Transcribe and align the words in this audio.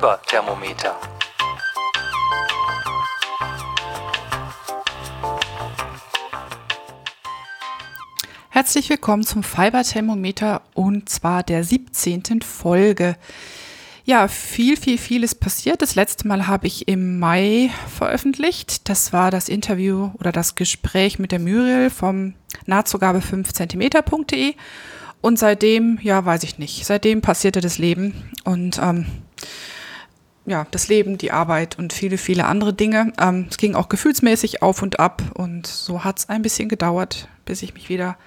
Fiberthermometer. 0.00 0.96
Herzlich 8.48 8.88
willkommen 8.88 9.24
zum 9.24 9.42
Fiberthermometer 9.42 10.62
und 10.72 11.10
zwar 11.10 11.42
der 11.42 11.64
17. 11.64 12.40
Folge. 12.40 13.16
Ja, 14.06 14.28
viel, 14.28 14.78
viel, 14.78 14.96
viel 14.96 15.22
ist 15.22 15.34
passiert. 15.34 15.82
Das 15.82 15.96
letzte 15.96 16.26
Mal 16.26 16.46
habe 16.46 16.66
ich 16.66 16.88
im 16.88 17.18
Mai 17.18 17.70
veröffentlicht. 17.94 18.88
Das 18.88 19.12
war 19.12 19.30
das 19.30 19.50
Interview 19.50 20.12
oder 20.18 20.32
das 20.32 20.54
Gespräch 20.54 21.18
mit 21.18 21.30
der 21.30 21.40
Muriel 21.40 21.90
vom 21.90 22.32
Nahtzugabe 22.64 23.20
5 23.20 23.52
cm.de. 23.52 24.54
Und 25.20 25.38
seitdem, 25.38 25.98
ja, 26.00 26.24
weiß 26.24 26.42
ich 26.44 26.56
nicht, 26.56 26.86
seitdem 26.86 27.20
passierte 27.20 27.60
das 27.60 27.76
Leben 27.76 28.30
und 28.44 28.80
ähm, 28.82 29.04
ja, 30.50 30.66
das 30.72 30.88
Leben, 30.88 31.16
die 31.16 31.30
Arbeit 31.30 31.78
und 31.78 31.92
viele, 31.92 32.18
viele 32.18 32.44
andere 32.44 32.74
Dinge. 32.74 33.12
Ähm, 33.18 33.46
es 33.48 33.56
ging 33.56 33.76
auch 33.76 33.88
gefühlsmäßig 33.88 34.62
auf 34.62 34.82
und 34.82 34.98
ab 34.98 35.22
und 35.34 35.68
so 35.68 36.02
hat 36.02 36.18
es 36.18 36.28
ein 36.28 36.42
bisschen 36.42 36.68
gedauert, 36.68 37.28
bis 37.44 37.62
ich 37.62 37.72
mich 37.72 37.88
wieder 37.88 38.18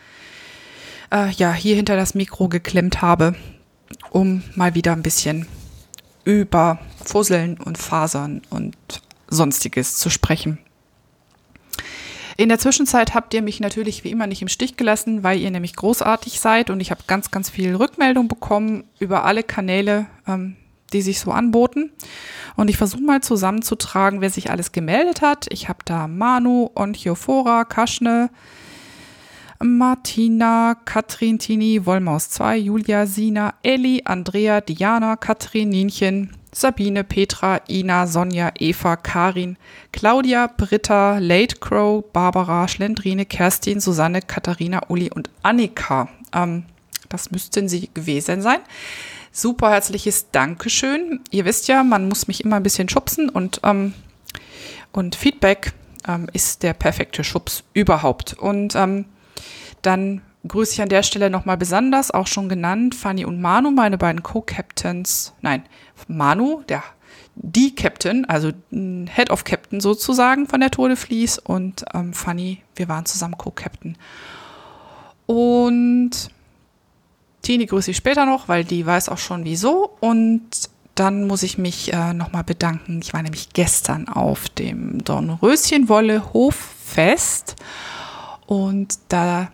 äh, 1.12 1.30
ja, 1.32 1.52
hier 1.54 1.76
hinter 1.76 1.98
das 1.98 2.16
Mikro 2.16 2.48
geklemmt 2.48 3.02
habe, 3.02 3.36
um 4.10 4.42
mal 4.56 4.74
wieder 4.74 4.94
ein 4.94 5.04
bisschen 5.04 5.48
über 6.24 6.80
Fusseln 7.04 7.60
und 7.60 7.78
Fasern 7.78 8.42
und 8.50 8.78
sonstiges 9.28 9.98
zu 9.98 10.10
sprechen. 10.10 10.60
In 12.38 12.48
der 12.48 12.58
Zwischenzeit 12.58 13.14
habt 13.14 13.34
ihr 13.34 13.42
mich 13.42 13.60
natürlich 13.60 14.06
wie 14.06 14.12
immer 14.12 14.28
nicht 14.28 14.42
im 14.42 14.48
Stich 14.48 14.78
gelassen, 14.78 15.24
weil 15.24 15.40
ihr 15.40 15.52
nämlich 15.52 15.76
großartig 15.76 16.40
seid 16.40 16.70
und 16.70 16.80
ich 16.80 16.90
habe 16.90 17.04
ganz, 17.06 17.32
ganz 17.32 17.50
viel 17.50 17.76
Rückmeldung 17.76 18.30
bekommen 18.30 18.86
über 18.98 19.26
alle 19.26 19.44
Kanäle, 19.44 20.06
ähm, 20.26 20.56
die 20.94 21.02
sich 21.02 21.20
so 21.20 21.32
anboten. 21.32 21.92
Und 22.56 22.70
ich 22.70 22.78
versuche 22.78 23.02
mal 23.02 23.22
zusammenzutragen, 23.22 24.22
wer 24.22 24.30
sich 24.30 24.52
alles 24.52 24.72
gemeldet 24.72 25.22
hat. 25.22 25.48
Ich 25.50 25.70
habe 25.70 25.80
da 25.86 26.08
Manu, 26.08 26.70
Onchiofora, 26.76 27.66
Kaschne, 27.66 28.30
Martina, 29.60 30.76
Katrin, 30.86 31.40
Tini, 31.40 31.86
Wollmaus 31.86 32.30
2, 32.30 32.58
Julia, 32.58 33.06
Sina, 33.06 33.54
Elli, 33.64 34.02
Andrea, 34.06 34.62
Diana, 34.62 35.16
Katrin, 35.16 35.70
Nienchen, 35.70 36.32
Sabine, 36.54 37.04
Petra, 37.04 37.62
Ina, 37.70 38.06
Sonja, 38.06 38.52
Eva, 38.60 38.96
Karin, 38.98 39.58
Claudia, 39.92 40.48
Britta, 40.48 41.18
Late 41.18 41.58
Crow, 41.60 42.04
Barbara, 42.14 42.68
Schlendrine, 42.68 43.26
Kerstin, 43.26 43.80
Susanne, 43.80 44.22
Katharina, 44.22 44.82
Uli 44.90 45.10
und 45.10 45.30
Annika. 45.42 46.10
Ähm, 46.34 46.66
das 47.10 47.32
müssten 47.32 47.70
sie 47.70 47.90
gewesen 47.94 48.42
sein. 48.42 48.60
Super 49.36 49.72
herzliches 49.72 50.30
Dankeschön. 50.30 51.22
Ihr 51.32 51.44
wisst 51.44 51.68
ja, 51.68 51.84
man 51.84 52.08
muss 52.08 52.28
mich 52.28 52.44
immer 52.44 52.58
ein 52.58 52.64
bisschen 52.64 52.88
schubsen 52.88 53.30
und, 53.30 53.62
ähm, 53.64 53.96
und 54.92 55.16
Feedback 55.16 55.74
ähm, 56.08 56.28
ist 56.34 56.62
der 56.62 56.76
perfekte 56.76 57.24
Schubs 57.24 57.64
überhaupt. 57.74 58.34
Und 58.34 58.76
ähm, 58.76 59.06
dann 59.82 60.22
grüße 60.48 60.74
ich 60.74 60.82
an 60.84 60.90
der 60.90 61.02
Stelle 61.02 61.32
nochmal 61.32 61.58
besonders, 61.58 62.12
auch 62.12 62.28
schon 62.28 62.48
genannt, 62.48 62.94
Fanny 62.94 63.26
und 63.26 63.42
Manu, 63.42 63.72
meine 63.72 63.98
beiden 63.98 64.22
Co-Captains. 64.22 65.34
Nein, 65.42 65.64
Manu, 66.08 66.62
der 66.70 66.84
die 67.34 67.74
Captain, 67.74 68.26
also 68.26 68.52
Head 68.70 69.32
of 69.32 69.46
Captain 69.46 69.82
sozusagen 69.82 70.46
von 70.46 70.60
der 70.60 70.70
Tode 70.70 70.96
Fleece 70.96 71.40
und 71.40 71.86
ähm, 71.96 72.14
Fanny, 72.14 72.62
wir 72.76 72.88
waren 72.88 73.08
zusammen 73.08 73.40
Co-Captain. 73.40 73.98
Und 75.26 76.30
Tini 77.44 77.68
grüße 77.68 77.92
ich 77.92 77.98
später 77.98 78.26
noch, 78.26 78.48
weil 78.48 78.64
die 78.64 78.86
weiß 78.86 79.10
auch 79.10 79.20
schon 79.20 79.46
wieso. 79.46 79.92
Und 80.00 80.70
dann 80.96 81.28
muss 81.28 81.44
ich 81.44 81.58
mich 81.58 81.94
äh, 81.94 82.14
nochmal 82.14 82.44
bedanken. 82.44 83.00
Ich 83.02 83.14
war 83.14 83.22
nämlich 83.22 83.50
gestern 83.54 84.08
auf 84.08 84.50
dem 84.50 85.04
Dornröschenwolle 85.04 86.34
Hoffest 86.34 87.56
und 88.46 88.98
da 89.10 89.50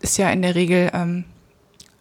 ist 0.00 0.16
ja 0.16 0.30
in 0.30 0.42
der 0.42 0.54
Regel, 0.54 0.90
ähm, 0.94 1.24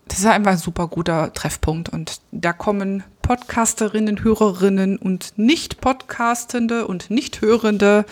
das 0.08 0.20
ist 0.20 0.26
einfach 0.26 0.52
ein 0.52 0.58
super 0.58 0.88
guter 0.88 1.34
Treffpunkt 1.34 1.90
und 1.90 2.22
da 2.32 2.54
kommen 2.54 3.04
Podcasterinnen, 3.22 4.24
Hörerinnen 4.24 4.98
und 4.98 5.34
Nicht-Podcastende 5.38 6.88
und 6.88 7.10
Nicht-Hörende 7.10 8.06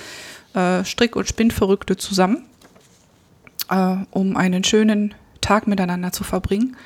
äh, 0.53 0.83
Strick- 0.83 1.15
und 1.15 1.27
Spinnverrückte 1.27 1.97
zusammen, 1.97 2.45
äh, 3.69 3.97
um 4.11 4.35
einen 4.35 4.63
schönen 4.63 5.13
Tag 5.41 5.67
miteinander 5.67 6.11
zu 6.11 6.23
verbringen. 6.23 6.77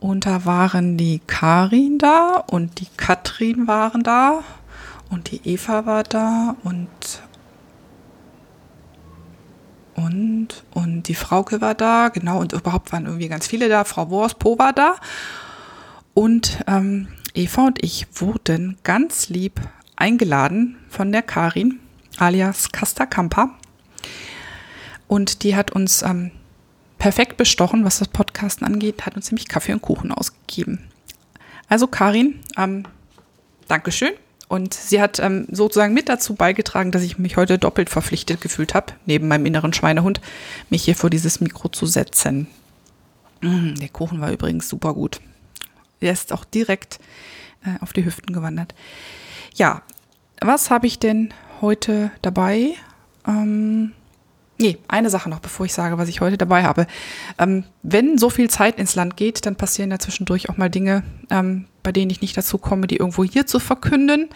Und 0.00 0.26
da 0.26 0.44
waren 0.44 0.96
die 0.96 1.20
Karin 1.26 1.98
da 1.98 2.44
und 2.46 2.80
die 2.80 2.88
Katrin 2.96 3.66
waren 3.66 4.02
da 4.02 4.42
und 5.10 5.30
die 5.30 5.40
Eva 5.44 5.86
war 5.86 6.02
da 6.02 6.56
und 6.62 6.88
und, 9.94 10.64
und 10.72 11.04
die 11.04 11.14
Frauke 11.14 11.60
war 11.60 11.74
da, 11.74 12.08
genau, 12.08 12.40
und 12.40 12.52
überhaupt 12.52 12.92
waren 12.92 13.06
irgendwie 13.06 13.28
ganz 13.28 13.46
viele 13.46 13.68
da. 13.68 13.84
Frau 13.84 14.10
Worspo 14.10 14.58
war 14.58 14.72
da. 14.72 14.96
Und 16.14 16.58
ähm, 16.66 17.08
Eva 17.32 17.66
und 17.66 17.82
ich 17.82 18.06
wurden 18.14 18.76
ganz 18.82 19.28
lieb 19.28 19.60
eingeladen 19.96 20.76
von 20.88 21.12
der 21.12 21.22
Karin, 21.22 21.78
alias 22.18 22.72
Casta 22.72 23.06
Campa. 23.06 23.50
Und 25.06 25.42
die 25.42 25.54
hat 25.54 25.70
uns 25.70 26.02
ähm, 26.02 26.32
perfekt 26.98 27.36
bestochen, 27.36 27.84
was 27.84 27.98
das 27.98 28.08
Podcasten 28.08 28.66
angeht, 28.66 29.06
hat 29.06 29.16
uns 29.16 29.30
nämlich 29.30 29.48
Kaffee 29.48 29.72
und 29.72 29.82
Kuchen 29.82 30.12
ausgegeben. 30.12 30.88
Also 31.68 31.86
Karin, 31.86 32.40
ähm, 32.56 32.84
Dankeschön. 33.68 34.12
Und 34.48 34.74
sie 34.74 35.00
hat 35.00 35.18
ähm, 35.20 35.46
sozusagen 35.50 35.94
mit 35.94 36.08
dazu 36.08 36.34
beigetragen, 36.34 36.90
dass 36.90 37.02
ich 37.02 37.18
mich 37.18 37.36
heute 37.36 37.58
doppelt 37.58 37.88
verpflichtet 37.88 38.40
gefühlt 38.40 38.74
habe, 38.74 38.92
neben 39.06 39.26
meinem 39.26 39.46
inneren 39.46 39.72
Schweinehund, 39.72 40.20
mich 40.70 40.84
hier 40.84 40.94
vor 40.94 41.10
dieses 41.10 41.40
Mikro 41.40 41.68
zu 41.68 41.86
setzen. 41.86 42.46
Mm, 43.40 43.74
der 43.74 43.88
Kuchen 43.88 44.20
war 44.20 44.30
übrigens 44.30 44.68
super 44.68 44.94
gut. 44.94 45.20
Er 46.00 46.12
ist 46.12 46.32
auch 46.32 46.44
direkt 46.44 47.00
äh, 47.64 47.80
auf 47.80 47.92
die 47.92 48.04
Hüften 48.04 48.32
gewandert. 48.34 48.74
Ja, 49.54 49.82
was 50.40 50.70
habe 50.70 50.86
ich 50.86 50.98
denn 50.98 51.32
heute 51.60 52.10
dabei? 52.20 52.74
Ähm, 53.26 53.92
Nee, 54.56 54.78
eine 54.86 55.10
Sache 55.10 55.28
noch, 55.28 55.40
bevor 55.40 55.66
ich 55.66 55.74
sage, 55.74 55.98
was 55.98 56.08
ich 56.08 56.20
heute 56.20 56.38
dabei 56.38 56.62
habe. 56.62 56.86
Ähm, 57.38 57.64
wenn 57.82 58.18
so 58.18 58.30
viel 58.30 58.48
Zeit 58.48 58.78
ins 58.78 58.94
Land 58.94 59.16
geht, 59.16 59.46
dann 59.46 59.56
passieren 59.56 59.90
ja 59.90 59.98
zwischendurch 59.98 60.48
auch 60.48 60.56
mal 60.56 60.70
Dinge, 60.70 61.02
ähm, 61.30 61.66
bei 61.82 61.90
denen 61.90 62.10
ich 62.10 62.20
nicht 62.20 62.36
dazu 62.36 62.58
komme, 62.58 62.86
die 62.86 62.96
irgendwo 62.96 63.24
hier 63.24 63.46
zu 63.46 63.58
verkünden. 63.58 64.28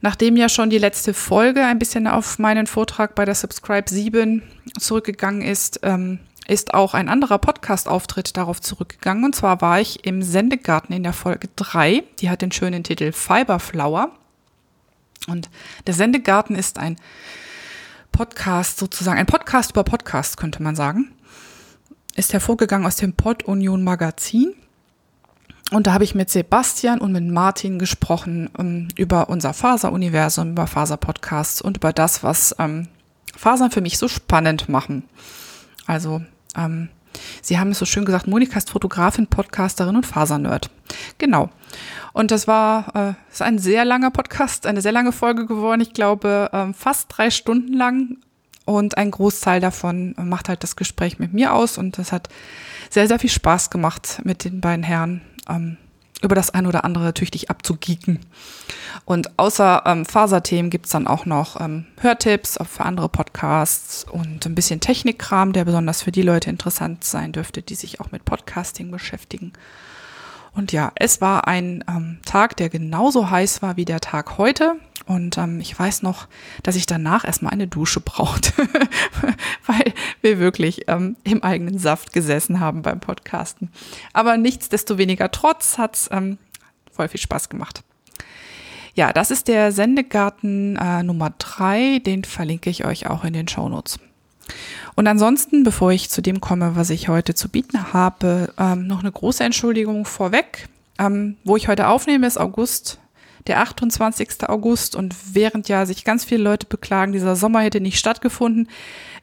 Nachdem 0.00 0.36
ja 0.36 0.48
schon 0.48 0.70
die 0.70 0.78
letzte 0.78 1.12
Folge 1.14 1.64
ein 1.64 1.78
bisschen 1.78 2.06
auf 2.06 2.38
meinen 2.38 2.66
Vortrag 2.66 3.14
bei 3.14 3.24
der 3.24 3.34
Subscribe 3.34 3.88
7 3.88 4.42
zurückgegangen 4.78 5.42
ist, 5.42 5.80
ähm, 5.82 6.20
ist 6.46 6.74
auch 6.74 6.94
ein 6.94 7.08
anderer 7.08 7.38
Podcast-Auftritt 7.38 8.36
darauf 8.36 8.60
zurückgegangen. 8.60 9.24
Und 9.24 9.34
zwar 9.34 9.60
war 9.60 9.80
ich 9.80 10.04
im 10.04 10.22
Sendegarten 10.22 10.92
in 10.94 11.02
der 11.02 11.12
Folge 11.12 11.48
3. 11.56 12.02
Die 12.20 12.30
hat 12.30 12.42
den 12.42 12.52
schönen 12.52 12.82
Titel 12.82 13.12
Fiberflower. 13.12 14.10
Und 15.28 15.50
der 15.86 15.94
Sendegarten 15.94 16.56
ist 16.56 16.78
ein 16.78 16.96
Podcast 18.12 18.78
sozusagen, 18.78 19.18
ein 19.18 19.26
Podcast 19.26 19.72
über 19.72 19.84
Podcast, 19.84 20.36
könnte 20.36 20.62
man 20.62 20.76
sagen, 20.76 21.12
ist 22.14 22.32
hervorgegangen 22.32 22.86
aus 22.86 22.96
dem 22.96 23.14
Pod 23.14 23.42
Union 23.44 23.82
Magazin. 23.82 24.54
Und 25.70 25.86
da 25.86 25.94
habe 25.94 26.04
ich 26.04 26.14
mit 26.14 26.28
Sebastian 26.28 27.00
und 27.00 27.12
mit 27.12 27.24
Martin 27.24 27.78
gesprochen 27.78 28.48
um, 28.58 28.66
ähm, 28.66 28.88
über 28.96 29.30
unser 29.30 29.54
Faseruniversum, 29.54 30.50
über 30.50 30.66
Faserpodcasts 30.66 31.62
und 31.62 31.78
über 31.78 31.94
das, 31.94 32.22
was 32.22 32.54
ähm, 32.58 32.88
Fasern 33.34 33.70
für 33.70 33.80
mich 33.80 33.96
so 33.96 34.06
spannend 34.06 34.68
machen. 34.68 35.04
Also 35.86 36.22
ähm, 36.54 36.90
Sie 37.40 37.58
haben 37.58 37.70
es 37.70 37.78
so 37.78 37.84
schön 37.84 38.04
gesagt, 38.04 38.26
Monika 38.26 38.58
ist 38.58 38.70
Fotografin, 38.70 39.26
Podcasterin 39.26 39.96
und 39.96 40.06
Fasernerd. 40.06 40.70
Genau. 41.18 41.50
Und 42.12 42.30
das 42.30 42.46
war 42.46 42.94
äh, 42.94 43.32
ist 43.32 43.42
ein 43.42 43.58
sehr 43.58 43.84
langer 43.84 44.10
Podcast, 44.10 44.66
eine 44.66 44.82
sehr 44.82 44.92
lange 44.92 45.12
Folge 45.12 45.46
geworden. 45.46 45.80
Ich 45.80 45.94
glaube, 45.94 46.50
ähm, 46.52 46.74
fast 46.74 47.06
drei 47.08 47.30
Stunden 47.30 47.72
lang. 47.72 48.18
Und 48.64 48.96
ein 48.96 49.10
Großteil 49.10 49.60
davon 49.60 50.14
macht 50.16 50.48
halt 50.48 50.62
das 50.62 50.76
Gespräch 50.76 51.18
mit 51.18 51.32
mir 51.32 51.52
aus. 51.52 51.78
Und 51.78 51.98
das 51.98 52.12
hat 52.12 52.28
sehr, 52.90 53.08
sehr 53.08 53.18
viel 53.18 53.30
Spaß 53.30 53.70
gemacht 53.70 54.20
mit 54.24 54.44
den 54.44 54.60
beiden 54.60 54.84
Herren. 54.84 55.20
Ähm, 55.48 55.78
über 56.22 56.34
das 56.34 56.50
ein 56.50 56.66
oder 56.66 56.84
andere 56.84 57.14
tüchtig 57.14 57.50
abzugieken. 57.50 58.20
Und 59.04 59.38
außer 59.38 59.82
ähm, 59.84 60.06
Faserthemen 60.06 60.70
gibt's 60.70 60.90
dann 60.90 61.06
auch 61.06 61.26
noch 61.26 61.60
ähm, 61.60 61.86
Hörtipps 62.00 62.58
für 62.70 62.84
andere 62.84 63.08
Podcasts 63.08 64.04
und 64.04 64.46
ein 64.46 64.54
bisschen 64.54 64.80
Technikkram, 64.80 65.52
der 65.52 65.64
besonders 65.64 66.02
für 66.02 66.12
die 66.12 66.22
Leute 66.22 66.50
interessant 66.50 67.04
sein 67.04 67.32
dürfte, 67.32 67.62
die 67.62 67.74
sich 67.74 68.00
auch 68.00 68.12
mit 68.12 68.24
Podcasting 68.24 68.90
beschäftigen. 68.90 69.52
Und 70.54 70.72
ja, 70.72 70.92
es 70.94 71.20
war 71.20 71.48
ein 71.48 71.84
ähm, 71.88 72.18
Tag, 72.24 72.56
der 72.56 72.68
genauso 72.68 73.30
heiß 73.30 73.62
war 73.62 73.76
wie 73.76 73.84
der 73.84 74.00
Tag 74.00 74.38
heute. 74.38 74.76
Und 75.06 75.36
ähm, 75.38 75.60
ich 75.60 75.78
weiß 75.78 76.02
noch, 76.02 76.28
dass 76.62 76.76
ich 76.76 76.86
danach 76.86 77.24
erstmal 77.24 77.52
eine 77.52 77.66
Dusche 77.66 78.00
brauchte, 78.00 78.52
weil 79.66 79.92
wir 80.20 80.38
wirklich 80.38 80.88
ähm, 80.88 81.16
im 81.24 81.42
eigenen 81.42 81.78
Saft 81.78 82.12
gesessen 82.12 82.60
haben 82.60 82.82
beim 82.82 83.00
Podcasten. 83.00 83.70
Aber 84.12 84.36
nichtsdestoweniger 84.36 85.30
trotz 85.30 85.78
hat's 85.78 86.08
ähm, 86.12 86.38
voll 86.90 87.08
viel 87.08 87.20
Spaß 87.20 87.48
gemacht. 87.48 87.82
Ja, 88.94 89.12
das 89.12 89.30
ist 89.30 89.48
der 89.48 89.72
Sendegarten 89.72 90.76
äh, 90.76 91.02
Nummer 91.02 91.32
drei. 91.38 92.00
Den 92.00 92.24
verlinke 92.24 92.70
ich 92.70 92.84
euch 92.84 93.06
auch 93.06 93.24
in 93.24 93.32
den 93.32 93.48
Shownotes. 93.48 93.98
Und 94.94 95.06
ansonsten, 95.06 95.62
bevor 95.62 95.92
ich 95.92 96.10
zu 96.10 96.20
dem 96.20 96.40
komme, 96.40 96.76
was 96.76 96.90
ich 96.90 97.08
heute 97.08 97.34
zu 97.34 97.48
bieten 97.48 97.92
habe, 97.92 98.52
ähm, 98.58 98.86
noch 98.86 99.00
eine 99.00 99.12
große 99.12 99.42
Entschuldigung 99.42 100.04
vorweg. 100.04 100.68
Ähm, 100.98 101.36
wo 101.44 101.56
ich 101.56 101.68
heute 101.68 101.88
aufnehme, 101.88 102.26
ist 102.26 102.38
August, 102.38 102.98
der 103.46 103.60
28. 103.60 104.48
August. 104.48 104.96
Und 104.96 105.14
während 105.32 105.68
ja 105.68 105.86
sich 105.86 106.04
ganz 106.04 106.24
viele 106.24 106.42
Leute 106.42 106.66
beklagen, 106.66 107.12
dieser 107.12 107.36
Sommer 107.36 107.60
hätte 107.60 107.80
nicht 107.80 107.98
stattgefunden, 107.98 108.68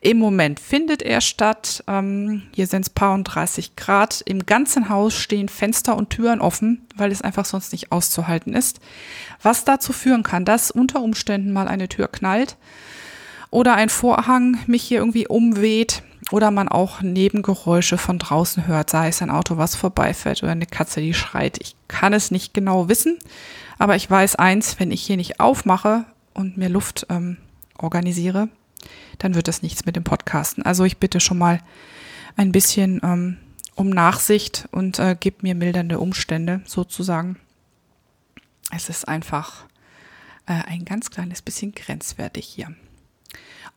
im 0.02 0.18
Moment 0.18 0.60
findet 0.60 1.02
er 1.02 1.20
statt. 1.20 1.84
Ähm, 1.88 2.44
hier 2.56 2.68
sind 2.68 2.84
es 2.84 2.90
paar 2.90 3.14
und 3.14 3.26
30 3.26 3.76
Grad. 3.76 4.22
Im 4.26 4.46
ganzen 4.46 4.90
Haus 4.90 5.14
stehen 5.14 5.50
Fenster 5.50 5.98
und 5.98 6.10
Türen 6.10 6.40
offen, 6.40 6.88
weil 6.96 7.12
es 7.12 7.22
einfach 7.22 7.46
sonst 7.46 7.74
nicht 7.74 7.92
auszuhalten 7.92 8.54
ist. 8.54 8.80
Was 9.42 9.66
dazu 9.66 9.92
führen 9.92 10.24
kann, 10.24 10.46
dass 10.46 10.72
unter 10.72 11.02
Umständen 11.02 11.52
mal 11.52 11.68
eine 11.68 11.90
Tür 11.90 12.08
knallt 12.08 12.56
oder 13.52 13.76
ein 13.76 13.90
Vorhang 13.90 14.58
mich 14.68 14.84
hier 14.84 15.00
irgendwie 15.00 15.28
umweht 15.28 16.04
oder 16.32 16.52
man 16.52 16.70
auch 16.70 17.02
Nebengeräusche 17.02 17.98
von 17.98 18.20
draußen 18.20 18.68
hört, 18.68 18.90
sei 18.90 19.08
es 19.08 19.22
ein 19.22 19.32
Auto, 19.32 19.58
was 19.58 19.76
vorbeifährt 19.76 20.44
oder 20.44 20.52
eine 20.52 20.66
Katze, 20.66 21.02
die 21.02 21.14
schreit. 21.14 21.58
Ich 21.60 21.76
kann 21.88 22.14
es 22.14 22.32
nicht 22.32 22.54
genau 22.54 22.88
wissen, 22.88 23.18
aber 23.80 23.96
ich 23.96 24.10
weiß 24.10 24.36
eins, 24.36 24.80
wenn 24.80 24.92
ich 24.92 25.02
hier 25.02 25.18
nicht 25.18 25.40
aufmache 25.40 26.06
und 26.34 26.58
mir 26.58 26.70
Luft 26.70 27.08
ähm, 27.10 27.38
organisiere, 27.78 28.50
dann 29.18 29.36
wird 29.36 29.48
das 29.48 29.64
nichts 29.64 29.86
mit 29.86 29.96
dem 29.96 30.04
Podcasten. 30.04 30.64
Also 30.64 30.84
ich 30.84 30.98
bitte 30.98 31.20
schon 31.20 31.38
mal 31.38 31.62
ein 32.36 32.52
bisschen 32.52 33.02
ähm, 33.04 33.38
um 33.76 33.90
Nachsicht 33.90 34.68
und 34.72 35.00
äh, 35.00 35.16
gib 35.20 35.42
mir 35.42 35.56
mildernde 35.56 36.00
Umstände 36.00 36.62
sozusagen. 36.66 37.38
Es 38.76 38.90
ist 38.90 39.08
einfach 39.08 39.66
äh, 40.46 40.62
ein 40.68 40.86
ganz 40.86 41.10
kleines 41.10 41.42
bisschen 41.42 41.74
grenzwertig 41.74 42.46
hier. 42.46 42.76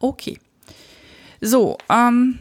Okay. 0.00 0.38
So, 1.40 1.78
ähm, 1.88 2.38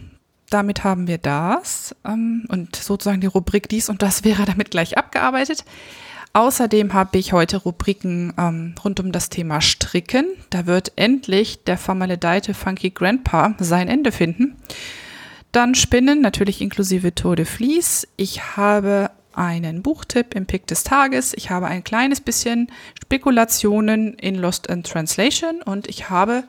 damit 0.50 0.84
haben 0.84 1.08
wir 1.08 1.18
das 1.18 1.96
ähm, 2.06 2.46
und 2.50 2.76
sozusagen 2.76 3.22
die 3.22 3.28
Rubrik 3.28 3.70
dies 3.70 3.90
und 3.90 4.02
das 4.02 4.24
wäre 4.24 4.46
damit 4.46 4.72
gleich 4.72 4.98
abgearbeitet. 4.98 5.64
Außerdem 6.34 6.94
habe 6.94 7.18
ich 7.18 7.34
heute 7.34 7.58
Rubriken 7.58 8.34
ähm, 8.38 8.76
rund 8.84 9.02
um 9.02 9.12
das 9.12 9.28
Thema 9.28 9.60
Stricken. 9.60 10.26
Da 10.50 10.66
wird 10.66 10.94
endlich 10.96 11.64
der 11.66 11.78
vermaledeite 11.78 12.54
Funky 12.54 12.92
Grandpa 12.92 13.56
sein 13.60 13.90
Ende 13.90 14.14
finden. 14.14 14.56
Dann 15.52 15.76
Spinnen, 15.76 16.22
natürlich 16.22 16.62
inklusive 16.62 17.14
Tour 17.14 17.36
de. 17.36 17.46
Ich 18.16 18.56
habe 18.56 19.12
einen 19.34 19.82
Buchtipp 19.82 20.34
im 20.34 20.46
Pick 20.46 20.68
des 20.68 20.84
Tages. 20.84 21.34
Ich 21.34 21.50
habe 21.50 21.68
ein 21.68 21.84
kleines 21.84 22.22
bisschen 22.22 22.72
Spekulationen 23.02 24.14
in 24.14 24.36
Lost 24.36 24.68
in 24.68 24.84
Translation 24.84 25.62
und 25.62 25.88
ich 25.88 26.10
habe 26.10 26.46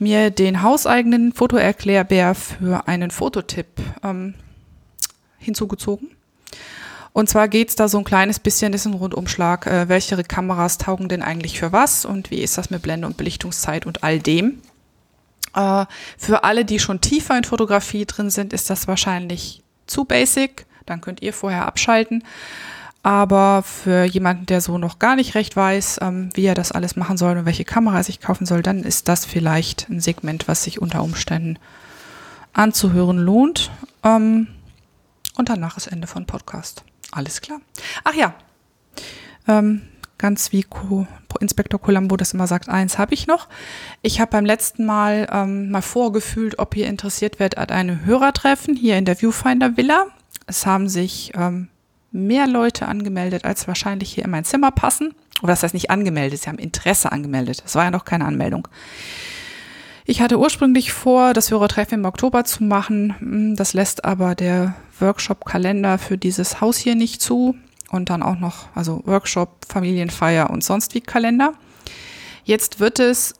mir 0.00 0.30
den 0.30 0.62
hauseigenen 0.62 1.32
Fotoerklärbär 1.32 2.34
für 2.34 2.88
einen 2.88 3.12
Fototipp 3.12 3.68
ähm, 4.02 4.34
hinzugezogen. 5.38 6.10
Und 7.12 7.28
zwar 7.28 7.48
geht's 7.48 7.74
da 7.74 7.88
so 7.88 7.98
ein 7.98 8.04
kleines 8.04 8.38
bisschen, 8.38 8.72
ist 8.72 8.86
ein 8.86 8.94
Rundumschlag, 8.94 9.66
äh, 9.66 9.88
welche 9.88 10.22
Kameras 10.22 10.78
taugen 10.78 11.08
denn 11.08 11.22
eigentlich 11.22 11.58
für 11.58 11.72
was 11.72 12.04
und 12.04 12.30
wie 12.30 12.40
ist 12.40 12.58
das 12.58 12.70
mit 12.70 12.82
Blende 12.82 13.06
und 13.06 13.16
Belichtungszeit 13.16 13.86
und 13.86 14.04
all 14.04 14.18
dem. 14.18 14.60
Äh, 15.54 15.86
für 16.16 16.44
alle, 16.44 16.64
die 16.64 16.78
schon 16.78 17.00
tiefer 17.00 17.36
in 17.36 17.44
Fotografie 17.44 18.06
drin 18.06 18.30
sind, 18.30 18.52
ist 18.52 18.70
das 18.70 18.86
wahrscheinlich 18.88 19.62
zu 19.86 20.04
basic. 20.04 20.66
Dann 20.86 21.00
könnt 21.00 21.22
ihr 21.22 21.32
vorher 21.32 21.66
abschalten. 21.66 22.24
Aber 23.02 23.62
für 23.62 24.04
jemanden, 24.04 24.46
der 24.46 24.60
so 24.60 24.76
noch 24.76 24.98
gar 24.98 25.16
nicht 25.16 25.34
recht 25.34 25.56
weiß, 25.56 26.00
ähm, 26.02 26.30
wie 26.34 26.44
er 26.44 26.54
das 26.54 26.72
alles 26.72 26.96
machen 26.96 27.16
soll 27.16 27.38
und 27.38 27.46
welche 27.46 27.64
Kamera 27.64 27.98
er 27.98 28.04
sich 28.04 28.20
kaufen 28.20 28.44
soll, 28.44 28.62
dann 28.62 28.82
ist 28.82 29.08
das 29.08 29.24
vielleicht 29.24 29.88
ein 29.88 30.00
Segment, 30.00 30.48
was 30.48 30.64
sich 30.64 30.82
unter 30.82 31.02
Umständen 31.02 31.58
anzuhören 32.52 33.18
lohnt. 33.18 33.70
Ähm, 34.04 34.48
und 35.36 35.48
danach 35.48 35.76
ist 35.76 35.86
Ende 35.86 36.08
von 36.08 36.26
Podcast. 36.26 36.84
Alles 37.12 37.40
klar. 37.40 37.60
Ach 38.04 38.14
ja, 38.14 38.34
ähm, 39.46 39.82
ganz 40.18 40.52
wie 40.52 40.62
Co 40.62 41.06
Inspektor 41.40 41.80
Colombo 41.80 42.16
das 42.16 42.32
immer 42.32 42.48
sagt, 42.48 42.68
eins 42.68 42.98
habe 42.98 43.14
ich 43.14 43.26
noch. 43.28 43.46
Ich 44.02 44.20
habe 44.20 44.32
beim 44.32 44.44
letzten 44.44 44.84
Mal 44.84 45.28
ähm, 45.30 45.70
mal 45.70 45.82
vorgefühlt, 45.82 46.58
ob 46.58 46.76
ihr 46.76 46.88
interessiert 46.88 47.38
werdet 47.38 47.58
an 47.58 47.68
einem 47.70 48.04
Hörertreffen 48.04 48.74
hier 48.74 48.98
in 48.98 49.04
der 49.04 49.14
Viewfinder 49.20 49.76
Villa. 49.76 50.06
Es 50.46 50.66
haben 50.66 50.88
sich 50.88 51.32
ähm, 51.36 51.68
mehr 52.10 52.48
Leute 52.48 52.88
angemeldet, 52.88 53.44
als 53.44 53.68
wahrscheinlich 53.68 54.12
hier 54.12 54.24
in 54.24 54.30
mein 54.30 54.44
Zimmer 54.44 54.72
passen. 54.72 55.14
Oder 55.42 55.52
das 55.52 55.62
heißt 55.62 55.74
nicht 55.74 55.90
angemeldet, 55.90 56.42
sie 56.42 56.48
haben 56.48 56.58
Interesse 56.58 57.12
angemeldet. 57.12 57.62
Das 57.64 57.76
war 57.76 57.84
ja 57.84 57.90
noch 57.92 58.04
keine 58.04 58.24
Anmeldung. 58.24 58.66
Ich 60.04 60.20
hatte 60.20 60.38
ursprünglich 60.38 60.92
vor, 60.92 61.34
das 61.34 61.50
Hörertreffen 61.50 62.00
im 62.00 62.04
Oktober 62.06 62.44
zu 62.44 62.64
machen. 62.64 63.14
Hm, 63.18 63.56
das 63.56 63.74
lässt 63.74 64.04
aber 64.04 64.34
der 64.34 64.74
Workshop-Kalender 65.00 65.98
für 65.98 66.18
dieses 66.18 66.60
Haus 66.60 66.76
hier 66.76 66.94
nicht 66.94 67.20
zu. 67.20 67.56
Und 67.90 68.10
dann 68.10 68.22
auch 68.22 68.38
noch, 68.38 68.68
also 68.74 69.02
Workshop, 69.06 69.64
Familienfeier 69.66 70.50
und 70.50 70.62
sonst 70.62 70.94
wie 70.94 71.00
Kalender. 71.00 71.54
Jetzt 72.44 72.80
wird 72.80 72.98
es 72.98 73.34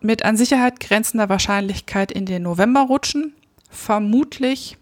mit 0.00 0.24
an 0.24 0.36
Sicherheit 0.36 0.80
grenzender 0.80 1.28
Wahrscheinlichkeit 1.28 2.12
in 2.12 2.24
den 2.24 2.42
November 2.42 2.82
rutschen. 2.82 3.34
Vermutlich 3.68 4.78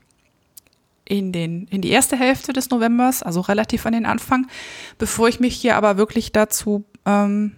in, 1.04 1.32
den, 1.32 1.66
in 1.70 1.80
die 1.80 1.90
erste 1.90 2.16
Hälfte 2.16 2.52
des 2.52 2.70
Novembers, 2.70 3.22
also 3.22 3.40
relativ 3.40 3.86
an 3.86 3.94
den 3.94 4.06
Anfang. 4.06 4.46
Bevor 4.98 5.28
ich 5.28 5.40
mich 5.40 5.56
hier 5.56 5.76
aber 5.76 5.96
wirklich 5.96 6.32
dazu 6.32 6.84
ähm, 7.06 7.52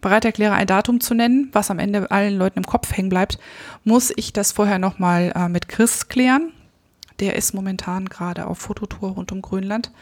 bereit 0.00 0.24
erkläre, 0.24 0.52
ein 0.54 0.66
Datum 0.66 1.00
zu 1.00 1.14
nennen, 1.14 1.48
was 1.52 1.70
am 1.70 1.78
Ende 1.78 2.10
allen 2.10 2.36
Leuten 2.36 2.58
im 2.58 2.66
Kopf 2.66 2.94
hängen 2.94 3.08
bleibt, 3.08 3.38
muss 3.84 4.12
ich 4.14 4.32
das 4.32 4.52
vorher 4.52 4.78
nochmal 4.78 5.32
äh, 5.34 5.48
mit 5.48 5.68
Chris 5.68 6.08
klären. 6.08 6.52
Der 7.22 7.36
ist 7.36 7.54
momentan 7.54 8.08
gerade 8.08 8.48
auf 8.48 8.58
Fototour 8.58 9.12
rund 9.12 9.30
um 9.30 9.42
Grönland, 9.42 9.92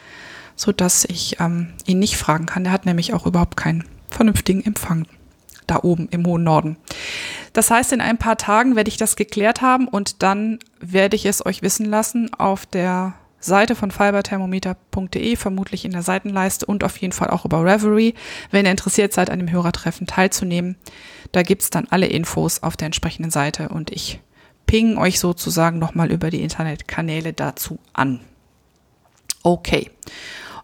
so 0.56 0.72
dass 0.72 1.04
ich 1.04 1.38
ähm, 1.38 1.74
ihn 1.86 1.98
nicht 1.98 2.16
fragen 2.16 2.46
kann. 2.46 2.64
Der 2.64 2.72
hat 2.72 2.86
nämlich 2.86 3.12
auch 3.12 3.26
überhaupt 3.26 3.58
keinen 3.58 3.84
vernünftigen 4.08 4.64
Empfang 4.64 5.06
da 5.66 5.80
oben 5.82 6.08
im 6.10 6.26
hohen 6.26 6.42
Norden. 6.42 6.78
Das 7.52 7.70
heißt, 7.70 7.92
in 7.92 8.00
ein 8.00 8.16
paar 8.16 8.38
Tagen 8.38 8.74
werde 8.74 8.88
ich 8.88 8.96
das 8.96 9.16
geklärt 9.16 9.60
haben 9.60 9.86
und 9.86 10.22
dann 10.22 10.60
werde 10.80 11.14
ich 11.14 11.26
es 11.26 11.44
euch 11.44 11.60
wissen 11.60 11.84
lassen 11.84 12.32
auf 12.32 12.64
der 12.64 13.12
Seite 13.38 13.74
von 13.74 13.90
fiberthermometer.de, 13.90 15.36
vermutlich 15.36 15.84
in 15.84 15.92
der 15.92 16.02
Seitenleiste 16.02 16.64
und 16.64 16.84
auf 16.84 16.96
jeden 16.96 17.12
Fall 17.12 17.28
auch 17.28 17.44
über 17.44 17.62
Reverie, 17.62 18.14
wenn 18.50 18.64
ihr 18.64 18.70
interessiert 18.70 19.12
seid, 19.12 19.28
an 19.28 19.40
dem 19.40 19.50
Hörertreffen 19.50 20.06
teilzunehmen. 20.06 20.76
Da 21.32 21.42
gibt's 21.42 21.68
dann 21.68 21.86
alle 21.90 22.06
Infos 22.06 22.62
auf 22.62 22.78
der 22.78 22.86
entsprechenden 22.86 23.30
Seite 23.30 23.68
und 23.68 23.90
ich 23.90 24.20
ping 24.70 24.98
euch 24.98 25.18
sozusagen 25.18 25.80
nochmal 25.80 26.12
über 26.12 26.30
die 26.30 26.42
Internetkanäle 26.42 27.32
dazu 27.32 27.80
an. 27.92 28.20
Okay. 29.42 29.90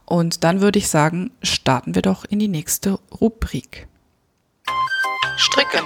Und 0.05 0.45
dann 0.45 0.61
würde 0.61 0.79
ich 0.79 0.87
sagen, 0.87 1.33
starten 1.43 1.97
wir 1.97 2.03
doch 2.03 2.25
in 2.25 2.39
die 2.39 2.47
nächste 2.47 3.01
Rubrik. 3.21 3.89
Stricken. 5.37 5.85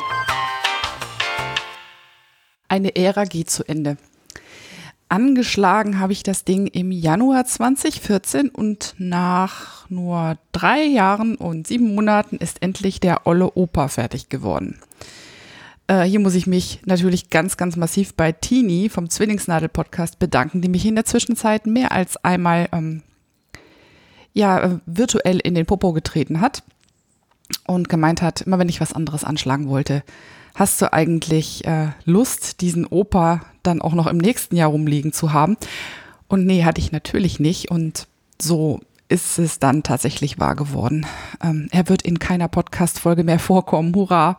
Eine 2.68 2.94
Ära 2.94 3.24
geht 3.24 3.48
zu 3.48 3.66
Ende. 3.66 3.96
Angeschlagen 5.08 5.98
habe 5.98 6.12
ich 6.12 6.22
das 6.22 6.44
Ding 6.44 6.66
im 6.66 6.92
Januar 6.92 7.46
2014 7.46 8.50
und 8.50 8.94
nach 8.98 9.88
nur 9.88 10.36
drei 10.52 10.84
Jahren 10.84 11.36
und 11.36 11.66
sieben 11.66 11.94
Monaten 11.94 12.36
ist 12.36 12.60
endlich 12.60 13.00
der 13.00 13.26
Olle 13.26 13.52
Opa 13.54 13.88
fertig 13.88 14.28
geworden. 14.28 14.78
Äh, 15.90 16.04
hier 16.04 16.20
muss 16.20 16.36
ich 16.36 16.46
mich 16.46 16.78
natürlich 16.84 17.30
ganz, 17.30 17.56
ganz 17.56 17.74
massiv 17.74 18.14
bei 18.14 18.30
Tini 18.30 18.88
vom 18.88 19.10
Zwillingsnadel-Podcast 19.10 20.20
bedanken, 20.20 20.60
die 20.62 20.68
mich 20.68 20.86
in 20.86 20.94
der 20.94 21.04
Zwischenzeit 21.04 21.66
mehr 21.66 21.90
als 21.90 22.16
einmal 22.18 22.68
ähm, 22.70 23.02
ja, 24.32 24.60
äh, 24.60 24.78
virtuell 24.86 25.40
in 25.40 25.56
den 25.56 25.66
Popo 25.66 25.92
getreten 25.92 26.40
hat 26.40 26.62
und 27.66 27.88
gemeint 27.88 28.22
hat, 28.22 28.42
immer 28.42 28.60
wenn 28.60 28.68
ich 28.68 28.80
was 28.80 28.92
anderes 28.92 29.24
anschlagen 29.24 29.68
wollte, 29.68 30.04
hast 30.54 30.80
du 30.80 30.92
eigentlich 30.92 31.66
äh, 31.66 31.88
Lust, 32.04 32.60
diesen 32.60 32.86
Opa 32.86 33.40
dann 33.64 33.82
auch 33.82 33.94
noch 33.94 34.06
im 34.06 34.18
nächsten 34.18 34.54
Jahr 34.54 34.70
rumliegen 34.70 35.12
zu 35.12 35.32
haben? 35.32 35.56
Und 36.28 36.46
nee, 36.46 36.62
hatte 36.62 36.80
ich 36.80 36.92
natürlich 36.92 37.40
nicht. 37.40 37.68
Und 37.68 38.06
so 38.40 38.78
ist 39.08 39.40
es 39.40 39.58
dann 39.58 39.82
tatsächlich 39.82 40.38
wahr 40.38 40.54
geworden. 40.54 41.04
Ähm, 41.42 41.66
er 41.72 41.88
wird 41.88 42.02
in 42.02 42.20
keiner 42.20 42.46
Podcast-Folge 42.46 43.24
mehr 43.24 43.40
vorkommen. 43.40 43.92
Hurra! 43.92 44.38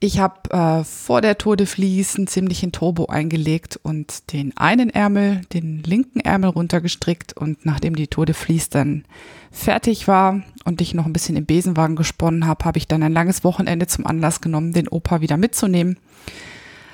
Ich 0.00 0.20
habe 0.20 0.50
äh, 0.50 0.84
vor 0.84 1.20
der 1.20 1.38
Tour 1.38 1.56
de 1.56 1.66
Vlies 1.66 2.14
einen 2.14 2.28
ziemlichen 2.28 2.70
Turbo 2.70 3.06
eingelegt 3.06 3.80
und 3.82 4.32
den 4.32 4.56
einen 4.56 4.90
Ärmel, 4.90 5.40
den 5.52 5.82
linken 5.82 6.20
Ärmel 6.20 6.50
runtergestrickt 6.50 7.32
und 7.32 7.66
nachdem 7.66 7.96
die 7.96 8.06
Tour 8.06 8.24
de 8.24 8.34
Vlies 8.34 8.68
dann 8.68 9.04
fertig 9.50 10.06
war 10.06 10.42
und 10.64 10.80
ich 10.80 10.94
noch 10.94 11.04
ein 11.04 11.12
bisschen 11.12 11.34
im 11.36 11.46
Besenwagen 11.46 11.96
gesponnen 11.96 12.46
habe, 12.46 12.64
habe 12.64 12.78
ich 12.78 12.86
dann 12.86 13.02
ein 13.02 13.12
langes 13.12 13.42
Wochenende 13.42 13.88
zum 13.88 14.06
Anlass 14.06 14.40
genommen, 14.40 14.72
den 14.72 14.86
Opa 14.86 15.20
wieder 15.20 15.36
mitzunehmen. 15.36 15.98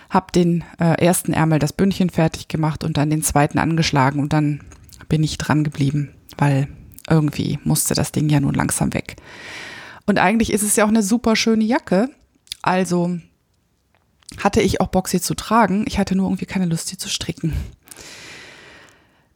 Hab 0.08 0.32
den 0.32 0.64
äh, 0.80 0.98
ersten 1.04 1.34
Ärmel, 1.34 1.58
das 1.58 1.74
Bündchen 1.74 2.08
fertig 2.08 2.48
gemacht 2.48 2.84
und 2.84 2.96
dann 2.96 3.10
den 3.10 3.22
zweiten 3.22 3.58
angeschlagen 3.58 4.18
und 4.18 4.32
dann 4.32 4.62
bin 5.10 5.22
ich 5.22 5.36
dran 5.36 5.62
geblieben, 5.62 6.14
weil 6.38 6.68
irgendwie 7.10 7.58
musste 7.64 7.92
das 7.92 8.12
Ding 8.12 8.30
ja 8.30 8.40
nun 8.40 8.54
langsam 8.54 8.94
weg. 8.94 9.16
Und 10.06 10.18
eigentlich 10.18 10.50
ist 10.54 10.62
es 10.62 10.76
ja 10.76 10.84
auch 10.86 10.88
eine 10.88 11.02
super 11.02 11.36
schöne 11.36 11.64
Jacke. 11.64 12.08
Also 12.64 13.18
hatte 14.38 14.62
ich 14.62 14.80
auch 14.80 14.86
Bock, 14.86 15.08
sie 15.08 15.20
zu 15.20 15.34
tragen. 15.34 15.84
Ich 15.86 15.98
hatte 15.98 16.16
nur 16.16 16.28
irgendwie 16.28 16.46
keine 16.46 16.64
Lust, 16.64 16.88
sie 16.88 16.96
zu 16.96 17.10
stricken. 17.10 17.52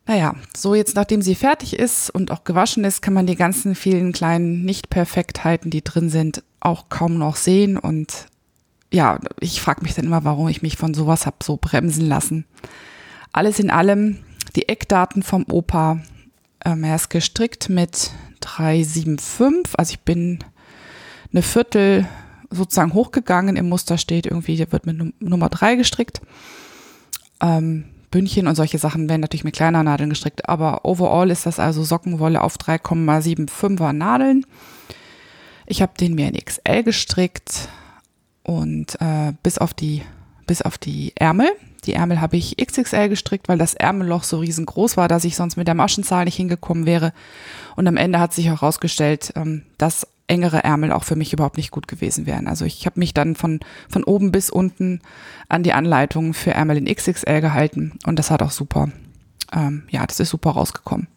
Naja, 0.06 0.34
so 0.56 0.74
jetzt 0.74 0.96
nachdem 0.96 1.20
sie 1.20 1.34
fertig 1.34 1.78
ist 1.78 2.08
und 2.08 2.30
auch 2.30 2.44
gewaschen 2.44 2.84
ist, 2.84 3.02
kann 3.02 3.12
man 3.12 3.26
die 3.26 3.36
ganzen 3.36 3.74
vielen 3.74 4.12
kleinen 4.12 4.64
Nicht-Perfektheiten, 4.64 5.70
die 5.70 5.84
drin 5.84 6.08
sind, 6.08 6.42
auch 6.60 6.88
kaum 6.88 7.18
noch 7.18 7.36
sehen. 7.36 7.76
Und 7.76 8.28
ja, 8.90 9.18
ich 9.40 9.60
frage 9.60 9.82
mich 9.82 9.92
dann 9.92 10.06
immer, 10.06 10.24
warum 10.24 10.48
ich 10.48 10.62
mich 10.62 10.78
von 10.78 10.94
sowas 10.94 11.26
habe 11.26 11.36
so 11.42 11.58
bremsen 11.60 12.08
lassen. 12.08 12.46
Alles 13.32 13.58
in 13.58 13.70
allem, 13.70 14.20
die 14.56 14.70
Eckdaten 14.70 15.22
vom 15.22 15.44
Opa, 15.50 16.00
ähm, 16.64 16.82
er 16.82 16.96
ist 16.96 17.10
gestrickt 17.10 17.68
mit 17.68 18.10
375, 18.40 19.78
also 19.78 19.90
ich 19.90 20.00
bin 20.00 20.38
eine 21.30 21.42
Viertel 21.42 22.08
sozusagen 22.50 22.94
hochgegangen 22.94 23.56
im 23.56 23.68
Muster 23.68 23.98
steht 23.98 24.26
irgendwie, 24.26 24.56
der 24.56 24.72
wird 24.72 24.86
mit 24.86 25.20
Nummer 25.20 25.48
3 25.48 25.76
gestrickt. 25.76 26.20
Ähm, 27.40 27.84
Bündchen 28.10 28.46
und 28.46 28.54
solche 28.54 28.78
Sachen 28.78 29.08
werden 29.08 29.20
natürlich 29.20 29.44
mit 29.44 29.54
kleiner 29.54 29.82
Nadeln 29.82 30.10
gestrickt, 30.10 30.48
aber 30.48 30.84
overall 30.84 31.30
ist 31.30 31.46
das 31.46 31.58
also 31.58 31.84
Sockenwolle 31.84 32.42
auf 32.42 32.56
3,75er 32.56 33.92
Nadeln. 33.92 34.46
Ich 35.66 35.82
habe 35.82 35.92
den 36.00 36.14
mir 36.14 36.28
in 36.28 36.42
XL 36.42 36.82
gestrickt 36.82 37.68
und 38.42 38.98
äh, 39.00 39.34
bis 39.42 39.58
auf 39.58 39.74
die 39.74 40.02
bis 40.46 40.62
auf 40.62 40.78
die 40.78 41.12
Ärmel. 41.14 41.50
Die 41.84 41.92
Ärmel 41.92 42.20
habe 42.20 42.36
ich 42.36 42.56
XXL 42.56 43.10
gestrickt, 43.10 43.48
weil 43.48 43.58
das 43.58 43.74
Ärmelloch 43.74 44.24
so 44.24 44.38
riesengroß 44.38 44.96
war, 44.96 45.06
dass 45.06 45.24
ich 45.24 45.36
sonst 45.36 45.56
mit 45.56 45.68
der 45.68 45.74
Maschenzahl 45.74 46.24
nicht 46.24 46.36
hingekommen 46.36 46.86
wäre. 46.86 47.12
Und 47.76 47.86
am 47.86 47.96
Ende 47.96 48.18
hat 48.18 48.32
sich 48.32 48.46
herausgestellt, 48.46 49.32
ähm, 49.36 49.62
dass 49.76 50.06
engere 50.28 50.62
Ärmel 50.62 50.92
auch 50.92 51.04
für 51.04 51.16
mich 51.16 51.32
überhaupt 51.32 51.56
nicht 51.56 51.70
gut 51.70 51.88
gewesen 51.88 52.26
wären. 52.26 52.46
Also 52.46 52.64
ich 52.64 52.86
habe 52.86 53.00
mich 53.00 53.14
dann 53.14 53.34
von, 53.34 53.60
von 53.88 54.04
oben 54.04 54.30
bis 54.30 54.50
unten 54.50 55.00
an 55.48 55.62
die 55.62 55.72
Anleitung 55.72 56.34
für 56.34 56.52
Ärmel 56.52 56.76
in 56.76 56.94
XXL 56.94 57.40
gehalten 57.40 57.98
und 58.06 58.18
das 58.18 58.30
hat 58.30 58.42
auch 58.42 58.50
super, 58.50 58.90
ähm, 59.52 59.84
ja, 59.90 60.06
das 60.06 60.20
ist 60.20 60.30
super 60.30 60.50
rausgekommen. 60.50 61.08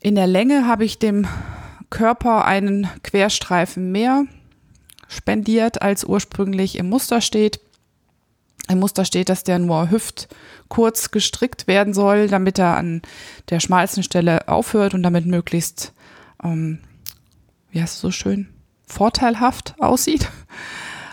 In 0.00 0.14
der 0.14 0.26
Länge 0.26 0.66
habe 0.66 0.84
ich 0.84 0.98
dem 0.98 1.26
Körper 1.90 2.44
einen 2.44 2.88
Querstreifen 3.02 3.92
mehr 3.92 4.24
spendiert, 5.08 5.82
als 5.82 6.04
ursprünglich 6.04 6.76
im 6.76 6.88
Muster 6.88 7.20
steht. 7.20 7.60
Im 8.68 8.80
Muster 8.80 9.04
steht, 9.04 9.28
dass 9.28 9.44
der 9.44 9.58
nur 9.58 9.90
hüftkurz 9.90 11.10
gestrickt 11.10 11.66
werden 11.66 11.92
soll, 11.92 12.28
damit 12.28 12.58
er 12.58 12.76
an 12.76 13.02
der 13.50 13.60
schmalsten 13.60 14.02
Stelle 14.02 14.48
aufhört 14.48 14.94
und 14.94 15.02
damit 15.02 15.26
möglichst 15.26 15.92
ähm, 16.42 16.78
wie 17.74 17.82
heißt 17.82 17.94
es 17.94 18.00
so 18.00 18.10
schön, 18.10 18.48
vorteilhaft 18.86 19.74
aussieht. 19.80 20.30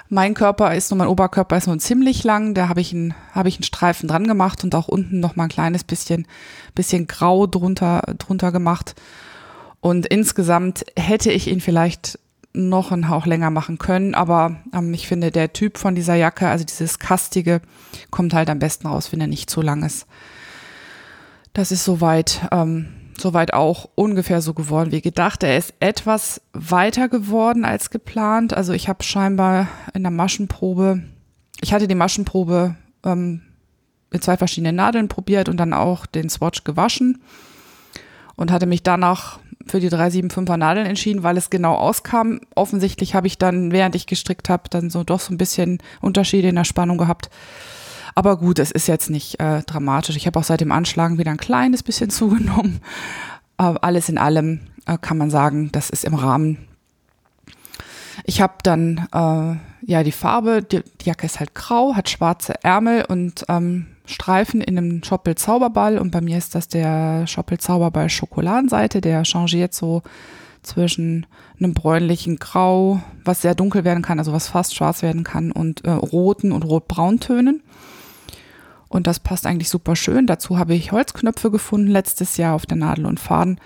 Mein 0.10 0.34
Körper 0.34 0.76
ist 0.76 0.92
nur, 0.92 0.98
mein 0.98 1.08
Oberkörper 1.08 1.58
ist 1.58 1.68
nur 1.68 1.80
ziemlich 1.80 2.24
lang, 2.24 2.54
da 2.54 2.70
habe 2.70 2.82
ich 2.82 2.94
einen, 2.94 3.16
habe 3.32 3.50
ich 3.50 3.56
einen 3.56 3.64
Streifen 3.64 4.08
dran 4.08 4.28
gemacht 4.28 4.64
und 4.64 4.76
auch 4.76 4.88
unten 4.88 5.20
noch 5.20 5.36
mal 5.36 5.44
ein 5.44 5.50
kleines 5.50 5.84
bisschen, 5.84 6.28
bisschen 6.76 7.08
grau 7.08 7.48
drunter, 7.48 8.02
drunter 8.18 8.52
gemacht. 8.52 8.94
Und 9.80 10.06
insgesamt 10.06 10.86
hätte 10.96 11.32
ich 11.32 11.48
ihn 11.48 11.62
vielleicht 11.62 12.20
noch 12.54 12.92
einen 12.92 13.10
Hauch 13.10 13.26
länger 13.26 13.50
machen 13.50 13.78
können, 13.78 14.14
aber 14.14 14.58
ähm, 14.74 14.94
ich 14.94 15.08
finde, 15.08 15.32
der 15.32 15.54
Typ 15.54 15.78
von 15.78 15.96
dieser 15.96 16.16
Jacke, 16.16 16.50
also 16.50 16.66
dieses 16.66 17.00
kastige, 17.00 17.62
kommt 18.12 18.34
halt 18.34 18.50
am 18.50 18.60
besten 18.60 18.88
raus, 18.88 19.12
wenn 19.12 19.22
er 19.22 19.28
nicht 19.28 19.50
zu 19.50 19.62
lang 19.62 19.84
ist. 19.84 20.06
Das 21.54 21.72
ist 21.72 21.86
soweit 21.86 22.42
ähm, 22.52 22.90
soweit 23.22 23.54
auch 23.54 23.90
ungefähr 23.96 24.42
so 24.42 24.54
geworden 24.54 24.92
wie 24.92 25.02
gedacht. 25.02 25.44
Er 25.44 25.58
ist 25.58 25.74
etwas 25.80 26.42
weiter 26.54 27.08
geworden 27.10 27.66
als 27.66 27.90
geplant. 27.90 28.54
Also 28.54 28.74
ich 28.74 28.90
habe 28.90 29.04
scheinbar 29.04 29.68
in 29.94 30.04
der 30.04 30.12
Maschenprobe, 30.12 31.04
ich 31.62 31.74
hatte 31.74 31.88
die 31.88 31.96
Maschenprobe 31.96 32.76
ähm, 33.04 33.42
mit 34.12 34.24
zwei 34.24 34.38
verschiedenen 34.38 34.76
Nadeln 34.76 35.08
probiert 35.08 35.48
und 35.48 35.58
dann 35.58 35.74
auch 35.74 36.06
den 36.06 36.30
Swatch 36.30 36.64
gewaschen 36.64 37.22
und 38.36 38.52
hatte 38.52 38.66
mich 38.66 38.84
danach 38.84 39.40
für 39.68 39.80
die 39.80 39.90
375er 39.90 40.58
Nadeln 40.58 40.86
entschieden, 40.86 41.24
weil 41.24 41.38
es 41.38 41.50
genau 41.50 41.76
auskam. 41.76 42.42
Offensichtlich 42.56 43.16
habe 43.16 43.28
ich 43.28 43.38
dann, 43.38 43.72
während 43.72 43.96
ich 43.96 44.08
gestrickt 44.08 44.50
habe, 44.50 44.64
dann 44.70 44.90
so 44.90 45.04
doch 45.04 45.20
so 45.20 45.34
ein 45.34 45.38
bisschen 45.38 45.80
Unterschiede 46.02 46.50
in 46.50 46.56
der 46.56 46.64
Spannung 46.64 46.98
gehabt. 46.98 47.30
Aber 48.16 48.38
gut, 48.38 48.60
es 48.60 48.72
ist 48.72 48.88
jetzt 48.88 49.10
nicht 49.10 49.40
äh, 49.40 49.62
dramatisch. 49.64 50.16
Ich 50.16 50.28
habe 50.28 50.40
auch 50.40 50.44
seit 50.44 50.62
dem 50.62 50.72
Anschlagen 50.72 51.18
wieder 51.18 51.32
ein 51.32 51.38
kleines 51.38 51.84
bisschen 51.84 52.10
zugenommen. 52.12 52.82
Aber 53.58 53.84
alles 53.84 54.10
in 54.10 54.18
allem 54.18 54.62
äh, 54.86 54.98
kann 54.98 55.18
man 55.18 55.30
sagen, 55.30 55.72
das 55.72 55.90
ist 55.90 56.04
im 56.04 56.16
Rahmen. 56.16 56.58
Ich 58.26 58.42
habe 58.42 58.56
dann 58.64 59.08
äh, 59.14 59.56
ja 59.90 60.04
die 60.04 60.12
Farbe, 60.12 60.62
die, 60.62 60.82
die, 61.02 61.06
Jacke 61.06 61.26
ist 61.26 61.40
halt 61.40 61.56
grau, 61.56 61.96
hat 61.96 62.10
schwarze 62.10 62.56
Ärmel 62.64 63.06
und 63.06 63.46
ähm, 63.50 63.88
Streifen 64.06 64.62
in 64.62 64.78
einem 64.78 65.04
Schoppel 65.04 65.36
Zauberball 65.36 65.98
und 65.98 66.12
bei 66.12 66.22
mir 66.22 66.38
ist 66.38 66.56
das 66.56 66.68
der 66.68 67.26
Schoppel 67.28 67.60
Zauberball 67.60 68.10
Schokoladenseite, 68.10 69.00
der 69.00 69.24
changiert 69.24 69.74
so 69.74 70.02
zwischen 70.64 71.26
einem 71.60 71.74
bräunlichen 71.74 72.38
Grau, 72.38 73.02
was 73.24 73.42
sehr 73.42 73.56
dunkel 73.56 73.84
werden 73.84 74.04
kann, 74.04 74.20
also 74.20 74.34
was 74.34 74.48
fast 74.48 74.76
schwarz 74.76 75.02
werden 75.02 75.24
kann 75.24 75.52
und 75.52 75.86
äh, 75.86 75.92
roten 75.92 76.52
und 76.52 76.64
rot-brauntönen. 76.64 77.64
Und 78.92 79.08
das 79.08 79.22
passt 79.22 79.48
eigentlich 79.48 79.70
super 79.70 79.96
schön. 79.96 80.28
Dazu 80.28 80.58
habe 80.58 80.76
ich 80.76 80.92
Holzknöpfe 80.92 81.50
gefunden 81.50 81.88
letztes 81.88 82.36
Jahr 82.36 82.54
auf 82.54 82.66
der 82.66 82.76
Nadel 82.76 83.06
und 83.06 83.22
Faden, 83.22 83.58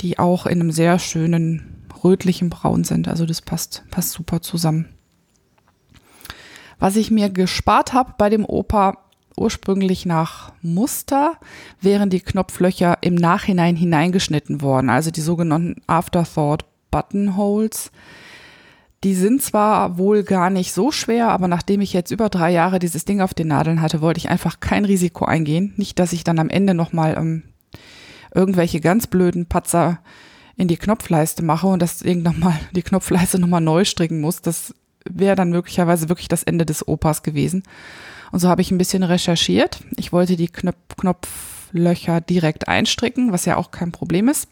die 0.00 0.20
auch 0.20 0.46
in 0.46 0.60
einem 0.60 0.70
sehr 0.70 1.00
schönen 1.00 1.88
rötlichen 2.04 2.50
Braun 2.50 2.84
sind. 2.84 3.08
Also 3.08 3.26
das 3.26 3.42
passt, 3.42 3.82
passt 3.90 4.12
super 4.12 4.42
zusammen. 4.42 4.88
Was 6.78 6.94
ich 6.94 7.10
mir 7.10 7.30
gespart 7.30 7.92
habe 7.92 8.14
bei 8.16 8.30
dem 8.30 8.44
Opa 8.44 8.98
ursprünglich 9.36 10.06
nach 10.06 10.52
Muster, 10.62 11.34
wären 11.80 12.08
die 12.08 12.20
Knopflöcher 12.20 12.98
im 13.00 13.16
Nachhinein 13.16 13.74
hineingeschnitten 13.74 14.62
worden. 14.62 14.88
Also 14.88 15.10
die 15.10 15.20
sogenannten 15.20 15.82
Afterthought 15.88 16.64
Buttonholes. 16.92 17.90
Die 19.02 19.14
sind 19.14 19.42
zwar 19.42 19.96
wohl 19.96 20.22
gar 20.24 20.50
nicht 20.50 20.72
so 20.72 20.92
schwer, 20.92 21.28
aber 21.30 21.48
nachdem 21.48 21.80
ich 21.80 21.94
jetzt 21.94 22.10
über 22.10 22.28
drei 22.28 22.50
Jahre 22.50 22.78
dieses 22.78 23.06
Ding 23.06 23.22
auf 23.22 23.32
den 23.32 23.48
Nadeln 23.48 23.80
hatte, 23.80 24.02
wollte 24.02 24.18
ich 24.18 24.28
einfach 24.28 24.60
kein 24.60 24.84
Risiko 24.84 25.24
eingehen. 25.24 25.72
Nicht, 25.76 25.98
dass 25.98 26.12
ich 26.12 26.22
dann 26.22 26.38
am 26.38 26.50
Ende 26.50 26.74
nochmal 26.74 27.16
ähm, 27.16 27.42
irgendwelche 28.34 28.80
ganz 28.80 29.06
blöden 29.06 29.46
Patzer 29.46 30.00
in 30.56 30.68
die 30.68 30.76
Knopfleiste 30.76 31.42
mache 31.42 31.66
und 31.66 31.80
das 31.80 32.00
Ding 32.00 32.22
nochmal, 32.22 32.60
die 32.72 32.82
Knopfleiste 32.82 33.38
nochmal 33.38 33.62
neu 33.62 33.86
stricken 33.86 34.20
muss. 34.20 34.42
Das 34.42 34.74
wäre 35.08 35.34
dann 35.34 35.50
möglicherweise 35.50 36.10
wirklich 36.10 36.28
das 36.28 36.42
Ende 36.42 36.66
des 36.66 36.86
Opas 36.86 37.22
gewesen. 37.22 37.62
Und 38.32 38.40
so 38.40 38.48
habe 38.48 38.60
ich 38.60 38.70
ein 38.70 38.78
bisschen 38.78 39.02
recherchiert. 39.02 39.80
Ich 39.96 40.12
wollte 40.12 40.36
die 40.36 40.48
Knopf 40.48 40.76
Knopflöcher 40.98 42.20
direkt 42.20 42.68
einstricken, 42.68 43.32
was 43.32 43.44
ja 43.44 43.56
auch 43.56 43.70
kein 43.70 43.92
Problem 43.92 44.28
ist. 44.28 44.48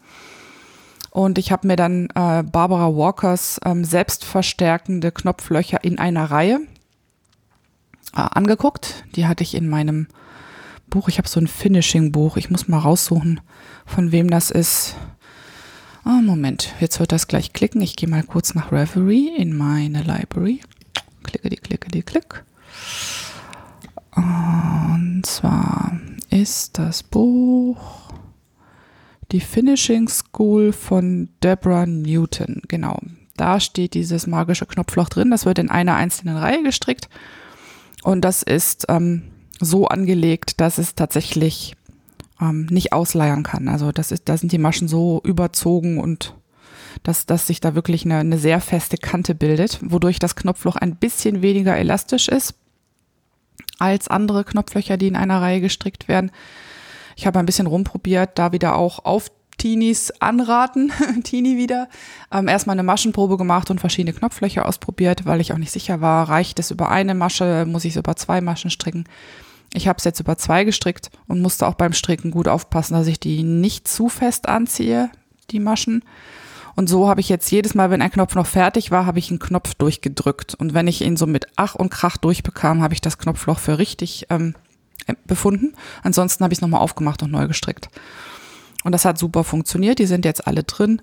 Und 1.18 1.36
ich 1.36 1.50
habe 1.50 1.66
mir 1.66 1.74
dann 1.74 2.10
äh, 2.14 2.44
Barbara 2.44 2.94
Walkers 2.94 3.58
ähm, 3.64 3.82
selbstverstärkende 3.82 5.10
Knopflöcher 5.10 5.82
in 5.82 5.98
einer 5.98 6.30
Reihe 6.30 6.60
äh, 8.14 8.20
angeguckt. 8.20 9.02
Die 9.16 9.26
hatte 9.26 9.42
ich 9.42 9.56
in 9.56 9.68
meinem 9.68 10.06
Buch. 10.88 11.08
Ich 11.08 11.18
habe 11.18 11.26
so 11.26 11.40
ein 11.40 11.48
Finishing-Buch. 11.48 12.36
Ich 12.36 12.50
muss 12.50 12.68
mal 12.68 12.78
raussuchen, 12.78 13.40
von 13.84 14.12
wem 14.12 14.30
das 14.30 14.52
ist. 14.52 14.94
Oh, 16.04 16.22
Moment, 16.22 16.72
jetzt 16.78 17.00
wird 17.00 17.10
das 17.10 17.26
gleich 17.26 17.52
klicken. 17.52 17.80
Ich 17.80 17.96
gehe 17.96 18.08
mal 18.08 18.22
kurz 18.22 18.54
nach 18.54 18.70
Reverie 18.70 19.34
in 19.36 19.56
meine 19.56 20.04
Library. 20.04 20.60
Klicke 21.24 21.50
die, 21.50 21.56
klicke 21.56 21.90
die, 21.90 22.04
klick. 22.04 22.44
Und 24.14 25.22
zwar 25.26 25.98
ist 26.30 26.78
das 26.78 27.02
Buch 27.02 28.08
die 29.32 29.40
Finishing 29.40 30.08
School 30.08 30.72
von 30.72 31.28
Deborah 31.42 31.86
Newton, 31.86 32.62
genau. 32.68 32.98
Da 33.36 33.60
steht 33.60 33.94
dieses 33.94 34.26
magische 34.26 34.66
Knopfloch 34.66 35.08
drin. 35.08 35.30
Das 35.30 35.46
wird 35.46 35.58
in 35.58 35.70
einer 35.70 35.94
einzelnen 35.94 36.36
Reihe 36.36 36.62
gestrickt. 36.62 37.08
Und 38.02 38.22
das 38.24 38.42
ist 38.42 38.86
ähm, 38.88 39.22
so 39.60 39.86
angelegt, 39.86 40.60
dass 40.60 40.78
es 40.78 40.94
tatsächlich 40.94 41.76
ähm, 42.40 42.66
nicht 42.70 42.92
ausleiern 42.92 43.44
kann. 43.44 43.68
Also 43.68 43.92
das 43.92 44.10
ist, 44.10 44.28
da 44.28 44.36
sind 44.36 44.50
die 44.52 44.58
Maschen 44.58 44.88
so 44.88 45.20
überzogen 45.24 45.98
und 45.98 46.34
dass, 47.02 47.26
dass 47.26 47.46
sich 47.46 47.60
da 47.60 47.74
wirklich 47.74 48.04
eine, 48.04 48.18
eine 48.18 48.38
sehr 48.38 48.60
feste 48.60 48.96
Kante 48.96 49.34
bildet, 49.34 49.78
wodurch 49.82 50.18
das 50.18 50.34
Knopfloch 50.34 50.76
ein 50.76 50.96
bisschen 50.96 51.42
weniger 51.42 51.76
elastisch 51.76 52.28
ist 52.28 52.54
als 53.78 54.08
andere 54.08 54.44
Knopflöcher, 54.44 54.96
die 54.96 55.06
in 55.06 55.16
einer 55.16 55.40
Reihe 55.40 55.60
gestrickt 55.60 56.08
werden. 56.08 56.32
Ich 57.18 57.26
habe 57.26 57.40
ein 57.40 57.46
bisschen 57.46 57.66
rumprobiert, 57.66 58.38
da 58.38 58.52
wieder 58.52 58.76
auch 58.76 59.04
auf 59.04 59.32
Teenies 59.56 60.12
anraten, 60.20 60.92
Teenie 61.24 61.56
wieder, 61.56 61.88
ähm, 62.30 62.46
erstmal 62.46 62.74
eine 62.74 62.84
Maschenprobe 62.84 63.36
gemacht 63.36 63.72
und 63.72 63.80
verschiedene 63.80 64.16
Knopflöcher 64.16 64.64
ausprobiert, 64.64 65.26
weil 65.26 65.40
ich 65.40 65.52
auch 65.52 65.58
nicht 65.58 65.72
sicher 65.72 66.00
war, 66.00 66.28
reicht 66.28 66.60
es 66.60 66.70
über 66.70 66.90
eine 66.90 67.16
Masche, 67.16 67.66
muss 67.66 67.84
ich 67.84 67.94
es 67.94 67.96
über 67.96 68.14
zwei 68.14 68.40
Maschen 68.40 68.70
stricken. 68.70 69.02
Ich 69.74 69.88
habe 69.88 69.98
es 69.98 70.04
jetzt 70.04 70.20
über 70.20 70.38
zwei 70.38 70.62
gestrickt 70.62 71.10
und 71.26 71.42
musste 71.42 71.66
auch 71.66 71.74
beim 71.74 71.92
Stricken 71.92 72.30
gut 72.30 72.46
aufpassen, 72.46 72.94
dass 72.94 73.08
ich 73.08 73.18
die 73.18 73.42
nicht 73.42 73.88
zu 73.88 74.08
fest 74.08 74.48
anziehe. 74.48 75.10
die 75.50 75.58
Maschen. 75.58 76.04
Und 76.76 76.88
so 76.88 77.08
habe 77.08 77.20
ich 77.20 77.28
jetzt 77.28 77.50
jedes 77.50 77.74
Mal, 77.74 77.90
wenn 77.90 78.00
ein 78.00 78.12
Knopf 78.12 78.36
noch 78.36 78.46
fertig 78.46 78.92
war, 78.92 79.06
habe 79.06 79.18
ich 79.18 79.30
einen 79.30 79.40
Knopf 79.40 79.74
durchgedrückt. 79.74 80.54
Und 80.54 80.72
wenn 80.72 80.86
ich 80.86 81.00
ihn 81.00 81.16
so 81.16 81.26
mit 81.26 81.46
Ach 81.56 81.74
und 81.74 81.90
Krach 81.90 82.16
durchbekam, 82.16 82.80
habe 82.80 82.94
ich 82.94 83.00
das 83.00 83.18
Knopfloch 83.18 83.58
für 83.58 83.78
richtig 83.78 84.26
ähm, 84.30 84.54
äh, 84.54 84.67
befunden. 85.26 85.74
Ansonsten 86.02 86.44
habe 86.44 86.52
ich 86.52 86.58
es 86.58 86.62
nochmal 86.62 86.80
aufgemacht 86.80 87.22
und 87.22 87.30
neu 87.30 87.46
gestrickt. 87.46 87.88
Und 88.84 88.92
das 88.92 89.04
hat 89.04 89.18
super 89.18 89.44
funktioniert. 89.44 89.98
Die 89.98 90.06
sind 90.06 90.24
jetzt 90.24 90.46
alle 90.46 90.62
drin. 90.62 91.02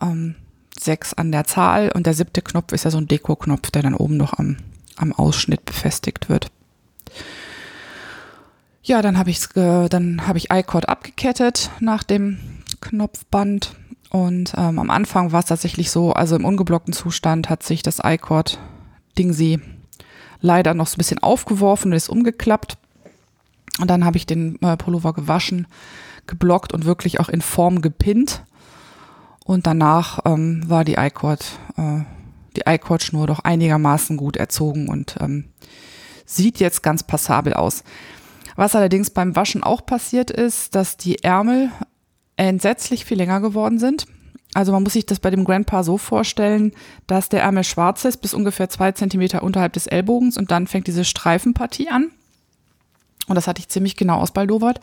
Ähm, 0.00 0.34
sechs 0.78 1.14
an 1.14 1.32
der 1.32 1.44
Zahl. 1.44 1.90
Und 1.92 2.06
der 2.06 2.14
siebte 2.14 2.42
Knopf 2.42 2.72
ist 2.72 2.84
ja 2.84 2.90
so 2.90 2.98
ein 2.98 3.08
Deko-Knopf, 3.08 3.70
der 3.70 3.82
dann 3.82 3.94
oben 3.94 4.16
noch 4.16 4.34
am, 4.34 4.56
am 4.96 5.12
Ausschnitt 5.12 5.64
befestigt 5.64 6.28
wird. 6.28 6.48
Ja, 8.82 9.02
dann 9.02 9.18
habe 9.18 9.30
ich 9.30 9.48
dann 9.48 10.28
habe 10.28 10.38
ich 10.38 10.50
iCord 10.52 10.88
abgekettet 10.88 11.70
nach 11.80 12.04
dem 12.04 12.38
Knopfband 12.80 13.74
und 14.10 14.54
ähm, 14.56 14.78
am 14.78 14.90
Anfang 14.90 15.32
war 15.32 15.40
es 15.40 15.46
tatsächlich 15.46 15.90
so, 15.90 16.12
also 16.12 16.36
im 16.36 16.44
ungeblockten 16.44 16.92
Zustand 16.92 17.50
hat 17.50 17.62
sich 17.62 17.82
das 17.82 18.00
iCord 18.04 18.58
Ding 19.18 19.32
sie 19.32 19.60
leider 20.40 20.74
noch 20.74 20.86
so 20.86 20.94
ein 20.94 20.98
bisschen 20.98 21.22
aufgeworfen 21.22 21.90
und 21.90 21.96
ist 21.96 22.08
umgeklappt. 22.08 22.78
Und 23.80 23.90
dann 23.90 24.04
habe 24.04 24.16
ich 24.16 24.26
den 24.26 24.60
äh, 24.62 24.76
Pullover 24.76 25.12
gewaschen, 25.12 25.66
geblockt 26.26 26.72
und 26.72 26.84
wirklich 26.84 27.20
auch 27.20 27.28
in 27.28 27.40
Form 27.40 27.82
gepinnt. 27.82 28.44
Und 29.44 29.66
danach 29.66 30.20
ähm, 30.24 30.62
war 30.66 30.84
die 30.84 30.94
iCord, 30.94 31.44
äh, 31.76 32.00
die 32.56 32.62
iCord-Schnur 32.66 33.26
doch 33.26 33.40
einigermaßen 33.40 34.16
gut 34.16 34.36
erzogen 34.36 34.88
und 34.88 35.16
ähm, 35.20 35.44
sieht 36.24 36.58
jetzt 36.58 36.82
ganz 36.82 37.04
passabel 37.04 37.54
aus. 37.54 37.84
Was 38.56 38.74
allerdings 38.74 39.10
beim 39.10 39.36
Waschen 39.36 39.62
auch 39.62 39.84
passiert 39.84 40.30
ist, 40.30 40.74
dass 40.74 40.96
die 40.96 41.22
Ärmel 41.22 41.70
entsetzlich 42.36 43.04
viel 43.04 43.18
länger 43.18 43.40
geworden 43.40 43.78
sind. 43.78 44.06
Also 44.54 44.72
man 44.72 44.82
muss 44.82 44.94
sich 44.94 45.04
das 45.04 45.20
bei 45.20 45.30
dem 45.30 45.44
Grandpa 45.44 45.82
so 45.82 45.98
vorstellen, 45.98 46.72
dass 47.06 47.28
der 47.28 47.42
Ärmel 47.42 47.64
schwarz 47.64 48.04
ist 48.04 48.18
bis 48.18 48.32
ungefähr 48.32 48.70
zwei 48.70 48.92
Zentimeter 48.92 49.42
unterhalb 49.42 49.74
des 49.74 49.86
Ellbogens 49.86 50.38
und 50.38 50.50
dann 50.50 50.66
fängt 50.66 50.86
diese 50.86 51.04
Streifenpartie 51.04 51.90
an. 51.90 52.10
Und 53.28 53.34
das 53.34 53.46
hatte 53.46 53.60
ich 53.60 53.68
ziemlich 53.68 53.96
genau 53.96 54.18
ausbaldowert. 54.18 54.80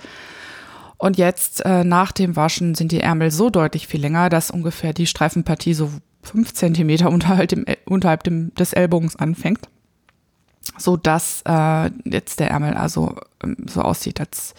Und 0.97 1.17
jetzt 1.17 1.65
äh, 1.65 1.83
nach 1.83 2.11
dem 2.11 2.35
Waschen 2.35 2.75
sind 2.75 2.91
die 2.91 3.01
Ärmel 3.01 3.31
so 3.31 3.49
deutlich 3.49 3.87
viel 3.87 4.01
länger, 4.01 4.29
dass 4.29 4.51
ungefähr 4.51 4.93
die 4.93 5.07
Streifenpartie 5.07 5.73
so 5.73 5.91
fünf 6.21 6.53
Zentimeter 6.53 7.09
unterhalb, 7.11 7.49
dem, 7.49 7.65
unterhalb 7.85 8.23
dem, 8.23 8.53
des 8.55 8.73
Ellbogens 8.73 9.15
anfängt 9.15 9.67
so 10.77 10.97
dass 10.97 11.41
äh, 11.45 11.91
jetzt 12.05 12.39
der 12.39 12.51
Ärmel 12.51 12.73
also 12.73 13.15
ähm, 13.43 13.57
so 13.67 13.81
aussieht, 13.81 14.19
als 14.19 14.53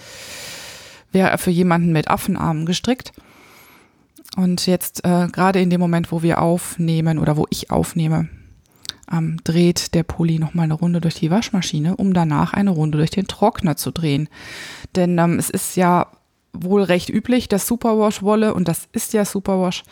wäre 1.13 1.31
er 1.31 1.39
für 1.39 1.51
jemanden 1.51 1.93
mit 1.93 2.09
Affenarmen 2.09 2.67
gestrickt. 2.67 3.13
Und 4.37 4.67
jetzt 4.67 5.05
äh, 5.05 5.29
gerade 5.29 5.61
in 5.61 5.71
dem 5.71 5.81
Moment, 5.81 6.11
wo 6.11 6.23
wir 6.23 6.43
aufnehmen 6.43 7.19
oder 7.19 7.37
wo 7.37 7.47
ich 7.51 7.71
aufnehme, 7.71 8.29
ähm, 9.11 9.39
dreht 9.45 9.95
der 9.95 10.03
Pulli 10.03 10.39
nochmal 10.39 10.65
eine 10.65 10.75
Runde 10.75 11.01
durch 11.01 11.15
die 11.15 11.31
Waschmaschine, 11.31 11.97
um 11.97 12.15
danach 12.15 12.53
eine 12.53 12.71
Runde 12.71 12.99
durch 12.99 13.11
den 13.11 13.27
Trockner 13.27 13.77
zu 13.77 13.91
drehen. 13.91 14.29
Denn 14.97 15.19
ähm, 15.19 15.39
es 15.39 15.51
ist 15.51 15.77
ja 15.77 16.09
wohl 16.53 16.83
recht 16.83 17.11
üblich, 17.11 17.49
dass 17.49 17.67
Superwash-Wolle, 17.67 18.55
und 18.55 18.69
das 18.69 18.89
ist 18.93 19.13
ja 19.13 19.25
Superwash, 19.25 19.83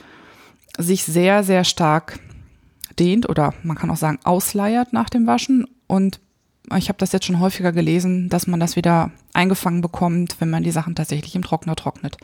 sich 0.78 1.04
sehr, 1.04 1.44
sehr 1.44 1.64
stark 1.64 2.18
dehnt 2.98 3.28
oder 3.28 3.54
man 3.62 3.76
kann 3.76 3.90
auch 3.90 3.96
sagen 3.96 4.18
ausleiert 4.24 4.92
nach 4.92 5.10
dem 5.10 5.26
Waschen 5.26 5.66
und 5.86 6.20
ich 6.76 6.88
habe 6.88 6.98
das 6.98 7.12
jetzt 7.12 7.26
schon 7.26 7.40
häufiger 7.40 7.72
gelesen, 7.72 8.28
dass 8.28 8.46
man 8.46 8.60
das 8.60 8.76
wieder 8.76 9.10
eingefangen 9.34 9.80
bekommt, 9.80 10.36
wenn 10.40 10.50
man 10.50 10.62
die 10.62 10.70
Sachen 10.70 10.94
tatsächlich 10.94 11.34
im 11.34 11.42
Trockner 11.42 11.76
trocknet. 11.76 12.16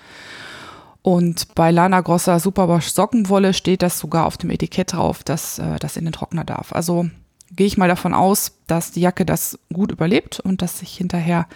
Und 1.03 1.55
bei 1.55 1.71
Lana 1.71 2.01
Grossa 2.01 2.39
Superwash 2.39 2.89
Sockenwolle 2.89 3.55
steht 3.55 3.83
das 3.83 3.99
sogar 3.99 4.27
auf 4.27 4.37
dem 4.37 4.51
Etikett 4.51 4.93
drauf, 4.93 5.23
dass 5.23 5.59
äh, 5.59 5.79
das 5.79 5.97
in 5.97 6.05
den 6.05 6.13
Trockner 6.13 6.45
darf. 6.45 6.73
Also 6.73 7.09
gehe 7.55 7.67
ich 7.67 7.79
mal 7.79 7.89
davon 7.89 8.15
aus, 8.15 8.53
dass 8.67 8.91
die 8.91 9.01
Jacke 9.01 9.25
das 9.25 9.59
gut 9.73 9.93
überlebt 9.93 10.41
und 10.41 10.61
dass 10.61 10.81
sich 10.81 10.97
hinterher 10.97 11.47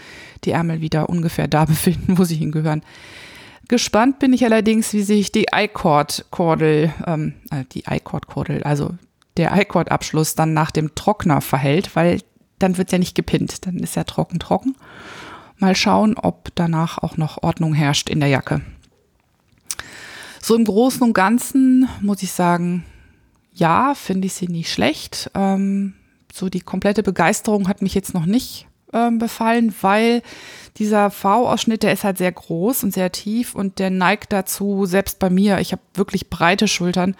die 0.44 0.52
Ärmel 0.52 0.81
wieder 0.81 1.09
ungefähr 1.09 1.48
da 1.48 1.64
befinden, 1.66 2.18
wo 2.18 2.24
sie 2.24 2.37
hingehören. 2.37 2.83
Gespannt 3.68 4.18
bin 4.18 4.33
ich 4.33 4.44
allerdings, 4.44 4.92
wie 4.92 5.02
sich 5.02 5.33
die 5.33 5.46
iCord-Kordel, 5.52 6.92
ähm, 7.07 7.35
äh, 7.50 7.64
die 7.72 7.85
iCord-Kordel, 7.88 8.62
also 8.64 8.94
der 9.37 9.57
iCord-Abschluss 9.61 10.35
dann 10.35 10.52
nach 10.52 10.70
dem 10.70 10.94
Trockner 10.94 11.40
verhält, 11.40 11.96
weil 11.96 12.20
dann 12.59 12.76
wird 12.76 12.92
ja 12.92 12.98
nicht 12.98 13.14
gepinnt, 13.14 13.66
dann 13.66 13.78
ist 13.78 13.96
ja 13.96 14.05
trocken 14.05 14.38
trocken. 14.38 14.76
Mal 15.59 15.74
schauen, 15.74 16.16
ob 16.16 16.50
danach 16.55 16.98
auch 16.98 17.16
noch 17.16 17.42
Ordnung 17.42 17.72
herrscht 17.74 18.11
in 18.11 18.20
der 18.20 18.28
Jacke. 18.28 18.61
So 20.44 20.57
im 20.57 20.64
Großen 20.64 21.02
und 21.02 21.12
Ganzen 21.12 21.88
muss 22.00 22.22
ich 22.22 22.33
sagen, 22.33 22.85
ja, 23.55 23.94
finde 23.94 24.26
ich 24.26 24.35
sie 24.35 24.48
nicht 24.48 24.72
schlecht. 24.72 25.31
Ähm, 25.35 25.94
so 26.33 26.48
die 26.48 26.61
komplette 26.61 27.05
Begeisterung 27.05 27.68
hat 27.68 27.81
mich 27.81 27.94
jetzt 27.94 28.12
noch 28.12 28.26
nicht 28.26 28.66
ähm, 28.92 29.18
befallen, 29.18 29.72
weil 29.83 30.22
dieser 30.78 31.11
V-Ausschnitt, 31.11 31.85
der 31.85 31.92
ist 31.92 32.02
halt 32.02 32.18
sehr 32.18 32.33
groß 32.33 32.83
und 32.83 32.92
sehr 32.92 33.12
tief 33.12 33.55
und 33.55 33.78
der 33.78 33.90
neigt 33.90 34.33
dazu, 34.33 34.85
selbst 34.85 35.20
bei 35.20 35.31
mir, 35.31 35.61
ich 35.61 35.70
habe 35.70 35.83
wirklich 35.94 36.28
breite 36.28 36.66
Schultern, 36.66 37.14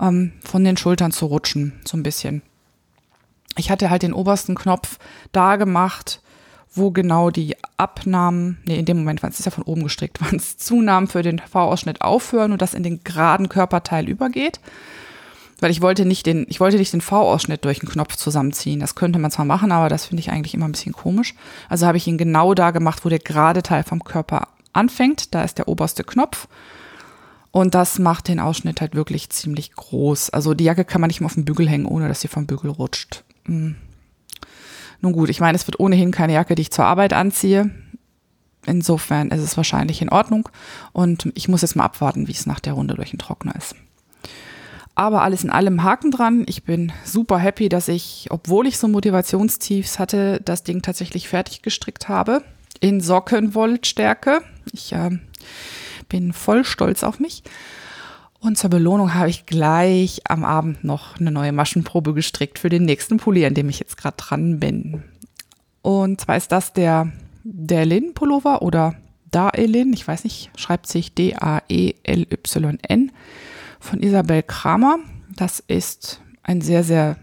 ähm, 0.00 0.32
von 0.44 0.62
den 0.62 0.76
Schultern 0.76 1.10
zu 1.10 1.26
rutschen, 1.26 1.72
so 1.84 1.96
ein 1.96 2.04
bisschen. 2.04 2.42
Ich 3.56 3.70
hatte 3.70 3.90
halt 3.90 4.02
den 4.02 4.12
obersten 4.12 4.54
Knopf 4.54 4.98
da 5.32 5.56
gemacht, 5.56 6.20
wo 6.72 6.90
genau 6.90 7.30
die 7.30 7.56
Abnahmen, 7.76 8.58
nee, 8.64 8.78
in 8.78 8.84
dem 8.84 8.98
Moment, 8.98 9.22
wann 9.22 9.30
es 9.30 9.40
ist 9.40 9.46
ja 9.46 9.50
von 9.50 9.64
oben 9.64 9.82
gestrickt, 9.82 10.18
wann 10.20 10.36
es 10.36 10.56
Zunahmen 10.56 11.08
für 11.08 11.22
den 11.22 11.38
V-Ausschnitt 11.38 12.02
aufhören 12.02 12.52
und 12.52 12.62
das 12.62 12.74
in 12.74 12.82
den 12.82 13.02
geraden 13.04 13.48
Körperteil 13.48 14.08
übergeht. 14.08 14.60
Weil 15.60 15.70
ich 15.70 15.82
wollte 15.82 16.06
nicht 16.06 16.24
den, 16.24 16.46
ich 16.48 16.58
wollte 16.58 16.78
nicht 16.78 16.92
den 16.92 17.02
V-Ausschnitt 17.02 17.64
durch 17.66 17.80
den 17.80 17.88
Knopf 17.88 18.16
zusammenziehen. 18.16 18.80
Das 18.80 18.94
könnte 18.94 19.18
man 19.18 19.30
zwar 19.30 19.44
machen, 19.44 19.72
aber 19.72 19.90
das 19.90 20.06
finde 20.06 20.20
ich 20.20 20.30
eigentlich 20.30 20.54
immer 20.54 20.66
ein 20.66 20.72
bisschen 20.72 20.94
komisch. 20.94 21.34
Also 21.68 21.86
habe 21.86 21.98
ich 21.98 22.06
ihn 22.06 22.16
genau 22.16 22.54
da 22.54 22.70
gemacht, 22.70 23.04
wo 23.04 23.10
der 23.10 23.18
gerade 23.18 23.62
Teil 23.62 23.82
vom 23.82 24.02
Körper 24.02 24.48
anfängt. 24.72 25.34
Da 25.34 25.42
ist 25.42 25.58
der 25.58 25.68
oberste 25.68 26.02
Knopf. 26.02 26.48
Und 27.50 27.74
das 27.74 27.98
macht 27.98 28.28
den 28.28 28.40
Ausschnitt 28.40 28.80
halt 28.80 28.94
wirklich 28.94 29.28
ziemlich 29.28 29.72
groß. 29.72 30.30
Also 30.30 30.54
die 30.54 30.64
Jacke 30.64 30.84
kann 30.84 31.02
man 31.02 31.08
nicht 31.08 31.20
mehr 31.20 31.26
auf 31.26 31.34
den 31.34 31.44
Bügel 31.44 31.68
hängen, 31.68 31.86
ohne 31.86 32.08
dass 32.08 32.22
sie 32.22 32.28
vom 32.28 32.46
Bügel 32.46 32.70
rutscht. 32.70 33.24
Hm. 33.44 33.76
Nun 35.00 35.12
gut, 35.12 35.30
ich 35.30 35.40
meine, 35.40 35.56
es 35.56 35.66
wird 35.66 35.80
ohnehin 35.80 36.10
keine 36.10 36.34
Jacke, 36.34 36.54
die 36.54 36.62
ich 36.62 36.70
zur 36.70 36.84
Arbeit 36.84 37.12
anziehe. 37.12 37.70
Insofern 38.66 39.30
ist 39.30 39.40
es 39.40 39.56
wahrscheinlich 39.56 40.02
in 40.02 40.10
Ordnung. 40.10 40.48
Und 40.92 41.30
ich 41.34 41.48
muss 41.48 41.62
jetzt 41.62 41.76
mal 41.76 41.84
abwarten, 41.84 42.28
wie 42.28 42.32
es 42.32 42.46
nach 42.46 42.60
der 42.60 42.74
Runde 42.74 42.94
durch 42.94 43.10
den 43.10 43.18
Trockner 43.18 43.54
ist. 43.56 43.74
Aber 44.94 45.22
alles 45.22 45.44
in 45.44 45.50
allem 45.50 45.82
Haken 45.82 46.10
dran. 46.10 46.44
Ich 46.46 46.64
bin 46.64 46.92
super 47.04 47.38
happy, 47.38 47.70
dass 47.70 47.88
ich, 47.88 48.26
obwohl 48.30 48.66
ich 48.66 48.76
so 48.76 48.86
Motivationstiefs 48.86 49.98
hatte, 49.98 50.40
das 50.44 50.62
Ding 50.62 50.82
tatsächlich 50.82 51.28
fertig 51.28 51.62
gestrickt 51.62 52.08
habe. 52.08 52.42
In 52.80 53.00
Sockenwollstärke. 53.00 54.42
Ich 54.72 54.92
äh, 54.92 55.18
bin 56.08 56.34
voll 56.34 56.64
stolz 56.64 57.02
auf 57.02 57.18
mich. 57.18 57.42
Und 58.40 58.56
zur 58.56 58.70
Belohnung 58.70 59.14
habe 59.14 59.28
ich 59.28 59.44
gleich 59.44 60.22
am 60.24 60.44
Abend 60.44 60.82
noch 60.82 61.20
eine 61.20 61.30
neue 61.30 61.52
Maschenprobe 61.52 62.14
gestrickt 62.14 62.58
für 62.58 62.70
den 62.70 62.86
nächsten 62.86 63.18
Pulli, 63.18 63.44
an 63.44 63.54
dem 63.54 63.68
ich 63.68 63.78
jetzt 63.78 63.98
gerade 63.98 64.16
dran 64.16 64.58
bin. 64.58 65.02
Und 65.82 66.22
zwar 66.22 66.38
ist 66.38 66.50
das 66.50 66.72
der 66.72 67.12
Delin 67.44 68.14
Pullover 68.14 68.62
oder 68.62 68.94
Daelin, 69.30 69.92
ich 69.92 70.08
weiß 70.08 70.24
nicht, 70.24 70.50
schreibt 70.56 70.86
sich 70.86 71.14
D-A-E-L-Y-N 71.14 73.12
von 73.78 74.02
Isabel 74.02 74.42
Kramer. 74.42 74.98
Das 75.36 75.60
ist 75.60 76.20
ein 76.42 76.62
sehr, 76.62 76.82
sehr 76.82 77.16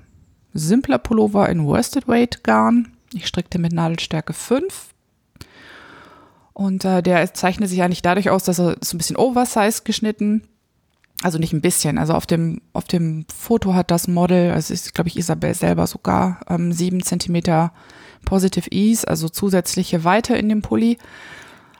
simpler 0.53 0.99
Pullover 0.99 1.49
in 1.49 1.65
Worsted 1.65 2.07
Weight 2.07 2.43
Garn. 2.43 2.93
Ich 3.13 3.27
strickte 3.27 3.59
mit 3.59 3.73
Nadelstärke 3.73 4.33
5 4.33 4.93
und 6.53 6.85
äh, 6.85 7.03
der 7.03 7.33
zeichnet 7.33 7.69
sich 7.69 7.83
eigentlich 7.83 8.01
dadurch 8.01 8.29
aus, 8.29 8.43
dass 8.43 8.59
er 8.59 8.77
so 8.81 8.95
ein 8.95 8.97
bisschen 8.97 9.15
oversized 9.15 9.85
geschnitten. 9.85 10.41
Also 11.23 11.39
nicht 11.39 11.53
ein 11.53 11.61
bisschen. 11.61 11.97
Also 11.97 12.13
auf 12.13 12.25
dem, 12.25 12.61
auf 12.73 12.85
dem 12.85 13.25
Foto 13.35 13.73
hat 13.73 13.89
das 13.89 14.07
Model, 14.07 14.51
also 14.51 14.73
ist, 14.73 14.93
glaube 14.93 15.07
ich, 15.09 15.17
Isabel 15.17 15.53
selber 15.53 15.87
sogar, 15.87 16.41
ähm, 16.47 16.71
sieben 16.71 17.01
Zentimeter 17.01 17.71
Positive 18.25 18.69
Ease, 18.71 19.07
also 19.07 19.29
zusätzliche 19.29 20.03
Weite 20.03 20.35
in 20.35 20.49
dem 20.49 20.61
Pulli. 20.61 20.97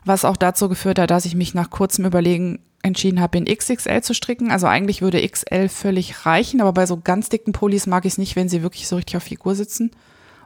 Was 0.06 0.26
auch 0.26 0.38
dazu 0.38 0.70
geführt 0.70 0.98
hat, 0.98 1.12
dass 1.12 1.26
ich 1.26 1.36
mich 1.36 1.54
nach 1.54 1.70
kurzem 1.70 2.06
Überlegen 2.06 2.60
entschieden 2.84 3.20
habe, 3.20 3.38
in 3.38 3.46
XXL 3.46 4.02
zu 4.02 4.14
stricken. 4.14 4.50
Also 4.52 4.66
eigentlich 4.68 5.02
würde 5.02 5.28
XL 5.28 5.70
völlig 5.70 6.26
reichen, 6.26 6.62
aber 6.62 6.74
bei 6.74 6.86
so 6.86 6.98
ganz 6.98 7.30
dicken 7.30 7.52
Pullis 7.52 7.86
mag 7.86 8.06
ich 8.06 8.14
es 8.14 8.18
nicht, 8.18 8.36
wenn 8.36 8.50
sie 8.50 8.64
wirklich 8.64 8.88
so 8.88 8.96
richtig 8.96 9.18
auf 9.18 9.24
Figur 9.24 9.56
sitzen. 9.56 9.92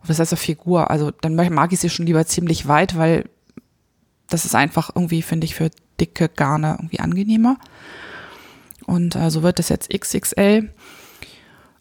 Das 0.07 0.19
heißt 0.19 0.33
auf 0.33 0.39
Figur. 0.39 0.89
Also 0.89 1.11
dann 1.11 1.35
mag 1.35 1.71
ich 1.71 1.79
sie 1.79 1.89
schon 1.89 2.07
lieber 2.07 2.25
ziemlich 2.25 2.67
weit, 2.67 2.97
weil 2.97 3.29
das 4.27 4.45
ist 4.45 4.55
einfach 4.55 4.89
irgendwie, 4.95 5.21
finde 5.21 5.45
ich, 5.45 5.55
für 5.55 5.69
dicke 5.99 6.29
Garne 6.29 6.77
irgendwie 6.79 6.99
angenehmer. 6.99 7.57
Und 8.91 9.15
äh, 9.15 9.31
so 9.31 9.41
wird 9.41 9.57
das 9.57 9.69
jetzt 9.69 9.89
XXL. 9.89 10.69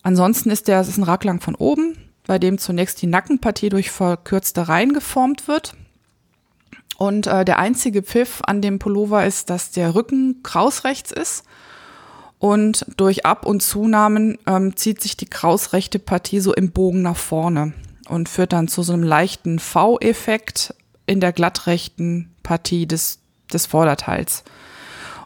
Ansonsten 0.03 0.49
ist 0.49 0.69
der, 0.69 0.79
es 0.79 0.87
ist 0.87 0.97
ein 0.97 1.03
Raglang 1.03 1.41
von 1.41 1.57
oben, 1.57 1.97
bei 2.25 2.39
dem 2.39 2.57
zunächst 2.57 3.03
die 3.03 3.09
Nackenpartie 3.09 3.69
durch 3.69 3.91
verkürzte 3.91 4.69
Reihen 4.69 4.93
geformt 4.93 5.49
wird. 5.49 5.75
Und 6.99 7.27
äh, 7.27 7.45
der 7.45 7.59
einzige 7.59 8.05
Pfiff 8.05 8.43
an 8.47 8.63
dem 8.63 8.79
Pullover 8.79 9.27
ist, 9.27 9.51
dass 9.51 9.73
der 9.73 9.97
Rücken 9.97 10.45
krausrechts 10.45 11.11
ist. 11.11 11.43
Und 12.39 12.87
durch 12.97 13.27
Ab- 13.27 13.45
und 13.45 13.61
Zunahmen 13.61 14.39
ähm, 14.47 14.77
zieht 14.77 15.03
sich 15.03 15.17
die 15.17 15.27
krausrechte 15.27 15.99
Partie 15.99 16.39
so 16.39 16.55
im 16.55 16.71
Bogen 16.71 17.03
nach 17.03 17.17
vorne 17.17 17.73
und 18.09 18.29
führt 18.29 18.53
dann 18.53 18.69
zu 18.69 18.85
so 18.85 18.93
einem 18.93 19.03
leichten 19.03 19.59
V-Effekt 19.59 20.75
in 21.07 21.19
der 21.19 21.33
glattrechten 21.33 22.31
Partie 22.45 22.87
des, 22.87 23.19
des 23.53 23.67
Vorderteils. 23.67 24.45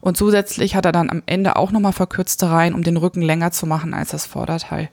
Und 0.05 0.19
zusätzlich 0.19 0.77
hat 0.77 0.85
er 0.85 0.93
dann 0.93 1.09
am 1.09 1.23
Ende 1.25 1.57
auch 1.57 1.71
nochmal 1.71 1.95
verkürzte 1.95 2.51
Reihen, 2.51 2.75
um 2.75 2.83
den 2.83 2.99
Rücken 2.99 3.23
länger 3.23 3.53
zu 3.53 3.65
machen 3.65 3.95
als 3.95 4.11
das 4.11 4.27
Vorderteil. 4.27 4.91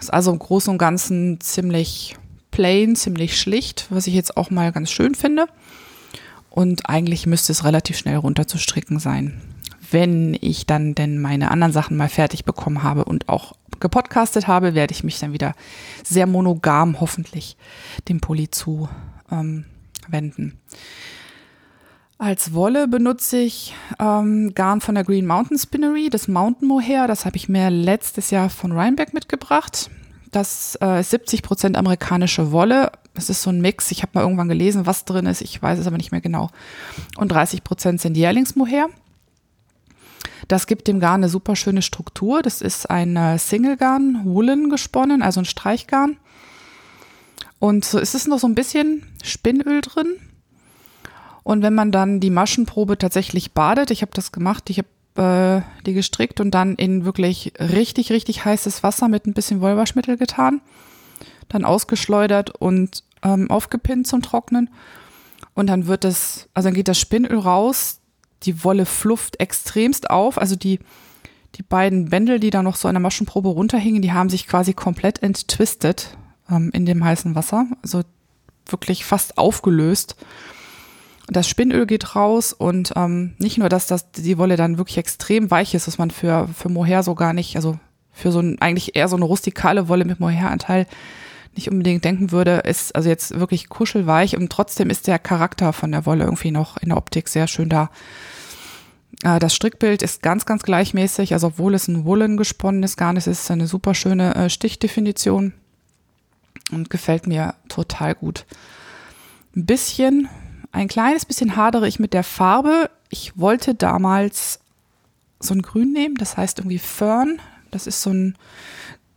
Ist 0.00 0.10
also 0.10 0.32
im 0.32 0.38
Großen 0.38 0.70
und 0.70 0.78
Ganzen 0.78 1.40
ziemlich 1.42 2.16
plain, 2.50 2.96
ziemlich 2.96 3.38
schlicht, 3.38 3.86
was 3.90 4.06
ich 4.06 4.14
jetzt 4.14 4.38
auch 4.38 4.48
mal 4.48 4.72
ganz 4.72 4.90
schön 4.90 5.14
finde. 5.14 5.46
Und 6.48 6.88
eigentlich 6.88 7.26
müsste 7.26 7.52
es 7.52 7.64
relativ 7.64 7.98
schnell 7.98 8.16
runterzustricken 8.16 8.98
sein. 8.98 9.42
Wenn 9.90 10.34
ich 10.40 10.64
dann 10.64 10.94
denn 10.94 11.20
meine 11.20 11.50
anderen 11.50 11.74
Sachen 11.74 11.98
mal 11.98 12.08
fertig 12.08 12.46
bekommen 12.46 12.82
habe 12.82 13.04
und 13.04 13.28
auch 13.28 13.52
gepodcastet 13.78 14.46
habe, 14.48 14.74
werde 14.74 14.94
ich 14.94 15.04
mich 15.04 15.18
dann 15.18 15.34
wieder 15.34 15.54
sehr 16.02 16.26
monogam 16.26 16.98
hoffentlich 16.98 17.58
dem 18.08 18.22
Pulli 18.22 18.50
zu 18.50 18.88
ähm, 19.30 19.66
wenden. 20.08 20.58
Als 22.24 22.54
Wolle 22.54 22.88
benutze 22.88 23.36
ich 23.36 23.74
ähm, 23.98 24.54
Garn 24.54 24.80
von 24.80 24.94
der 24.94 25.04
Green 25.04 25.26
Mountain 25.26 25.58
Spinnery, 25.58 26.08
das 26.08 26.26
Mountain 26.26 26.66
Mohair. 26.66 27.06
Das 27.06 27.26
habe 27.26 27.36
ich 27.36 27.50
mir 27.50 27.68
letztes 27.68 28.30
Jahr 28.30 28.48
von 28.48 28.72
Rhinebeck 28.72 29.12
mitgebracht. 29.12 29.90
Das 30.32 30.78
äh, 30.80 31.00
ist 31.00 31.10
70 31.10 31.42
Prozent 31.42 31.76
amerikanische 31.76 32.50
Wolle. 32.50 32.92
Das 33.12 33.28
ist 33.28 33.42
so 33.42 33.50
ein 33.50 33.60
Mix. 33.60 33.90
Ich 33.90 34.00
habe 34.00 34.12
mal 34.14 34.22
irgendwann 34.22 34.48
gelesen, 34.48 34.86
was 34.86 35.04
drin 35.04 35.26
ist. 35.26 35.42
Ich 35.42 35.62
weiß 35.62 35.78
es 35.78 35.86
aber 35.86 35.98
nicht 35.98 36.12
mehr 36.12 36.22
genau. 36.22 36.48
Und 37.18 37.28
30 37.28 37.62
Prozent 37.62 38.00
sind 38.00 38.16
Jährlingsmohair. 38.16 38.88
Das 40.48 40.66
gibt 40.66 40.88
dem 40.88 41.00
Garn 41.00 41.20
eine 41.20 41.28
super 41.28 41.56
schöne 41.56 41.82
Struktur. 41.82 42.40
Das 42.40 42.62
ist 42.62 42.88
ein 42.88 43.16
äh, 43.16 43.38
Single-Garn, 43.38 44.22
Woolen 44.24 44.70
gesponnen, 44.70 45.20
also 45.20 45.42
ein 45.42 45.44
Streichgarn. 45.44 46.16
Und 47.58 47.84
so 47.84 47.98
ist 47.98 48.14
es 48.14 48.26
noch 48.26 48.38
so 48.38 48.46
ein 48.46 48.54
bisschen 48.54 49.02
Spinnöl 49.22 49.82
drin. 49.82 50.16
Und 51.44 51.62
wenn 51.62 51.74
man 51.74 51.92
dann 51.92 52.20
die 52.20 52.30
Maschenprobe 52.30 52.98
tatsächlich 52.98 53.52
badet, 53.52 53.90
ich 53.90 54.02
habe 54.02 54.12
das 54.14 54.32
gemacht, 54.32 54.70
ich 54.70 54.78
habe 54.78 54.88
äh, 55.16 55.82
die 55.86 55.92
gestrickt 55.92 56.40
und 56.40 56.50
dann 56.52 56.74
in 56.74 57.04
wirklich 57.04 57.52
richtig, 57.60 58.10
richtig 58.10 58.44
heißes 58.44 58.82
Wasser 58.82 59.08
mit 59.08 59.26
ein 59.26 59.34
bisschen 59.34 59.60
Wollwaschmittel 59.60 60.16
getan, 60.16 60.60
dann 61.48 61.64
ausgeschleudert 61.64 62.50
und 62.50 63.04
ähm, 63.22 63.50
aufgepinnt 63.50 64.06
zum 64.06 64.22
Trocknen. 64.22 64.70
Und 65.54 65.68
dann 65.68 65.86
wird 65.86 66.04
es, 66.04 66.48
also 66.54 66.68
dann 66.68 66.74
geht 66.74 66.88
das 66.88 66.98
Spinnöl 66.98 67.38
raus, 67.38 68.00
die 68.42 68.64
Wolle 68.64 68.86
flufft 68.86 69.38
extremst 69.38 70.10
auf, 70.10 70.38
also 70.38 70.56
die, 70.56 70.80
die 71.56 71.62
beiden 71.62 72.10
Bändel, 72.10 72.40
die 72.40 72.50
da 72.50 72.62
noch 72.62 72.76
so 72.76 72.88
an 72.88 72.94
der 72.94 73.00
Maschenprobe 73.00 73.50
runterhingen, 73.50 74.02
die 74.02 74.12
haben 74.12 74.30
sich 74.30 74.46
quasi 74.46 74.72
komplett 74.72 75.22
enttwistet 75.22 76.16
ähm, 76.50 76.70
in 76.72 76.86
dem 76.86 77.04
heißen 77.04 77.34
Wasser, 77.34 77.66
also 77.82 78.02
wirklich 78.66 79.04
fast 79.04 79.38
aufgelöst. 79.38 80.16
Das 81.28 81.48
Spinnöl 81.48 81.86
geht 81.86 82.16
raus 82.16 82.52
und 82.52 82.92
ähm, 82.96 83.34
nicht 83.38 83.56
nur, 83.56 83.68
dass 83.68 83.86
das 83.86 84.10
die 84.12 84.36
Wolle 84.36 84.56
dann 84.56 84.76
wirklich 84.76 84.98
extrem 84.98 85.50
weich 85.50 85.74
ist, 85.74 85.86
dass 85.86 85.96
man 85.96 86.10
für, 86.10 86.48
für 86.48 86.68
Mohair 86.68 87.02
so 87.02 87.14
gar 87.14 87.32
nicht, 87.32 87.56
also 87.56 87.78
für 88.12 88.30
so 88.30 88.40
ein, 88.40 88.60
eigentlich 88.60 88.94
eher 88.94 89.08
so 89.08 89.16
eine 89.16 89.24
rustikale 89.24 89.88
Wolle 89.88 90.04
mit 90.04 90.20
Mohair-Anteil 90.20 90.86
nicht 91.56 91.70
unbedingt 91.70 92.04
denken 92.04 92.30
würde, 92.30 92.56
ist 92.58 92.94
also 92.94 93.08
jetzt 93.08 93.38
wirklich 93.38 93.68
kuschelweich 93.68 94.36
und 94.36 94.50
trotzdem 94.50 94.90
ist 94.90 95.06
der 95.06 95.18
Charakter 95.18 95.72
von 95.72 95.92
der 95.92 96.04
Wolle 96.04 96.24
irgendwie 96.24 96.50
noch 96.50 96.76
in 96.76 96.88
der 96.88 96.98
Optik 96.98 97.28
sehr 97.28 97.46
schön 97.46 97.68
da. 97.68 97.90
Äh, 99.22 99.38
das 99.38 99.54
Strickbild 99.54 100.02
ist 100.02 100.22
ganz, 100.22 100.46
ganz 100.46 100.62
gleichmäßig, 100.62 101.32
also 101.32 101.48
obwohl 101.48 101.74
es 101.74 101.88
ein 101.88 102.04
Woolen 102.04 102.36
gesponnenes 102.36 102.96
Garn 102.96 103.16
ist, 103.16 103.26
ist 103.26 103.44
es 103.44 103.50
eine 103.50 103.66
super 103.66 103.94
schöne 103.94 104.34
äh, 104.34 104.50
Stichdefinition 104.50 105.52
und 106.72 106.90
gefällt 106.90 107.26
mir 107.26 107.54
total 107.68 108.14
gut. 108.14 108.46
Ein 109.56 109.66
bisschen 109.66 110.28
ein 110.74 110.88
kleines 110.88 111.24
bisschen 111.24 111.54
hadere 111.54 111.86
ich 111.86 112.00
mit 112.00 112.12
der 112.12 112.24
Farbe. 112.24 112.90
Ich 113.08 113.38
wollte 113.38 113.76
damals 113.76 114.58
so 115.38 115.54
ein 115.54 115.62
Grün 115.62 115.92
nehmen, 115.92 116.16
das 116.16 116.36
heißt 116.36 116.58
irgendwie 116.58 116.80
Fern. 116.80 117.40
Das 117.70 117.86
ist 117.86 118.02
so 118.02 118.10
ein 118.10 118.36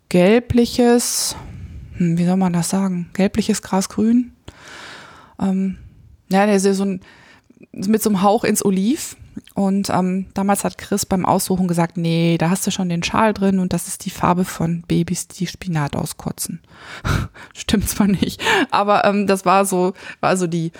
gelbliches, 0.10 1.36
hm, 1.98 2.18
wie 2.18 2.26
soll 2.26 2.38
man 2.38 2.54
das 2.54 2.70
sagen? 2.70 3.10
Gelbliches 3.14 3.64
Grasgrün. 3.64 4.34
Ähm, 5.42 5.78
ja, 6.30 6.46
der 6.46 6.56
ist 6.58 6.64
so 6.64 6.86
ein, 6.86 7.02
mit 7.72 8.04
so 8.04 8.12
einem 8.12 8.22
Hauch 8.22 8.44
ins 8.44 8.64
Oliv. 8.64 9.18
Und 9.56 9.90
ähm, 9.90 10.28
damals 10.36 10.64
hat 10.64 10.78
Chris 10.78 11.08
beim 11.08 11.26
Aussuchen 11.26 11.68
gesagt, 11.68 11.98
nee, 11.98 12.38
da 12.38 12.52
hast 12.52 12.68
du 12.68 12.72
schon 12.72 12.90
den 12.90 13.02
Schal 13.02 13.34
drin 13.34 13.60
und 13.60 13.74
das 13.74 13.88
ist 13.88 14.06
die 14.06 14.10
Farbe 14.12 14.46
von 14.46 14.84
Babys, 14.88 15.28
die 15.28 15.48
Spinat 15.48 15.96
auskotzen. 15.96 16.60
Stimmt 17.56 17.90
zwar 17.90 18.08
nicht, 18.08 18.42
aber 18.70 19.06
ähm, 19.06 19.26
das 19.26 19.46
war 19.46 19.66
so, 19.66 19.94
war 20.20 20.38
so 20.38 20.48
die, 20.48 20.72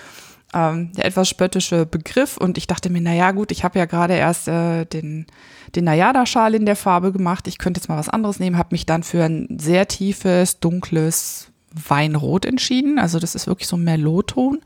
ähm, 0.54 0.92
der 0.92 1.04
etwas 1.06 1.28
spöttische 1.28 1.86
Begriff. 1.86 2.36
Und 2.36 2.58
ich 2.58 2.66
dachte 2.66 2.90
mir, 2.90 3.00
naja 3.00 3.32
gut, 3.32 3.52
ich 3.52 3.64
habe 3.64 3.78
ja 3.78 3.84
gerade 3.84 4.14
erst 4.14 4.48
äh, 4.48 4.84
den, 4.86 5.26
den 5.74 5.84
Nayada-Schal 5.84 6.54
in 6.54 6.66
der 6.66 6.76
Farbe 6.76 7.12
gemacht. 7.12 7.46
Ich 7.48 7.58
könnte 7.58 7.80
jetzt 7.80 7.88
mal 7.88 7.98
was 7.98 8.08
anderes 8.08 8.38
nehmen, 8.40 8.58
habe 8.58 8.70
mich 8.72 8.86
dann 8.86 9.02
für 9.02 9.24
ein 9.24 9.58
sehr 9.60 9.88
tiefes, 9.88 10.60
dunkles 10.60 11.48
Weinrot 11.88 12.46
entschieden. 12.46 12.98
Also 12.98 13.18
das 13.18 13.34
ist 13.34 13.46
wirklich 13.46 13.68
so 13.68 13.76
ein 13.76 13.84
Merlot-Ton. 13.84 14.60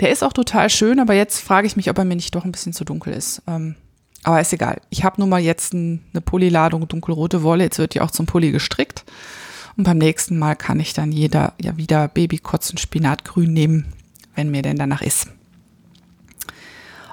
Der 0.00 0.10
ist 0.10 0.22
auch 0.22 0.32
total 0.32 0.68
schön, 0.70 1.00
aber 1.00 1.14
jetzt 1.14 1.40
frage 1.40 1.66
ich 1.66 1.76
mich, 1.76 1.88
ob 1.90 1.98
er 1.98 2.04
mir 2.04 2.16
nicht 2.16 2.34
doch 2.34 2.44
ein 2.44 2.52
bisschen 2.52 2.72
zu 2.72 2.84
dunkel 2.84 3.12
ist. 3.12 3.42
Ähm, 3.46 3.76
aber 4.24 4.40
ist 4.40 4.52
egal. 4.52 4.80
Ich 4.90 5.04
habe 5.04 5.20
nun 5.20 5.28
mal 5.28 5.40
jetzt 5.40 5.74
ein, 5.74 6.04
eine 6.12 6.20
Pulliladung 6.20 6.86
dunkelrote 6.86 7.42
Wolle. 7.42 7.64
Jetzt 7.64 7.78
wird 7.78 7.94
die 7.94 8.00
auch 8.00 8.10
zum 8.10 8.26
Pulli 8.26 8.52
gestrickt. 8.52 9.04
Und 9.76 9.84
beim 9.84 9.98
nächsten 9.98 10.38
Mal 10.38 10.54
kann 10.54 10.80
ich 10.80 10.92
dann 10.92 11.12
jeder 11.12 11.54
ja 11.60 11.76
wieder 11.76 12.08
Babykotzen 12.08 12.78
Spinatgrün 12.78 13.52
nehmen 13.52 13.86
wenn 14.34 14.50
mir 14.50 14.62
denn 14.62 14.76
danach 14.76 15.02
ist. 15.02 15.28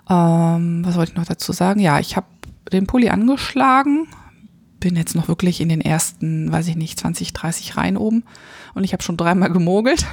Ähm, 0.09 0.83
was 0.85 0.95
wollte 0.95 1.11
ich 1.11 1.17
noch 1.17 1.25
dazu 1.25 1.51
sagen? 1.51 1.79
Ja, 1.79 1.99
ich 1.99 2.15
habe 2.15 2.27
den 2.71 2.87
Pulli 2.87 3.09
angeschlagen, 3.09 4.07
bin 4.79 4.95
jetzt 4.95 5.15
noch 5.15 5.27
wirklich 5.27 5.61
in 5.61 5.69
den 5.69 5.81
ersten, 5.81 6.51
weiß 6.51 6.67
ich 6.67 6.75
nicht, 6.75 6.99
20, 6.99 7.33
30 7.33 7.77
Reihen 7.77 7.97
oben 7.97 8.23
und 8.73 8.83
ich 8.83 8.93
habe 8.93 9.03
schon 9.03 9.17
dreimal 9.17 9.51
gemogelt, 9.51 10.05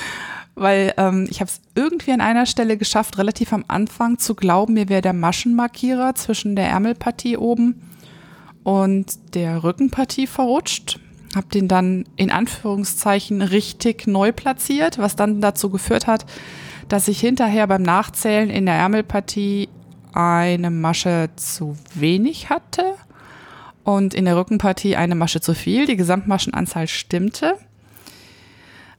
weil 0.54 0.94
ähm, 0.96 1.26
ich 1.30 1.40
habe 1.40 1.50
es 1.50 1.60
irgendwie 1.74 2.12
an 2.12 2.20
einer 2.20 2.46
Stelle 2.46 2.76
geschafft, 2.76 3.18
relativ 3.18 3.52
am 3.52 3.64
Anfang 3.68 4.18
zu 4.18 4.34
glauben, 4.34 4.74
mir 4.74 4.88
wäre 4.88 5.02
der 5.02 5.12
Maschenmarkierer 5.12 6.14
zwischen 6.14 6.56
der 6.56 6.68
Ärmelpartie 6.68 7.36
oben 7.36 7.82
und 8.64 9.34
der 9.34 9.62
Rückenpartie 9.62 10.26
verrutscht 10.26 10.98
habe 11.36 11.48
den 11.48 11.68
dann 11.68 12.04
in 12.16 12.30
Anführungszeichen 12.30 13.42
richtig 13.42 14.06
neu 14.06 14.32
platziert, 14.32 14.98
was 14.98 15.16
dann 15.16 15.40
dazu 15.40 15.70
geführt 15.70 16.06
hat, 16.06 16.24
dass 16.88 17.08
ich 17.08 17.20
hinterher 17.20 17.66
beim 17.66 17.82
Nachzählen 17.82 18.48
in 18.48 18.66
der 18.66 18.76
Ärmelpartie 18.76 19.68
eine 20.12 20.70
Masche 20.70 21.28
zu 21.36 21.76
wenig 21.94 22.48
hatte 22.48 22.94
und 23.84 24.14
in 24.14 24.24
der 24.24 24.36
Rückenpartie 24.36 24.96
eine 24.96 25.14
Masche 25.14 25.40
zu 25.40 25.54
viel. 25.54 25.86
Die 25.86 25.96
Gesamtmaschenanzahl 25.96 26.88
stimmte. 26.88 27.58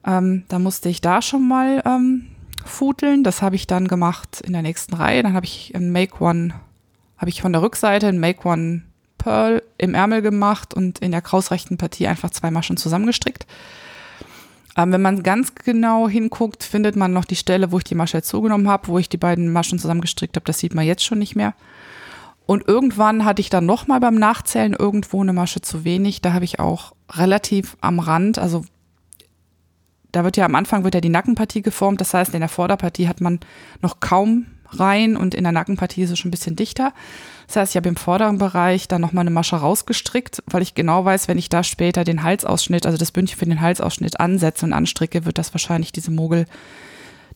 Ähm, 0.06 0.44
da 0.48 0.60
musste 0.60 0.88
ich 0.88 1.00
da 1.00 1.20
schon 1.20 1.46
mal 1.46 1.82
ähm, 1.84 2.28
futeln. 2.64 3.24
Das 3.24 3.42
habe 3.42 3.56
ich 3.56 3.66
dann 3.66 3.88
gemacht 3.88 4.40
in 4.42 4.52
der 4.52 4.62
nächsten 4.62 4.94
Reihe. 4.94 5.24
Dann 5.24 5.34
habe 5.34 5.46
ich 5.46 5.74
ein 5.74 5.90
Make 5.90 6.22
One, 6.22 6.54
habe 7.16 7.30
ich 7.30 7.42
von 7.42 7.52
der 7.52 7.62
Rückseite 7.62 8.06
ein 8.06 8.20
Make 8.20 8.46
One 8.48 8.82
Pearl 9.28 9.62
im 9.76 9.94
Ärmel 9.94 10.22
gemacht 10.22 10.72
und 10.72 11.00
in 11.00 11.10
der 11.10 11.20
krausrechten 11.20 11.76
Partie 11.76 12.06
einfach 12.06 12.30
zwei 12.30 12.50
Maschen 12.50 12.78
zusammengestrickt. 12.78 13.46
Ähm, 14.74 14.90
wenn 14.90 15.02
man 15.02 15.22
ganz 15.22 15.54
genau 15.54 16.08
hinguckt, 16.08 16.64
findet 16.64 16.96
man 16.96 17.12
noch 17.12 17.26
die 17.26 17.36
Stelle, 17.36 17.70
wo 17.70 17.76
ich 17.76 17.84
die 17.84 17.94
Masche 17.94 18.22
zugenommen 18.22 18.68
habe, 18.68 18.88
wo 18.88 18.98
ich 18.98 19.10
die 19.10 19.18
beiden 19.18 19.52
Maschen 19.52 19.78
zusammengestrickt 19.78 20.34
habe. 20.36 20.46
Das 20.46 20.58
sieht 20.60 20.74
man 20.74 20.86
jetzt 20.86 21.04
schon 21.04 21.18
nicht 21.18 21.36
mehr. 21.36 21.52
Und 22.46 22.66
irgendwann 22.66 23.26
hatte 23.26 23.42
ich 23.42 23.50
dann 23.50 23.66
nochmal 23.66 24.00
beim 24.00 24.14
Nachzählen 24.14 24.72
irgendwo 24.72 25.20
eine 25.20 25.34
Masche 25.34 25.60
zu 25.60 25.84
wenig. 25.84 26.22
Da 26.22 26.32
habe 26.32 26.46
ich 26.46 26.58
auch 26.58 26.94
relativ 27.10 27.76
am 27.82 27.98
Rand, 27.98 28.38
also 28.38 28.64
da 30.10 30.24
wird 30.24 30.38
ja 30.38 30.46
am 30.46 30.54
Anfang 30.54 30.84
wird 30.84 30.94
ja 30.94 31.02
die 31.02 31.10
Nackenpartie 31.10 31.60
geformt. 31.60 32.00
Das 32.00 32.14
heißt, 32.14 32.32
in 32.32 32.40
der 32.40 32.48
Vorderpartie 32.48 33.08
hat 33.08 33.20
man 33.20 33.40
noch 33.82 34.00
kaum 34.00 34.46
rein 34.70 35.16
und 35.16 35.34
in 35.34 35.44
der 35.44 35.52
Nackenpartie 35.52 36.02
ist 36.02 36.10
es 36.10 36.18
schon 36.18 36.28
ein 36.28 36.32
bisschen 36.32 36.56
dichter. 36.56 36.92
Das 37.46 37.56
heißt, 37.56 37.72
ich 37.72 37.76
habe 37.76 37.88
im 37.88 37.96
vorderen 37.96 38.38
Bereich 38.38 38.88
dann 38.88 39.00
nochmal 39.00 39.22
eine 39.22 39.30
Masche 39.30 39.56
rausgestrickt, 39.56 40.42
weil 40.46 40.62
ich 40.62 40.74
genau 40.74 41.04
weiß, 41.04 41.28
wenn 41.28 41.38
ich 41.38 41.48
da 41.48 41.62
später 41.62 42.04
den 42.04 42.22
Halsausschnitt, 42.22 42.84
also 42.84 42.98
das 42.98 43.12
Bündchen 43.12 43.38
für 43.38 43.46
den 43.46 43.60
Halsausschnitt 43.60 44.20
ansetze 44.20 44.66
und 44.66 44.72
anstricke, 44.72 45.24
wird 45.24 45.38
das 45.38 45.54
wahrscheinlich 45.54 45.92
diese 45.92 46.10
Mogel, 46.10 46.46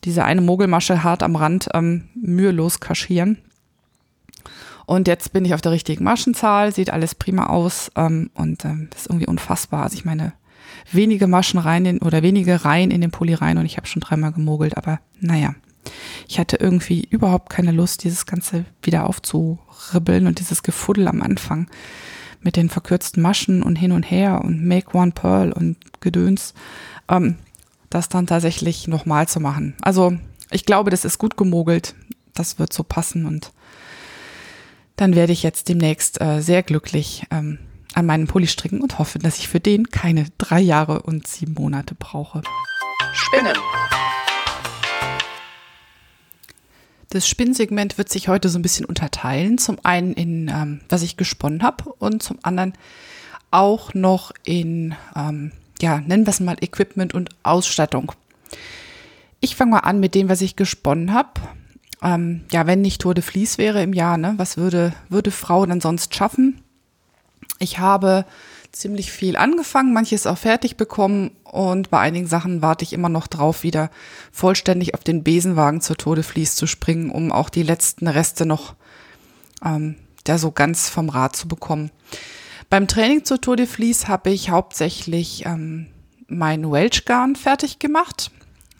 diese 0.03 0.23
eine 0.23 0.41
Mogelmasche 0.41 1.03
hart 1.03 1.23
am 1.23 1.35
Rand 1.35 1.69
ähm, 1.73 2.09
mühelos 2.15 2.79
kaschieren. 2.79 3.39
Und 4.85 5.07
jetzt 5.07 5.33
bin 5.33 5.45
ich 5.45 5.53
auf 5.53 5.61
der 5.61 5.71
richtigen 5.71 6.03
Maschenzahl, 6.03 6.73
sieht 6.73 6.91
alles 6.91 7.15
prima 7.15 7.47
aus 7.47 7.89
ähm, 7.95 8.29
und 8.33 8.65
ähm, 8.65 8.89
ist 8.95 9.07
irgendwie 9.07 9.27
unfassbar. 9.27 9.83
Also 9.83 9.95
ich 9.95 10.05
meine, 10.05 10.33
wenige 10.91 11.27
Maschen 11.27 11.59
rein 11.59 11.85
in, 11.85 11.99
oder 11.99 12.21
wenige 12.21 12.65
Reihen 12.65 12.91
in 12.91 13.01
den 13.01 13.11
Pulli 13.11 13.33
rein 13.33 13.57
und 13.57 13.65
ich 13.65 13.77
habe 13.77 13.87
schon 13.87 14.01
dreimal 14.01 14.31
gemogelt, 14.31 14.77
aber 14.77 14.99
naja, 15.19 15.55
Ich 16.27 16.39
hatte 16.39 16.57
irgendwie 16.57 17.07
überhaupt 17.09 17.49
keine 17.49 17.71
Lust, 17.71 18.03
dieses 18.03 18.25
Ganze 18.25 18.65
wieder 18.81 19.07
aufzuribbeln 19.07 20.27
und 20.27 20.39
dieses 20.39 20.63
Gefuddel 20.63 21.07
am 21.07 21.21
Anfang 21.21 21.67
mit 22.41 22.55
den 22.55 22.69
verkürzten 22.69 23.21
Maschen 23.21 23.63
und 23.63 23.75
hin 23.75 23.91
und 23.91 24.03
her 24.03 24.41
und 24.43 24.65
Make 24.65 24.95
One 24.97 25.11
Pearl 25.11 25.51
und 25.51 25.77
Gedöns, 26.01 26.53
ähm, 27.09 27.37
das 27.89 28.09
dann 28.09 28.27
tatsächlich 28.27 28.87
nochmal 28.87 29.27
zu 29.27 29.39
machen. 29.39 29.75
Also 29.81 30.17
ich 30.51 30.65
glaube, 30.65 30.91
das 30.91 31.05
ist 31.05 31.17
gut 31.17 31.37
gemogelt. 31.37 31.95
Das 32.33 32.59
wird 32.59 32.73
so 32.73 32.83
passen 32.83 33.25
und 33.25 33.51
dann 34.95 35.15
werde 35.15 35.33
ich 35.33 35.43
jetzt 35.43 35.69
demnächst 35.69 36.21
äh, 36.21 36.41
sehr 36.41 36.63
glücklich 36.63 37.25
ähm, 37.31 37.59
an 37.93 38.05
meinen 38.05 38.27
Pulli 38.27 38.47
stricken 38.47 38.81
und 38.81 38.99
hoffe, 38.99 39.19
dass 39.19 39.37
ich 39.37 39.47
für 39.47 39.59
den 39.59 39.89
keine 39.89 40.25
drei 40.37 40.59
Jahre 40.59 41.03
und 41.03 41.27
sieben 41.27 41.53
Monate 41.53 41.95
brauche. 41.95 42.41
Spinnen. 43.13 43.55
Das 47.13 47.27
Spinnsegment 47.27 47.99
wird 47.99 48.09
sich 48.09 48.27
heute 48.27 48.49
so 48.49 48.57
ein 48.57 48.63
bisschen 48.63 48.87
unterteilen. 48.87 49.59
Zum 49.59 49.77
einen 49.83 50.13
in, 50.13 50.47
ähm, 50.47 50.81
was 50.89 51.03
ich 51.03 51.15
gesponnen 51.15 51.61
habe 51.61 51.93
und 51.99 52.23
zum 52.23 52.39
anderen 52.41 52.73
auch 53.51 53.93
noch 53.93 54.31
in, 54.43 54.95
ähm, 55.15 55.51
ja, 55.79 55.99
nennen 55.99 56.25
wir 56.25 56.31
es 56.31 56.39
mal 56.39 56.57
Equipment 56.59 57.13
und 57.13 57.29
Ausstattung. 57.43 58.13
Ich 59.41 59.55
fange 59.55 59.71
mal 59.71 59.79
an 59.81 59.99
mit 59.99 60.15
dem, 60.15 60.27
was 60.27 60.41
ich 60.41 60.55
gesponnen 60.55 61.13
habe. 61.13 61.39
Ähm, 62.01 62.45
ja, 62.51 62.65
wenn 62.65 62.81
nicht 62.81 62.99
Tour 62.99 63.13
de 63.13 63.23
Vlies 63.23 63.59
wäre 63.59 63.83
im 63.83 63.93
Jahr, 63.93 64.17
ne, 64.17 64.33
was 64.37 64.57
würde, 64.57 64.93
würde 65.07 65.29
Frau 65.29 65.67
dann 65.67 65.81
sonst 65.81 66.15
schaffen? 66.15 66.63
Ich 67.59 67.77
habe 67.77 68.25
ziemlich 68.73 69.11
viel 69.11 69.37
angefangen, 69.37 69.93
manches 69.93 70.27
auch 70.27 70.37
fertig 70.37 70.75
bekommen 70.75 71.31
und 71.43 71.89
bei 71.89 71.99
einigen 71.99 72.27
Sachen 72.27 72.61
warte 72.61 72.83
ich 72.83 72.91
immer 72.91 73.07
noch 73.07 73.27
drauf, 73.27 73.63
wieder 73.63 73.89
vollständig 74.31 74.95
auf 74.95 75.03
den 75.03 75.23
Besenwagen 75.23 75.79
zur 75.79 75.95
Todeflies 75.95 76.55
zu 76.55 76.67
springen, 76.67 77.11
um 77.11 77.31
auch 77.31 77.49
die 77.49 77.63
letzten 77.63 78.07
Reste 78.07 78.45
noch 78.45 78.75
ähm, 79.63 79.95
da 80.23 80.37
so 80.37 80.51
ganz 80.51 80.89
vom 80.89 81.09
Rad 81.09 81.35
zu 81.35 81.47
bekommen. 81.47 81.91
Beim 82.69 82.87
Training 82.87 83.23
zur 83.23 83.39
Tour 83.39 83.57
habe 83.57 84.29
ich 84.31 84.49
hauptsächlich 84.49 85.45
ähm, 85.45 85.87
mein 86.27 86.69
Welch-Garn 86.71 87.35
fertig 87.35 87.77
gemacht. 87.77 88.31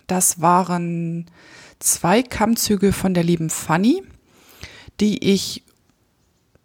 Das 0.07 0.41
waren 0.41 1.27
zwei 1.79 2.23
Kammzüge 2.23 2.93
von 2.93 3.13
der 3.13 3.23
lieben 3.23 3.51
Fanny, 3.51 4.01
die 4.99 5.23
ich 5.31 5.63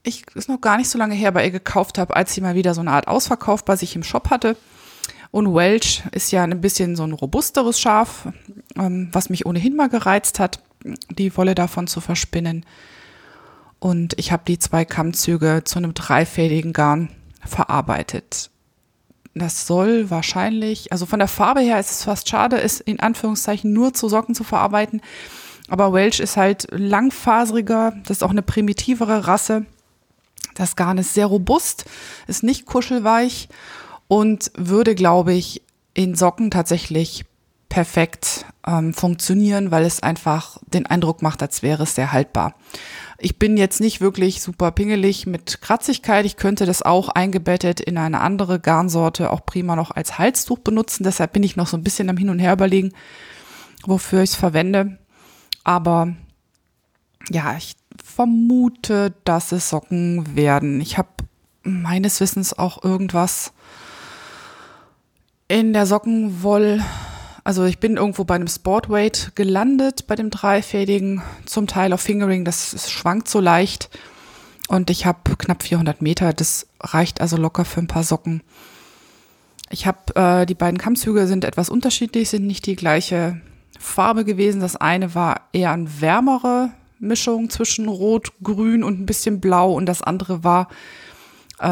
ich 0.08 0.24
ist 0.34 0.48
noch 0.48 0.60
gar 0.60 0.76
nicht 0.76 0.88
so 0.88 0.98
lange 0.98 1.14
her 1.14 1.32
bei 1.32 1.44
ihr 1.44 1.50
gekauft 1.50 1.98
habe, 1.98 2.16
als 2.16 2.34
sie 2.34 2.40
mal 2.40 2.54
wieder 2.54 2.74
so 2.74 2.80
eine 2.80 2.90
Art 2.90 3.08
Ausverkauf 3.08 3.64
bei 3.64 3.76
sich 3.76 3.94
im 3.94 4.02
Shop 4.02 4.30
hatte. 4.30 4.56
Und 5.30 5.54
Welch 5.54 6.02
ist 6.12 6.32
ja 6.32 6.42
ein 6.42 6.60
bisschen 6.60 6.96
so 6.96 7.04
ein 7.04 7.12
robusteres 7.12 7.78
Schaf, 7.78 8.28
ähm, 8.76 9.08
was 9.12 9.28
mich 9.28 9.46
ohnehin 9.46 9.76
mal 9.76 9.88
gereizt 9.88 10.40
hat, 10.40 10.60
die 11.10 11.36
Wolle 11.36 11.54
davon 11.54 11.86
zu 11.86 12.00
verspinnen. 12.00 12.64
Und 13.78 14.18
ich 14.18 14.32
habe 14.32 14.42
die 14.46 14.58
zwei 14.58 14.84
Kammzüge 14.84 15.62
zu 15.64 15.78
einem 15.78 15.94
dreifädigen 15.94 16.72
Garn 16.72 17.10
verarbeitet. 17.44 18.50
Das 19.34 19.66
soll 19.66 20.10
wahrscheinlich, 20.10 20.90
also 20.90 21.06
von 21.06 21.20
der 21.20 21.28
Farbe 21.28 21.60
her 21.60 21.78
ist 21.78 21.90
es 21.90 22.04
fast 22.04 22.28
schade, 22.28 22.60
es 22.60 22.80
in 22.80 22.98
Anführungszeichen 22.98 23.72
nur 23.72 23.94
zu 23.94 24.08
Socken 24.08 24.34
zu 24.34 24.42
verarbeiten. 24.42 25.00
Aber 25.68 25.92
Welch 25.92 26.18
ist 26.18 26.36
halt 26.36 26.66
langfaseriger, 26.70 27.92
das 28.02 28.18
ist 28.18 28.22
auch 28.24 28.30
eine 28.30 28.42
primitivere 28.42 29.26
Rasse. 29.26 29.66
Das 30.58 30.74
Garn 30.74 30.98
ist 30.98 31.14
sehr 31.14 31.26
robust, 31.26 31.84
ist 32.26 32.42
nicht 32.42 32.66
kuschelweich 32.66 33.48
und 34.08 34.50
würde, 34.56 34.96
glaube 34.96 35.32
ich, 35.32 35.62
in 35.94 36.16
Socken 36.16 36.50
tatsächlich 36.50 37.24
perfekt 37.68 38.44
ähm, 38.66 38.92
funktionieren, 38.92 39.70
weil 39.70 39.84
es 39.84 40.02
einfach 40.02 40.58
den 40.66 40.86
Eindruck 40.86 41.22
macht, 41.22 41.42
als 41.42 41.62
wäre 41.62 41.84
es 41.84 41.94
sehr 41.94 42.10
haltbar. 42.10 42.54
Ich 43.18 43.38
bin 43.38 43.56
jetzt 43.56 43.80
nicht 43.80 44.00
wirklich 44.00 44.42
super 44.42 44.72
pingelig 44.72 45.26
mit 45.26 45.60
Kratzigkeit. 45.60 46.26
Ich 46.26 46.36
könnte 46.36 46.66
das 46.66 46.82
auch 46.82 47.08
eingebettet 47.08 47.80
in 47.80 47.96
eine 47.96 48.20
andere 48.20 48.58
Garnsorte 48.58 49.30
auch 49.30 49.46
prima 49.46 49.76
noch 49.76 49.92
als 49.92 50.18
Halstuch 50.18 50.58
benutzen. 50.58 51.04
Deshalb 51.04 51.34
bin 51.34 51.44
ich 51.44 51.54
noch 51.54 51.68
so 51.68 51.76
ein 51.76 51.84
bisschen 51.84 52.10
am 52.10 52.16
Hin 52.16 52.30
und 52.30 52.40
Her 52.40 52.54
überlegen, 52.54 52.92
wofür 53.86 54.22
ich 54.22 54.30
es 54.30 54.36
verwende. 54.36 54.98
Aber 55.62 56.14
ja, 57.30 57.56
ich 57.56 57.76
vermute, 58.02 59.14
dass 59.24 59.52
es 59.52 59.68
Socken 59.68 60.36
werden. 60.36 60.80
Ich 60.80 60.98
habe 60.98 61.08
meines 61.62 62.20
Wissens 62.20 62.56
auch 62.58 62.82
irgendwas 62.82 63.52
in 65.48 65.72
der 65.72 65.86
Sockenwoll. 65.86 66.82
Also 67.44 67.64
ich 67.64 67.78
bin 67.78 67.96
irgendwo 67.96 68.24
bei 68.24 68.34
einem 68.34 68.48
Sportweight 68.48 69.32
gelandet, 69.34 70.06
bei 70.06 70.14
dem 70.14 70.30
dreifädigen, 70.30 71.22
zum 71.46 71.66
Teil 71.66 71.92
auf 71.92 72.00
Fingering, 72.00 72.44
das 72.44 72.90
schwankt 72.90 73.28
so 73.28 73.40
leicht. 73.40 73.88
Und 74.68 74.90
ich 74.90 75.06
habe 75.06 75.36
knapp 75.36 75.62
400 75.62 76.02
Meter, 76.02 76.34
das 76.34 76.66
reicht 76.80 77.22
also 77.22 77.38
locker 77.38 77.64
für 77.64 77.80
ein 77.80 77.86
paar 77.86 78.04
Socken. 78.04 78.42
Ich 79.70 79.86
habe, 79.86 80.14
äh, 80.14 80.46
die 80.46 80.54
beiden 80.54 80.78
Kammzüge 80.78 81.26
sind 81.26 81.44
etwas 81.44 81.70
unterschiedlich, 81.70 82.28
sind 82.28 82.46
nicht 82.46 82.66
die 82.66 82.76
gleiche 82.76 83.40
Farbe 83.78 84.24
gewesen. 84.26 84.60
Das 84.60 84.76
eine 84.76 85.14
war 85.14 85.48
eher 85.52 85.72
ein 85.72 86.00
wärmere 86.00 86.72
Mischung 87.00 87.50
zwischen 87.50 87.88
Rot, 87.88 88.32
Grün 88.42 88.84
und 88.84 89.00
ein 89.00 89.06
bisschen 89.06 89.40
Blau 89.40 89.72
und 89.72 89.86
das 89.86 90.02
andere 90.02 90.44
war 90.44 90.68
äh, 91.58 91.64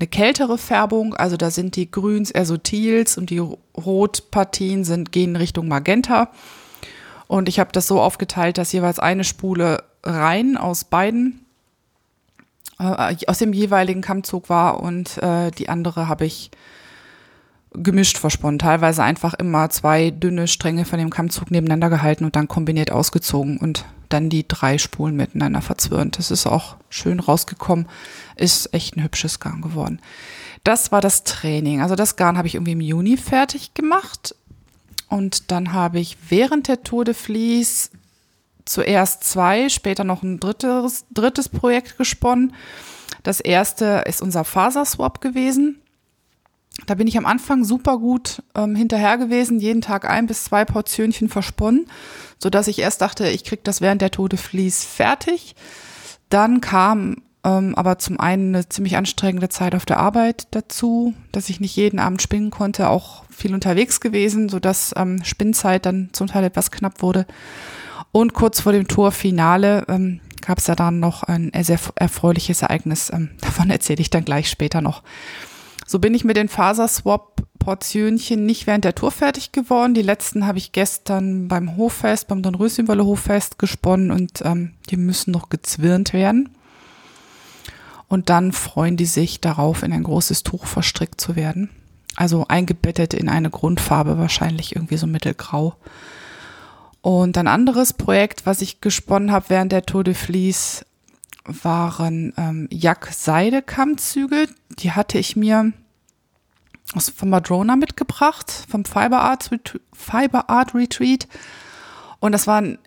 eine 0.00 0.06
kältere 0.10 0.58
Färbung. 0.58 1.14
Also 1.14 1.36
da 1.36 1.50
sind 1.50 1.76
die 1.76 1.90
Grüns 1.90 2.30
eher 2.30 2.46
so 2.46 2.56
Teals 2.56 3.18
und 3.18 3.30
die 3.30 3.42
Rotpartien 3.76 4.84
sind 4.84 5.12
gehen 5.12 5.36
Richtung 5.36 5.68
Magenta. 5.68 6.30
Und 7.28 7.48
ich 7.48 7.60
habe 7.60 7.70
das 7.72 7.86
so 7.86 8.00
aufgeteilt, 8.00 8.58
dass 8.58 8.72
jeweils 8.72 8.98
eine 8.98 9.24
Spule 9.24 9.84
rein 10.02 10.56
aus 10.56 10.84
beiden 10.84 11.44
äh, 12.80 13.14
aus 13.26 13.38
dem 13.38 13.52
jeweiligen 13.52 14.00
Kammzug 14.00 14.48
war 14.48 14.80
und 14.80 15.18
äh, 15.18 15.50
die 15.52 15.68
andere 15.68 16.08
habe 16.08 16.24
ich 16.24 16.50
gemischt 17.72 18.18
versponnen. 18.18 18.58
Teilweise 18.58 19.04
einfach 19.04 19.34
immer 19.34 19.70
zwei 19.70 20.10
dünne 20.10 20.48
Stränge 20.48 20.84
von 20.84 20.98
dem 20.98 21.10
Kammzug 21.10 21.50
nebeneinander 21.50 21.90
gehalten 21.90 22.24
und 22.24 22.34
dann 22.34 22.48
kombiniert 22.48 22.90
ausgezogen 22.90 23.58
und 23.58 23.84
dann 24.10 24.28
die 24.28 24.46
drei 24.46 24.76
Spulen 24.78 25.16
miteinander 25.16 25.62
verzwirnt. 25.62 26.18
Das 26.18 26.30
ist 26.30 26.46
auch 26.46 26.76
schön 26.90 27.20
rausgekommen. 27.20 27.88
Ist 28.36 28.74
echt 28.74 28.96
ein 28.96 29.02
hübsches 29.02 29.40
Garn 29.40 29.62
geworden. 29.62 30.00
Das 30.64 30.92
war 30.92 31.00
das 31.00 31.24
Training. 31.24 31.80
Also 31.80 31.94
das 31.94 32.16
Garn 32.16 32.36
habe 32.36 32.48
ich 32.48 32.54
irgendwie 32.54 32.72
im 32.72 32.80
Juni 32.80 33.16
fertig 33.16 33.72
gemacht. 33.74 34.34
Und 35.08 35.50
dann 35.50 35.72
habe 35.72 35.98
ich 35.98 36.18
während 36.28 36.68
der 36.68 36.82
Tour 36.82 37.04
de 37.04 37.14
Vlies 37.14 37.90
zuerst 38.64 39.24
zwei, 39.24 39.68
später 39.68 40.04
noch 40.04 40.22
ein 40.22 40.38
drittes, 40.38 41.04
drittes 41.10 41.48
Projekt 41.48 41.96
gesponnen. 41.98 42.54
Das 43.22 43.40
erste 43.40 44.04
ist 44.06 44.22
unser 44.22 44.44
Faserswap 44.44 45.20
gewesen. 45.20 45.80
Da 46.86 46.94
bin 46.94 47.06
ich 47.06 47.18
am 47.18 47.26
Anfang 47.26 47.64
super 47.64 47.98
gut 47.98 48.42
ähm, 48.54 48.74
hinterher 48.74 49.18
gewesen, 49.18 49.60
jeden 49.60 49.80
Tag 49.80 50.08
ein 50.08 50.26
bis 50.26 50.44
zwei 50.44 50.64
Portionchen 50.64 51.28
versponnen, 51.28 51.86
so 52.38 52.50
dass 52.50 52.68
ich 52.68 52.78
erst 52.78 53.00
dachte, 53.00 53.28
ich 53.28 53.44
krieg 53.44 53.64
das 53.64 53.80
während 53.80 54.02
der 54.02 54.10
Tote 54.10 54.36
Vlies 54.36 54.84
fertig. 54.84 55.54
Dann 56.28 56.60
kam 56.60 57.22
ähm, 57.42 57.74
aber 57.74 57.98
zum 57.98 58.20
einen 58.20 58.54
eine 58.54 58.68
ziemlich 58.68 58.96
anstrengende 58.96 59.48
Zeit 59.48 59.74
auf 59.74 59.86
der 59.86 59.98
Arbeit 59.98 60.48
dazu, 60.50 61.14
dass 61.32 61.48
ich 61.48 61.60
nicht 61.60 61.74
jeden 61.74 61.98
Abend 61.98 62.20
spinnen 62.20 62.50
konnte, 62.50 62.88
auch 62.88 63.24
viel 63.30 63.54
unterwegs 63.54 64.00
gewesen, 64.00 64.48
so 64.48 64.60
dass 64.60 64.92
ähm, 64.96 65.24
Spinnzeit 65.24 65.86
dann 65.86 66.10
zum 66.12 66.26
Teil 66.26 66.44
etwas 66.44 66.70
knapp 66.70 67.02
wurde. 67.02 67.26
Und 68.12 68.34
kurz 68.34 68.60
vor 68.60 68.72
dem 68.72 68.88
Torfinale 68.88 69.84
ähm, 69.88 70.20
gab 70.44 70.58
es 70.58 70.66
ja 70.66 70.74
dann 70.74 71.00
noch 71.00 71.22
ein 71.22 71.50
sehr 71.62 71.78
erfreuliches 71.94 72.62
Ereignis. 72.62 73.10
Ähm, 73.12 73.30
davon 73.40 73.70
erzähle 73.70 74.00
ich 74.00 74.10
dann 74.10 74.24
gleich 74.24 74.50
später 74.50 74.80
noch. 74.82 75.02
So 75.90 75.98
bin 75.98 76.14
ich 76.14 76.22
mit 76.22 76.36
den 76.36 76.48
Faserswap-Portionchen 76.48 78.46
nicht 78.46 78.68
während 78.68 78.84
der 78.84 78.94
Tour 78.94 79.10
fertig 79.10 79.50
geworden. 79.50 79.92
Die 79.92 80.02
letzten 80.02 80.46
habe 80.46 80.56
ich 80.56 80.70
gestern 80.70 81.48
beim 81.48 81.76
Hoffest, 81.76 82.28
beim 82.28 82.44
Don 82.44 82.54
Röschenwelle 82.54 83.04
Hoffest 83.04 83.58
gesponnen 83.58 84.12
und 84.12 84.40
ähm, 84.44 84.74
die 84.88 84.96
müssen 84.96 85.32
noch 85.32 85.48
gezwirnt 85.48 86.12
werden. 86.12 86.50
Und 88.06 88.28
dann 88.28 88.52
freuen 88.52 88.96
die 88.96 89.04
sich 89.04 89.40
darauf, 89.40 89.82
in 89.82 89.92
ein 89.92 90.04
großes 90.04 90.44
Tuch 90.44 90.64
verstrickt 90.66 91.20
zu 91.20 91.34
werden. 91.34 91.70
Also 92.14 92.46
eingebettet 92.46 93.12
in 93.12 93.28
eine 93.28 93.50
Grundfarbe, 93.50 94.16
wahrscheinlich 94.16 94.76
irgendwie 94.76 94.96
so 94.96 95.08
mittelgrau. 95.08 95.74
Und 97.00 97.36
ein 97.36 97.48
anderes 97.48 97.94
Projekt, 97.94 98.46
was 98.46 98.62
ich 98.62 98.80
gesponnen 98.80 99.32
habe 99.32 99.46
während 99.48 99.72
der 99.72 99.82
Tour 99.82 100.04
de 100.04 100.14
Vlies, 100.14 100.84
waren 101.62 102.32
ähm, 102.36 102.68
Jack-Seide-Kammzüge. 102.70 104.48
Die 104.78 104.92
hatte 104.92 105.18
ich 105.18 105.36
mir 105.36 105.72
aus, 106.94 107.08
von 107.08 107.30
Madrona 107.30 107.76
mitgebracht, 107.76 108.66
vom 108.68 108.84
Fiber 108.84 109.20
Art, 109.20 109.50
Fiber 109.92 110.50
Art 110.50 110.74
Retreat. 110.74 111.28
Und 112.18 112.32
das 112.32 112.46
waren 112.46 112.78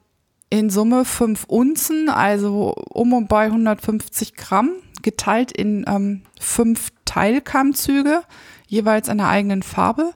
in 0.49 0.69
Summe 0.69 1.06
fünf 1.06 1.45
Unzen, 1.45 2.10
also 2.10 2.76
um 2.89 3.13
und 3.13 3.28
bei 3.28 3.45
150 3.45 4.36
Gramm, 4.36 4.71
geteilt 5.02 5.52
in 5.52 5.86
ähm, 5.88 6.21
fünf 6.39 6.91
Teilkammzüge, 7.06 8.23
jeweils 8.67 9.10
einer 9.10 9.30
eigenen 9.30 9.63
Farbe. 9.63 10.13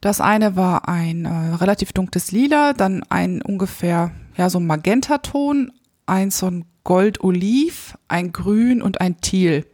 Das 0.00 0.20
eine 0.20 0.56
war 0.56 0.88
ein 0.88 1.24
äh, 1.24 1.54
relativ 1.54 1.92
dunkles 1.92 2.32
Lila, 2.32 2.72
dann 2.72 3.04
ein 3.08 3.40
ungefähr, 3.40 4.10
ja, 4.36 4.50
so 4.50 4.58
ein 4.58 4.66
Magentaton, 4.66 5.72
eins 6.06 6.38
so 6.38 6.48
ein 6.48 6.64
Gold-Oliv, 6.84 7.98
ein 8.08 8.32
Grün 8.32 8.82
und 8.82 9.00
ein 9.00 9.20
Teal. 9.20 9.64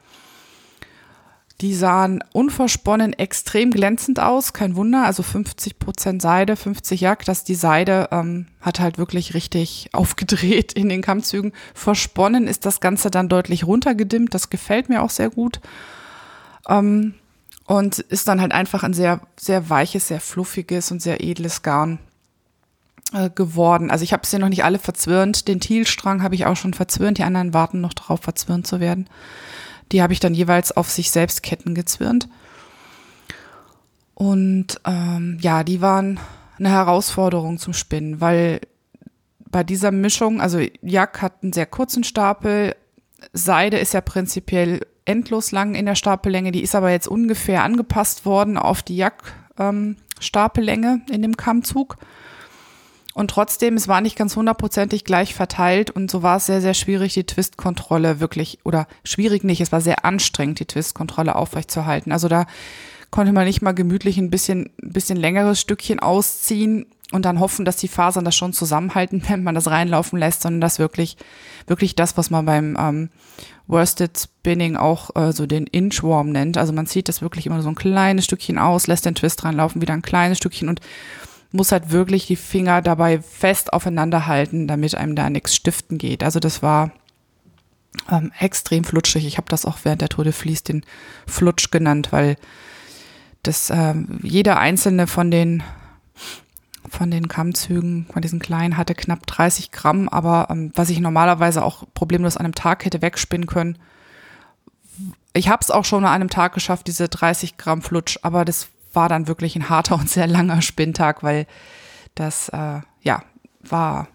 Die 1.61 1.75
sahen 1.75 2.25
unversponnen 2.33 3.13
extrem 3.13 3.71
glänzend 3.71 4.19
aus, 4.19 4.55
kein 4.55 4.77
Wunder. 4.77 5.05
Also 5.05 5.23
50 5.23 5.79
Prozent 5.79 6.23
Seide, 6.23 6.57
50 6.57 7.03
Jack. 7.03 7.27
dass 7.27 7.45
die 7.45 7.55
Seide 7.55 8.09
ähm, 8.13 8.47
hat 8.63 8.81
halt 8.81 8.97
wirklich 8.97 9.35
richtig 9.35 9.91
aufgedreht 9.93 10.73
in 10.73 10.89
den 10.89 11.03
Kammzügen. 11.03 11.53
Versponnen 11.75 12.47
ist 12.47 12.65
das 12.65 12.81
Ganze 12.81 13.11
dann 13.11 13.29
deutlich 13.29 13.67
runtergedimmt. 13.67 14.33
Das 14.33 14.49
gefällt 14.49 14.89
mir 14.89 15.03
auch 15.03 15.11
sehr 15.11 15.29
gut. 15.29 15.61
Ähm, 16.67 17.15
und 17.67 17.99
ist 17.99 18.27
dann 18.27 18.41
halt 18.41 18.53
einfach 18.53 18.83
ein 18.83 18.95
sehr, 18.95 19.21
sehr 19.39 19.69
weiches, 19.69 20.09
sehr 20.09 20.21
fluffiges 20.21 20.91
und 20.91 21.03
sehr 21.03 21.23
edles 21.23 21.63
Garn 21.63 21.99
äh, 23.13 23.31
geworden. 23.31 23.91
Also 23.91 24.05
ich 24.05 24.13
habe 24.13 24.23
ja 24.31 24.39
noch 24.39 24.49
nicht 24.49 24.65
alle 24.65 24.79
verzwirnt. 24.79 25.49
Den 25.49 25.61
Thielstrang 25.61 26.23
habe 26.23 26.35
ich 26.35 26.47
auch 26.47 26.57
schon 26.57 26.75
verzwirnt. 26.75 27.19
Die 27.19 27.25
anderen 27.25 27.55
warten 27.55 27.81
noch 27.81 27.95
darauf, 27.95 28.21
verzwirnt 28.21 28.67
zu 28.67 28.81
werden. 28.81 29.09
Die 29.93 30.03
habe 30.03 30.13
ich 30.13 30.21
dann 30.21 30.35
jeweils 30.35 30.73
auf 30.77 30.91
sich 30.91 31.11
selbst 31.11 31.43
Ketten 31.43 31.75
gezwirnt. 31.75 32.29
Und 34.15 34.81
ähm, 34.85 35.39
ja, 35.41 35.65
die 35.65 35.81
waren 35.81 36.21
eine 36.59 36.69
Herausforderung 36.69 37.59
zum 37.59 37.73
Spinnen, 37.73 38.21
weil 38.21 38.61
bei 39.51 39.65
dieser 39.65 39.91
Mischung, 39.91 40.41
also 40.41 40.61
Jack 40.83 41.23
hat 41.23 41.43
einen 41.43 41.53
sehr 41.53 41.67
kurzen 41.67 42.05
Stapel, 42.05 42.77
Seide 43.33 43.79
ist 43.79 43.93
ja 43.95 44.01
prinzipiell 44.01 44.81
endlos 45.05 45.51
lang 45.53 45.75
in 45.75 45.87
der 45.87 45.95
Stapellänge, 45.95 46.53
die 46.53 46.63
ist 46.63 46.75
aber 46.75 46.91
jetzt 46.91 47.09
ungefähr 47.09 47.65
angepasst 47.65 48.25
worden 48.25 48.57
auf 48.57 48.83
die 48.83 48.97
Jack-Stapellänge 48.97 50.89
ähm, 50.89 51.15
in 51.15 51.23
dem 51.23 51.37
Kammzug. 51.37 51.97
Und 53.15 53.31
trotzdem, 53.31 53.77
es 53.77 53.89
war 53.89 54.01
nicht 54.01 54.17
ganz 54.17 54.37
hundertprozentig 54.37 55.05
gleich 55.05 55.35
verteilt 55.35 55.91
und 55.91 56.11
so 56.11 56.23
war 56.23 56.37
es 56.37 56.47
sehr, 56.47 56.61
sehr 56.61 56.75
schwierig, 56.75 57.15
die 57.15 57.25
Twistkontrolle 57.25 58.21
wirklich, 58.21 58.59
oder 58.65 58.87
schwierig 59.03 59.43
nicht, 59.43 59.61
es 59.61 59.73
war 59.73 59.81
sehr 59.81 60.05
anstrengend, 60.05 60.61
die 60.61 60.67
Twistkontrolle 60.67 61.35
aufrechtzuerhalten. 61.35 62.13
Also 62.13 62.29
da 62.29 62.47
konnte 63.11 63.33
man 63.33 63.47
nicht 63.47 63.63
mal 63.63 63.73
gemütlich 63.73 64.17
ein 64.19 64.31
bisschen, 64.31 64.71
bisschen 64.79 65.17
längeres 65.17 65.61
Stückchen 65.61 65.99
ausziehen 65.99 66.87
und 67.13 67.25
dann 67.25 67.41
hoffen, 67.41 67.65
dass 67.65 67.77
die 67.77 67.89
Fasern 67.89 68.25
das 68.25 68.37
schon 68.37 68.53
zusammenhalten, 68.53 69.23
wenn 69.29 69.43
man 69.43 69.55
das 69.55 69.69
reinlaufen 69.69 70.19
lässt, 70.19 70.43
sondern 70.43 70.61
dass 70.61 70.79
wirklich, 70.79 71.17
wirklich 71.67 71.97
das, 71.97 72.17
was 72.17 72.31
man 72.31 72.47
beim 72.47 72.77
ähm, 72.79 73.11
Worsted 73.67 74.19
Spinning 74.19 74.77
auch 74.77 75.15
äh, 75.17 75.33
so 75.33 75.47
den 75.47 75.67
Inchworm 75.67 76.31
nennt. 76.31 76.57
Also 76.57 76.73
man 76.73 76.87
zieht 76.87 77.09
das 77.09 77.23
wirklich 77.23 77.47
immer 77.47 77.63
so 77.63 77.69
ein 77.69 77.75
kleines 77.75 78.25
Stückchen 78.25 78.59
aus, 78.59 78.87
lässt 78.87 79.07
den 79.07 79.15
Twist 79.15 79.45
reinlaufen, 79.45 79.81
wieder 79.81 79.95
ein 79.95 80.03
kleines 80.03 80.39
Stückchen 80.39 80.69
und 80.69 80.81
muss 81.53 81.73
halt 81.73 81.91
wirklich 81.91 82.27
die 82.27 82.37
Finger 82.37 82.83
dabei 82.83 83.21
fest 83.21 83.73
aufeinander 83.73 84.27
halten, 84.27 84.69
damit 84.69 84.95
einem 84.95 85.17
da 85.17 85.31
nichts 85.31 85.55
stiften 85.55 85.99
geht. 85.99 86.23
Also 86.23 86.39
das 86.41 86.63
war 86.63 86.93
ähm, 88.11 88.33
extrem 88.39 88.85
flutschig. 88.85 89.27
Ich 89.27 89.37
habe 89.37 89.49
das 89.49 89.65
auch 89.65 89.79
während 89.83 90.01
der 90.01 90.09
Tour 90.09 90.25
de 90.25 90.33
Vlies 90.33 90.63
den 90.63 90.85
Flutsch 91.27 91.71
genannt, 91.71 92.13
weil 92.13 92.37
das 93.43 93.71
ähm, 93.71 94.21
jeder 94.23 94.59
einzelne 94.59 95.07
von 95.07 95.31
den 95.31 95.63
von 96.89 97.11
den 97.11 97.29
Kammzügen, 97.29 98.07
von 98.13 98.23
diesen 98.23 98.41
kleinen, 98.41 98.77
hatte 98.77 98.95
knapp 98.95 99.27
30 99.27 99.71
Gramm, 99.71 100.09
aber 100.09 100.49
ähm, 100.51 100.73
was 100.75 100.91
ich 100.91 100.99
normalerweise 100.99 101.63
auch 101.63 101.85
problemlos 101.95 102.37
an 102.37 102.47
einem 102.47 102.55
Tag 102.55 102.85
hätte 102.85 103.03
wegspinnen 103.03 103.47
können. 103.47 103.79
Ich 105.33 105.49
habe 105.49 105.61
es 105.63 105.71
auch 105.71 105.85
schon 105.85 106.05
an 106.05 106.13
einem 106.13 106.31
Tag 106.31 106.55
geschafft, 106.55 106.87
diese 106.89 107.09
30 107.09 107.57
Gramm 107.59 107.83
Flutsch, 107.83 108.19
aber 108.23 108.45
das 108.45 108.69
war 108.93 109.09
dann 109.09 109.29
wirklich 109.29 109.57
ein 109.57 109.69
harter 109.69 109.97
und 109.97 110.09
sehr 110.09 110.27
langer 110.27 110.63
Spinntag, 110.63 111.23
weil 111.23 111.47
das, 112.15 112.49
äh, 112.51 112.81
ja, 113.03 113.23
war, 113.63 114.09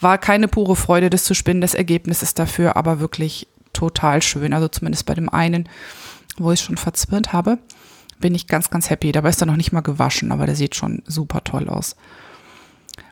war 0.00 0.18
keine 0.18 0.48
pure 0.48 0.76
Freude, 0.76 1.10
das 1.10 1.24
zu 1.24 1.34
spinnen. 1.34 1.60
Das 1.60 1.74
Ergebnis 1.74 2.22
ist 2.22 2.38
dafür 2.38 2.76
aber 2.76 3.00
wirklich 3.00 3.48
total 3.72 4.22
schön. 4.22 4.52
Also 4.52 4.68
zumindest 4.68 5.06
bei 5.06 5.14
dem 5.14 5.28
einen, 5.28 5.68
wo 6.36 6.52
ich 6.52 6.60
schon 6.60 6.76
verzwirnt 6.76 7.32
habe, 7.32 7.58
bin 8.20 8.34
ich 8.34 8.46
ganz, 8.46 8.70
ganz 8.70 8.90
happy. 8.90 9.12
Dabei 9.12 9.30
ist 9.30 9.42
er 9.42 9.46
noch 9.46 9.56
nicht 9.56 9.72
mal 9.72 9.80
gewaschen, 9.80 10.32
aber 10.32 10.46
der 10.46 10.56
sieht 10.56 10.74
schon 10.74 11.02
super 11.06 11.44
toll 11.44 11.68
aus. 11.68 11.96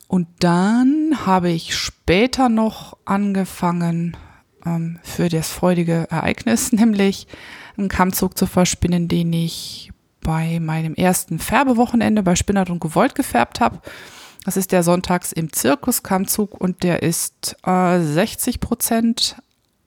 Und 0.09 0.29
dann 0.41 1.27
habe 1.27 1.51
ich 1.51 1.77
später 1.77 2.49
noch 2.49 2.97
angefangen 3.05 4.17
ähm, 4.65 4.99
für 5.03 5.29
das 5.29 5.51
freudige 5.51 6.07
Ereignis, 6.11 6.73
nämlich 6.73 7.27
einen 7.77 7.89
Kammzug 7.89 8.37
zu 8.37 8.47
verspinnen, 8.47 9.09
den 9.09 9.33
ich 9.33 9.92
bei 10.23 10.61
meinem 10.61 10.95
ersten 10.95 11.39
Färbewochenende 11.39 12.23
bei 12.23 12.37
Spinnert 12.37 12.71
und 12.71 12.81
Gewollt 12.81 13.15
gefärbt 13.15 13.61
habe. 13.61 13.81
Das 14.45 14.57
ist 14.57 14.73
der 14.73 14.83
sonntags 14.83 15.33
im 15.33 15.53
Zirkus 15.53 16.03
Kammzug 16.03 16.61
und 16.61 16.83
der 16.83 17.03
ist 17.03 17.57
äh, 17.65 18.01
60 18.01 18.61
Prozent 18.61 19.37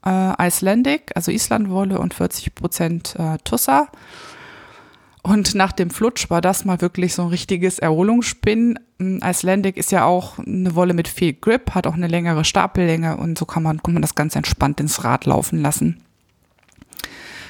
äh, 0.06 0.48
Icelandic, 0.48 1.12
also 1.16 1.32
Islandwolle 1.32 2.00
und 2.00 2.14
40 2.14 2.56
Prozent 2.56 3.16
äh, 3.18 3.38
Tussa. 3.44 3.90
Und 5.24 5.56
nach 5.56 5.72
dem 5.72 5.90
Flutsch 5.90 6.30
war 6.30 6.40
das 6.40 6.66
mal 6.66 6.82
wirklich 6.82 7.16
so 7.16 7.24
ein 7.24 7.30
richtiges 7.30 7.80
Erholungsspinnen. 7.80 8.80
Hm, 9.00 9.22
Icelandic 9.24 9.76
ist 9.76 9.92
ja 9.92 10.06
auch 10.06 10.38
eine 10.38 10.76
Wolle 10.76 10.94
mit 10.94 11.08
viel 11.08 11.34
Grip, 11.34 11.72
hat 11.72 11.88
auch 11.88 11.96
eine 11.96 12.08
längere 12.08 12.46
Stapellänge 12.46 13.18
und 13.18 13.38
so 13.38 13.46
kann 13.46 13.64
man, 13.64 13.82
kann 13.82 13.94
man 13.94 14.04
das 14.04 14.16
ganz 14.16 14.36
entspannt 14.36 14.80
ins 14.80 15.04
Rad 15.04 15.26
laufen 15.26 15.62
lassen. 15.62 16.05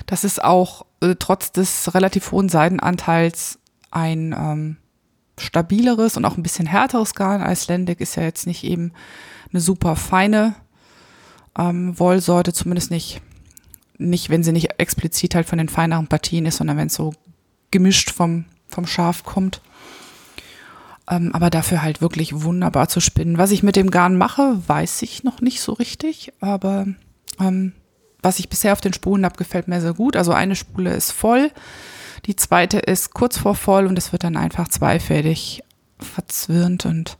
Das 0.06 0.24
ist 0.24 0.44
auch 0.44 0.86
äh, 1.02 1.16
trotz 1.18 1.52
des 1.52 1.94
relativ 1.94 2.32
hohen 2.32 2.50
Seidenanteils 2.50 3.60
ein 3.92 4.36
ähm, 4.38 4.78
stabileres 5.40 6.18
und 6.18 6.26
auch 6.26 6.38
ein 6.38 6.44
bisschen 6.44 6.68
härteres 6.68 7.16
Garn. 7.16 7.42
Icelandic 7.42 8.02
ist 8.02 8.16
ja 8.16 8.24
jetzt 8.24 8.48
nicht 8.48 8.64
eben 8.64 8.92
eine 9.52 9.62
super 9.62 9.96
feine 9.96 10.56
ähm, 11.58 11.98
Wollsorte, 11.98 12.54
zumindest 12.54 12.92
nicht, 12.92 13.22
nicht, 13.98 14.30
wenn 14.30 14.44
sie 14.44 14.52
nicht 14.52 14.80
explizit 14.80 15.36
halt 15.36 15.48
von 15.48 15.58
den 15.58 15.70
feineren 15.70 16.08
Partien 16.08 16.46
ist, 16.46 16.58
sondern 16.58 16.78
wenn 16.78 16.88
es 16.88 16.96
so 16.96 17.14
gemischt 17.72 18.12
vom, 18.12 18.46
vom 18.68 18.86
Schaf 18.86 19.24
kommt. 19.24 19.62
Ähm, 21.10 21.34
aber 21.34 21.50
dafür 21.50 21.82
halt 21.82 22.02
wirklich 22.02 22.42
wunderbar 22.44 22.88
zu 22.90 23.00
spinnen. 23.00 23.38
Was 23.38 23.52
ich 23.52 23.64
mit 23.64 23.76
dem 23.76 23.92
Garn 23.92 24.18
mache, 24.18 24.62
weiß 24.68 25.02
ich 25.04 25.24
noch 25.24 25.42
nicht 25.42 25.62
so 25.62 25.74
richtig, 25.74 26.34
aber 26.40 26.88
ähm, 27.40 27.74
was 28.26 28.40
ich 28.40 28.50
bisher 28.50 28.74
auf 28.74 28.82
den 28.82 28.92
Spulen 28.92 29.24
habe, 29.24 29.38
gefällt 29.38 29.68
mir 29.68 29.80
sehr 29.80 29.94
gut. 29.94 30.18
Also 30.18 30.34
eine 30.34 30.56
Spule 30.56 30.94
ist 30.94 31.12
voll, 31.12 31.52
die 32.26 32.36
zweite 32.36 32.80
ist 32.80 33.14
kurz 33.14 33.38
vor 33.38 33.56
voll 33.56 33.86
und 33.86 33.98
es 33.98 34.12
wird 34.12 34.24
dann 34.24 34.36
einfach 34.36 34.68
zweifädig 34.68 35.64
verzwirnt 36.00 36.86
und 36.86 37.18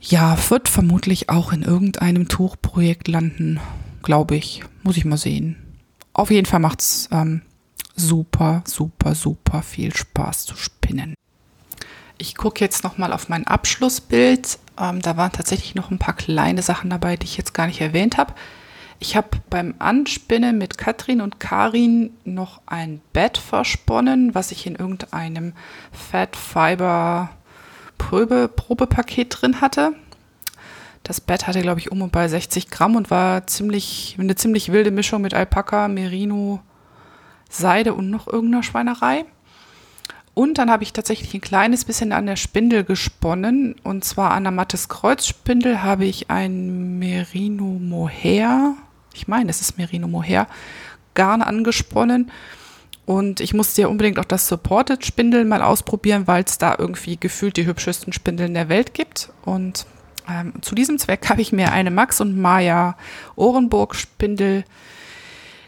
ja, 0.00 0.36
wird 0.50 0.68
vermutlich 0.68 1.30
auch 1.30 1.50
in 1.50 1.62
irgendeinem 1.62 2.28
Tuchprojekt 2.28 3.08
landen, 3.08 3.58
glaube 4.02 4.36
ich. 4.36 4.62
Muss 4.82 4.98
ich 4.98 5.06
mal 5.06 5.16
sehen. 5.16 5.56
Auf 6.12 6.30
jeden 6.30 6.46
Fall 6.46 6.60
macht's 6.60 7.08
ähm, 7.10 7.40
super, 7.96 8.62
super, 8.66 9.14
super 9.14 9.62
viel 9.62 9.96
Spaß 9.96 10.44
zu 10.44 10.56
spinnen. 10.56 11.14
Ich 12.18 12.34
gucke 12.34 12.62
jetzt 12.62 12.84
nochmal 12.84 13.14
auf 13.14 13.30
mein 13.30 13.46
Abschlussbild. 13.46 14.58
Ähm, 14.78 15.00
da 15.00 15.16
waren 15.16 15.32
tatsächlich 15.32 15.74
noch 15.74 15.90
ein 15.90 15.98
paar 15.98 16.14
kleine 16.14 16.60
Sachen 16.60 16.90
dabei, 16.90 17.16
die 17.16 17.24
ich 17.24 17.38
jetzt 17.38 17.54
gar 17.54 17.66
nicht 17.66 17.80
erwähnt 17.80 18.18
habe. 18.18 18.34
Ich 18.98 19.16
habe 19.16 19.28
beim 19.50 19.74
Anspinnen 19.78 20.56
mit 20.58 20.78
Katrin 20.78 21.20
und 21.20 21.40
Karin 21.40 22.16
noch 22.24 22.62
ein 22.66 23.00
Bett 23.12 23.38
versponnen, 23.38 24.34
was 24.34 24.52
ich 24.52 24.66
in 24.66 24.76
irgendeinem 24.76 25.52
Fat 25.92 26.36
Fiber 26.36 27.30
Probe, 27.98 28.48
Probepaket 28.48 29.40
drin 29.40 29.60
hatte. 29.60 29.92
Das 31.02 31.20
Bett 31.20 31.46
hatte, 31.46 31.60
glaube 31.60 31.80
ich, 31.80 31.92
um 31.92 32.00
und 32.00 32.12
bei 32.12 32.28
60 32.28 32.70
Gramm 32.70 32.96
und 32.96 33.10
war 33.10 33.46
ziemlich, 33.46 34.16
eine 34.18 34.36
ziemlich 34.36 34.72
wilde 34.72 34.90
Mischung 34.90 35.20
mit 35.20 35.34
Alpaka, 35.34 35.88
Merino, 35.88 36.60
Seide 37.50 37.92
und 37.94 38.08
noch 38.10 38.26
irgendeiner 38.26 38.62
Schweinerei. 38.62 39.26
Und 40.34 40.58
dann 40.58 40.70
habe 40.70 40.82
ich 40.82 40.92
tatsächlich 40.92 41.32
ein 41.32 41.40
kleines 41.40 41.84
bisschen 41.84 42.12
an 42.12 42.26
der 42.26 42.36
Spindel 42.36 42.84
gesponnen. 42.84 43.76
Und 43.84 44.04
zwar 44.04 44.32
an 44.32 44.42
der 44.42 44.52
Mattes 44.52 44.88
Kreuzspindel 44.88 45.82
habe 45.82 46.04
ich 46.04 46.30
ein 46.30 46.98
Merino 46.98 47.64
Mohair 47.64 48.74
ich 49.14 49.28
meine, 49.28 49.50
es 49.50 49.60
ist 49.60 49.78
Merino 49.78 50.08
Mohair, 50.08 50.46
Garn 51.14 51.40
angesponnen. 51.40 52.30
Und 53.06 53.40
ich 53.40 53.54
musste 53.54 53.82
ja 53.82 53.88
unbedingt 53.88 54.18
auch 54.18 54.24
das 54.24 54.48
Supported 54.48 55.04
Spindel 55.04 55.44
mal 55.44 55.62
ausprobieren, 55.62 56.26
weil 56.26 56.44
es 56.44 56.58
da 56.58 56.74
irgendwie 56.78 57.18
gefühlt 57.18 57.56
die 57.56 57.66
hübschesten 57.66 58.12
Spindeln 58.12 58.54
der 58.54 58.68
Welt 58.68 58.94
gibt. 58.94 59.30
Und 59.44 59.86
ähm, 60.28 60.54
zu 60.62 60.74
diesem 60.74 60.98
Zweck 60.98 61.28
habe 61.28 61.40
ich 61.40 61.52
mir 61.52 61.72
eine 61.72 61.90
Max 61.90 62.20
und 62.20 62.38
Maya 62.38 62.96
Ohrenburg 63.36 63.94
Spindel 63.94 64.64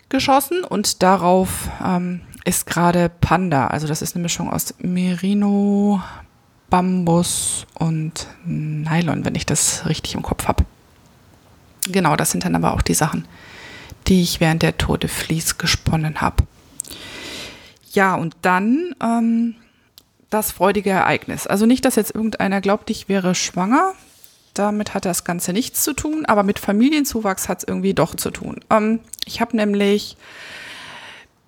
geschossen 0.08 0.64
und 0.64 1.02
darauf 1.02 1.68
ähm, 1.84 2.22
ist 2.46 2.66
gerade 2.66 3.08
Panda. 3.08 3.66
Also 3.66 3.86
das 3.86 4.02
ist 4.02 4.14
eine 4.14 4.22
Mischung 4.22 4.50
aus 4.52 4.74
Merino, 4.78 6.00
Bambus 6.70 7.66
und 7.74 8.28
Nylon, 8.44 9.24
wenn 9.24 9.34
ich 9.34 9.46
das 9.46 9.86
richtig 9.86 10.14
im 10.14 10.22
Kopf 10.22 10.46
habe. 10.46 10.64
Genau, 11.88 12.16
das 12.16 12.30
sind 12.30 12.44
dann 12.44 12.54
aber 12.54 12.72
auch 12.72 12.82
die 12.82 12.94
Sachen, 12.94 13.26
die 14.06 14.22
ich 14.22 14.40
während 14.40 14.62
der 14.62 14.78
Tour 14.78 14.96
de 14.96 15.10
Vlies 15.10 15.58
gesponnen 15.58 16.20
habe. 16.20 16.44
Ja, 17.92 18.14
und 18.14 18.36
dann, 18.42 18.94
ähm, 19.02 19.56
das 20.30 20.52
freudige 20.52 20.90
Ereignis. 20.90 21.46
Also 21.46 21.66
nicht, 21.66 21.84
dass 21.84 21.96
jetzt 21.96 22.14
irgendeiner 22.14 22.60
glaubt, 22.60 22.90
ich 22.90 23.08
wäre 23.08 23.34
schwanger. 23.34 23.92
Damit 24.54 24.94
hat 24.94 25.04
das 25.04 25.24
Ganze 25.24 25.52
nichts 25.52 25.82
zu 25.82 25.92
tun, 25.92 26.24
aber 26.26 26.42
mit 26.42 26.58
Familienzuwachs 26.58 27.48
hat 27.48 27.58
es 27.58 27.68
irgendwie 27.68 27.94
doch 27.94 28.14
zu 28.14 28.30
tun. 28.30 28.60
Ähm, 28.70 29.00
ich 29.24 29.40
habe 29.40 29.56
nämlich 29.56 30.16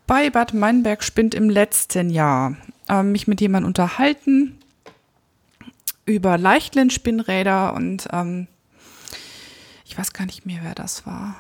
bei 0.09 0.31
Bad 0.31 0.55
Meinberg 0.55 1.05
Spind 1.05 1.35
im 1.35 1.51
letzten 1.51 2.09
Jahr 2.11 2.57
ähm, 2.89 3.13
mich 3.13 3.29
mit 3.29 3.41
jemandem 3.41 3.69
unterhalten 3.69 4.59
über 6.07 6.39
Leichtland-Spinnräder 6.39 7.75
und 7.75 8.09
ähm, 8.11 8.49
ich 9.85 9.97
weiß 9.97 10.15
gar 10.15 10.25
nicht 10.25 10.47
mehr, 10.47 10.61
wer 10.63 10.75
das 10.75 11.07
war. 11.07 11.37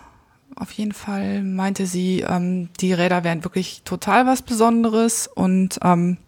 Auf 0.54 0.70
jeden 0.72 0.92
Fall 0.92 1.42
meinte 1.42 1.86
sie, 1.86 2.20
ähm, 2.20 2.68
die 2.80 2.92
Räder 2.92 3.24
wären 3.24 3.42
wirklich 3.42 3.82
total 3.84 4.26
was 4.26 4.42
Besonderes 4.42 5.26
und 5.26 5.78
ähm, 5.82 6.18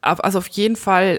also 0.00 0.38
auf 0.38 0.48
jeden 0.48 0.76
Fall 0.76 1.18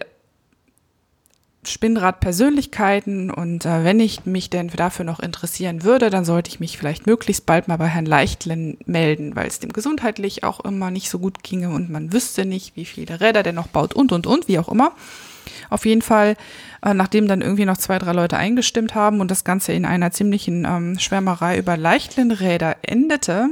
Spinnrad-Persönlichkeiten 1.70 3.30
und 3.32 3.66
äh, 3.66 3.84
wenn 3.84 4.00
ich 4.00 4.26
mich 4.26 4.50
denn 4.50 4.68
dafür 4.68 5.06
noch 5.06 5.20
interessieren 5.20 5.84
würde, 5.84 6.10
dann 6.10 6.26
sollte 6.26 6.50
ich 6.50 6.60
mich 6.60 6.78
vielleicht 6.78 7.08
möglichst 7.08 7.46
bald 7.46 7.68
mal 7.68 7.78
bei 7.78 7.88
Herrn 7.88 8.06
Leichtlen 8.06 8.78
melden, 8.86 9.36
weil 9.36 9.48
es 9.48 9.60
dem 9.60 9.74
gesundheitlich 9.74 10.44
auch 10.44 10.60
immer 10.62 10.92
nicht 10.92 11.10
so 11.10 11.20
gut 11.20 11.44
ginge 11.44 11.70
und 11.70 11.90
man 11.90 12.14
wüsste 12.14 12.46
nicht, 12.46 12.76
wie 12.76 12.86
viele 12.86 13.22
Räder 13.22 13.44
der 13.44 13.54
noch 13.54 13.68
baut 13.68 13.94
und 13.94 14.12
und 14.12 14.28
und, 14.28 14.48
wie 14.48 14.60
auch 14.60 14.70
immer. 14.70 14.94
Auf 15.70 15.86
jeden 15.86 16.02
Fall, 16.02 16.36
äh, 16.84 16.94
nachdem 16.94 17.28
dann 17.28 17.42
irgendwie 17.42 17.66
noch 17.66 17.78
zwei, 17.78 18.00
drei 18.00 18.14
Leute 18.14 18.38
eingestimmt 18.38 18.96
haben 18.96 19.20
und 19.20 19.32
das 19.32 19.44
Ganze 19.44 19.74
in 19.74 19.86
einer 19.86 20.12
ziemlichen 20.12 20.66
ähm, 20.66 21.00
Schwärmerei 21.00 21.58
über 21.58 21.78
Leichtlen-Räder 21.78 22.78
endete, 22.82 23.50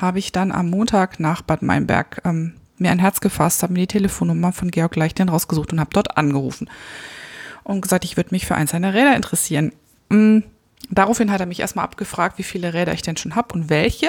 habe 0.00 0.18
ich 0.18 0.32
dann 0.32 0.52
am 0.52 0.70
Montag 0.70 1.20
nach 1.20 1.42
Bad 1.42 1.62
Meinberg 1.62 2.22
ähm, 2.24 2.54
mir 2.76 2.90
ein 2.90 3.00
Herz 3.00 3.20
gefasst, 3.20 3.62
habe 3.62 3.72
mir 3.72 3.80
die 3.80 3.86
Telefonnummer 3.88 4.52
von 4.52 4.70
Georg 4.70 4.94
Leichtlen 4.96 5.28
rausgesucht 5.28 5.72
und 5.72 5.80
habe 5.80 5.90
dort 5.92 6.16
angerufen 6.16 6.68
und 7.68 7.82
gesagt, 7.82 8.04
ich 8.04 8.16
würde 8.16 8.30
mich 8.32 8.46
für 8.46 8.54
eins 8.54 8.70
seiner 8.70 8.94
Räder 8.94 9.14
interessieren. 9.14 9.72
Mhm. 10.08 10.42
Daraufhin 10.90 11.30
hat 11.30 11.40
er 11.40 11.46
mich 11.46 11.60
erstmal 11.60 11.84
abgefragt, 11.84 12.38
wie 12.38 12.42
viele 12.42 12.72
Räder 12.72 12.94
ich 12.94 13.02
denn 13.02 13.18
schon 13.18 13.36
habe 13.36 13.54
und 13.54 13.68
welche. 13.68 14.08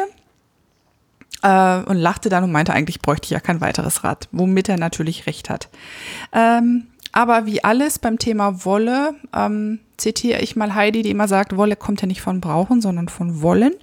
Äh, 1.43 1.79
und 1.83 1.97
lachte 1.97 2.29
dann 2.29 2.45
und 2.45 2.53
meinte, 2.53 2.73
eigentlich 2.73 3.01
bräuchte 3.01 3.25
ich 3.25 3.31
ja 3.31 3.41
kein 3.41 3.59
weiteres 3.59 4.03
Rad, 4.03 4.29
womit 4.31 4.69
er 4.69 4.77
natürlich 4.77 5.27
recht 5.27 5.49
hat. 5.49 5.67
Ähm, 6.31 6.87
aber 7.11 7.45
wie 7.45 7.63
alles 7.63 7.99
beim 7.99 8.17
Thema 8.17 8.63
Wolle, 8.63 9.15
ähm, 9.35 9.79
zitiere 9.97 10.39
ich 10.39 10.55
mal 10.55 10.73
Heidi, 10.73 11.01
die 11.01 11.09
immer 11.09 11.27
sagt, 11.27 11.57
Wolle 11.57 11.75
kommt 11.75 12.01
ja 12.01 12.07
nicht 12.07 12.21
von 12.21 12.39
brauchen, 12.39 12.81
sondern 12.81 13.09
von 13.09 13.41
wollen. 13.41 13.73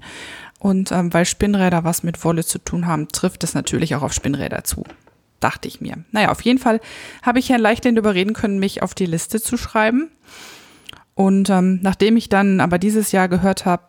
Und 0.59 0.91
ähm, 0.91 1.13
weil 1.13 1.27
Spinnräder 1.27 1.85
was 1.85 2.03
mit 2.03 2.25
Wolle 2.25 2.45
zu 2.45 2.59
tun 2.59 2.87
haben, 2.87 3.09
trifft 3.09 3.45
es 3.45 3.53
natürlich 3.53 3.95
auch 3.95 4.03
auf 4.03 4.15
Spinnräder 4.15 4.65
zu 4.65 4.85
dachte 5.41 5.69
ich 5.69 5.81
mir. 5.81 5.99
Naja, 6.13 6.31
auf 6.31 6.41
jeden 6.43 6.59
Fall 6.59 6.81
habe 7.23 7.39
ich 7.39 7.49
Herrn 7.49 7.61
Leichtlind 7.61 7.99
überreden 7.99 8.33
können, 8.33 8.59
mich 8.59 8.83
auf 8.83 8.95
die 8.95 9.07
Liste 9.07 9.41
zu 9.41 9.57
schreiben. 9.57 10.11
Und 11.15 11.51
ähm, 11.51 11.81
nachdem 11.83 12.17
ich 12.17 12.29
dann 12.29 12.61
aber 12.61 12.79
dieses 12.79 13.13
Jahr 13.13 13.29
gehört 13.29 13.65
habe, 13.65 13.83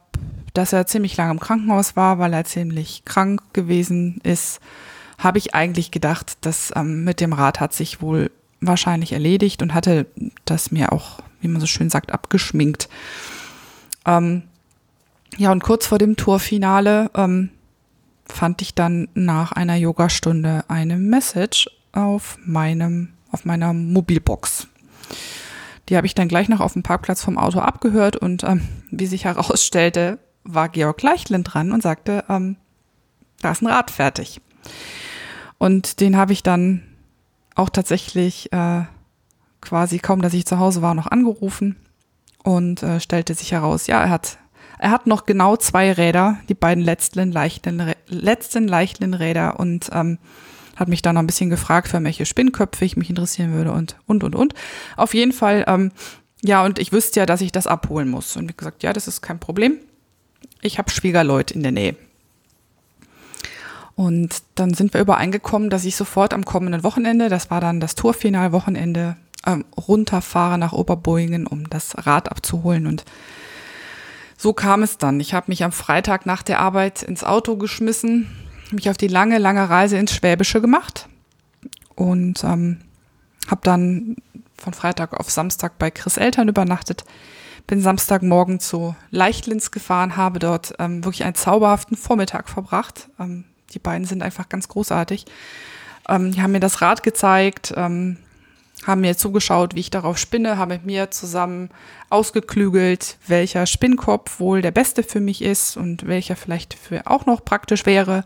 dass 0.54 0.74
er 0.74 0.88
ziemlich 0.88 1.18
lange 1.18 1.32
im 1.32 1.40
Krankenhaus 1.40 1.96
war, 1.96 2.20
weil 2.20 2.34
er 2.34 2.46
ziemlich 2.46 3.04
krank 3.06 3.42
gewesen 3.54 4.20
ist, 4.24 4.60
habe 5.18 5.38
ich 5.38 5.54
eigentlich 5.54 5.92
gedacht, 5.92 6.38
dass 6.42 6.72
ähm, 6.76 7.04
mit 7.04 7.22
dem 7.22 7.34
Rad 7.34 7.60
hat 7.60 7.74
sich 7.74 8.02
wohl 8.02 8.32
wahrscheinlich 8.62 9.14
erledigt 9.14 9.62
und 9.62 9.74
hatte 9.74 10.08
das 10.46 10.72
mir 10.72 10.92
auch, 10.92 11.20
wie 11.42 11.48
man 11.48 11.62
so 11.62 11.68
schön 11.68 11.90
sagt, 11.90 12.12
abgeschminkt. 12.12 12.90
Ähm, 14.06 14.44
ja, 15.38 15.52
und 15.52 15.64
kurz 15.64 15.86
vor 15.86 15.98
dem 15.98 16.16
Tourfinale 16.16 17.12
ähm, 17.16 17.50
fand 18.30 18.62
ich 18.62 18.76
dann 18.76 19.08
nach 19.14 19.52
einer 19.52 19.76
Yogastunde 19.76 20.66
eine 20.68 20.98
Message 20.98 21.70
auf 21.92 22.38
meinem, 22.46 23.14
auf 23.32 23.46
meiner 23.46 23.74
Mobilbox. 23.74 24.68
Die 25.90 25.96
habe 25.96 26.08
ich 26.08 26.16
dann 26.16 26.28
gleich 26.28 26.50
noch 26.50 26.60
auf 26.60 26.74
dem 26.74 26.84
Parkplatz 26.84 27.24
vom 27.24 27.38
Auto 27.38 27.60
abgehört 27.60 28.18
und 28.18 28.44
ähm, 28.44 28.62
wie 28.92 29.08
sich 29.08 29.26
herausstellte, 29.26 30.20
war 30.44 30.70
Georg 30.70 31.02
Leichtland 31.02 31.54
dran 31.54 31.72
und 31.72 31.84
sagte, 31.84 32.24
ähm, 32.30 32.58
da 33.42 33.52
ist 33.52 33.62
ein 33.62 33.68
Rad 33.68 33.92
fertig. 33.92 34.42
Und 35.58 36.00
den 36.00 36.18
habe 36.18 36.34
ich 36.34 36.44
dann 36.44 36.84
auch 37.56 37.70
tatsächlich 37.70 38.52
äh, 38.54 38.84
quasi 39.62 40.00
kaum, 40.00 40.22
dass 40.22 40.34
ich 40.34 40.46
zu 40.46 40.60
Hause 40.60 40.82
war, 40.82 40.94
noch 40.94 41.08
angerufen 41.08 41.76
und 42.44 42.84
äh, 42.84 43.00
stellte 43.00 43.34
sich 43.34 43.52
heraus, 43.52 43.88
ja, 43.88 44.02
er 44.02 44.10
hat 44.10 44.38
er 44.80 44.92
hat 44.92 45.08
noch 45.08 45.26
genau 45.26 45.56
zwei 45.58 45.92
Räder, 45.92 46.38
die 46.50 46.54
beiden 46.54 46.84
letzten 46.84 47.32
leichten, 47.32 47.94
letzten 48.08 48.68
leichten 48.68 49.14
Räder 49.14 49.60
und 49.60 49.90
ähm, 49.94 50.20
hat 50.76 50.88
mich 50.88 51.02
dann 51.02 51.16
noch 51.16 51.24
ein 51.24 51.28
bisschen 51.28 51.50
gefragt, 51.50 51.88
für 51.88 52.04
welche 52.04 52.26
Spinnköpfe 52.26 52.86
ich 52.86 52.98
mich 52.98 53.10
interessieren 53.10 53.54
würde 53.54 53.72
und, 53.72 53.96
und, 54.06 54.24
und, 54.24 54.36
und. 54.36 54.54
Auf 54.96 55.14
jeden 55.14 55.34
Fall, 55.34 55.66
ähm, 55.68 55.92
ja, 56.44 56.64
und 56.64 56.78
ich 56.78 56.92
wüsste 56.92 57.20
ja, 57.20 57.26
dass 57.26 57.42
ich 57.42 57.52
das 57.52 57.66
abholen 57.66 58.10
muss. 58.10 58.36
Und 58.38 58.50
wie 58.50 58.56
gesagt, 58.56 58.84
ja, 58.84 58.94
das 58.94 59.08
ist 59.08 59.22
kein 59.22 59.40
Problem. 59.40 59.78
Ich 60.62 60.78
habe 60.78 60.92
Schwiegerleute 60.92 61.56
in 61.56 61.64
der 61.64 61.72
Nähe. 61.72 61.96
Und 63.96 64.44
dann 64.54 64.76
sind 64.76 64.94
wir 64.94 65.02
übereingekommen, 65.02 65.72
dass 65.72 65.84
ich 65.84 65.96
sofort 65.96 66.36
am 66.36 66.46
kommenden 66.46 66.84
Wochenende, 66.84 67.30
das 67.30 67.50
war 67.50 67.60
dann 67.60 67.80
das 67.80 67.96
Tourfinalwochenende, 67.96 69.18
ähm, 69.48 69.66
runterfahre 69.76 70.60
nach 70.60 70.74
Oberboingen, 70.74 71.48
um 71.48 71.68
das 71.68 72.06
Rad 72.06 72.30
abzuholen. 72.30 72.86
Und 72.86 73.06
so 74.38 74.54
kam 74.54 74.84
es 74.84 74.98
dann. 74.98 75.20
Ich 75.20 75.34
habe 75.34 75.48
mich 75.50 75.64
am 75.64 75.72
Freitag 75.72 76.26
nach 76.26 76.44
der 76.44 76.60
Arbeit 76.60 77.04
ins 77.04 77.24
Auto 77.24 77.58
geschmissen, 77.58 78.30
mich 78.72 78.90
auf 78.90 78.98
die 78.98 79.08
lange, 79.08 79.40
lange 79.40 79.70
Reise 79.70 79.98
ins 79.98 80.14
Schwäbische 80.14 80.62
gemacht 80.62 81.10
und 81.96 82.44
ähm, 82.44 82.80
habe 83.50 83.62
dann 83.64 84.18
von 84.58 84.74
Freitag 84.74 85.20
auf 85.20 85.30
Samstag 85.30 85.78
bei 85.80 85.92
Chris 85.92 86.18
Eltern 86.18 86.48
übernachtet. 86.48 87.04
Bin 87.66 87.82
Samstagmorgen 87.82 88.60
zu 88.60 88.96
Leichtlins 89.12 89.72
gefahren, 89.72 90.16
habe 90.16 90.40
dort 90.40 90.74
ähm, 90.80 91.04
wirklich 91.04 91.26
einen 91.26 91.36
zauberhaften 91.36 91.98
Vormittag 91.98 92.48
verbracht. 92.48 93.10
Ähm, 93.20 93.44
die 93.74 93.80
beiden 93.80 94.06
sind 94.06 94.24
einfach 94.24 94.48
ganz 94.48 94.68
großartig. 94.68 95.26
Ähm, 96.08 96.32
die 96.32 96.42
haben 96.42 96.54
mir 96.54 96.60
das 96.60 96.82
Rad 96.82 97.04
gezeigt, 97.04 97.74
ähm, 97.76 98.18
haben 98.88 99.02
mir 99.02 99.18
zugeschaut, 99.18 99.76
wie 99.76 99.82
ich 99.82 99.90
darauf 99.92 100.18
spinne, 100.18 100.58
haben 100.58 100.70
mit 100.70 100.86
mir 100.86 101.12
zusammen 101.12 101.70
ausgeklügelt, 102.10 103.18
welcher 103.28 103.66
Spinnkopf 103.66 104.40
wohl 104.40 104.62
der 104.62 104.72
beste 104.72 105.04
für 105.04 105.20
mich 105.20 105.42
ist 105.42 105.76
und 105.76 106.08
welcher 106.08 106.38
vielleicht 106.38 106.74
für 106.74 107.06
auch 107.06 107.26
noch 107.26 107.44
praktisch 107.44 107.86
wäre. 107.86 108.24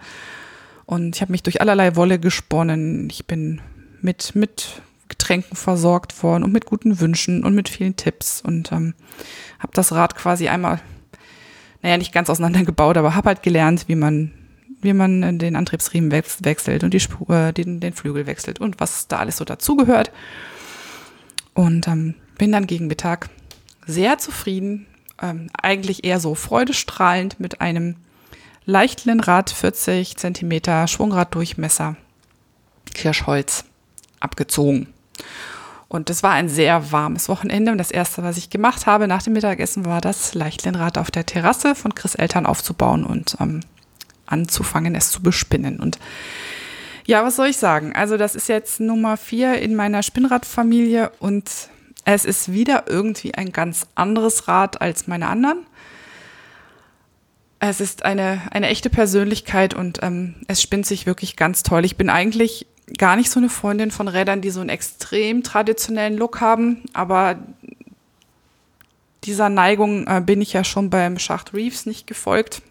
Und 0.85 1.15
ich 1.15 1.21
habe 1.21 1.31
mich 1.31 1.41
durch 1.41 1.61
allerlei 1.61 1.95
Wolle 1.95 2.19
gesponnen. 2.19 3.09
Ich 3.09 3.25
bin 3.25 3.59
mit, 4.01 4.35
mit 4.35 4.81
Getränken 5.09 5.57
versorgt 5.57 6.21
worden 6.21 6.43
und 6.43 6.53
mit 6.53 6.65
guten 6.65 6.99
Wünschen 6.99 7.43
und 7.43 7.55
mit 7.55 7.67
vielen 7.67 7.95
Tipps 7.95 8.39
und 8.41 8.71
ähm, 8.71 8.93
habe 9.59 9.73
das 9.73 9.91
Rad 9.91 10.15
quasi 10.15 10.47
einmal, 10.47 10.79
naja, 11.81 11.97
nicht 11.97 12.13
ganz 12.13 12.29
auseinandergebaut, 12.29 12.97
aber 12.97 13.15
habe 13.15 13.29
halt 13.29 13.43
gelernt, 13.43 13.87
wie 13.87 13.95
man 13.95 14.31
wie 14.83 14.93
man 14.93 15.37
den 15.37 15.55
Antriebsriemen 15.55 16.11
wechselt 16.11 16.83
und 16.83 16.93
die 16.93 16.99
Spur, 16.99 17.29
äh, 17.29 17.53
den, 17.53 17.79
den 17.79 17.93
Flügel 17.93 18.25
wechselt 18.25 18.59
und 18.59 18.79
was 18.79 19.07
da 19.07 19.17
alles 19.17 19.37
so 19.37 19.45
dazugehört. 19.45 20.11
Und 21.53 21.87
ähm, 21.87 22.15
bin 22.37 22.51
dann 22.51 22.67
gegen 22.67 22.87
Mittag 22.87 23.29
sehr 23.85 24.17
zufrieden, 24.17 24.87
ähm, 25.21 25.47
eigentlich 25.61 26.03
eher 26.03 26.19
so 26.19 26.35
freudestrahlend 26.35 27.39
mit 27.39 27.61
einem 27.61 27.95
leichten 28.65 29.19
Rad 29.19 29.49
40 29.49 30.17
Zentimeter 30.17 30.87
Schwungraddurchmesser 30.87 31.97
Kirschholz 32.93 33.65
abgezogen. 34.19 34.93
Und 35.87 36.09
es 36.09 36.23
war 36.23 36.31
ein 36.31 36.47
sehr 36.47 36.93
warmes 36.93 37.27
Wochenende 37.27 37.71
und 37.71 37.77
das 37.77 37.91
erste, 37.91 38.23
was 38.23 38.37
ich 38.37 38.49
gemacht 38.49 38.85
habe 38.85 39.09
nach 39.09 39.23
dem 39.23 39.33
Mittagessen, 39.33 39.83
war 39.83 39.99
das 39.99 40.33
Leichtlinrad 40.33 40.97
auf 40.97 41.11
der 41.11 41.25
Terrasse 41.25 41.75
von 41.75 41.93
Chris 41.95 42.15
Eltern 42.15 42.45
aufzubauen 42.45 43.03
und 43.03 43.35
ähm, 43.41 43.59
anzufangen, 44.25 44.95
es 44.95 45.11
zu 45.11 45.21
bespinnen. 45.21 45.81
Und 45.81 45.99
ja, 47.05 47.23
was 47.23 47.35
soll 47.35 47.47
ich 47.47 47.57
sagen? 47.57 47.93
Also 47.95 48.17
das 48.17 48.35
ist 48.35 48.49
jetzt 48.49 48.79
Nummer 48.79 49.17
vier 49.17 49.59
in 49.59 49.75
meiner 49.75 50.03
Spinnradfamilie 50.03 51.11
und 51.19 51.49
es 52.05 52.25
ist 52.25 52.51
wieder 52.51 52.85
irgendwie 52.87 53.35
ein 53.35 53.51
ganz 53.51 53.87
anderes 53.95 54.47
Rad 54.47 54.81
als 54.81 55.07
meine 55.07 55.27
anderen. 55.27 55.65
Es 57.59 57.79
ist 57.79 58.05
eine, 58.05 58.41
eine 58.51 58.69
echte 58.69 58.89
Persönlichkeit 58.89 59.75
und 59.75 59.99
ähm, 60.01 60.35
es 60.47 60.61
spinnt 60.61 60.87
sich 60.87 61.05
wirklich 61.05 61.35
ganz 61.35 61.61
toll. 61.61 61.85
Ich 61.85 61.95
bin 61.95 62.09
eigentlich 62.09 62.65
gar 62.97 63.15
nicht 63.15 63.29
so 63.29 63.39
eine 63.39 63.49
Freundin 63.49 63.91
von 63.91 64.07
Rädern, 64.07 64.41
die 64.41 64.49
so 64.49 64.59
einen 64.59 64.69
extrem 64.69 65.43
traditionellen 65.43 66.17
Look 66.17 66.41
haben, 66.41 66.81
aber 66.93 67.37
dieser 69.23 69.49
Neigung 69.49 70.07
äh, 70.07 70.21
bin 70.25 70.41
ich 70.41 70.53
ja 70.53 70.63
schon 70.63 70.89
beim 70.89 71.19
Schacht 71.19 71.53
Reeves 71.53 71.85
nicht 71.85 72.07
gefolgt. 72.07 72.63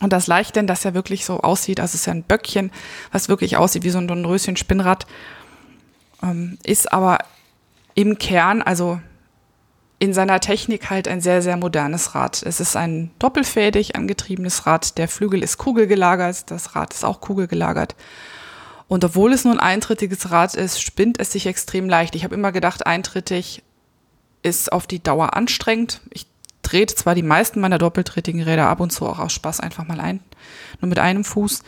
Und 0.00 0.12
das 0.12 0.26
Leichten, 0.26 0.66
das 0.66 0.84
ja 0.84 0.94
wirklich 0.94 1.24
so 1.24 1.40
aussieht, 1.40 1.80
also 1.80 1.90
es 1.90 2.02
ist 2.02 2.06
ja 2.06 2.12
ein 2.12 2.22
Böckchen, 2.22 2.70
was 3.10 3.28
wirklich 3.28 3.56
aussieht 3.56 3.82
wie 3.82 3.90
so 3.90 3.98
ein 3.98 4.06
Dornröschen-Spinnrad, 4.06 5.06
ähm, 6.22 6.58
ist 6.62 6.92
aber 6.92 7.18
im 7.94 8.18
Kern, 8.18 8.62
also 8.62 9.00
in 9.98 10.12
seiner 10.14 10.38
Technik 10.38 10.90
halt 10.90 11.08
ein 11.08 11.20
sehr, 11.20 11.42
sehr 11.42 11.56
modernes 11.56 12.14
Rad. 12.14 12.42
Es 12.44 12.60
ist 12.60 12.76
ein 12.76 13.10
doppelfädig 13.18 13.96
angetriebenes 13.96 14.66
Rad. 14.66 14.96
Der 14.96 15.08
Flügel 15.08 15.42
ist 15.42 15.58
kugelgelagert, 15.58 16.50
das 16.50 16.76
Rad 16.76 16.94
ist 16.94 17.04
auch 17.04 17.20
kugelgelagert. 17.20 17.96
Und 18.86 19.04
obwohl 19.04 19.32
es 19.32 19.44
nur 19.44 19.54
ein 19.54 19.60
eintrittiges 19.60 20.30
Rad 20.30 20.54
ist, 20.54 20.80
spinnt 20.80 21.18
es 21.18 21.32
sich 21.32 21.46
extrem 21.46 21.88
leicht. 21.88 22.14
Ich 22.14 22.22
habe 22.24 22.34
immer 22.34 22.52
gedacht, 22.52 22.86
eintrittig 22.86 23.64
ist 24.42 24.72
auf 24.72 24.86
die 24.86 25.02
Dauer 25.02 25.34
anstrengend. 25.34 26.00
Ich 26.10 26.26
trete 26.68 26.94
zwar 26.94 27.14
die 27.14 27.22
meisten 27.22 27.60
meiner 27.60 27.78
doppeltrittigen 27.78 28.42
Räder 28.42 28.68
ab 28.68 28.80
und 28.80 28.90
zu 28.90 29.06
auch 29.06 29.18
aus 29.18 29.32
Spaß 29.32 29.60
einfach 29.60 29.86
mal 29.86 30.00
ein, 30.00 30.20
nur 30.80 30.90
mit 30.90 30.98
einem 30.98 31.24
Fuß. 31.24 31.62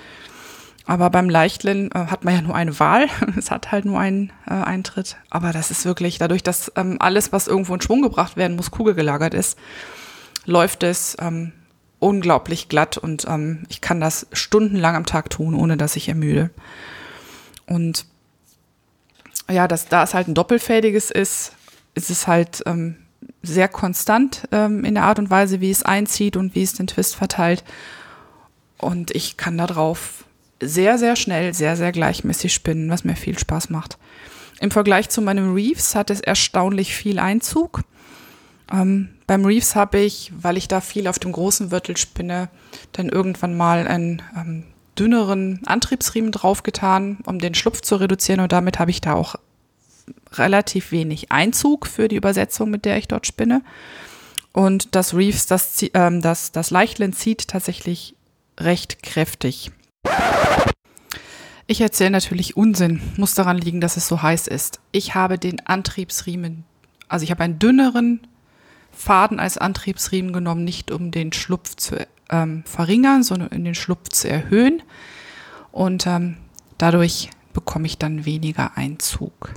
Aber 0.85 1.09
beim 1.09 1.31
Leichtlen 1.31 1.91
äh, 1.93 2.07
hat 2.07 2.25
man 2.25 2.35
ja 2.35 2.43
nur 2.43 2.55
eine 2.55 2.79
Wahl. 2.81 3.07
es 3.39 3.51
hat 3.51 3.73
halt 3.73 3.87
nur 3.87 3.99
einen 3.99 4.31
äh, 4.47 4.53
Eintritt. 4.53 5.17
Aber 5.31 5.53
das 5.53 5.71
ist 5.71 5.85
wirklich 5.85 6.19
dadurch, 6.19 6.43
dass 6.43 6.73
ähm, 6.77 6.97
alles, 7.01 7.33
was 7.33 7.47
irgendwo 7.47 7.75
in 7.75 7.81
Schwung 7.81 8.03
gebracht 8.03 8.37
werden 8.37 8.57
muss, 8.57 8.71
kugelgelagert 8.71 9.33
ist, 9.33 9.59
läuft 10.45 10.83
es 10.83 11.17
ähm, 11.21 11.53
unglaublich 11.99 12.69
glatt 12.69 12.99
und 12.99 13.27
ähm, 13.29 13.65
ich 13.69 13.81
kann 13.81 14.01
das 14.01 14.27
stundenlang 14.33 14.97
am 14.97 15.07
Tag 15.07 15.31
tun, 15.31 15.55
ohne 15.55 15.77
dass 15.77 15.97
ich 15.97 16.09
ermüde. 16.09 16.51
Und 17.67 18.05
ja, 19.49 19.69
dass 19.69 19.87
da 19.87 20.03
es 20.03 20.13
halt 20.13 20.29
ein 20.29 20.35
doppelfädiges 20.35 21.11
ist, 21.11 21.53
ist 21.95 22.11
es 22.11 22.27
halt 22.27 22.63
ähm, 22.67 22.97
sehr 23.43 23.68
konstant 23.68 24.49
ähm, 24.53 24.84
in 24.84 24.95
der 24.95 25.05
Art 25.05 25.18
und 25.18 25.30
Weise, 25.30 25.61
wie 25.61 25.70
es 25.70 25.82
einzieht 25.82 26.36
und 26.36 26.55
wie 26.55 26.62
es 26.62 26.74
den 26.74 26.86
Twist 26.86 27.16
verteilt. 27.16 27.64
Und 28.78 29.11
ich 29.12 29.36
kann 29.36 29.59
darauf 29.59 30.24
sehr, 30.61 30.99
sehr 30.99 31.16
schnell, 31.16 31.55
sehr, 31.55 31.76
sehr 31.76 31.93
gleichmäßig 31.93 32.53
spinnen, 32.53 32.91
was 32.91 33.05
mir 33.05 33.16
viel 33.16 33.38
Spaß 33.38 33.70
macht. 33.70 33.99
Im 34.61 34.70
Vergleich 34.70 35.09
zu 35.09 35.22
meinem 35.22 35.55
Reeves 35.55 35.95
hat 35.95 36.11
es 36.11 36.20
erstaunlich 36.20 36.95
viel 36.95 37.18
Einzug. 37.18 37.82
Ähm, 38.70 39.09
beim 39.26 39.45
Reeves 39.45 39.74
habe 39.74 39.99
ich, 39.99 40.32
weil 40.36 40.59
ich 40.59 40.68
da 40.68 40.80
viel 40.80 41.09
auf 41.09 41.18
dem 41.18 41.32
großen 41.32 41.70
Wirtel 41.70 41.97
spinne, 41.97 42.51
dann 42.93 43.09
irgendwann 43.09 43.57
mal 43.57 43.88
einen 43.88 44.22
ähm, 44.36 44.64
dünneren 44.99 45.61
Antriebsriemen 45.64 46.30
draufgetan, 46.30 47.18
um 47.24 47.38
den 47.38 47.55
Schlupf 47.55 47.80
zu 47.80 47.97
reduzieren. 47.97 48.41
Und 48.41 48.53
damit 48.53 48.78
habe 48.78 48.91
ich 48.91 49.01
da 49.01 49.14
auch 49.14 49.36
relativ 50.33 50.93
wenig 50.93 51.33
Einzug 51.33 51.87
für 51.87 52.09
die 52.09 52.16
Übersetzung, 52.16 52.70
mit 52.70 52.85
der 52.85 52.97
ich 52.99 53.09
dort 53.09 53.26
spinne. 53.26 53.62
Und 54.53 54.95
das 54.95 55.14
Reeves, 55.14 55.47
das, 55.47 55.85
ähm, 55.95 56.22
das, 56.22 56.53
das 56.53 56.70
Leichtlen 56.70 57.12
zieht 57.12 57.49
tatsächlich 57.49 58.16
recht 58.59 59.03
kräftig. 59.03 59.70
Ich 61.66 61.81
erzähle 61.81 62.11
natürlich 62.11 62.57
Unsinn, 62.57 63.01
muss 63.16 63.35
daran 63.35 63.59
liegen, 63.59 63.81
dass 63.81 63.97
es 63.97 64.09
so 64.09 64.22
heiß 64.22 64.49
ist. 64.49 64.81
Ich 64.91 65.14
habe 65.14 65.39
den 65.39 65.64
Antriebsriemen, 65.66 66.64
also 67.09 67.22
ich 67.22 67.31
habe 67.31 67.45
einen 67.45 67.61
dünneren 67.61 68.26
Faden 68.91 69.39
als 69.39 69.57
Antriebsriemen 69.57 70.33
genommen, 70.33 70.64
nicht 70.64 70.91
um 70.91 71.12
den 71.12 71.33
Schlupf 71.33 71.76
zu 71.76 72.05
ähm, 72.28 72.64
verringern, 72.66 73.22
sondern 73.22 73.51
in 73.51 73.64
den 73.64 73.76
Schlupf 73.76 74.09
zu 74.09 74.28
erhöhen. 74.28 74.83
Und 75.70 76.09
ähm, 76.09 76.39
dadurch 76.76 77.31
bekomme 77.53 77.87
ich 77.87 77.99
dann 77.99 78.24
weniger 78.24 78.76
Einzug. 78.76 79.55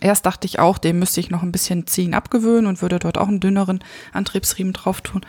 Erst 0.00 0.26
dachte 0.26 0.46
ich 0.46 0.58
auch, 0.58 0.78
dem 0.78 0.98
müsste 0.98 1.20
ich 1.20 1.30
noch 1.30 1.42
ein 1.42 1.52
bisschen 1.52 1.86
Ziehen 1.86 2.14
abgewöhnen 2.14 2.66
und 2.66 2.82
würde 2.82 2.98
dort 2.98 3.18
auch 3.18 3.28
einen 3.28 3.40
dünneren 3.40 3.82
Antriebsriemen 4.12 4.72
drauf 4.72 5.00
tun. 5.00 5.24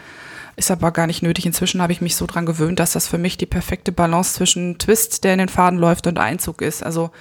Ist 0.57 0.71
aber 0.71 0.91
gar 0.91 1.07
nicht 1.07 1.23
nötig. 1.23 1.45
Inzwischen 1.45 1.81
habe 1.81 1.93
ich 1.93 2.01
mich 2.01 2.15
so 2.15 2.25
dran 2.25 2.45
gewöhnt, 2.45 2.79
dass 2.79 2.91
das 2.91 3.07
für 3.07 3.17
mich 3.17 3.37
die 3.37 3.45
perfekte 3.45 3.91
Balance 3.91 4.33
zwischen 4.33 4.77
Twist, 4.77 5.23
der 5.23 5.33
in 5.33 5.39
den 5.39 5.49
Faden 5.49 5.79
läuft, 5.79 6.07
und 6.07 6.19
Einzug 6.19 6.61
ist. 6.61 6.83
Also 6.83 7.11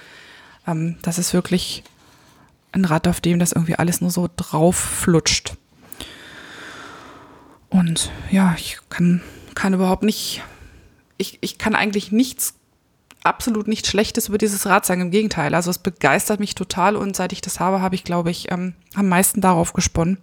ähm, 0.67 0.97
das 1.01 1.17
ist 1.17 1.33
wirklich 1.33 1.83
ein 2.73 2.85
Rad, 2.85 3.07
auf 3.07 3.21
dem 3.21 3.39
das 3.39 3.53
irgendwie 3.53 3.75
alles 3.75 4.01
nur 4.01 4.11
so 4.11 4.29
drauf 4.35 4.75
flutscht. 4.75 5.55
Und 7.69 8.11
ja, 8.29 8.53
ich 8.57 8.79
kann, 8.89 9.21
kann 9.55 9.73
überhaupt 9.73 10.03
nicht, 10.03 10.43
ich, 11.17 11.37
ich 11.41 11.57
kann 11.57 11.73
eigentlich 11.73 12.11
nichts, 12.11 12.55
absolut 13.23 13.67
nichts 13.67 13.89
Schlechtes 13.89 14.29
über 14.29 14.37
dieses 14.37 14.65
Rad 14.65 14.85
sagen. 14.85 15.01
Im 15.01 15.11
Gegenteil. 15.11 15.53
Also 15.55 15.69
es 15.69 15.77
begeistert 15.77 16.39
mich 16.39 16.55
total 16.55 16.95
und 16.95 17.15
seit 17.15 17.33
ich 17.33 17.41
das 17.41 17.59
habe, 17.59 17.81
habe 17.81 17.95
ich, 17.95 18.03
glaube 18.03 18.31
ich, 18.31 18.51
ähm, 18.51 18.73
am 18.95 19.09
meisten 19.09 19.41
darauf 19.41 19.73
gesponnen. 19.73 20.17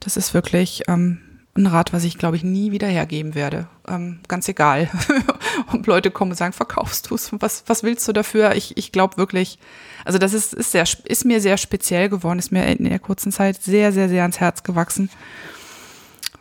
Das 0.00 0.16
ist 0.16 0.34
wirklich 0.34 0.82
ähm, 0.88 1.20
ein 1.56 1.66
Rad, 1.66 1.92
was 1.92 2.04
ich, 2.04 2.18
glaube 2.18 2.36
ich, 2.36 2.42
nie 2.42 2.72
wieder 2.72 2.88
hergeben 2.88 3.34
werde. 3.34 3.68
Ähm, 3.86 4.20
ganz 4.28 4.48
egal. 4.48 4.90
Und 5.72 5.86
Leute 5.86 6.10
kommen 6.10 6.32
und 6.32 6.36
sagen, 6.36 6.52
verkaufst 6.52 7.10
du 7.10 7.14
es? 7.14 7.30
Was, 7.38 7.62
was 7.66 7.84
willst 7.84 8.06
du 8.08 8.12
dafür? 8.12 8.54
Ich, 8.56 8.76
ich 8.76 8.90
glaube 8.90 9.16
wirklich, 9.16 9.58
also 10.04 10.18
das 10.18 10.34
ist, 10.34 10.52
ist, 10.52 10.72
sehr, 10.72 10.84
ist 11.04 11.24
mir 11.24 11.40
sehr 11.40 11.56
speziell 11.56 12.08
geworden, 12.08 12.40
ist 12.40 12.50
mir 12.50 12.66
in 12.66 12.84
der 12.84 12.98
kurzen 12.98 13.30
Zeit 13.30 13.62
sehr, 13.62 13.92
sehr, 13.92 14.08
sehr 14.08 14.22
ans 14.22 14.40
Herz 14.40 14.64
gewachsen, 14.64 15.10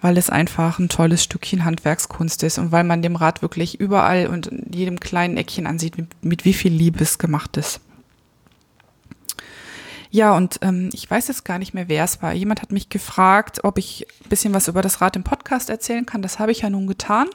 weil 0.03 0.17
es 0.17 0.29
einfach 0.29 0.79
ein 0.79 0.89
tolles 0.89 1.23
Stückchen 1.23 1.63
Handwerkskunst 1.63 2.43
ist 2.43 2.57
und 2.57 2.73
weil 2.73 2.83
man 2.83 3.01
dem 3.01 3.15
Rad 3.15 3.41
wirklich 3.41 3.79
überall 3.79 4.27
und 4.27 4.51
jedem 4.69 4.99
kleinen 4.99 5.37
Eckchen 5.37 5.65
ansieht, 5.65 5.97
mit, 5.97 6.07
mit 6.21 6.43
wie 6.43 6.53
viel 6.53 6.73
Liebe 6.73 7.01
es 7.01 7.17
gemacht 7.17 7.55
ist. 7.55 7.79
Ja, 10.11 10.35
und 10.35 10.59
ähm, 10.61 10.89
ich 10.91 11.09
weiß 11.09 11.29
jetzt 11.29 11.45
gar 11.45 11.57
nicht 11.57 11.73
mehr, 11.73 11.87
wer 11.87 12.03
es 12.03 12.21
war. 12.21 12.33
Jemand 12.33 12.61
hat 12.61 12.73
mich 12.73 12.89
gefragt, 12.89 13.63
ob 13.63 13.77
ich 13.77 14.05
ein 14.25 14.29
bisschen 14.29 14.53
was 14.53 14.67
über 14.67 14.81
das 14.81 14.99
Rad 14.99 15.15
im 15.15 15.23
Podcast 15.23 15.69
erzählen 15.69 16.05
kann. 16.05 16.21
Das 16.21 16.37
habe 16.37 16.51
ich 16.51 16.59
ja 16.59 16.69
nun 16.69 16.85
getan. 16.85 17.29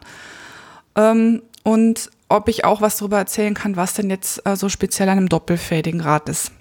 Ähm, 0.94 1.42
und 1.62 2.10
ob 2.28 2.48
ich 2.48 2.66
auch 2.66 2.82
was 2.82 2.98
darüber 2.98 3.16
erzählen 3.16 3.54
kann, 3.54 3.76
was 3.76 3.94
denn 3.94 4.10
jetzt 4.10 4.46
äh, 4.46 4.56
so 4.56 4.68
speziell 4.68 5.08
an 5.08 5.16
einem 5.16 5.30
doppelfädigen 5.30 6.02
Rad 6.02 6.28
ist. 6.28 6.52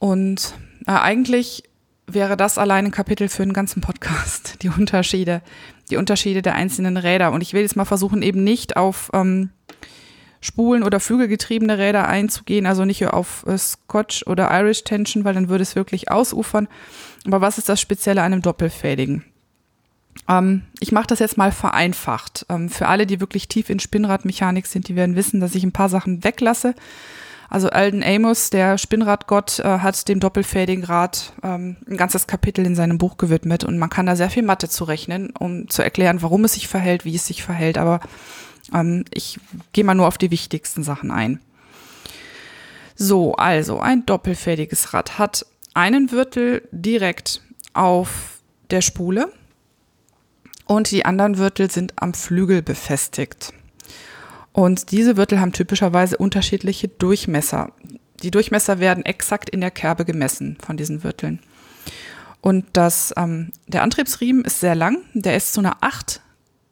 Und 0.00 0.54
äh, 0.88 0.90
eigentlich 0.90 1.62
wäre 2.06 2.36
das 2.36 2.58
allein 2.58 2.86
ein 2.86 2.90
Kapitel 2.90 3.28
für 3.28 3.42
einen 3.42 3.52
ganzen 3.52 3.80
Podcast, 3.80 4.58
die 4.62 4.68
Unterschiede, 4.68 5.42
die 5.90 5.96
Unterschiede 5.96 6.42
der 6.42 6.54
einzelnen 6.54 6.96
Räder. 6.96 7.32
Und 7.32 7.40
ich 7.40 7.52
will 7.52 7.62
jetzt 7.62 7.76
mal 7.76 7.84
versuchen, 7.84 8.22
eben 8.22 8.44
nicht 8.44 8.76
auf 8.76 9.10
ähm, 9.12 9.50
Spulen- 10.40 10.82
oder 10.84 11.00
Flügelgetriebene 11.00 11.78
Räder 11.78 12.08
einzugehen, 12.08 12.66
also 12.66 12.84
nicht 12.84 13.06
auf 13.06 13.44
äh, 13.46 13.58
Scotch 13.58 14.26
oder 14.26 14.50
Irish 14.52 14.84
Tension, 14.84 15.24
weil 15.24 15.34
dann 15.34 15.48
würde 15.48 15.62
es 15.62 15.76
wirklich 15.76 16.10
ausufern. 16.10 16.68
Aber 17.26 17.40
was 17.40 17.58
ist 17.58 17.68
das 17.68 17.80
Spezielle 17.80 18.22
an 18.22 18.32
einem 18.32 18.42
Doppelfädigen? 18.42 19.24
Ähm, 20.28 20.62
ich 20.80 20.92
mache 20.92 21.08
das 21.08 21.18
jetzt 21.18 21.36
mal 21.36 21.52
vereinfacht. 21.52 22.46
Ähm, 22.48 22.68
für 22.68 22.88
alle, 22.88 23.06
die 23.06 23.20
wirklich 23.20 23.48
tief 23.48 23.70
in 23.70 23.80
Spinnradmechanik 23.80 24.66
sind, 24.66 24.88
die 24.88 24.96
werden 24.96 25.16
wissen, 25.16 25.40
dass 25.40 25.54
ich 25.54 25.64
ein 25.64 25.72
paar 25.72 25.88
Sachen 25.88 26.24
weglasse. 26.24 26.74
Also 27.48 27.68
Alden 27.70 28.02
Amos, 28.02 28.50
der 28.50 28.76
Spinnradgott, 28.78 29.60
äh, 29.60 29.78
hat 29.78 30.08
dem 30.08 30.20
doppelfädigen 30.20 30.84
Rad 30.84 31.32
ähm, 31.42 31.76
ein 31.88 31.96
ganzes 31.96 32.26
Kapitel 32.26 32.66
in 32.66 32.74
seinem 32.74 32.98
Buch 32.98 33.16
gewidmet 33.16 33.64
und 33.64 33.78
man 33.78 33.90
kann 33.90 34.06
da 34.06 34.16
sehr 34.16 34.30
viel 34.30 34.42
Mathe 34.42 34.68
zurechnen, 34.68 35.30
um 35.38 35.68
zu 35.68 35.82
erklären, 35.82 36.22
warum 36.22 36.44
es 36.44 36.54
sich 36.54 36.68
verhält, 36.68 37.04
wie 37.04 37.14
es 37.14 37.26
sich 37.26 37.42
verhält. 37.42 37.78
Aber 37.78 38.00
ähm, 38.74 39.04
ich 39.12 39.38
gehe 39.72 39.84
mal 39.84 39.94
nur 39.94 40.08
auf 40.08 40.18
die 40.18 40.30
wichtigsten 40.30 40.82
Sachen 40.82 41.10
ein. 41.10 41.40
So, 42.96 43.34
also 43.34 43.80
ein 43.80 44.06
doppelfädiges 44.06 44.94
Rad 44.94 45.18
hat 45.18 45.46
einen 45.74 46.10
Wirtel 46.10 46.66
direkt 46.72 47.42
auf 47.74 48.40
der 48.70 48.80
Spule 48.80 49.30
und 50.64 50.90
die 50.90 51.04
anderen 51.04 51.38
Wirtel 51.38 51.70
sind 51.70 51.92
am 51.96 52.14
Flügel 52.14 52.62
befestigt. 52.62 53.52
Und 54.56 54.90
diese 54.90 55.18
Wirtel 55.18 55.38
haben 55.38 55.52
typischerweise 55.52 56.16
unterschiedliche 56.16 56.88
Durchmesser. 56.88 57.72
Die 58.22 58.30
Durchmesser 58.30 58.80
werden 58.80 59.04
exakt 59.04 59.50
in 59.50 59.60
der 59.60 59.70
Kerbe 59.70 60.06
gemessen 60.06 60.56
von 60.64 60.78
diesen 60.78 61.04
Wirteln. 61.04 61.40
Und 62.40 62.64
das, 62.72 63.12
ähm, 63.18 63.52
der 63.66 63.82
Antriebsriemen 63.82 64.46
ist 64.46 64.60
sehr 64.60 64.74
lang, 64.74 65.02
der 65.12 65.36
ist 65.36 65.52
zu 65.52 65.60
einer 65.60 65.76
8 65.82 66.22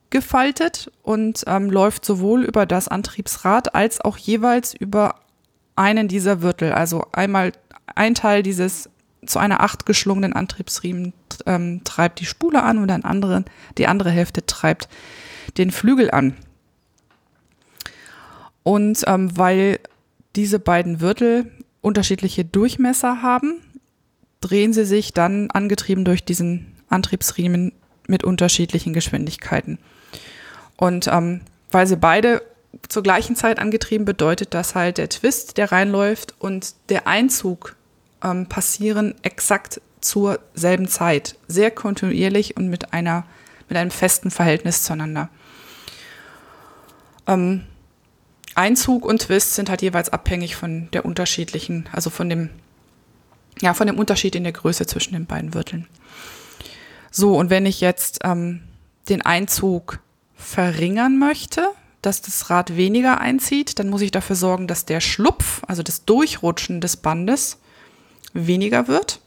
gefaltet 0.09 0.91
und 1.03 1.45
ähm, 1.47 1.69
läuft 1.69 2.07
sowohl 2.07 2.45
über 2.45 2.65
das 2.65 2.89
Antriebsrad 2.89 3.75
als 3.75 4.01
auch 4.01 4.17
jeweils 4.17 4.73
über 4.73 5.17
einen 5.77 6.09
dieser 6.09 6.41
Wirtel. 6.41 6.73
Also 6.73 7.05
einmal 7.13 7.53
ein 7.95 8.15
Teil 8.15 8.43
dieses 8.43 8.89
zu 9.27 9.39
einer 9.39 9.61
acht 9.61 9.85
geschlungenen 9.85 10.33
Antriebsriemen 10.33 11.13
ähm, 11.45 11.83
treibt 11.85 12.21
die 12.21 12.27
Spule 12.27 12.63
an 12.63 12.79
und 12.79 12.91
ein 12.91 13.05
anderen, 13.05 13.45
die 13.77 13.89
andere 13.89 14.11
Hälfte 14.11 14.47
treibt 14.47 14.89
den 15.59 15.71
Flügel 15.71 16.11
an. 16.11 16.35
Und 18.65 19.05
ähm, 19.07 19.37
weil 19.37 19.79
diese 20.35 20.59
beiden 20.59 21.01
Wirtel 21.01 21.51
unterschiedliche 21.81 22.45
Durchmesser 22.45 23.23
haben, 23.23 23.61
drehen 24.41 24.73
sie 24.73 24.85
sich 24.85 25.13
dann 25.13 25.51
angetrieben 25.51 26.05
durch 26.05 26.25
diesen 26.25 26.73
Antriebsriemen 26.89 27.73
mit 28.09 28.25
unterschiedlichen 28.25 28.93
Geschwindigkeiten. 28.93 29.79
Und 30.77 31.07
ähm, 31.07 31.43
weil 31.71 31.87
sie 31.87 31.97
beide 31.97 32.43
zur 32.89 33.03
gleichen 33.03 33.37
Zeit 33.37 33.59
angetrieben, 33.59 34.05
bedeutet 34.05 34.55
das 34.55 34.75
halt 34.75 34.99
der 34.99 35.09
Twist, 35.09 35.57
der 35.57 35.71
reinläuft 35.71 36.35
und 36.39 36.75
der 36.89 37.07
Einzug 37.07 37.77
ähm, 38.23 38.47
passieren 38.47 39.15
exakt 39.23 39.81
zur 40.01 40.41
selben 40.55 40.89
Zeit, 40.89 41.37
sehr 41.49 41.71
kontinuierlich 41.71 42.57
und 42.57 42.69
mit 42.69 42.93
einer 42.93 43.25
mit 43.69 43.79
einem 43.79 43.91
festen 43.91 44.31
Verhältnis 44.31 44.83
zueinander. 44.83 45.31
Ähm, 47.27 47.63
Einzug 48.55 49.05
und 49.05 49.23
Twist 49.23 49.55
sind 49.55 49.69
halt 49.69 49.83
jeweils 49.83 50.11
abhängig 50.11 50.57
von 50.57 50.89
der 50.93 51.05
unterschiedlichen, 51.05 51.89
also 51.93 52.11
von 52.11 52.29
dem, 52.29 52.51
ja, 53.61 53.75
von 53.75 53.87
dem 53.87 53.99
Unterschied 53.99 54.35
in 54.35 54.45
der 54.45 54.53
Größe 54.53 54.87
zwischen 54.87 55.15
den 55.15 55.27
beiden 55.27 55.55
Wirteln. 55.55 55.89
So, 57.11 57.37
und 57.37 57.51
wenn 57.51 57.67
ich 57.67 57.81
jetzt 57.81 58.21
ähm, 58.25 58.63
den 59.09 59.23
Einzug 59.23 60.01
verringern 60.35 61.19
möchte, 61.19 61.67
dass 62.03 62.21
das 62.21 62.51
Rad 62.51 62.77
weniger 62.77 63.21
einzieht, 63.21 63.79
dann 63.79 63.89
muss 63.89 64.03
ich 64.03 64.11
dafür 64.11 64.37
sorgen, 64.37 64.67
dass 64.67 64.85
der 64.85 65.01
Schlupf, 65.01 65.63
also 65.67 65.83
das 65.83 66.05
Durchrutschen 66.05 66.81
des 66.81 66.97
Bandes, 66.97 67.59
weniger 68.35 68.89
wird. 68.89 69.21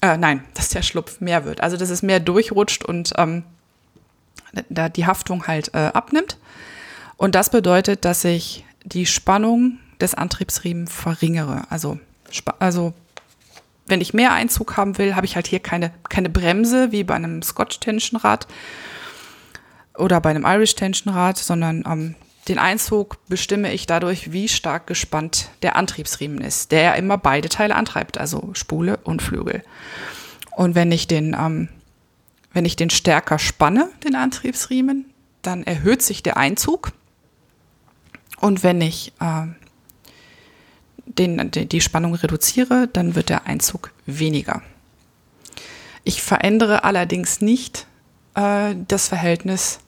Äh, 0.00 0.16
nein, 0.16 0.44
dass 0.54 0.70
der 0.70 0.82
Schlupf 0.82 1.20
mehr 1.20 1.44
wird. 1.44 1.60
Also 1.60 1.76
dass 1.76 1.90
es 1.90 2.02
mehr 2.02 2.20
durchrutscht 2.20 2.84
und 2.84 3.12
ähm, 3.16 3.44
da 4.68 4.88
die 4.88 5.06
Haftung 5.06 5.46
halt 5.46 5.74
äh, 5.74 5.90
abnimmt. 5.92 6.38
Und 7.16 7.34
das 7.34 7.50
bedeutet, 7.50 8.04
dass 8.04 8.24
ich 8.24 8.64
die 8.84 9.06
Spannung 9.06 9.78
des 10.00 10.14
Antriebsriemen 10.14 10.86
verringere. 10.86 11.62
Also, 11.70 11.98
also 12.58 12.92
wenn 13.86 14.00
ich 14.00 14.14
mehr 14.14 14.32
Einzug 14.32 14.76
haben 14.76 14.98
will, 14.98 15.14
habe 15.14 15.26
ich 15.26 15.36
halt 15.36 15.46
hier 15.46 15.60
keine, 15.60 15.92
keine 16.08 16.30
Bremse 16.30 16.92
wie 16.92 17.04
bei 17.04 17.14
einem 17.14 17.42
Scotch 17.42 17.80
Tension 17.80 18.20
Rad 18.20 18.46
oder 19.96 20.20
bei 20.20 20.30
einem 20.30 20.44
Irish 20.44 20.74
Tension 20.74 21.12
Rad, 21.12 21.38
sondern 21.38 21.84
ähm, 21.86 22.14
den 22.48 22.58
Einzug 22.58 23.16
bestimme 23.26 23.72
ich 23.72 23.86
dadurch, 23.86 24.32
wie 24.32 24.48
stark 24.48 24.86
gespannt 24.86 25.48
der 25.62 25.76
Antriebsriemen 25.76 26.40
ist, 26.40 26.72
der 26.72 26.82
ja 26.82 26.94
immer 26.94 27.16
beide 27.16 27.48
Teile 27.48 27.74
antreibt, 27.74 28.18
also 28.18 28.50
Spule 28.52 28.98
und 29.02 29.22
Flügel. 29.22 29.62
Und 30.50 30.74
wenn 30.74 30.92
ich 30.92 31.06
den, 31.06 31.34
ähm, 31.38 31.68
wenn 32.54 32.64
ich 32.64 32.76
den 32.76 32.90
stärker 32.90 33.38
spanne, 33.38 33.90
den 34.04 34.14
Antriebsriemen, 34.14 35.06
dann 35.42 35.64
erhöht 35.64 36.00
sich 36.00 36.22
der 36.22 36.36
Einzug. 36.38 36.92
Und 38.40 38.62
wenn 38.62 38.80
ich 38.80 39.12
äh, 39.20 39.46
den, 41.06 41.50
die 41.50 41.80
Spannung 41.80 42.14
reduziere, 42.14 42.88
dann 42.92 43.14
wird 43.14 43.28
der 43.28 43.46
Einzug 43.46 43.92
weniger. 44.06 44.62
Ich 46.04 46.22
verändere 46.22 46.84
allerdings 46.84 47.40
nicht 47.40 47.86
äh, 48.34 48.74
das 48.88 49.08
Verhältnis 49.08 49.80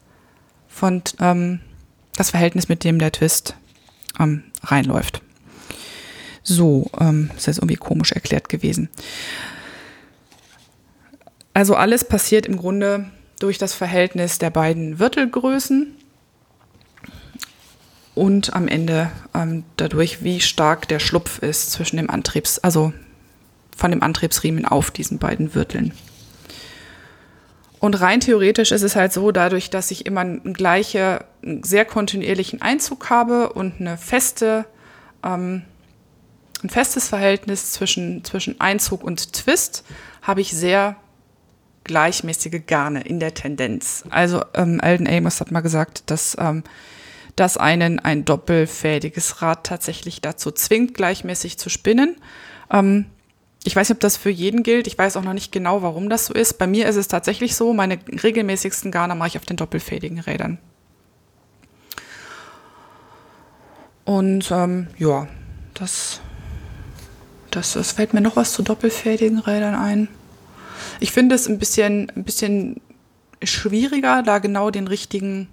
von 0.68 1.02
ähm, 1.20 1.60
das 2.16 2.30
Verhältnis, 2.30 2.68
mit 2.68 2.82
dem 2.84 2.98
der 2.98 3.12
Twist 3.12 3.54
ähm, 4.18 4.44
reinläuft. 4.62 5.22
So, 6.42 6.90
ähm, 6.98 7.30
ist 7.36 7.46
jetzt 7.46 7.58
irgendwie 7.58 7.76
komisch 7.76 8.12
erklärt 8.12 8.48
gewesen. 8.48 8.88
Also 11.57 11.74
alles 11.74 12.04
passiert 12.04 12.44
im 12.44 12.59
Grunde 12.59 13.07
durch 13.40 13.57
das 13.57 13.72
Verhältnis 13.72 14.36
der 14.36 14.50
beiden 14.50 14.98
Wirtelgrößen 14.98 15.96
und 18.14 18.52
am 18.52 18.68
Ende 18.68 19.11
ähm, 19.32 19.64
dadurch, 19.78 20.22
wie 20.22 20.42
stark 20.42 20.86
der 20.86 20.98
Schlupf 20.98 21.38
ist 21.38 21.72
zwischen 21.72 21.96
dem 21.96 22.11
Antriebs, 22.11 22.59
also 22.59 22.92
von 23.74 23.90
dem 23.90 24.02
Antriebsriemen 24.02 24.66
auf 24.66 24.90
diesen 24.90 25.18
beiden 25.18 25.54
Wirteln. 25.54 25.94
Und 27.80 28.02
rein 28.02 28.20
theoretisch 28.20 28.70
ist 28.70 28.82
es 28.82 28.94
halt 28.94 29.14
so, 29.14 29.32
dadurch, 29.32 29.70
dass 29.70 29.90
ich 29.90 30.04
immer 30.04 30.20
einen 30.20 30.52
gleichen, 30.52 31.20
sehr 31.62 31.86
kontinuierlichen 31.86 32.61
Einzug 32.61 33.09
habe 33.09 33.54
und 33.54 33.80
eine 33.80 33.96
feste, 33.96 34.66
ähm, 35.24 35.62
ein 36.62 36.68
festes 36.68 37.09
Verhältnis 37.09 37.72
zwischen, 37.72 38.24
zwischen 38.24 38.61
Einzug 38.61 39.02
und 39.02 39.32
Twist, 39.32 39.84
habe 40.20 40.42
ich 40.42 40.52
sehr 40.52 40.96
gleichmäßige 41.87 42.62
Garne 42.66 43.03
in 43.03 43.20
der 43.20 43.34
Tendenz. 43.34 44.05
Also 44.11 44.45
ähm, 44.55 44.80
Alden 44.82 45.09
Amos 45.09 45.41
hat 45.41 45.51
mal 45.51 45.61
gesagt, 45.61 46.11
dass 46.11 46.37
ähm, 46.39 46.62
das 47.37 47.57
einen 47.57 48.01
ein 48.01 48.24
doppelfädiges 48.24 49.43
Rad 49.43 49.64
tatsächlich 49.64 50.20
dazu 50.20 50.51
zwingt, 50.51 50.95
gleichmäßig 50.95 51.59
zu 51.59 51.68
spinnen. 51.68 52.16
Ähm, 52.70 53.07
ich 53.64 53.74
weiß 53.74 53.89
nicht, 53.89 53.97
ob 53.97 54.01
das 54.01 54.16
für 54.16 54.30
jeden 54.30 54.62
gilt. 54.62 54.87
Ich 54.87 54.97
weiß 54.97 55.16
auch 55.16 55.22
noch 55.22 55.32
nicht 55.32 55.53
genau, 55.53 55.82
warum 55.82 56.09
das 56.09 56.26
so 56.26 56.34
ist. 56.34 56.55
Bei 56.59 56.66
mir 56.66 56.89
ist 56.89 56.97
es 56.97 57.09
tatsächlich 57.09 57.57
so, 57.57 57.72
meine 57.72 57.99
regelmäßigsten 58.22 58.91
Garne 58.91 59.14
mache 59.14 59.28
ich 59.28 59.39
auf 59.39 59.45
den 59.45 59.57
doppelfädigen 59.57 60.20
Rädern. 60.20 60.59
Und 64.05 64.53
ähm, 64.53 64.87
ja, 64.99 65.26
das, 65.74 66.20
das, 67.51 67.72
das 67.72 67.93
fällt 67.93 68.14
mir 68.14 68.20
noch 68.20 68.37
was 68.37 68.53
zu 68.53 68.62
doppelfädigen 68.62 69.41
Rädern 69.41 69.74
ein. 69.74 70.09
Ich 71.01 71.12
finde 71.12 71.35
es 71.35 71.49
ein 71.49 71.59
bisschen, 71.59 72.11
ein 72.16 72.24
bisschen 72.24 72.81
schwieriger, 73.43 74.22
da 74.22 74.39
genau 74.39 74.70
den 74.70 74.89
richtigen 74.89 75.49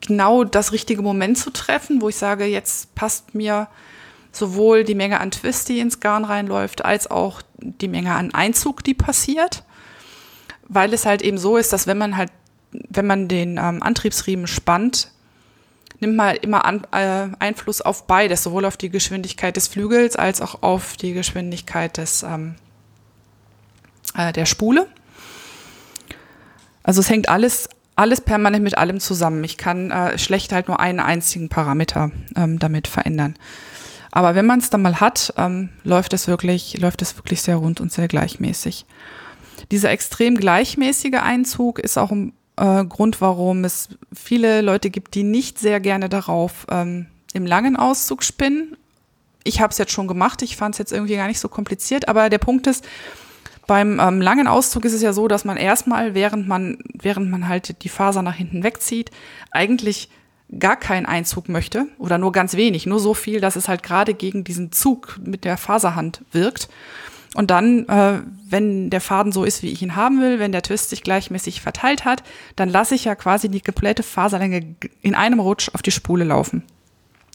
genau 0.00 0.44
das 0.44 0.72
richtige 0.72 1.02
Moment 1.02 1.38
zu 1.38 1.50
treffen, 1.50 2.00
wo 2.00 2.08
ich 2.08 2.16
sage, 2.16 2.44
jetzt 2.46 2.94
passt 2.94 3.34
mir 3.34 3.68
sowohl 4.32 4.84
die 4.84 4.94
Menge 4.94 5.20
an 5.20 5.30
Twist, 5.30 5.68
die 5.68 5.80
ins 5.80 6.00
Garn 6.00 6.24
reinläuft, 6.24 6.84
als 6.84 7.10
auch 7.10 7.42
die 7.58 7.88
Menge 7.88 8.14
an 8.14 8.32
Einzug, 8.32 8.84
die 8.84 8.94
passiert. 8.94 9.64
Weil 10.68 10.94
es 10.94 11.04
halt 11.04 11.22
eben 11.22 11.38
so 11.38 11.56
ist, 11.56 11.72
dass 11.72 11.86
wenn 11.86 11.98
man 11.98 12.16
halt, 12.16 12.30
wenn 12.70 13.06
man 13.06 13.26
den 13.26 13.58
ähm, 13.58 13.82
Antriebsriemen 13.82 14.46
spannt, 14.46 15.10
nimmt 15.98 16.16
man 16.16 16.36
immer 16.36 16.64
an, 16.64 16.86
äh, 16.92 17.28
Einfluss 17.40 17.80
auf 17.80 18.06
beides, 18.06 18.44
sowohl 18.44 18.64
auf 18.64 18.76
die 18.76 18.88
Geschwindigkeit 18.88 19.56
des 19.56 19.66
Flügels 19.66 20.14
als 20.16 20.40
auch 20.40 20.62
auf 20.62 20.96
die 20.96 21.12
Geschwindigkeit 21.12 21.96
des, 21.96 22.22
ähm, 22.22 22.54
äh, 24.16 24.32
der 24.32 24.46
Spule. 24.46 24.86
Also 26.82 27.00
es 27.00 27.10
hängt 27.10 27.28
alles 27.28 27.68
alles 28.00 28.22
permanent 28.22 28.64
mit 28.64 28.78
allem 28.78 28.98
zusammen. 28.98 29.44
Ich 29.44 29.58
kann 29.58 29.90
äh, 29.90 30.18
schlecht 30.18 30.52
halt 30.52 30.68
nur 30.68 30.80
einen 30.80 31.00
einzigen 31.00 31.50
Parameter 31.50 32.10
ähm, 32.34 32.58
damit 32.58 32.88
verändern. 32.88 33.34
Aber 34.10 34.34
wenn 34.34 34.46
man 34.46 34.58
es 34.58 34.70
dann 34.70 34.82
mal 34.82 35.00
hat, 35.00 35.34
ähm, 35.36 35.68
läuft 35.84 36.14
es 36.14 36.26
wirklich, 36.26 36.78
läuft 36.78 37.02
es 37.02 37.16
wirklich 37.16 37.42
sehr 37.42 37.56
rund 37.56 37.80
und 37.80 37.92
sehr 37.92 38.08
gleichmäßig. 38.08 38.86
Dieser 39.70 39.90
extrem 39.90 40.36
gleichmäßige 40.36 41.20
Einzug 41.20 41.78
ist 41.78 41.98
auch 41.98 42.10
ein 42.10 42.32
äh, 42.56 42.84
Grund, 42.86 43.20
warum 43.20 43.64
es 43.64 43.90
viele 44.12 44.62
Leute 44.62 44.88
gibt, 44.90 45.14
die 45.14 45.22
nicht 45.22 45.58
sehr 45.58 45.78
gerne 45.78 46.08
darauf 46.08 46.66
ähm, 46.70 47.06
im 47.34 47.44
langen 47.44 47.76
Auszug 47.76 48.24
spinnen. 48.24 48.76
Ich 49.44 49.60
habe 49.60 49.72
es 49.72 49.78
jetzt 49.78 49.92
schon 49.92 50.08
gemacht, 50.08 50.42
ich 50.42 50.56
fand 50.56 50.74
es 50.74 50.78
jetzt 50.78 50.92
irgendwie 50.92 51.16
gar 51.16 51.28
nicht 51.28 51.40
so 51.40 51.48
kompliziert, 51.48 52.08
aber 52.08 52.30
der 52.30 52.38
Punkt 52.38 52.66
ist, 52.66 52.86
beim 53.70 54.00
ähm, 54.00 54.20
langen 54.20 54.48
Auszug 54.48 54.84
ist 54.84 54.94
es 54.94 55.00
ja 55.00 55.12
so, 55.12 55.28
dass 55.28 55.44
man 55.44 55.56
erstmal, 55.56 56.12
während 56.12 56.48
man, 56.48 56.78
während 56.92 57.30
man 57.30 57.46
halt 57.46 57.84
die 57.84 57.88
Faser 57.88 58.20
nach 58.20 58.34
hinten 58.34 58.64
wegzieht, 58.64 59.12
eigentlich 59.52 60.08
gar 60.58 60.74
keinen 60.74 61.06
Einzug 61.06 61.48
möchte 61.48 61.86
oder 61.96 62.18
nur 62.18 62.32
ganz 62.32 62.54
wenig, 62.54 62.86
nur 62.86 62.98
so 62.98 63.14
viel, 63.14 63.40
dass 63.40 63.54
es 63.54 63.68
halt 63.68 63.84
gerade 63.84 64.12
gegen 64.12 64.42
diesen 64.42 64.72
Zug 64.72 65.20
mit 65.24 65.44
der 65.44 65.56
Faserhand 65.56 66.24
wirkt. 66.32 66.68
Und 67.36 67.52
dann, 67.52 67.88
äh, 67.88 68.18
wenn 68.48 68.90
der 68.90 69.00
Faden 69.00 69.30
so 69.30 69.44
ist, 69.44 69.62
wie 69.62 69.70
ich 69.70 69.82
ihn 69.82 69.94
haben 69.94 70.20
will, 70.20 70.40
wenn 70.40 70.50
der 70.50 70.62
Twist 70.62 70.90
sich 70.90 71.04
gleichmäßig 71.04 71.60
verteilt 71.60 72.04
hat, 72.04 72.24
dann 72.56 72.70
lasse 72.70 72.96
ich 72.96 73.04
ja 73.04 73.14
quasi 73.14 73.48
die 73.48 73.60
komplette 73.60 74.02
Faserlänge 74.02 74.74
in 75.00 75.14
einem 75.14 75.38
Rutsch 75.38 75.70
auf 75.74 75.82
die 75.82 75.92
Spule 75.92 76.24
laufen. 76.24 76.64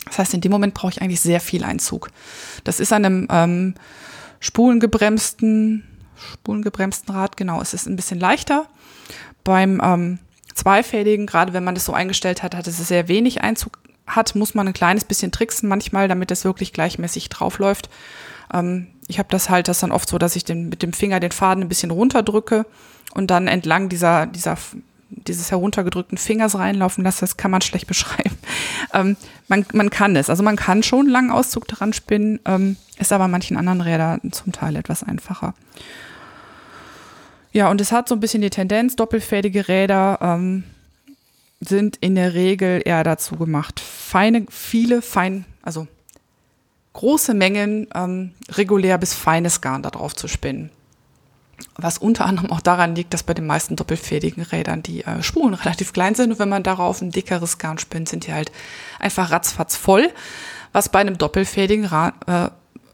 Das 0.04 0.20
heißt, 0.20 0.34
in 0.34 0.42
dem 0.42 0.52
Moment 0.52 0.74
brauche 0.74 0.92
ich 0.92 1.02
eigentlich 1.02 1.22
sehr 1.22 1.40
viel 1.40 1.64
Einzug. 1.64 2.10
Das 2.66 2.82
ist 2.82 2.92
an 2.92 3.06
einem 3.06 3.28
ähm, 3.32 3.76
spulengebremsten 4.42 5.86
spulengebremsten 6.16 7.14
Rad, 7.14 7.38
genau, 7.38 7.62
es 7.62 7.74
ist 7.74 7.88
ein 7.88 7.96
bisschen 7.96 8.20
leichter. 8.20 8.68
Beim 9.44 9.82
ähm, 9.84 10.20
zweifädigen, 10.54 11.28
gerade 11.28 11.54
wenn 11.54 11.64
man 11.64 11.76
das 11.76 11.86
so 11.86 11.94
eingestellt 11.94 12.44
hat, 12.44 12.56
hat 12.56 12.68
es 12.68 12.78
sehr 12.78 13.08
wenig 13.08 13.42
Einzug 13.42 13.80
hat, 14.08 14.36
muss 14.36 14.54
man 14.54 14.68
ein 14.68 14.74
kleines 14.74 15.04
bisschen 15.04 15.32
tricksen 15.32 15.68
manchmal, 15.68 16.08
damit 16.08 16.32
es 16.32 16.46
wirklich 16.46 16.74
gleichmäßig 16.74 17.30
draufläuft. 17.30 17.90
Ähm, 18.54 18.88
ich 19.08 19.20
habe 19.20 19.30
das 19.30 19.50
halt 19.50 19.68
das 19.68 19.80
dann 19.80 19.92
oft 19.92 20.10
so, 20.10 20.18
dass 20.18 20.36
ich 20.36 20.46
den, 20.46 20.70
mit 20.70 20.82
dem 20.82 20.94
Finger 20.94 21.20
den 21.20 21.32
Faden 21.32 21.64
ein 21.64 21.70
bisschen 21.70 21.92
runterdrücke 21.92 22.66
und 23.14 23.32
dann 23.32 23.48
entlang 23.48 23.90
dieser, 23.90 24.26
dieser 24.26 24.58
dieses 25.16 25.52
heruntergedrückten 25.52 26.18
Fingers 26.18 26.56
reinlaufen 26.56 27.04
lasse, 27.04 27.22
das 27.22 27.38
kann 27.38 27.52
man 27.52 27.62
schlecht 27.62 27.88
beschreiben. 27.88 28.38
Ähm, 28.94 29.18
man, 29.48 29.66
man 29.74 29.90
kann 29.90 30.16
es, 30.16 30.30
also 30.30 30.44
man 30.44 30.56
kann 30.56 30.84
schon 30.84 31.02
einen 31.02 31.10
langen 31.10 31.32
Auszug 31.32 31.68
daran 31.68 31.94
spinnen, 31.94 32.40
ähm, 32.46 32.78
ist 32.98 33.12
aber 33.12 33.28
manchen 33.28 33.58
anderen 33.58 33.82
Rädern 33.82 34.32
zum 34.32 34.52
Teil 34.52 34.76
etwas 34.76 35.04
einfacher. 35.04 35.54
Ja, 37.52 37.70
und 37.70 37.80
es 37.80 37.92
hat 37.92 38.10
so 38.10 38.16
ein 38.16 38.20
bisschen 38.20 38.42
die 38.42 38.50
Tendenz, 38.50 38.96
doppelfädige 38.96 39.68
Räder 39.68 40.20
ähm, 40.22 40.64
sind 41.62 41.98
in 41.98 42.16
der 42.16 42.34
Regel 42.34 42.82
eher 42.84 43.04
dazu 43.04 43.38
gemacht, 43.38 43.80
feine, 43.80 44.46
viele 44.50 45.02
fein, 45.02 45.46
also 45.62 45.88
große 46.94 47.34
Mengen 47.34 47.88
ähm, 47.94 48.32
regulär 48.50 48.98
bis 48.98 49.14
feines 49.14 49.62
Garn 49.62 49.84
da 49.84 49.90
drauf 49.90 50.16
zu 50.16 50.28
spinnen. 50.28 50.70
Was 51.78 51.98
unter 51.98 52.26
anderem 52.26 52.52
auch 52.52 52.62
daran 52.62 52.96
liegt, 52.96 53.14
dass 53.14 53.24
bei 53.24 53.34
den 53.34 53.48
meisten 53.48 53.76
doppelfädigen 53.76 54.44
Rädern 54.44 54.84
die 54.84 55.04
äh, 55.04 55.22
Spulen 55.24 55.54
relativ 55.54 55.94
klein 55.94 56.16
sind 56.16 56.32
und 56.32 56.40
wenn 56.40 56.50
man 56.50 56.64
darauf 56.64 57.02
ein 57.02 57.12
dickeres 57.12 57.58
Garn 57.58 57.78
spinnt, 57.78 58.10
sind 58.10 58.28
die 58.28 58.34
halt 58.34 58.52
einfach 59.00 59.32
ratzfatz 59.32 59.76
voll. 59.76 60.10
Was 60.72 60.90
bei 60.90 61.00
einem 61.00 61.18
doppelfädigen 61.18 61.86
Rad, 61.86 62.14
äh, 62.28 62.50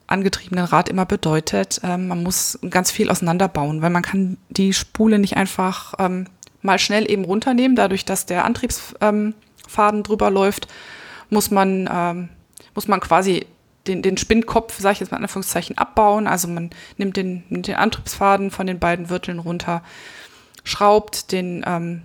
angetriebenen 0.08 0.66
Rad 0.66 0.90
immer 0.90 1.06
bedeutet, 1.06 1.80
ähm, 1.84 2.08
man 2.08 2.22
muss 2.22 2.60
ganz 2.70 2.92
viel 2.92 3.10
auseinanderbauen, 3.10 3.82
weil 3.82 3.90
man 3.90 4.04
kann 4.04 4.38
die 4.50 4.74
Spule 4.74 5.18
nicht 5.20 5.38
einfach 5.38 5.94
ähm, 6.00 6.26
mal 6.62 6.80
schnell 6.80 7.10
eben 7.10 7.26
runternehmen. 7.26 7.76
Dadurch, 7.76 8.06
dass 8.06 8.26
der 8.26 8.46
Antriebsfaden 8.46 9.34
ähm, 9.78 10.04
drüber 10.04 10.30
läuft, 10.30 10.68
muss 11.30 11.50
man, 11.50 11.90
ähm, 11.92 12.30
muss 12.76 12.88
man 12.88 13.00
quasi 13.00 13.46
den, 13.88 14.02
den 14.02 14.18
Spinnkopf, 14.18 14.80
sage 14.80 14.94
ich 14.94 15.00
jetzt 15.00 15.12
mal 15.12 15.18
in 15.18 15.24
Anführungszeichen, 15.24 15.78
abbauen. 15.78 16.28
Also 16.28 16.48
man 16.48 16.70
nimmt 16.98 17.18
den, 17.18 17.44
nimmt 17.50 17.68
den 17.68 17.76
Antriebsfaden 17.76 18.52
von 18.52 18.68
den 18.68 18.80
beiden 18.80 19.10
Wirteln 19.10 19.40
runter, 19.40 19.82
schraubt 20.64 21.32
den, 21.32 21.64
ähm, 21.66 22.04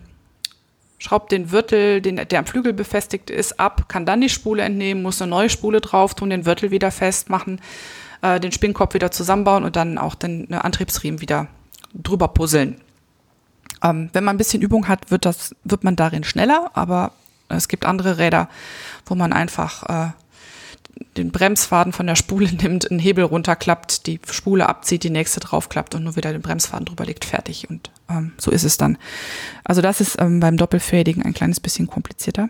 schraubt 0.98 1.32
den 1.32 1.50
Wirtel, 1.50 2.00
den, 2.00 2.16
der 2.16 2.38
am 2.38 2.46
Flügel 2.46 2.72
befestigt 2.72 3.30
ist, 3.30 3.60
ab, 3.60 3.88
kann 3.88 4.06
dann 4.06 4.20
die 4.20 4.28
Spule 4.28 4.62
entnehmen, 4.62 5.02
muss 5.02 5.20
eine 5.20 5.30
neue 5.30 5.50
Spule 5.50 5.80
drauf 5.80 6.14
tun, 6.14 6.30
den 6.30 6.46
Wirtel 6.46 6.70
wieder 6.70 6.90
festmachen, 6.90 7.60
äh, 8.22 8.40
den 8.40 8.52
Spinnkopf 8.52 8.94
wieder 8.94 9.10
zusammenbauen 9.10 9.64
und 9.64 9.76
dann 9.76 9.98
auch 9.98 10.14
den 10.14 10.46
ne, 10.48 10.64
Antriebsriemen 10.64 11.20
wieder 11.20 11.48
drüber 11.92 12.28
puzzeln. 12.28 12.80
Ähm, 13.82 14.08
wenn 14.14 14.24
man 14.24 14.36
ein 14.36 14.38
bisschen 14.38 14.62
Übung 14.62 14.88
hat, 14.88 15.10
wird, 15.10 15.26
das, 15.26 15.54
wird 15.64 15.84
man 15.84 15.96
darin 15.96 16.24
schneller, 16.24 16.70
aber 16.72 17.12
es 17.48 17.68
gibt 17.68 17.84
andere 17.84 18.18
Räder, 18.18 18.48
wo 19.04 19.14
man 19.14 19.32
einfach 19.32 19.82
äh, 19.84 20.12
den 21.16 21.30
Bremsfaden 21.30 21.92
von 21.92 22.06
der 22.06 22.16
Spule 22.16 22.50
nimmt, 22.62 22.90
einen 22.90 23.00
Hebel 23.00 23.24
runterklappt, 23.24 24.06
die 24.06 24.20
Spule 24.30 24.68
abzieht, 24.68 25.02
die 25.02 25.10
nächste 25.10 25.40
draufklappt 25.40 25.94
und 25.94 26.04
nur 26.04 26.16
wieder 26.16 26.32
den 26.32 26.42
Bremsfaden 26.42 26.86
drüber 26.86 27.04
legt, 27.04 27.24
fertig. 27.24 27.68
Und 27.68 27.90
ähm, 28.08 28.32
so 28.38 28.50
ist 28.50 28.64
es 28.64 28.76
dann. 28.76 28.98
Also 29.64 29.82
das 29.82 30.00
ist 30.00 30.20
ähm, 30.20 30.40
beim 30.40 30.56
Doppelfädigen 30.56 31.22
ein 31.22 31.34
kleines 31.34 31.60
bisschen 31.60 31.86
komplizierter. 31.86 32.48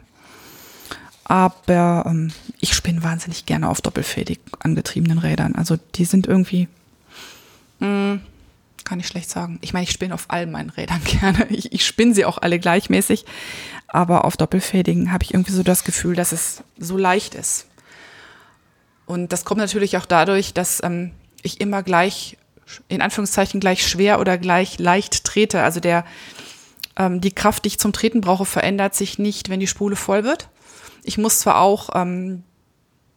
Aber 1.24 2.04
ähm, 2.06 2.32
ich 2.60 2.74
spinne 2.74 3.02
wahnsinnig 3.02 3.46
gerne 3.46 3.68
auf 3.68 3.80
doppelfädig 3.80 4.38
angetriebenen 4.60 5.18
Rädern. 5.18 5.56
Also 5.56 5.76
die 5.96 6.04
sind 6.04 6.28
irgendwie, 6.28 6.68
mh, 7.80 7.86
hm, 7.88 8.20
kann 8.84 9.00
ich 9.00 9.08
schlecht 9.08 9.28
sagen. 9.28 9.58
Ich 9.60 9.72
meine, 9.72 9.82
ich 9.82 9.90
spinne 9.90 10.14
auf 10.14 10.26
all 10.28 10.46
meinen 10.46 10.70
Rädern 10.70 11.02
gerne. 11.04 11.46
Ich, 11.50 11.72
ich 11.72 11.84
spinne 11.84 12.14
sie 12.14 12.24
auch 12.24 12.38
alle 12.38 12.60
gleichmäßig. 12.60 13.24
Aber 13.88 14.24
auf 14.24 14.36
doppelfädigen 14.36 15.12
habe 15.12 15.24
ich 15.24 15.34
irgendwie 15.34 15.52
so 15.52 15.62
das 15.62 15.82
Gefühl, 15.82 16.14
dass 16.14 16.32
es 16.32 16.62
so 16.78 16.96
leicht 16.96 17.34
ist. 17.34 17.66
Und 19.06 19.32
das 19.32 19.44
kommt 19.44 19.60
natürlich 19.60 19.96
auch 19.96 20.06
dadurch, 20.06 20.52
dass 20.52 20.82
ähm, 20.82 21.12
ich 21.42 21.60
immer 21.60 21.82
gleich, 21.82 22.36
in 22.88 23.00
Anführungszeichen, 23.00 23.60
gleich 23.60 23.86
schwer 23.86 24.20
oder 24.20 24.36
gleich 24.36 24.78
leicht 24.78 25.24
trete. 25.24 25.62
Also 25.62 25.80
der, 25.80 26.04
ähm, 26.96 27.20
die 27.20 27.30
Kraft, 27.30 27.64
die 27.64 27.68
ich 27.68 27.78
zum 27.78 27.92
Treten 27.92 28.20
brauche, 28.20 28.44
verändert 28.44 28.94
sich 28.94 29.18
nicht, 29.18 29.48
wenn 29.48 29.60
die 29.60 29.66
Spule 29.68 29.96
voll 29.96 30.24
wird. 30.24 30.48
Ich 31.04 31.18
muss 31.18 31.38
zwar 31.38 31.60
auch 31.60 31.90
ähm, 31.94 32.42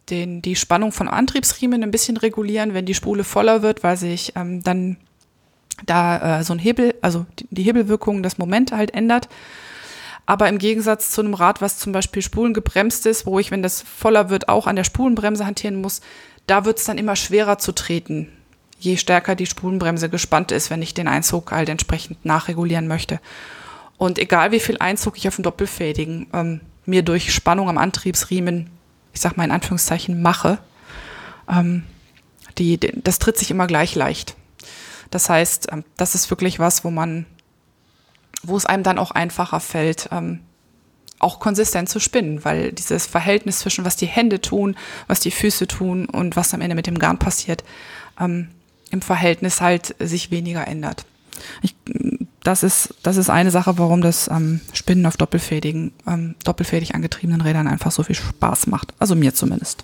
den, 0.10 0.42
die 0.42 0.56
Spannung 0.56 0.92
von 0.92 1.08
Antriebsriemen 1.08 1.84
ein 1.84 1.92
bisschen 1.92 2.18
regulieren, 2.18 2.74
wenn 2.74 2.86
die 2.86 2.94
Spule 2.94 3.24
voller 3.24 3.62
wird, 3.64 3.84
weil 3.84 3.98
sich 3.98 4.34
ähm, 4.36 4.64
dann 4.64 4.98
da 5.86 6.40
äh, 6.40 6.44
so 6.44 6.54
ein 6.54 6.60
Hebel, 6.60 6.96
also 7.02 7.26
die, 7.40 7.48
die 7.50 7.64
Hebelwirkung, 7.64 8.22
das 8.22 8.38
Moment 8.38 8.72
halt 8.72 8.94
ändert. 8.94 9.30
Aber 10.30 10.48
im 10.48 10.60
Gegensatz 10.60 11.10
zu 11.10 11.22
einem 11.22 11.34
Rad, 11.34 11.60
was 11.60 11.80
zum 11.80 11.92
Beispiel 11.92 12.22
spulengebremst 12.22 13.08
ist, 13.08 13.26
wo 13.26 13.40
ich, 13.40 13.50
wenn 13.50 13.64
das 13.64 13.82
voller 13.82 14.30
wird, 14.30 14.48
auch 14.48 14.68
an 14.68 14.76
der 14.76 14.84
Spulenbremse 14.84 15.44
hantieren 15.44 15.82
muss, 15.82 16.02
da 16.46 16.66
wird 16.66 16.78
es 16.78 16.86
dann 16.86 17.00
immer 17.00 17.16
schwerer 17.16 17.58
zu 17.58 17.72
treten, 17.72 18.28
je 18.78 18.98
stärker 18.98 19.34
die 19.34 19.48
Spulenbremse 19.48 20.08
gespannt 20.08 20.52
ist, 20.52 20.70
wenn 20.70 20.84
ich 20.84 20.94
den 20.94 21.08
Einzug 21.08 21.52
halt 21.52 21.68
entsprechend 21.68 22.26
nachregulieren 22.26 22.88
möchte. 22.88 23.20
Und 23.98 24.20
egal 24.20 24.52
wie 24.52 24.60
viel 24.60 24.78
Einzug 24.78 25.18
ich 25.18 25.28
auf 25.28 25.38
dem 25.38 25.42
Doppelfädigen 25.42 26.28
ähm, 26.32 26.62
mir 26.86 27.02
durch 27.02 27.34
Spannung 27.34 27.68
am 27.68 27.80
Antriebsriemen, 27.80 28.70
ich 29.14 29.22
sag 29.22 29.36
mal 29.36 29.46
in 29.46 29.52
Anführungszeichen, 29.52 30.22
mache, 30.22 30.60
ähm, 31.52 31.86
die, 32.60 32.80
das 32.80 33.18
tritt 33.18 33.40
sich 33.40 33.50
immer 33.50 33.66
gleich 33.66 33.96
leicht. 33.96 34.36
Das 35.10 35.28
heißt, 35.28 35.70
ähm, 35.72 35.84
das 35.98 36.14
ist 36.14 36.30
wirklich 36.30 36.60
was, 36.60 36.84
wo 36.84 36.92
man 36.92 37.26
wo 38.44 38.58
es 38.58 38.66
einem 38.66 38.84
dann 38.84 39.00
auch 39.00 39.12
einfacher 39.12 39.60
fällt, 39.60 40.10
ähm, 40.12 40.40
auch 41.20 41.40
konsistent 41.40 41.90
zu 41.90 42.00
spinnen, 42.00 42.46
weil 42.46 42.72
dieses 42.72 43.06
Verhältnis 43.06 43.60
zwischen 43.60 43.86
was 43.86 43.98
die 43.98 44.06
Hände 44.06 44.42
tun, 44.42 44.76
was 45.08 45.20
die 45.20 45.32
Füße 45.32 45.68
tun 45.68 46.06
und 46.06 46.36
was 46.36 46.54
am 46.54 46.62
Ende 46.62 46.76
mit 46.76 46.88
dem 46.88 46.98
Garn 46.98 47.20
passiert, 47.20 47.64
ähm, 48.20 48.50
im 48.90 49.02
Verhältnis 49.02 49.62
halt 49.62 49.96
sich 50.00 50.32
weniger 50.32 50.68
ändert. 50.68 51.06
Ich, 51.62 51.76
das 52.44 52.64
ist, 52.64 52.96
das 53.04 53.18
ist 53.18 53.30
eine 53.30 53.52
Sache, 53.52 53.78
warum 53.78 54.02
das 54.02 54.30
ähm, 54.30 54.62
Spinnen 54.74 55.06
auf 55.06 55.18
doppelfädigen, 55.18 55.92
ähm, 56.08 56.36
doppelfädig 56.44 56.96
angetriebenen 56.96 57.42
Rädern 57.42 57.68
einfach 57.68 57.92
so 57.92 58.04
viel 58.04 58.16
Spaß 58.16 58.68
macht. 58.68 58.94
Also 59.00 59.16
mir 59.16 59.34
zumindest. 59.34 59.84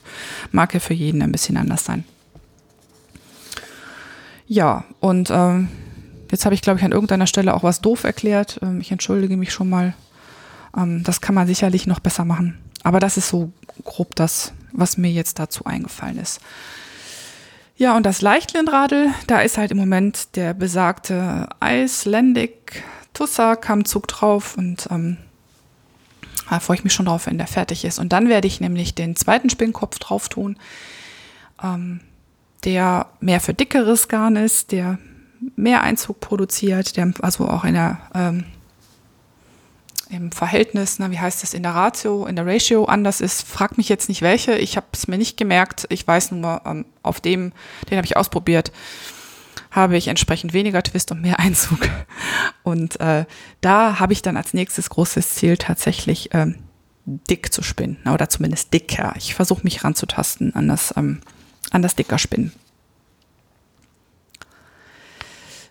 Mag 0.51 0.73
ja 0.73 0.79
für 0.79 0.93
jeden 0.93 1.21
ein 1.21 1.31
bisschen 1.31 1.57
anders 1.57 1.85
sein. 1.85 2.03
Ja, 4.47 4.85
und 4.99 5.29
ähm, 5.31 5.69
Jetzt 6.31 6.45
habe 6.45 6.55
ich, 6.55 6.61
glaube 6.61 6.79
ich, 6.79 6.85
an 6.85 6.91
irgendeiner 6.91 7.27
Stelle 7.27 7.53
auch 7.53 7.63
was 7.63 7.81
doof 7.81 8.03
erklärt. 8.03 8.59
Ähm, 8.61 8.81
ich 8.81 8.91
entschuldige 8.91 9.37
mich 9.37 9.53
schon 9.53 9.69
mal. 9.69 9.93
Ähm, 10.75 11.03
das 11.03 11.21
kann 11.21 11.35
man 11.35 11.47
sicherlich 11.47 11.87
noch 11.87 11.99
besser 11.99 12.25
machen. 12.25 12.57
Aber 12.83 12.99
das 12.99 13.17
ist 13.17 13.29
so 13.29 13.51
grob 13.83 14.15
das, 14.15 14.53
was 14.71 14.97
mir 14.97 15.11
jetzt 15.11 15.39
dazu 15.39 15.65
eingefallen 15.65 16.19
ist. 16.19 16.39
Ja, 17.77 17.97
und 17.97 18.05
das 18.05 18.21
Leichtlinradl, 18.21 19.09
da 19.27 19.41
ist 19.41 19.57
halt 19.57 19.71
im 19.71 19.77
Moment 19.77 20.35
der 20.35 20.53
besagte 20.53 21.49
Icelandic 21.61 22.83
Tussa 23.13 23.55
Kammzug 23.55 24.07
drauf 24.07 24.55
und 24.57 24.87
ähm, 24.91 25.17
da 26.49 26.59
freue 26.59 26.77
ich 26.77 26.83
mich 26.83 26.93
schon 26.93 27.07
drauf, 27.07 27.25
wenn 27.25 27.37
der 27.37 27.47
fertig 27.47 27.83
ist. 27.83 27.99
Und 27.99 28.13
dann 28.13 28.29
werde 28.29 28.47
ich 28.47 28.61
nämlich 28.61 28.95
den 28.95 29.15
zweiten 29.15 29.49
Spinnkopf 29.49 29.99
drauf 29.99 30.29
tun, 30.29 30.57
ähm, 31.61 32.01
der 32.63 33.07
mehr 33.19 33.41
für 33.41 33.53
dickeres 33.53 34.07
Garn 34.07 34.35
ist, 34.35 34.71
der 34.71 34.99
mehr 35.55 35.81
Einzug 35.81 36.19
produziert, 36.19 36.97
der 36.97 37.11
also 37.21 37.47
auch 37.47 37.63
in 37.63 37.73
der, 37.73 37.99
ähm, 38.13 38.45
im 40.09 40.31
Verhältnis, 40.31 40.99
na, 40.99 41.11
wie 41.11 41.19
heißt 41.19 41.43
das, 41.43 41.53
in 41.53 41.63
der 41.63 41.73
Ratio, 41.73 42.25
in 42.25 42.35
der 42.35 42.45
Ratio 42.45 42.85
anders 42.85 43.21
ist. 43.21 43.47
Frag 43.47 43.77
mich 43.77 43.89
jetzt 43.89 44.07
nicht 44.07 44.21
welche, 44.21 44.55
ich 44.55 44.77
habe 44.77 44.87
es 44.91 45.07
mir 45.07 45.17
nicht 45.17 45.37
gemerkt. 45.37 45.87
Ich 45.89 46.07
weiß 46.07 46.31
nur, 46.31 46.61
ähm, 46.65 46.85
auf 47.01 47.21
dem, 47.21 47.53
den 47.89 47.97
habe 47.97 48.05
ich 48.05 48.17
ausprobiert, 48.17 48.71
habe 49.71 49.97
ich 49.97 50.07
entsprechend 50.07 50.53
weniger 50.53 50.83
Twist 50.83 51.11
und 51.11 51.21
mehr 51.21 51.39
Einzug. 51.39 51.89
Und 52.63 52.99
äh, 52.99 53.25
da 53.61 53.99
habe 53.99 54.13
ich 54.13 54.21
dann 54.21 54.37
als 54.37 54.53
nächstes 54.53 54.89
großes 54.89 55.35
Ziel 55.35 55.57
tatsächlich 55.57 56.29
ähm, 56.33 56.59
dick 57.05 57.53
zu 57.53 57.61
spinnen 57.61 57.97
oder 58.11 58.29
zumindest 58.29 58.73
dicker. 58.73 59.13
Ich 59.17 59.35
versuche 59.35 59.63
mich 59.63 59.83
ranzutasten 59.83 60.55
an 60.55 60.67
das, 60.67 60.93
ähm, 60.97 61.21
an 61.71 61.81
das 61.81 61.95
dicker 61.95 62.17
Spinnen. 62.17 62.51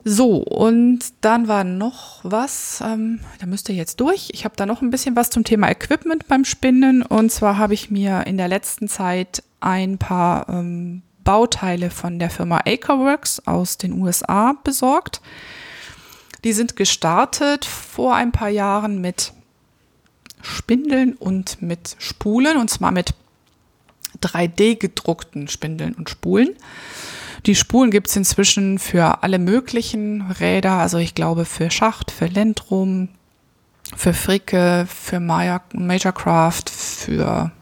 So, 0.06 0.36
und 0.36 1.00
dann 1.22 1.48
war 1.48 1.64
noch 1.64 2.20
was, 2.22 2.82
ähm, 2.84 3.20
da 3.40 3.46
müsst 3.46 3.70
ihr 3.70 3.74
jetzt 3.74 4.00
durch. 4.00 4.28
Ich 4.32 4.44
habe 4.44 4.54
da 4.54 4.66
noch 4.66 4.82
ein 4.82 4.90
bisschen 4.90 5.16
was 5.16 5.30
zum 5.30 5.44
Thema 5.44 5.70
Equipment 5.70 6.28
beim 6.28 6.44
Spinnen. 6.44 7.02
Und 7.02 7.32
zwar 7.32 7.56
habe 7.56 7.72
ich 7.72 7.90
mir 7.90 8.26
in 8.26 8.36
der 8.36 8.48
letzten 8.48 8.86
Zeit 8.86 9.42
ein 9.60 9.96
paar 9.96 10.46
ähm, 10.50 11.00
Bauteile 11.24 11.88
von 11.88 12.18
der 12.18 12.28
Firma 12.28 12.60
Acreworks 12.66 13.40
aus 13.46 13.78
den 13.78 13.94
USA 13.94 14.54
besorgt. 14.62 15.22
Die 16.44 16.52
sind 16.52 16.76
gestartet 16.76 17.64
vor 17.64 18.14
ein 18.14 18.30
paar 18.30 18.50
Jahren 18.50 19.00
mit 19.00 19.32
Spindeln 20.42 21.14
und 21.14 21.62
mit 21.62 21.96
Spulen, 21.98 22.58
und 22.58 22.68
zwar 22.68 22.90
mit 22.90 23.14
3D 24.20 24.76
gedruckten 24.76 25.48
Spindeln 25.48 25.94
und 25.94 26.10
Spulen. 26.10 26.50
Die 27.46 27.54
Spulen 27.54 27.90
gibt 27.90 28.08
es 28.08 28.16
inzwischen 28.16 28.78
für 28.78 29.22
alle 29.22 29.38
möglichen 29.38 30.22
Räder, 30.22 30.72
also 30.72 30.96
ich 30.96 31.14
glaube 31.14 31.44
für 31.44 31.70
Schacht, 31.70 32.10
für 32.10 32.26
Lendrum, 32.26 33.10
für 33.94 34.14
Fricke, 34.14 34.86
für 34.88 35.20
Majorcraft, 35.20 36.70
für 36.70 37.52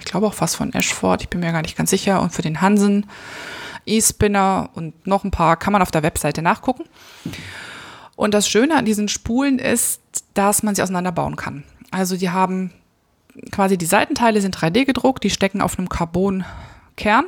ich 0.00 0.04
glaube 0.04 0.26
auch 0.26 0.34
fast 0.34 0.56
von 0.56 0.72
Ashford, 0.72 1.22
ich 1.22 1.28
bin 1.28 1.40
mir 1.40 1.52
gar 1.52 1.62
nicht 1.62 1.76
ganz 1.76 1.90
sicher, 1.90 2.20
und 2.20 2.32
für 2.32 2.42
den 2.42 2.60
Hansen, 2.60 3.06
E-Spinner 3.86 4.70
und 4.74 5.06
noch 5.06 5.22
ein 5.22 5.30
paar 5.30 5.56
kann 5.56 5.72
man 5.72 5.82
auf 5.82 5.92
der 5.92 6.02
Webseite 6.02 6.42
nachgucken. 6.42 6.84
Und 8.16 8.34
das 8.34 8.48
Schöne 8.48 8.76
an 8.76 8.84
diesen 8.84 9.08
Spulen 9.08 9.60
ist, 9.60 10.00
dass 10.34 10.64
man 10.64 10.74
sie 10.74 10.82
auseinanderbauen 10.82 11.36
kann. 11.36 11.62
Also 11.92 12.16
die 12.16 12.30
haben 12.30 12.72
quasi 13.52 13.78
die 13.78 13.86
Seitenteile 13.86 14.40
sind 14.40 14.56
3D 14.56 14.86
gedruckt, 14.86 15.22
die 15.22 15.30
stecken 15.30 15.60
auf 15.60 15.78
einem 15.78 15.88
Carbonkern 15.88 17.26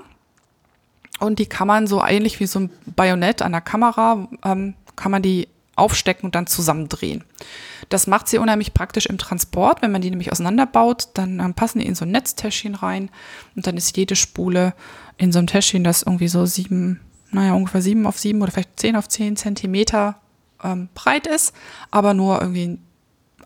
und 1.20 1.38
die 1.38 1.46
kann 1.46 1.68
man 1.68 1.86
so 1.86 2.02
ähnlich 2.02 2.40
wie 2.40 2.46
so 2.46 2.60
ein 2.60 2.70
Bajonett 2.86 3.42
an 3.42 3.52
der 3.52 3.60
Kamera, 3.60 4.28
ähm, 4.44 4.74
kann 4.96 5.12
man 5.12 5.22
die 5.22 5.48
aufstecken 5.76 6.26
und 6.26 6.34
dann 6.34 6.46
zusammendrehen. 6.46 7.24
Das 7.88 8.06
macht 8.06 8.28
sie 8.28 8.38
unheimlich 8.38 8.74
praktisch 8.74 9.06
im 9.06 9.18
Transport. 9.18 9.82
Wenn 9.82 9.92
man 9.92 10.02
die 10.02 10.10
nämlich 10.10 10.30
auseinanderbaut, 10.30 11.08
dann 11.14 11.40
ähm, 11.40 11.54
passen 11.54 11.80
die 11.80 11.86
in 11.86 11.94
so 11.94 12.04
ein 12.04 12.10
Netztäschchen 12.10 12.74
rein 12.74 13.10
und 13.56 13.66
dann 13.66 13.76
ist 13.76 13.96
jede 13.96 14.16
Spule 14.16 14.74
in 15.16 15.32
so 15.32 15.38
einem 15.38 15.48
Täschchen, 15.48 15.84
das 15.84 16.02
irgendwie 16.02 16.28
so 16.28 16.46
sieben, 16.46 17.00
naja, 17.30 17.54
ungefähr 17.54 17.82
sieben 17.82 18.06
auf 18.06 18.18
sieben 18.18 18.42
oder 18.42 18.52
vielleicht 18.52 18.78
zehn 18.78 18.96
auf 18.96 19.08
zehn 19.08 19.36
Zentimeter 19.36 20.20
ähm, 20.62 20.88
breit 20.94 21.26
ist, 21.26 21.54
aber 21.90 22.14
nur 22.14 22.40
irgendwie 22.40 22.78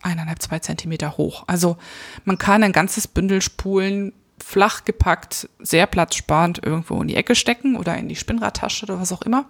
eineinhalb, 0.01 0.41
zwei 0.41 0.59
Zentimeter 0.59 1.17
hoch. 1.17 1.43
Also 1.47 1.77
man 2.25 2.37
kann 2.37 2.63
ein 2.63 2.71
ganzes 2.71 3.07
Bündel 3.07 3.41
Spulen 3.41 4.13
flach 4.43 4.85
gepackt, 4.85 5.49
sehr 5.59 5.87
platzsparend 5.87 6.63
irgendwo 6.63 7.01
in 7.01 7.07
die 7.07 7.15
Ecke 7.15 7.35
stecken 7.35 7.75
oder 7.75 7.97
in 7.97 8.09
die 8.09 8.15
Spinnradtasche 8.15 8.85
oder 8.85 8.99
was 8.99 9.11
auch 9.11 9.21
immer. 9.21 9.45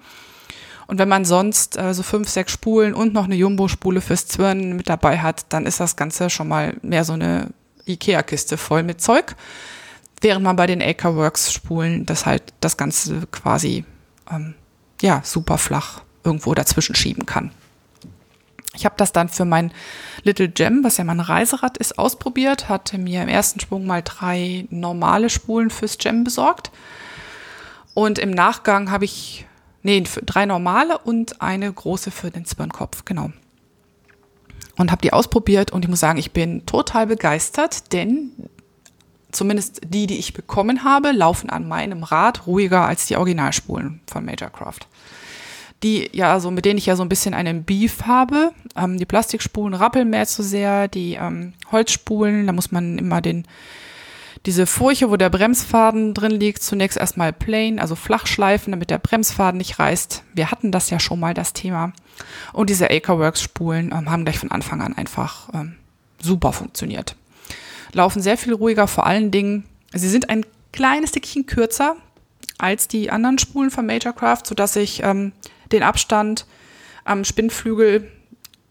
Und 0.88 1.00
wenn 1.00 1.10
man 1.10 1.26
sonst 1.26 1.78
äh, 1.78 1.94
so 1.94 2.04
fünf, 2.04 2.30
sechs 2.30 2.52
Spulen 2.52 2.94
und 2.94 3.14
noch 3.14 3.26
eine 3.26 3.36
Jumbo-Spule 3.36 4.02
fürs 4.02 4.28
Zwirnen 4.28 4.76
mit 4.76 4.88
dabei 4.88 5.20
hat, 5.20 5.46
dann 5.50 5.66
ist 5.66 5.80
das 5.80 5.96
Ganze 5.96 6.30
schon 6.30 6.48
mal 6.48 6.76
mehr 6.82 7.04
so 7.04 7.14
eine 7.14 7.50
Ikea-Kiste 7.88 8.58
voll 8.58 8.84
mit 8.84 9.02
Zeug. 9.02 9.36
Während 10.22 10.44
man 10.44 10.56
bei 10.56 10.68
den 10.68 10.82
Acreworks-Spulen 10.82 12.06
das 12.06 12.26
halt 12.26 12.44
das 12.62 12.78
Ganze 12.78 13.28
quasi 13.32 13.84
ähm, 14.32 14.54
ja 15.02 15.22
super 15.24 15.58
flach 15.58 16.02
irgendwo 16.24 16.54
dazwischen 16.54 16.96
schieben 16.96 17.26
kann. 17.26 17.52
Ich 18.76 18.86
habe 18.86 18.96
das 18.98 19.12
dann 19.12 19.30
für 19.30 19.46
mein 19.46 19.72
Little 20.24 20.50
Gem, 20.50 20.84
was 20.84 20.98
ja 20.98 21.04
mein 21.04 21.20
Reiserad 21.20 21.78
ist, 21.78 21.98
ausprobiert, 21.98 22.70
hatte 22.70 22.98
mir 22.98 23.24
im 23.24 23.30
ersten 23.30 23.60
Sprung 23.60 23.86
mal 23.86 24.02
drei 24.04 24.68
normale 24.70 25.30
Spulen 25.30 25.70
fürs 25.70 25.98
Gem 25.98 26.24
besorgt. 26.24 26.72
Und 27.94 28.20
im 28.20 28.32
Nachgang 28.32 28.92
habe 28.92 29.06
ich, 29.06 29.46
nee, 29.84 30.04
drei 30.26 30.46
normale 30.46 30.98
und 30.98 31.42
eine 31.42 31.72
große 31.72 32.12
für 32.12 32.32
den 32.32 32.46
Zwirnkopf, 32.46 33.06
genau. 33.06 33.32
Und 34.78 34.92
habe 34.92 35.02
die 35.02 35.14
ausprobiert 35.14 35.72
und 35.72 35.86
ich 35.86 35.90
muss 35.90 36.02
sagen, 36.02 36.20
ich 36.20 36.34
bin 36.34 36.66
total 36.66 37.08
begeistert, 37.08 37.94
denn 37.94 38.32
zumindest 39.32 39.82
die, 39.88 40.08
die 40.08 40.18
ich 40.18 40.34
bekommen 40.34 40.84
habe, 40.84 41.12
laufen 41.12 41.50
an 41.50 41.68
meinem 41.68 42.04
Rad 42.04 42.48
ruhiger 42.48 42.86
als 42.86 43.06
die 43.06 43.16
Originalspulen 43.16 44.02
von 44.08 44.26
Majorcraft. 44.26 44.88
Die 45.86 46.10
ja, 46.12 46.34
also 46.34 46.52
mit 46.52 46.66
denen 46.66 46.78
ich 46.78 46.88
ja 46.88 46.98
so 46.98 47.04
ein 47.04 47.10
bisschen 47.10 47.34
einen 47.34 47.64
Beef 47.64 48.04
habe. 48.04 48.52
Ähm, 48.76 48.98
die 48.98 49.06
Plastikspulen 49.06 49.74
rappeln 49.74 50.10
mehr 50.10 50.26
zu 50.26 50.44
sehr, 50.44 50.90
die 50.90 51.14
ähm, 51.14 51.54
Holzspulen, 51.72 52.46
da 52.46 52.52
muss 52.52 52.72
man 52.74 52.98
immer 52.98 53.22
den, 53.22 53.46
diese 54.46 54.66
Furche, 54.66 55.10
wo 55.10 55.16
der 55.16 55.30
Bremsfaden 55.30 56.14
drin 56.14 56.32
liegt, 56.32 56.62
zunächst 56.62 56.98
erstmal 56.98 57.32
plain, 57.32 57.80
also 57.80 57.96
flach 57.96 58.28
schleifen, 58.28 58.72
damit 58.72 58.90
der 58.90 58.98
Bremsfaden 58.98 59.60
nicht 59.60 59.80
reißt. 59.80 60.24
Wir 60.34 60.52
hatten 60.52 60.74
das 60.74 60.90
ja 60.90 61.00
schon 61.00 61.22
mal, 61.22 61.34
das 61.34 61.54
Thema. 61.54 61.94
Und 62.52 62.70
diese 62.70 62.90
Acreworks-Spulen 62.90 63.94
ähm, 63.94 64.10
haben 64.10 64.26
gleich 64.26 64.40
von 64.40 64.52
Anfang 64.52 64.82
an 64.82 64.98
einfach 64.98 65.50
ähm, 65.54 65.76
super 66.20 66.52
funktioniert 66.52 67.16
laufen 67.96 68.22
sehr 68.22 68.38
viel 68.38 68.54
ruhiger, 68.54 68.88
vor 68.88 69.08
allen 69.08 69.32
Dingen, 69.32 69.64
sie 69.94 70.10
sind 70.10 70.30
ein 70.30 70.46
kleines 70.72 71.10
Stückchen 71.12 71.46
kürzer 71.48 71.96
als 72.58 72.88
die 72.88 73.10
anderen 73.10 73.40
Spulen 73.40 73.72
von 73.72 73.86
Majorcraft, 73.86 74.42
sodass 74.46 74.76
ich 74.76 75.02
ähm, 75.04 75.32
den 75.72 75.84
Abstand 75.84 76.46
am 77.04 77.24
Spinnflügel, 77.24 78.12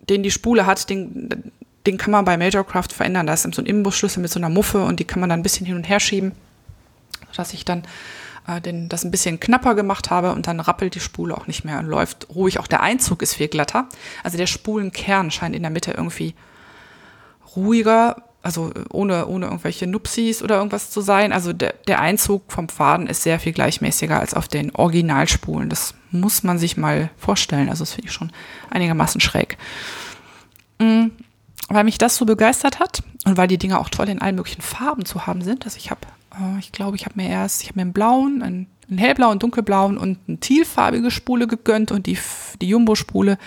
den 0.09 0.23
die 0.23 0.31
Spule 0.31 0.67
hat, 0.67 0.91
den, 0.91 1.53
den 1.87 1.99
kann 1.99 2.11
man 2.11 2.25
bei 2.25 2.37
Majorcraft 2.37 2.93
verändern. 2.93 3.27
Da 3.27 3.35
ist 3.35 3.43
so 3.55 3.63
ein 3.63 3.67
Imbusschlüssel 3.67 4.21
mit 4.21 4.31
so 4.31 4.39
einer 4.39 4.49
Muffe 4.49 4.85
und 4.85 5.01
die 5.01 5.05
kann 5.05 5.21
man 5.21 5.29
dann 5.29 5.41
ein 5.41 5.43
bisschen 5.43 5.67
hin 5.67 5.77
und 5.77 5.89
her 5.89 6.01
schieben, 6.01 6.33
sodass 7.31 7.53
ich 7.55 7.65
dann 7.65 7.85
äh, 8.47 8.61
den, 8.61 8.89
das 8.89 9.05
ein 9.05 9.11
bisschen 9.11 9.41
knapper 9.41 9.75
gemacht 9.75 10.11
habe 10.11 10.33
und 10.33 10.47
dann 10.47 10.61
rappelt 10.61 10.95
die 10.95 11.01
Spule 11.01 11.37
auch 11.37 11.47
nicht 11.47 11.65
mehr 11.65 11.79
und 11.79 11.87
läuft 11.87 12.29
ruhig. 12.35 12.59
Auch 12.59 12.67
der 12.67 12.83
Einzug 12.83 13.23
ist 13.23 13.35
viel 13.35 13.49
glatter. 13.49 13.89
Also 14.23 14.37
der 14.37 14.47
Spulenkern 14.47 15.31
scheint 15.31 15.57
in 15.57 15.63
der 15.63 15.71
Mitte 15.71 15.93
irgendwie 15.93 16.35
ruhiger 17.57 18.23
also 18.45 18.71
ohne, 18.91 19.27
ohne 19.27 19.47
irgendwelche 19.47 19.87
Nupsis 19.87 20.43
oder 20.43 20.57
irgendwas 20.57 20.91
zu 20.91 21.01
sein. 21.01 21.33
Also 21.33 21.55
der, 21.55 21.75
der 21.89 22.01
Einzug 22.01 22.53
vom 22.53 22.69
Faden 22.69 23.07
ist 23.07 23.23
sehr 23.23 23.41
viel 23.41 23.53
gleichmäßiger 23.53 24.21
als 24.21 24.35
auf 24.35 24.49
den 24.49 24.75
Originalspulen. 24.75 25.71
Das 25.71 25.95
muss 26.11 26.43
man 26.43 26.59
sich 26.59 26.77
mal 26.77 27.11
vorstellen. 27.17 27.71
Also 27.71 27.83
das 27.83 27.95
finde 27.95 28.09
ich 28.09 28.15
schon 28.15 28.31
einigermaßen 28.71 29.21
schräg. 29.21 29.57
Mhm. 30.79 31.13
Weil 31.69 31.85
mich 31.85 31.97
das 31.97 32.17
so 32.17 32.27
begeistert 32.27 32.81
hat 32.81 33.03
und 33.25 33.39
weil 33.39 33.49
die 33.49 33.57
Dinger 33.57 33.81
auch 33.81 33.89
toll 33.89 34.11
in 34.11 34.21
allen 34.21 34.37
möglichen 34.37 34.61
Farben 34.61 35.07
zu 35.07 35.27
haben 35.27 35.41
sind. 35.41 35.65
Also 35.65 35.79
ich 35.79 35.91
habe, 35.91 36.03
äh, 36.39 36.59
ich 36.59 36.71
glaube, 36.71 36.97
ich 36.97 37.07
habe 37.07 37.17
mir 37.17 37.31
erst, 37.31 37.63
ich 37.63 37.69
habe 37.69 37.79
mir 37.79 37.83
einen 37.83 37.95
blauen, 37.95 38.43
einen, 38.43 38.67
einen 38.91 38.99
hellblauen, 38.99 39.39
dunkelblauen 39.39 39.97
und 39.97 40.19
eine 40.29 40.37
tealfarbige 40.37 41.11
Spule 41.11 41.47
gegönnt 41.47 41.91
und 41.93 42.05
die, 42.07 42.19
die 42.61 42.69
Jumbo-Spule 42.69 43.39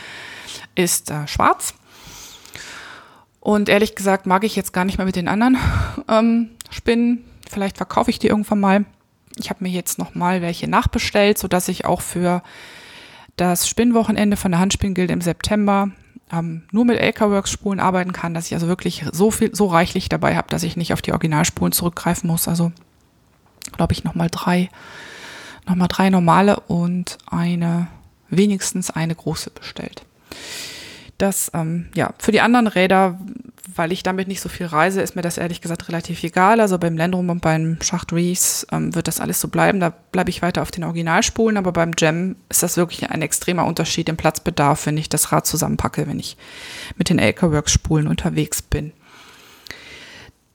ist 0.74 1.12
äh, 1.12 1.28
schwarz. 1.28 1.76
Und 3.48 3.70
ehrlich 3.70 3.96
gesagt 3.96 4.26
mag 4.26 4.44
ich 4.44 4.58
jetzt 4.58 4.74
gar 4.74 4.84
nicht 4.84 4.98
mehr 4.98 5.06
mit 5.06 5.16
den 5.16 5.30
anderen 5.30 5.58
ähm, 6.10 6.50
Spinnen. 6.70 7.24
Vielleicht 7.50 7.78
verkaufe 7.78 8.10
ich 8.12 8.20
die 8.20 8.28
irgendwann 8.28 8.60
mal. 8.60 8.86
Ich 9.38 9.50
habe 9.50 9.64
mir 9.64 9.70
jetzt 9.70 9.98
noch 9.98 10.16
mal 10.16 10.42
welche 10.42 10.68
nachbestellt, 10.68 11.38
sodass 11.38 11.70
ich 11.70 11.86
auch 11.86 12.02
für 12.02 12.44
das 13.38 13.70
Spinnwochenende 13.70 14.36
von 14.36 14.52
der 14.52 14.60
Handspinngilde 14.60 15.14
im 15.14 15.22
September 15.22 15.92
ähm, 16.30 16.64
nur 16.74 16.84
mit 16.84 17.00
Acreworks 17.00 17.50
Spulen 17.50 17.80
arbeiten 17.80 18.12
kann, 18.12 18.34
dass 18.34 18.48
ich 18.48 18.54
also 18.54 18.68
wirklich 18.68 19.06
so 19.14 19.32
viel, 19.32 19.56
so 19.56 19.68
reichlich 19.68 20.10
dabei 20.10 20.36
habe, 20.36 20.50
dass 20.50 20.64
ich 20.64 20.76
nicht 20.76 20.92
auf 20.92 21.02
die 21.02 21.14
Originalspulen 21.14 21.72
zurückgreifen 21.72 22.30
muss. 22.30 22.50
Also 22.50 22.74
glaube 23.72 23.94
ich 23.94 24.04
noch 24.04 24.14
mal 24.14 24.28
drei, 24.30 24.70
noch 25.66 25.76
mal 25.76 25.88
drei 25.88 26.10
normale 26.10 26.60
und 26.60 27.18
eine 27.28 27.88
wenigstens 28.30 28.90
eine 28.90 29.16
große 29.16 29.52
bestellt. 29.52 30.04
Das, 31.18 31.52
ähm, 31.56 31.88
ja, 31.96 32.14
für 32.20 32.32
die 32.32 32.42
anderen 32.42 32.68
Räder, 32.68 33.20
weil 33.76 33.92
ich 33.92 34.04
damit 34.04 34.28
nicht 34.28 34.42
so 34.42 34.50
viel 34.50 34.68
reise, 34.68 35.02
ist 35.02 35.16
mir 35.16 35.24
das 35.24 35.38
ehrlich 35.38 35.62
gesagt 35.62 35.88
relativ 35.88 36.24
egal. 36.24 36.60
Also 36.60 36.78
beim 36.78 36.96
Landrum 36.96 37.30
und 37.30 37.42
beim 37.42 37.78
Schacht 37.82 38.14
Reese 38.14 38.68
ähm, 38.72 38.94
wird 38.94 39.08
das 39.08 39.20
alles 39.20 39.42
so 39.42 39.48
bleiben. 39.48 39.80
Da 39.80 39.90
bleibe 39.90 40.30
ich 40.30 40.44
weiter 40.44 40.62
auf 40.62 40.70
den 40.72 40.84
Originalspulen, 40.84 41.58
aber 41.58 41.72
beim 41.72 41.92
Jam 41.98 42.36
ist 42.50 42.62
das 42.62 42.78
wirklich 42.78 43.10
ein 43.10 43.22
extremer 43.24 43.66
Unterschied 43.66 44.10
im 44.10 44.18
Platzbedarf, 44.18 44.86
wenn 44.86 44.98
ich 44.98 45.10
das 45.10 45.32
Rad 45.32 45.48
zusammenpacke, 45.48 46.08
wenn 46.08 46.20
ich 46.20 46.38
mit 46.98 47.10
den 47.10 47.20
Acreworks 47.20 47.72
Spulen 47.72 48.08
unterwegs 48.08 48.62
bin. 48.62 48.94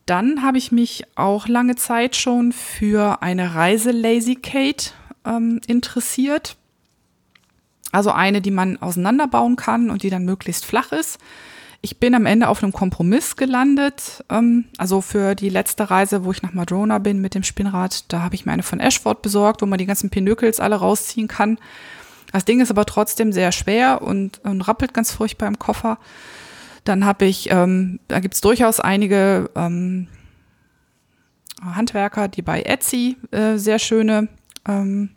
Dann 0.06 0.42
habe 0.42 0.58
ich 0.58 0.72
mich 0.72 1.04
auch 1.14 1.48
lange 1.48 1.76
Zeit 1.76 2.16
schon 2.16 2.52
für 2.52 3.22
eine 3.22 3.54
Reise 3.54 3.90
Lazy 3.90 4.36
Kate 4.36 4.90
ähm, 5.24 5.60
interessiert. 5.66 6.56
Also 7.92 8.10
eine, 8.10 8.40
die 8.40 8.50
man 8.50 8.80
auseinanderbauen 8.80 9.56
kann 9.56 9.90
und 9.90 10.02
die 10.02 10.10
dann 10.10 10.24
möglichst 10.24 10.64
flach 10.64 10.92
ist. 10.92 11.18
Ich 11.82 11.98
bin 11.98 12.14
am 12.14 12.26
Ende 12.26 12.48
auf 12.48 12.62
einem 12.62 12.72
Kompromiss 12.72 13.36
gelandet. 13.36 14.24
Ähm, 14.30 14.64
also 14.78 15.00
für 15.00 15.34
die 15.34 15.48
letzte 15.48 15.90
Reise, 15.90 16.24
wo 16.24 16.32
ich 16.32 16.42
nach 16.42 16.54
Madrona 16.54 16.98
bin 16.98 17.20
mit 17.20 17.34
dem 17.34 17.42
Spinnrad, 17.42 18.10
da 18.12 18.22
habe 18.22 18.34
ich 18.34 18.46
mir 18.46 18.52
eine 18.52 18.62
von 18.62 18.80
Ashford 18.80 19.20
besorgt, 19.20 19.62
wo 19.62 19.66
man 19.66 19.78
die 19.78 19.86
ganzen 19.86 20.08
Pinökels 20.08 20.58
alle 20.58 20.76
rausziehen 20.76 21.28
kann. 21.28 21.58
Das 22.32 22.44
Ding 22.44 22.60
ist 22.60 22.70
aber 22.70 22.86
trotzdem 22.86 23.32
sehr 23.32 23.52
schwer 23.52 24.00
und, 24.00 24.40
und 24.44 24.62
rappelt 24.62 24.94
ganz 24.94 25.12
furchtbar 25.12 25.48
im 25.48 25.58
Koffer. 25.58 25.98
Dann 26.84 27.04
habe 27.04 27.26
ich, 27.26 27.50
ähm, 27.50 28.00
da 28.08 28.20
gibt's 28.20 28.40
durchaus 28.40 28.80
einige 28.80 29.50
ähm, 29.54 30.08
Handwerker, 31.62 32.28
die 32.28 32.42
bei 32.42 32.62
Etsy 32.62 33.16
äh, 33.32 33.56
sehr 33.56 33.78
schöne 33.78 34.28
ähm, 34.66 35.10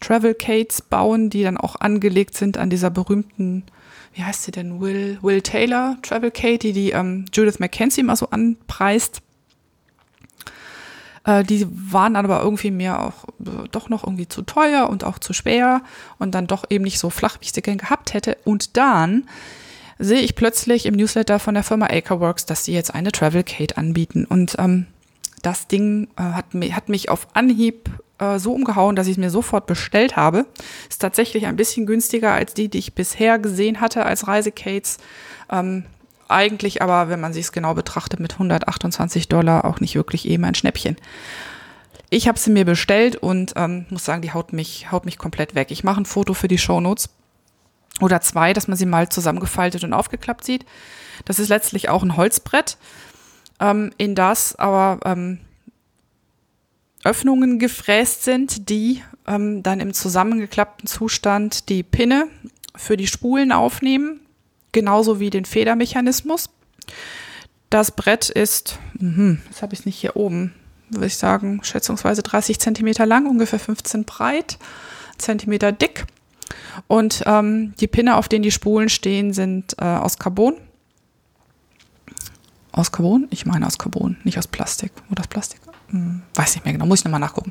Travel 0.00 0.34
Cates 0.34 0.82
bauen, 0.82 1.30
die 1.30 1.42
dann 1.42 1.56
auch 1.56 1.76
angelegt 1.76 2.36
sind 2.36 2.58
an 2.58 2.70
dieser 2.70 2.90
berühmten, 2.90 3.64
wie 4.14 4.22
heißt 4.22 4.44
sie 4.44 4.50
denn, 4.50 4.80
Will, 4.80 5.18
Will 5.22 5.42
Taylor 5.42 5.96
Travel 6.02 6.30
Kate, 6.30 6.58
die 6.58 6.72
die 6.72 6.90
ähm, 6.90 7.24
Judith 7.32 7.58
McKenzie 7.58 8.02
mal 8.02 8.16
so 8.16 8.30
anpreist. 8.30 9.22
Äh, 11.24 11.44
die 11.44 11.66
waren 11.70 12.16
aber 12.16 12.42
irgendwie 12.42 12.70
mir 12.70 13.00
auch 13.00 13.24
äh, 13.40 13.68
doch 13.70 13.88
noch 13.88 14.04
irgendwie 14.04 14.28
zu 14.28 14.42
teuer 14.42 14.88
und 14.88 15.04
auch 15.04 15.18
zu 15.18 15.32
schwer 15.32 15.82
und 16.18 16.34
dann 16.34 16.46
doch 16.46 16.64
eben 16.70 16.84
nicht 16.84 16.98
so 16.98 17.10
flach, 17.10 17.36
wie 17.40 17.44
ich 17.44 17.52
sie 17.52 17.62
gern 17.62 17.78
gehabt 17.78 18.14
hätte. 18.14 18.36
Und 18.44 18.76
dann 18.76 19.28
sehe 19.98 20.20
ich 20.20 20.34
plötzlich 20.34 20.86
im 20.86 20.94
Newsletter 20.94 21.38
von 21.38 21.54
der 21.54 21.64
Firma 21.64 21.86
Acreworks, 21.86 22.46
dass 22.46 22.64
sie 22.64 22.72
jetzt 22.72 22.94
eine 22.94 23.12
Travel 23.12 23.42
Kate 23.42 23.76
anbieten. 23.76 24.24
Und 24.24 24.56
ähm, 24.58 24.86
das 25.42 25.66
Ding 25.68 26.08
äh, 26.16 26.22
hat, 26.22 26.46
hat 26.54 26.88
mich 26.88 27.08
auf 27.10 27.26
Anhieb 27.34 27.90
äh, 28.18 28.38
so 28.38 28.52
umgehauen, 28.52 28.96
dass 28.96 29.06
ich 29.06 29.12
es 29.12 29.18
mir 29.18 29.30
sofort 29.30 29.66
bestellt 29.66 30.16
habe. 30.16 30.46
Ist 30.88 31.00
tatsächlich 31.00 31.46
ein 31.46 31.56
bisschen 31.56 31.86
günstiger 31.86 32.32
als 32.32 32.54
die, 32.54 32.68
die 32.68 32.78
ich 32.78 32.94
bisher 32.94 33.38
gesehen 33.38 33.80
hatte 33.80 34.04
als 34.04 34.26
Reisekates. 34.26 34.98
Ähm, 35.50 35.84
eigentlich 36.28 36.82
aber, 36.82 37.08
wenn 37.08 37.20
man 37.20 37.32
sich 37.32 37.46
es 37.46 37.52
genau 37.52 37.74
betrachtet, 37.74 38.20
mit 38.20 38.34
128 38.34 39.28
Dollar 39.28 39.64
auch 39.64 39.80
nicht 39.80 39.94
wirklich 39.94 40.28
eben 40.28 40.44
ein 40.44 40.54
Schnäppchen. 40.54 40.96
Ich 42.10 42.28
habe 42.28 42.38
sie 42.38 42.50
mir 42.50 42.64
bestellt 42.64 43.16
und 43.16 43.52
ähm, 43.56 43.86
muss 43.90 44.04
sagen, 44.04 44.22
die 44.22 44.32
haut 44.32 44.52
mich, 44.52 44.90
haut 44.92 45.04
mich 45.04 45.18
komplett 45.18 45.54
weg. 45.54 45.70
Ich 45.70 45.84
mache 45.84 46.00
ein 46.00 46.06
Foto 46.06 46.34
für 46.34 46.48
die 46.48 46.58
Shownotes 46.58 47.10
oder 48.00 48.20
zwei, 48.20 48.52
dass 48.52 48.68
man 48.68 48.76
sie 48.76 48.86
mal 48.86 49.08
zusammengefaltet 49.08 49.84
und 49.84 49.92
aufgeklappt 49.92 50.44
sieht. 50.44 50.64
Das 51.24 51.38
ist 51.38 51.48
letztlich 51.48 51.88
auch 51.88 52.02
ein 52.02 52.16
Holzbrett, 52.16 52.78
ähm, 53.60 53.92
in 53.98 54.14
das 54.14 54.56
aber 54.56 55.00
ähm, 55.04 55.40
Öffnungen 57.08 57.58
gefräst 57.58 58.24
sind, 58.24 58.68
die 58.68 59.02
ähm, 59.26 59.62
dann 59.62 59.80
im 59.80 59.94
zusammengeklappten 59.94 60.86
Zustand 60.86 61.70
die 61.70 61.82
Pinne 61.82 62.26
für 62.76 62.98
die 62.98 63.06
Spulen 63.06 63.50
aufnehmen, 63.50 64.20
genauso 64.72 65.18
wie 65.18 65.30
den 65.30 65.46
Federmechanismus. 65.46 66.50
Das 67.70 67.92
Brett 67.92 68.28
ist, 68.28 68.78
mh, 68.98 69.38
das 69.48 69.62
habe 69.62 69.72
ich 69.72 69.86
nicht 69.86 69.96
hier 69.96 70.16
oben, 70.16 70.52
würde 70.90 71.06
ich 71.06 71.16
sagen, 71.16 71.60
schätzungsweise 71.62 72.22
30 72.22 72.58
Zentimeter 72.58 73.06
lang, 73.06 73.26
ungefähr 73.26 73.58
15 73.58 74.04
breit, 74.04 74.58
Zentimeter 75.16 75.72
dick. 75.72 76.04
Und 76.88 77.22
ähm, 77.24 77.72
die 77.80 77.86
Pinne, 77.86 78.16
auf 78.16 78.28
denen 78.28 78.42
die 78.42 78.50
Spulen 78.50 78.90
stehen, 78.90 79.32
sind 79.32 79.76
äh, 79.78 79.84
aus 79.84 80.18
Carbon. 80.18 80.56
Aus 82.70 82.92
Carbon? 82.92 83.28
Ich 83.30 83.46
meine 83.46 83.66
aus 83.66 83.78
Carbon, 83.78 84.18
nicht 84.24 84.36
aus 84.36 84.46
Plastik. 84.46 84.92
Oder 85.10 85.22
aus 85.22 85.28
Plastik? 85.28 85.67
Hm, 85.90 86.22
weiß 86.34 86.54
nicht 86.54 86.64
mehr 86.64 86.74
genau, 86.74 86.86
muss 86.86 87.00
ich 87.00 87.04
nochmal 87.04 87.20
nachgucken. 87.20 87.50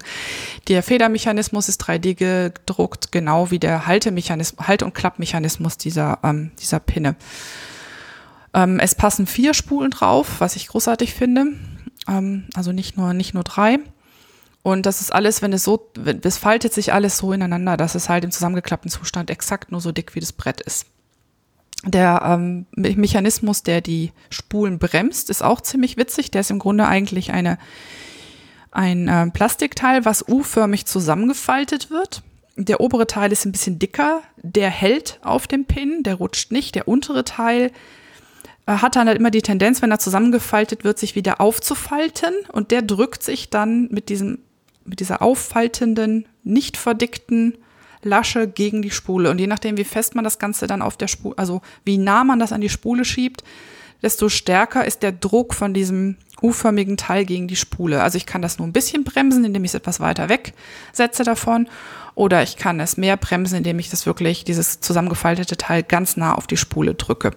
Der 0.68 0.84
Federmechanismus 0.84 1.70
ist 1.70 1.82
3D 1.84 2.14
gedruckt, 2.14 3.12
genau 3.12 3.50
wie 3.52 3.60
der 3.60 3.88
Haltemechanismus, 3.88 4.68
Halt- 4.68 4.84
und 4.84 4.94
Klappmechanismus 4.94 5.78
dieser, 5.78 6.20
ähm, 6.24 6.52
dieser 6.60 6.80
Pinne. 6.80 7.16
Ähm, 8.54 8.80
es 8.80 8.96
passen 8.96 9.26
vier 9.28 9.54
Spulen 9.54 9.92
drauf, 9.92 10.40
was 10.40 10.56
ich 10.56 10.68
großartig 10.68 11.14
finde. 11.14 11.48
Ähm, 12.08 12.46
also 12.54 12.72
nicht 12.72 12.98
nur, 12.98 13.14
nicht 13.14 13.34
nur 13.34 13.44
drei. 13.44 13.80
Und 14.62 14.86
das 14.86 15.02
ist 15.02 15.14
alles, 15.14 15.42
wenn 15.42 15.54
es 15.54 15.64
so, 15.64 15.92
es 16.24 16.38
faltet 16.38 16.74
sich 16.74 16.94
alles 16.94 17.18
so 17.18 17.32
ineinander, 17.32 17.78
dass 17.78 17.96
es 17.96 18.10
halt 18.10 18.24
im 18.24 18.32
zusammengeklappten 18.32 18.92
Zustand 18.92 19.30
exakt 19.30 19.72
nur 19.72 19.82
so 19.82 19.92
dick 19.92 20.14
wie 20.14 20.20
das 20.20 20.34
Brett 20.34 20.62
ist. 20.62 20.88
Der 21.86 22.22
ähm, 22.26 22.66
Mechanismus, 22.76 23.64
der 23.64 23.82
die 23.82 24.12
Spulen 24.30 24.80
bremst, 24.80 25.30
ist 25.30 25.44
auch 25.44 25.62
ziemlich 25.62 25.96
witzig. 25.96 26.32
Der 26.32 26.42
ist 26.42 26.52
im 26.52 26.60
Grunde 26.60 26.88
eigentlich 26.88 27.32
eine, 27.32 27.58
ein 28.78 29.08
äh, 29.08 29.30
Plastikteil, 29.32 30.06
was 30.06 30.28
U-förmig 30.28 30.86
zusammengefaltet 30.86 31.90
wird. 31.90 32.22
Der 32.56 32.80
obere 32.80 33.08
Teil 33.08 33.32
ist 33.32 33.46
ein 33.46 33.52
bisschen 33.52 33.80
dicker, 33.80 34.22
der 34.38 34.70
hält 34.70 35.20
auf 35.24 35.48
dem 35.48 35.66
Pin, 35.66 36.04
der 36.04 36.16
rutscht 36.16 36.52
nicht. 36.52 36.76
Der 36.76 36.88
untere 36.88 37.24
Teil 37.24 37.72
äh, 38.68 38.74
hat 38.74 38.96
dann 38.96 39.08
halt 39.08 39.18
immer 39.18 39.32
die 39.32 39.42
Tendenz, 39.42 39.82
wenn 39.82 39.90
er 39.90 39.98
zusammengefaltet 39.98 40.84
wird, 40.84 41.00
sich 41.00 41.16
wieder 41.16 41.42
aufzufalten 41.42 42.34
und 42.52 42.70
der 42.70 42.84
drückt 42.84 43.24
sich 43.24 43.50
dann 43.50 43.88
mit 43.90 44.10
diesem, 44.10 44.40
mit 44.86 45.00
dieser 45.00 45.24
auffaltenden, 45.24 46.28
nicht 46.44 46.78
verdickten 46.78 47.58
Lasche 48.04 48.48
gegen 48.48 48.84
die 48.84 48.92
Spule. 48.92 49.32
Und 49.32 49.40
je 49.40 49.48
nachdem, 49.48 49.78
wie 49.78 49.86
fest 49.86 50.14
man 50.14 50.24
das 50.24 50.38
Ganze 50.38 50.68
dann 50.68 50.84
auf 50.84 50.98
der 50.98 51.08
Spule, 51.08 51.36
also 51.40 51.62
wie 51.84 51.98
nah 51.98 52.24
man 52.24 52.38
das 52.38 52.54
an 52.54 52.62
die 52.62 52.70
Spule 52.70 53.06
schiebt, 53.06 53.44
desto 54.02 54.30
stärker 54.30 54.86
ist 54.86 55.04
der 55.04 55.12
Druck 55.12 55.54
von 55.54 55.74
diesem 55.74 56.18
U-förmigen 56.42 56.98
Teil 56.98 57.26
gegen 57.26 57.48
die 57.48 57.56
Spule. 57.56 58.04
Also 58.04 58.18
ich 58.18 58.26
kann 58.26 58.42
das 58.42 58.60
nur 58.60 58.68
ein 58.68 58.74
bisschen 58.74 59.04
bremsen, 59.04 59.44
indem 59.44 59.64
ich 59.64 59.72
es 59.72 59.76
etwas 59.76 60.00
weiter 60.00 60.30
weg 60.30 60.54
setze 60.94 61.24
davon. 61.24 61.68
Oder 62.16 62.44
ich 62.44 62.58
kann 62.58 62.80
es 62.80 62.98
mehr 62.98 63.18
bremsen, 63.18 63.58
indem 63.58 63.80
ich 63.80 63.90
das 63.90 64.06
wirklich, 64.06 64.44
dieses 64.44 64.80
zusammengefaltete 64.80 65.58
Teil 65.58 65.84
ganz 65.84 66.18
nah 66.18 66.36
auf 66.36 66.48
die 66.48 66.58
Spule 66.58 66.96
drücke. 66.96 67.32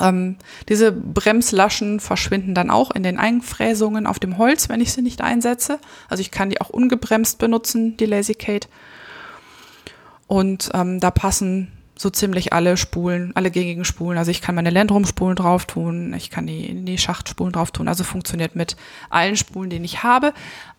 Ähm, 0.00 0.36
diese 0.68 0.90
Bremslaschen 0.90 2.00
verschwinden 2.00 2.54
dann 2.54 2.70
auch 2.70 2.90
in 2.92 3.02
den 3.02 3.18
Einfräsungen 3.18 4.06
auf 4.06 4.18
dem 4.18 4.38
Holz, 4.38 4.68
wenn 4.68 4.80
ich 4.80 4.92
sie 4.92 5.02
nicht 5.02 5.20
einsetze. 5.20 5.78
Also 6.08 6.22
ich 6.22 6.30
kann 6.30 6.50
die 6.50 6.60
auch 6.60 6.70
ungebremst 6.70 7.38
benutzen, 7.38 7.96
die 7.96 8.06
LazyCate. 8.06 8.68
Und 10.26 10.70
ähm, 10.72 10.98
da 10.98 11.10
passen 11.10 11.72
so 11.96 12.10
ziemlich 12.10 12.52
alle 12.52 12.76
Spulen, 12.76 13.32
alle 13.34 13.50
gängigen 13.50 13.84
Spulen. 13.84 14.18
Also 14.18 14.30
ich 14.30 14.40
kann 14.40 14.54
meine 14.54 14.70
Landrum-Spulen 14.70 15.36
drauf 15.36 15.66
tun, 15.66 16.14
ich 16.14 16.30
kann 16.30 16.46
die, 16.46 16.84
die 16.84 16.98
Schachtspulen 16.98 17.52
drauf 17.52 17.70
tun. 17.70 17.88
Also 17.88 18.04
funktioniert 18.04 18.56
mit 18.56 18.76
allen 19.10 19.36
Spulen, 19.36 19.70
die 19.70 19.76
ich 19.76 20.02
habe, 20.02 20.32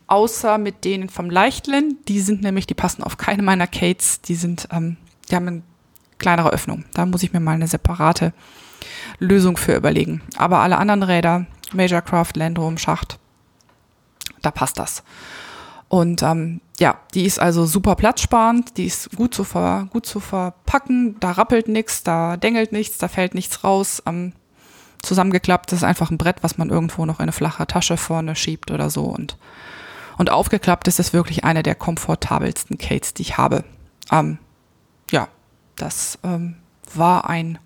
außer 0.07 0.57
mit 0.57 0.86
denen 0.86 1.09
vom 1.09 1.30
Leichtlen. 1.30 1.97
Die 2.07 2.20
sind 2.20 2.41
nämlich, 2.41 2.68
die 2.68 2.74
passen 2.74 3.03
auf 3.03 3.18
keine 3.18 3.43
meiner 3.43 3.68
Cates. 3.68 4.22
Die 4.22 4.36
sind, 4.36 4.68
ähm, 4.72 4.97
die 5.30 5.36
haben 5.36 5.47
eine 5.47 5.61
kleinere 6.18 6.51
Öffnung. 6.51 6.86
Da 6.93 7.05
muss 7.05 7.24
ich 7.24 7.34
mir 7.34 7.39
mal 7.39 7.53
eine 7.53 7.68
separate 7.68 8.34
Lösung 9.20 9.57
für 9.57 9.76
überlegen. 9.76 10.22
Aber 10.38 10.59
alle 10.59 10.78
anderen 10.78 11.03
Räder, 11.03 11.45
Majorcraft, 11.74 12.34
Landrum, 12.36 12.78
Schacht, 12.78 13.18
da 14.41 14.51
passt 14.51 14.78
das. 14.78 15.03
Und 15.94 16.24
ähm, 16.24 16.60
ja, 16.80 16.98
die 17.14 17.24
ist 17.24 17.39
also 17.39 17.68
super 17.68 17.94
platzsparend, 17.94 18.78
die 18.78 18.88
ist 18.88 19.16
gut 19.16 19.36
zu, 19.36 19.44
ver, 19.44 19.88
gut 19.91 20.08
zu 20.08 20.20
verpacken, 20.20 21.20
da 21.20 21.34
rappelt 21.34 21.68
nichts, 21.68 22.02
da 22.02 22.36
dengelt 22.36 22.72
nichts, 22.72 22.98
da 22.98 23.08
fällt 23.08 23.36
nichts 23.36 23.64
raus. 23.64 24.02
Ähm, 24.08 24.34
zusammengeklappt, 25.04 25.72
das 25.72 25.78
ist 25.78 25.84
einfach 25.84 26.10
ein 26.10 26.18
Brett, 26.18 26.38
was 26.41 26.58
man 26.58 26.72
irgendwo 26.72 27.06
noch 27.06 27.20
in 27.20 27.26
eine 27.26 27.32
flache 27.32 27.68
Tasche 27.68 27.98
vorne 27.98 28.36
schiebt 28.36 28.72
oder 28.72 28.89
so. 28.89 29.04
Und, 29.04 29.38
und 30.18 30.32
aufgeklappt 30.32 30.88
ist 30.88 31.00
es 31.00 31.14
wirklich 31.14 31.44
eine 31.44 31.62
der 31.62 31.76
komfortabelsten 31.76 32.80
Cates, 32.80 33.14
die 33.14 33.22
ich 33.22 33.38
habe. 33.38 33.64
Ähm, 34.12 34.39
ja, 35.12 35.28
das 35.76 36.18
ähm, 36.24 36.56
war 36.96 37.30
ein, 37.30 37.60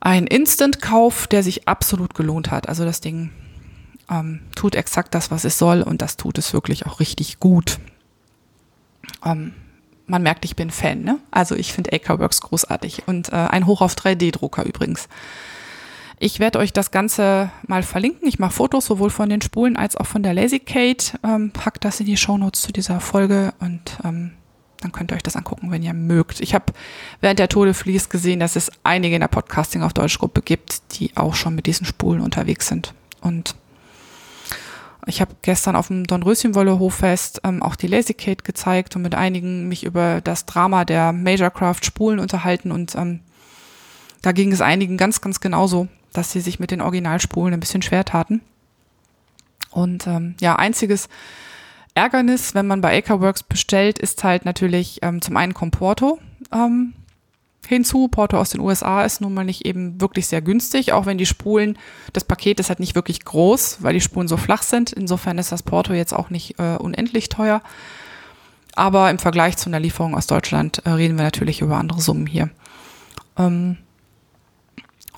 ein 0.00 0.26
Instant-Kauf, 0.26 1.28
der 1.28 1.44
sich 1.44 1.68
absolut 1.68 2.16
gelohnt 2.16 2.50
hat. 2.50 2.68
Also 2.68 2.84
das 2.84 3.00
Ding 3.00 3.30
ähm, 4.10 4.40
tut 4.54 4.74
exakt 4.74 5.14
das, 5.14 5.30
was 5.30 5.44
es 5.44 5.58
soll 5.58 5.82
und 5.82 6.02
das 6.02 6.16
tut 6.16 6.38
es 6.38 6.52
wirklich 6.52 6.86
auch 6.86 7.00
richtig 7.00 7.40
gut. 7.40 7.78
Ähm, 9.24 9.54
man 10.06 10.22
merkt, 10.22 10.44
ich 10.44 10.56
bin 10.56 10.70
Fan, 10.70 11.02
ne? 11.02 11.18
Also 11.30 11.54
ich 11.54 11.72
finde 11.72 11.92
AK-Works 11.92 12.40
großartig 12.40 13.02
und 13.06 13.30
äh, 13.30 13.36
ein 13.36 13.66
Hoch 13.66 13.82
auf 13.82 13.94
3D-Drucker 13.94 14.64
übrigens. 14.64 15.08
Ich 16.18 16.40
werde 16.40 16.58
euch 16.58 16.72
das 16.72 16.90
Ganze 16.90 17.50
mal 17.66 17.82
verlinken. 17.82 18.26
Ich 18.26 18.38
mache 18.38 18.52
Fotos 18.52 18.86
sowohl 18.86 19.10
von 19.10 19.28
den 19.28 19.40
Spulen 19.40 19.76
als 19.76 19.96
auch 19.96 20.06
von 20.06 20.22
der 20.22 20.34
LazyCate. 20.34 21.18
Ähm, 21.22 21.50
packt 21.52 21.84
das 21.84 22.00
in 22.00 22.06
die 22.06 22.16
Shownotes 22.16 22.62
zu 22.62 22.72
dieser 22.72 23.00
Folge 23.00 23.52
und 23.60 23.98
ähm, 24.04 24.32
dann 24.80 24.92
könnt 24.92 25.12
ihr 25.12 25.16
euch 25.16 25.22
das 25.22 25.36
angucken, 25.36 25.70
wenn 25.70 25.82
ihr 25.82 25.94
mögt. 25.94 26.40
Ich 26.40 26.54
habe 26.54 26.72
während 27.20 27.38
der 27.38 27.48
Tode 27.48 27.74
fließt 27.74 28.10
gesehen, 28.10 28.40
dass 28.40 28.56
es 28.56 28.70
einige 28.84 29.14
in 29.14 29.20
der 29.20 29.28
Podcasting 29.28 29.82
auf 29.82 29.92
Deutschgruppe 29.92 30.42
gibt, 30.42 30.98
die 30.98 31.16
auch 31.16 31.34
schon 31.34 31.54
mit 31.54 31.66
diesen 31.66 31.86
Spulen 31.86 32.20
unterwegs 32.20 32.68
sind. 32.68 32.94
Und 33.20 33.54
ich 35.08 35.20
habe 35.20 35.34
gestern 35.42 35.76
auf 35.76 35.88
dem 35.88 36.06
Dornröschenwolle 36.06 36.78
Hoffest 36.78 37.40
ähm, 37.44 37.62
auch 37.62 37.76
die 37.76 37.86
LazyCate 37.86 38.44
gezeigt 38.44 38.94
und 38.94 39.02
mit 39.02 39.14
einigen 39.14 39.68
mich 39.68 39.84
über 39.84 40.20
das 40.20 40.46
Drama 40.46 40.84
der 40.84 41.12
Majorcraft 41.12 41.84
Spulen 41.84 42.18
unterhalten 42.18 42.70
und 42.70 42.94
ähm, 42.94 43.20
da 44.22 44.32
ging 44.32 44.52
es 44.52 44.60
einigen 44.60 44.96
ganz, 44.96 45.20
ganz 45.20 45.40
genauso, 45.40 45.88
dass 46.12 46.32
sie 46.32 46.40
sich 46.40 46.58
mit 46.58 46.70
den 46.70 46.80
Originalspulen 46.80 47.54
ein 47.54 47.60
bisschen 47.60 47.82
schwer 47.82 48.04
taten. 48.04 48.40
Und 49.70 50.06
ähm, 50.06 50.34
ja, 50.40 50.56
einziges 50.56 51.08
Ärgernis, 51.94 52.54
wenn 52.54 52.66
man 52.66 52.80
bei 52.80 52.96
Acreworks 52.96 53.42
bestellt, 53.42 53.98
ist 53.98 54.24
halt 54.24 54.44
natürlich 54.44 54.98
ähm, 55.02 55.22
zum 55.22 55.36
einen 55.36 55.54
Comporto. 55.54 56.18
Ähm, 56.52 56.94
hinzu. 57.68 58.08
Porto 58.08 58.38
aus 58.38 58.50
den 58.50 58.60
USA 58.60 59.04
ist 59.04 59.20
nun 59.20 59.34
mal 59.34 59.44
nicht 59.44 59.66
eben 59.66 60.00
wirklich 60.00 60.26
sehr 60.26 60.40
günstig, 60.40 60.92
auch 60.92 61.06
wenn 61.06 61.18
die 61.18 61.26
Spulen, 61.26 61.78
das 62.12 62.24
Paket 62.24 62.58
ist 62.60 62.70
halt 62.70 62.80
nicht 62.80 62.94
wirklich 62.94 63.24
groß, 63.24 63.78
weil 63.82 63.92
die 63.92 64.00
Spulen 64.00 64.26
so 64.26 64.36
flach 64.36 64.62
sind. 64.62 64.92
Insofern 64.92 65.38
ist 65.38 65.52
das 65.52 65.62
Porto 65.62 65.92
jetzt 65.92 66.14
auch 66.14 66.30
nicht 66.30 66.58
äh, 66.58 66.76
unendlich 66.76 67.28
teuer. 67.28 67.62
Aber 68.74 69.10
im 69.10 69.18
Vergleich 69.18 69.56
zu 69.56 69.68
einer 69.68 69.80
Lieferung 69.80 70.14
aus 70.14 70.26
Deutschland 70.26 70.82
äh, 70.84 70.90
reden 70.90 71.16
wir 71.18 71.24
natürlich 71.24 71.60
über 71.60 71.76
andere 71.76 72.00
Summen 72.00 72.26
hier. 72.26 72.48
Ähm 73.36 73.76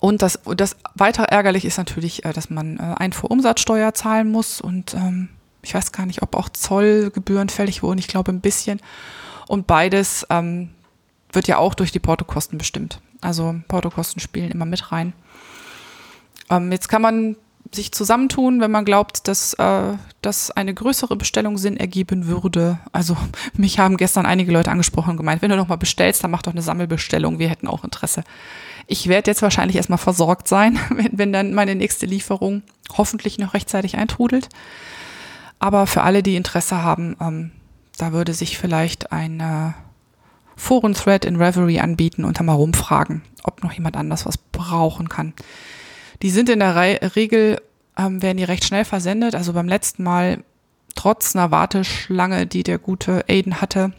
und 0.00 0.22
das, 0.22 0.40
das 0.56 0.76
weitere 0.94 1.26
ärgerlich 1.26 1.64
ist 1.64 1.76
natürlich, 1.78 2.24
äh, 2.24 2.32
dass 2.32 2.50
man 2.50 2.78
äh, 2.78 2.94
Einfuhrumsatzsteuer 2.96 3.94
zahlen 3.94 4.30
muss 4.30 4.60
und 4.60 4.94
ähm, 4.94 5.28
ich 5.62 5.74
weiß 5.74 5.92
gar 5.92 6.06
nicht, 6.06 6.22
ob 6.22 6.34
auch 6.34 6.48
Zollgebühren 6.48 7.50
fällig 7.50 7.82
wurden. 7.82 7.98
Ich 7.98 8.08
glaube 8.08 8.32
ein 8.32 8.40
bisschen. 8.40 8.80
Und 9.46 9.66
beides 9.66 10.26
ähm, 10.30 10.70
wird 11.32 11.48
ja 11.48 11.58
auch 11.58 11.74
durch 11.74 11.92
die 11.92 11.98
Portokosten 11.98 12.58
bestimmt. 12.58 13.00
Also 13.20 13.54
Portokosten 13.68 14.20
spielen 14.20 14.50
immer 14.50 14.64
mit 14.64 14.92
rein. 14.92 15.12
Ähm, 16.50 16.72
jetzt 16.72 16.88
kann 16.88 17.02
man 17.02 17.36
sich 17.72 17.92
zusammentun, 17.92 18.60
wenn 18.60 18.70
man 18.70 18.84
glaubt, 18.84 19.28
dass 19.28 19.54
äh, 19.54 19.92
das 20.22 20.50
eine 20.50 20.74
größere 20.74 21.16
Bestellung 21.16 21.56
Sinn 21.56 21.76
ergeben 21.76 22.26
würde. 22.26 22.78
Also 22.92 23.16
mich 23.54 23.78
haben 23.78 23.96
gestern 23.96 24.26
einige 24.26 24.52
Leute 24.52 24.70
angesprochen 24.70 25.10
und 25.10 25.16
gemeint, 25.16 25.42
wenn 25.42 25.50
du 25.50 25.56
noch 25.56 25.68
mal 25.68 25.76
bestellst, 25.76 26.24
dann 26.24 26.30
mach 26.30 26.42
doch 26.42 26.52
eine 26.52 26.62
Sammelbestellung. 26.62 27.38
Wir 27.38 27.48
hätten 27.48 27.68
auch 27.68 27.84
Interesse. 27.84 28.24
Ich 28.86 29.06
werde 29.06 29.30
jetzt 29.30 29.42
wahrscheinlich 29.42 29.76
erstmal 29.76 29.98
versorgt 29.98 30.48
sein, 30.48 30.78
wenn, 30.90 31.10
wenn 31.12 31.32
dann 31.32 31.54
meine 31.54 31.74
nächste 31.74 32.06
Lieferung 32.06 32.62
hoffentlich 32.96 33.38
noch 33.38 33.54
rechtzeitig 33.54 33.96
eintrudelt. 33.96 34.48
Aber 35.60 35.86
für 35.86 36.02
alle, 36.02 36.22
die 36.22 36.36
Interesse 36.36 36.82
haben, 36.82 37.16
ähm, 37.20 37.52
da 37.98 38.12
würde 38.12 38.32
sich 38.32 38.58
vielleicht 38.58 39.12
ein 39.12 39.40
äh, 39.40 39.72
Foren-Thread 40.60 41.24
in 41.24 41.36
Reverie 41.36 41.80
anbieten 41.80 42.24
und 42.24 42.38
da 42.38 42.44
mal 42.44 42.52
rumfragen, 42.52 43.22
ob 43.42 43.64
noch 43.64 43.72
jemand 43.72 43.96
anders 43.96 44.26
was 44.26 44.36
brauchen 44.36 45.08
kann. 45.08 45.32
Die 46.22 46.30
sind 46.30 46.50
in 46.50 46.58
der 46.58 46.76
Re 46.76 47.00
Regel, 47.16 47.60
ähm, 47.96 48.20
werden 48.20 48.36
die 48.36 48.44
recht 48.44 48.64
schnell 48.64 48.84
versendet. 48.84 49.34
Also 49.34 49.54
beim 49.54 49.68
letzten 49.68 50.02
Mal, 50.02 50.44
trotz 50.94 51.34
einer 51.34 51.50
Warteschlange, 51.50 52.46
die 52.46 52.62
der 52.62 52.78
gute 52.78 53.24
Aiden 53.26 53.62
hatte, 53.62 53.92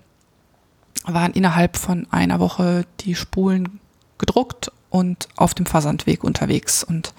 waren 1.06 1.34
innerhalb 1.34 1.78
von 1.78 2.08
einer 2.12 2.40
Woche 2.40 2.86
die 3.00 3.16
Spulen 3.16 3.80
gedruckt 4.20 4.72
und 4.92 5.30
auf 5.36 5.56
dem 5.56 5.66
Versandweg 5.66 6.24
unterwegs. 6.24 6.84
Und 6.84 7.16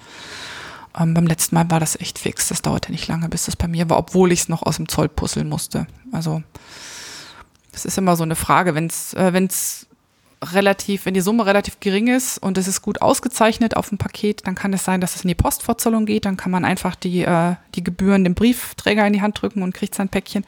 ähm, 0.97 1.13
beim 1.13 1.27
letzten 1.27 1.55
Mal 1.55 1.69
war 1.69 1.81
das 1.81 1.99
echt 1.99 2.17
fix. 2.17 2.47
Das 2.47 2.61
dauerte 2.61 2.93
nicht 2.93 3.09
lange, 3.09 3.27
bis 3.27 3.45
das 3.45 3.57
bei 3.57 3.67
mir 3.67 3.89
war, 3.89 3.97
obwohl 3.97 4.31
ich 4.31 4.39
es 4.39 4.49
noch 4.49 4.63
aus 4.63 4.77
dem 4.77 4.87
Zoll 4.87 5.09
puzzeln 5.09 5.49
musste. 5.49 5.85
Also 6.13 6.43
das 7.73 7.85
ist 7.85 7.97
immer 7.97 8.15
so 8.15 8.23
eine 8.23 8.35
Frage, 8.35 8.75
wenn 8.75 8.85
es 8.85 9.13
äh, 9.15 9.33
wenn's 9.33 9.87
relativ, 10.51 11.05
wenn 11.05 11.13
die 11.13 11.21
Summe 11.21 11.45
relativ 11.45 11.79
gering 11.79 12.07
ist 12.07 12.37
und 12.37 12.57
es 12.57 12.67
ist 12.67 12.81
gut 12.81 13.01
ausgezeichnet 13.01 13.75
auf 13.77 13.89
dem 13.89 13.97
Paket, 13.97 14.45
dann 14.45 14.55
kann 14.55 14.73
es 14.73 14.83
sein, 14.83 15.01
dass 15.01 15.15
es 15.15 15.23
in 15.23 15.27
die 15.29 15.35
Postverzollung 15.35 16.05
geht. 16.05 16.25
Dann 16.25 16.37
kann 16.37 16.51
man 16.51 16.65
einfach 16.65 16.95
die, 16.95 17.23
äh, 17.23 17.55
die 17.75 17.83
Gebühren 17.83 18.23
dem 18.23 18.35
Briefträger 18.35 19.05
in 19.05 19.13
die 19.13 19.21
Hand 19.21 19.41
drücken 19.41 19.63
und 19.63 19.73
kriegt 19.73 19.95
sein 19.95 20.09
Päckchen. 20.09 20.45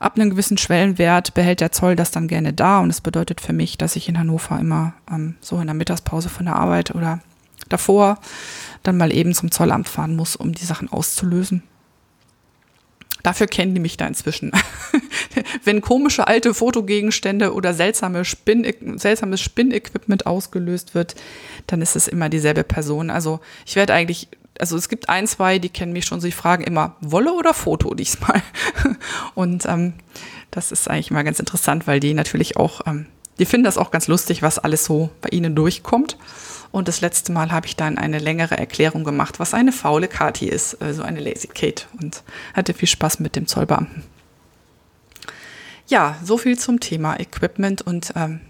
Ab 0.00 0.16
einem 0.16 0.30
gewissen 0.30 0.58
Schwellenwert 0.58 1.34
behält 1.34 1.60
der 1.60 1.72
Zoll 1.72 1.96
das 1.96 2.10
dann 2.10 2.28
gerne 2.28 2.52
da 2.52 2.80
und 2.80 2.88
das 2.88 3.00
bedeutet 3.00 3.40
für 3.40 3.52
mich, 3.52 3.78
dass 3.78 3.96
ich 3.96 4.08
in 4.08 4.18
Hannover 4.18 4.58
immer 4.58 4.94
ähm, 5.10 5.36
so 5.40 5.58
in 5.60 5.66
der 5.66 5.74
Mittagspause 5.74 6.28
von 6.28 6.46
der 6.46 6.56
Arbeit 6.56 6.94
oder 6.94 7.20
davor 7.68 8.18
dann 8.82 8.98
mal 8.98 9.12
eben 9.12 9.34
zum 9.34 9.50
Zollamt 9.50 9.88
fahren 9.88 10.16
muss, 10.16 10.36
um 10.36 10.52
die 10.52 10.64
Sachen 10.64 10.92
auszulösen. 10.92 11.62
Dafür 13.24 13.48
kennen 13.48 13.74
die 13.74 13.80
mich 13.80 13.96
da 13.96 14.06
inzwischen. 14.06 14.52
Wenn 15.64 15.80
komische 15.80 16.28
alte 16.28 16.54
Fotogegenstände 16.54 17.54
oder 17.54 17.74
seltsame 17.74 18.24
Spin, 18.24 18.98
seltsames 18.98 19.40
Spinnequipment 19.40 20.26
ausgelöst 20.26 20.94
wird, 20.94 21.16
dann 21.66 21.82
ist 21.82 21.96
es 21.96 22.06
immer 22.06 22.28
dieselbe 22.28 22.62
Person. 22.62 23.10
Also 23.10 23.40
ich 23.66 23.74
werde 23.74 23.94
eigentlich, 23.94 24.28
also 24.60 24.76
es 24.76 24.88
gibt 24.88 25.08
ein, 25.08 25.26
zwei, 25.26 25.58
die 25.58 25.70
kennen 25.70 25.92
mich 25.92 26.04
schon, 26.04 26.20
sie 26.20 26.32
fragen 26.32 26.62
immer, 26.62 26.96
Wolle 27.00 27.32
oder 27.32 27.54
Foto 27.54 27.94
diesmal? 27.94 28.42
Und 29.34 29.64
ähm, 29.66 29.94
das 30.50 30.70
ist 30.70 30.88
eigentlich 30.88 31.10
immer 31.10 31.24
ganz 31.24 31.40
interessant, 31.40 31.86
weil 31.86 31.98
die 31.98 32.14
natürlich 32.14 32.58
auch 32.58 32.82
ähm, 32.86 33.06
die 33.38 33.46
finden 33.46 33.64
das 33.64 33.78
auch 33.78 33.90
ganz 33.90 34.06
lustig, 34.06 34.42
was 34.42 34.58
alles 34.58 34.84
so 34.84 35.10
bei 35.20 35.30
ihnen 35.30 35.54
durchkommt. 35.54 36.16
Und 36.74 36.88
das 36.88 37.00
letzte 37.00 37.30
Mal 37.30 37.52
habe 37.52 37.68
ich 37.68 37.76
dann 37.76 37.98
eine 37.98 38.18
längere 38.18 38.58
Erklärung 38.58 39.04
gemacht, 39.04 39.38
was 39.38 39.54
eine 39.54 39.70
faule 39.70 40.08
Kati 40.08 40.48
ist, 40.48 40.82
also 40.82 41.04
eine 41.04 41.20
Lazy 41.20 41.46
Kate. 41.46 41.84
Und 42.02 42.24
hatte 42.52 42.74
viel 42.74 42.88
Spaß 42.88 43.20
mit 43.20 43.36
dem 43.36 43.46
Zollbeamten. 43.46 44.02
Ja, 45.86 46.16
so 46.24 46.36
viel 46.36 46.58
zum 46.58 46.80
Thema 46.80 47.20
Equipment 47.20 47.82
und 47.82 48.12
ähm, 48.16 48.40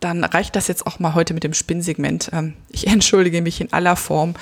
dann 0.00 0.24
reicht 0.24 0.56
das 0.56 0.66
jetzt 0.66 0.84
auch 0.88 0.98
mal 0.98 1.14
heute 1.14 1.32
mit 1.32 1.44
dem 1.44 1.54
Spinnsegment. 1.54 2.30
Ähm, 2.32 2.54
ich 2.68 2.86
entschuldige 2.88 3.42
mich 3.42 3.60
in 3.60 3.72
aller 3.72 3.94
Form 3.94 4.34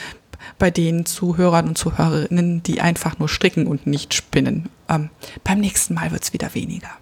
bei 0.58 0.70
den 0.70 1.04
Zuhörern 1.04 1.68
und 1.68 1.76
Zuhörerinnen, 1.76 2.62
die 2.62 2.80
einfach 2.80 3.18
nur 3.18 3.28
stricken 3.28 3.66
und 3.66 3.86
nicht 3.86 4.14
spinnen. 4.14 4.70
Ähm, 4.88 5.10
beim 5.44 5.60
nächsten 5.60 5.92
Mal 5.92 6.10
wird 6.10 6.22
es 6.22 6.32
wieder 6.32 6.54
weniger. 6.54 6.92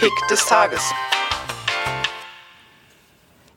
Pick 0.00 0.10
des 0.28 0.44
Tages. 0.44 0.82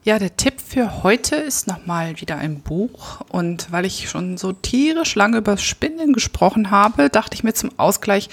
Ja, 0.10 0.18
der 0.18 0.36
Tipp 0.36 0.60
für 0.60 1.04
heute 1.04 1.36
ist 1.36 1.68
nochmal 1.68 2.20
wieder 2.20 2.36
ein 2.36 2.62
Buch. 2.62 3.22
Und 3.30 3.72
weil 3.72 3.86
ich 3.86 4.10
schon 4.10 4.38
so 4.38 4.54
tierisch 4.54 5.14
lange 5.14 5.38
über 5.38 5.56
Spinnen 5.56 6.14
gesprochen 6.14 6.72
habe, 6.72 7.12
dachte 7.12 7.36
ich 7.36 7.44
mir 7.44 7.54
zum 7.54 7.78
Ausgleich, 7.78 8.28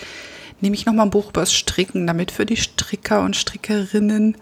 nehme 0.62 0.74
ich 0.74 0.86
nochmal 0.86 1.04
ein 1.04 1.10
Buch 1.10 1.28
über 1.28 1.42
das 1.42 1.52
Stricken, 1.52 2.06
damit 2.06 2.30
für 2.30 2.46
die 2.46 2.56
Stricker 2.56 3.20
und 3.20 3.36
Strickerinnen 3.36 4.38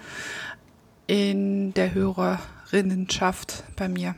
in 1.09 1.75
der 1.75 1.93
Hörerinnenschaft 1.93 3.65
bei 3.75 3.89
mir 3.89 4.15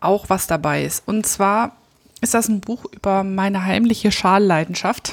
auch 0.00 0.30
was 0.30 0.46
dabei 0.46 0.84
ist. 0.86 1.06
Und 1.06 1.26
zwar 1.26 1.76
ist 2.22 2.32
das 2.32 2.48
ein 2.48 2.62
Buch 2.62 2.86
über 2.92 3.24
meine 3.24 3.66
heimliche 3.66 4.10
Schalleidenschaft. 4.10 5.12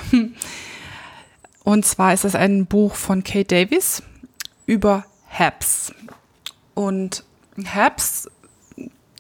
Und 1.66 1.86
zwar 1.86 2.14
ist 2.14 2.24
das 2.24 2.36
ein 2.36 2.66
Buch 2.66 2.96
von 2.96 3.26
Kate 3.26 3.66
Davis 3.66 4.04
über 4.66 5.04
Haps. 5.30 5.92
Und 6.74 7.24
Haps, 7.66 8.30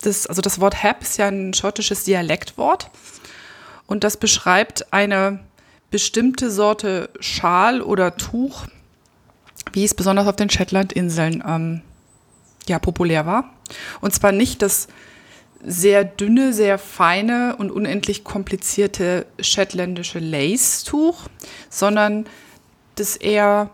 das, 0.01 0.27
also 0.27 0.41
das 0.41 0.59
Wort 0.59 0.81
Hap 0.81 1.01
ist 1.01 1.17
ja 1.17 1.27
ein 1.27 1.53
schottisches 1.53 2.03
Dialektwort. 2.03 2.89
Und 3.85 4.03
das 4.03 4.17
beschreibt 4.17 4.91
eine 4.93 5.39
bestimmte 5.91 6.49
Sorte 6.49 7.09
Schal 7.19 7.81
oder 7.81 8.17
Tuch, 8.17 8.65
wie 9.73 9.83
es 9.83 9.93
besonders 9.93 10.27
auf 10.27 10.35
den 10.35 10.49
Shetlandinseln 10.49 11.43
ähm, 11.45 11.81
ja, 12.67 12.79
populär 12.79 13.25
war. 13.25 13.53
Und 14.01 14.13
zwar 14.13 14.31
nicht 14.31 14.61
das 14.61 14.87
sehr 15.65 16.03
dünne, 16.03 16.53
sehr 16.53 16.77
feine 16.77 17.55
und 17.57 17.71
unendlich 17.71 18.23
komplizierte 18.23 19.25
shetländische 19.39 20.19
Lace-Tuch, 20.19 21.27
sondern 21.69 22.25
das 22.95 23.15
eher 23.15 23.69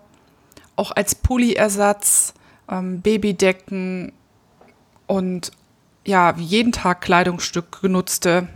auch 0.76 0.92
als 0.92 1.16
Pulli-Ersatz, 1.16 2.34
ähm, 2.70 3.02
Babydecken 3.02 4.12
und 5.08 5.52
ja, 6.06 6.34
jeden 6.38 6.72
Tag 6.72 7.02
Kleidungsstück 7.02 7.82
genutzte 7.82 8.48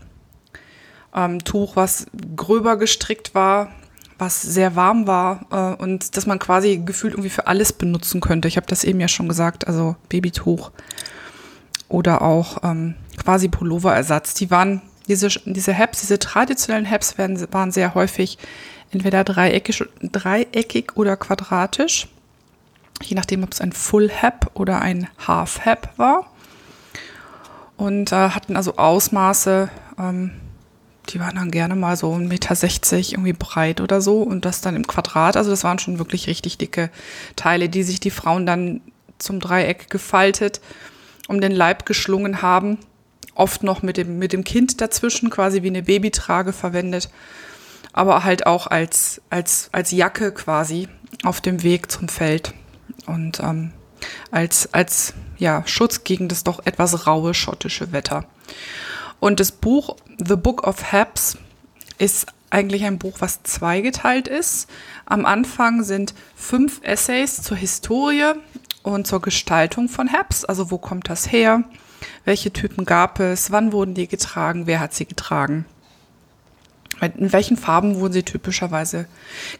ähm, 1.15 1.43
Tuch, 1.43 1.75
was 1.75 2.07
gröber 2.35 2.77
gestrickt 2.77 3.35
war, 3.35 3.71
was 4.17 4.41
sehr 4.41 4.75
warm 4.75 5.07
war 5.07 5.45
äh, 5.51 5.81
und 5.81 6.15
das 6.17 6.25
man 6.25 6.39
quasi 6.39 6.77
gefühlt 6.77 7.13
irgendwie 7.13 7.29
für 7.29 7.47
alles 7.47 7.73
benutzen 7.73 8.21
könnte. 8.21 8.47
Ich 8.47 8.57
habe 8.57 8.67
das 8.67 8.83
eben 8.83 8.99
ja 8.99 9.07
schon 9.07 9.27
gesagt, 9.27 9.67
also 9.67 9.95
Babytuch 10.09 10.71
oder 11.89 12.21
auch 12.21 12.63
ähm, 12.63 12.95
quasi 13.17 13.49
Pulloverersatz. 13.49 14.33
Die 14.33 14.49
waren, 14.49 14.81
diese, 15.07 15.27
diese 15.45 15.77
Haps, 15.77 16.01
diese 16.01 16.19
traditionellen 16.19 16.89
Haps 16.89 17.17
werden, 17.17 17.45
waren 17.51 17.71
sehr 17.71 17.93
häufig 17.93 18.37
entweder 18.91 19.23
dreieckig, 19.23 19.83
dreieckig 20.01 20.95
oder 20.95 21.17
quadratisch, 21.17 22.07
je 23.03 23.15
nachdem, 23.15 23.43
ob 23.43 23.51
es 23.51 23.61
ein 23.61 23.71
Full 23.71 24.09
Hap 24.09 24.51
oder 24.53 24.81
ein 24.81 25.07
Half 25.27 25.65
Hap 25.65 25.97
war. 25.97 26.31
Und 27.77 28.11
äh, 28.11 28.29
hatten 28.29 28.55
also 28.55 28.77
Ausmaße, 28.77 29.69
ähm, 29.97 30.31
die 31.09 31.19
waren 31.19 31.35
dann 31.35 31.51
gerne 31.51 31.75
mal 31.75 31.97
so 31.97 32.13
1,60 32.13 32.21
Meter 32.27 33.11
irgendwie 33.11 33.33
breit 33.33 33.81
oder 33.81 33.99
so 33.99 34.21
und 34.21 34.45
das 34.45 34.61
dann 34.61 34.75
im 34.75 34.87
Quadrat. 34.87 35.35
Also 35.35 35.49
das 35.49 35.63
waren 35.63 35.79
schon 35.79 35.99
wirklich 35.99 36.27
richtig 36.27 36.57
dicke 36.57 36.89
Teile, 37.35 37.67
die 37.67 37.83
sich 37.83 37.99
die 37.99 38.11
Frauen 38.11 38.45
dann 38.45 38.81
zum 39.17 39.39
Dreieck 39.39 39.89
gefaltet 39.89 40.61
um 41.27 41.41
den 41.41 41.51
Leib 41.51 41.85
geschlungen 41.85 42.41
haben. 42.41 42.77
Oft 43.35 43.63
noch 43.63 43.81
mit 43.81 43.97
dem, 43.97 44.19
mit 44.19 44.33
dem 44.33 44.43
Kind 44.43 44.79
dazwischen, 44.81 45.29
quasi 45.29 45.63
wie 45.63 45.67
eine 45.67 45.83
Babytrage 45.83 46.53
verwendet. 46.53 47.09
Aber 47.91 48.23
halt 48.23 48.45
auch 48.45 48.67
als, 48.67 49.21
als, 49.29 49.69
als 49.71 49.91
Jacke 49.91 50.31
quasi 50.31 50.87
auf 51.23 51.41
dem 51.41 51.63
Weg 51.63 51.91
zum 51.91 52.07
Feld. 52.07 52.53
Und 53.05 53.39
ähm, 53.39 53.71
als, 54.31 54.73
als 54.73 55.13
ja, 55.37 55.63
Schutz 55.65 56.03
gegen 56.03 56.27
das 56.27 56.43
doch 56.43 56.65
etwas 56.65 57.07
raue 57.07 57.33
schottische 57.33 57.91
Wetter. 57.91 58.25
Und 59.19 59.39
das 59.39 59.51
Buch 59.51 59.95
The 60.17 60.35
Book 60.35 60.67
of 60.67 60.91
Haps 60.91 61.37
ist 61.97 62.27
eigentlich 62.49 62.83
ein 62.85 62.99
Buch, 62.99 63.15
was 63.19 63.41
zweigeteilt 63.43 64.27
ist. 64.27 64.69
Am 65.05 65.25
Anfang 65.25 65.83
sind 65.83 66.13
fünf 66.35 66.81
Essays 66.83 67.41
zur 67.41 67.57
Historie 67.57 68.33
und 68.83 69.07
zur 69.07 69.21
Gestaltung 69.21 69.89
von 69.89 70.11
Haps. 70.11 70.45
Also 70.45 70.69
wo 70.69 70.77
kommt 70.77 71.09
das 71.09 71.31
her? 71.31 71.63
Welche 72.25 72.53
Typen 72.53 72.85
gab 72.85 73.19
es? 73.19 73.51
Wann 73.51 73.71
wurden 73.71 73.95
die 73.95 74.07
getragen? 74.07 74.67
Wer 74.67 74.79
hat 74.79 74.93
sie 74.93 75.05
getragen? 75.05 75.65
In 77.05 77.33
welchen 77.33 77.57
Farben 77.57 77.99
wurden 77.99 78.13
sie 78.13 78.23
typischerweise 78.23 79.05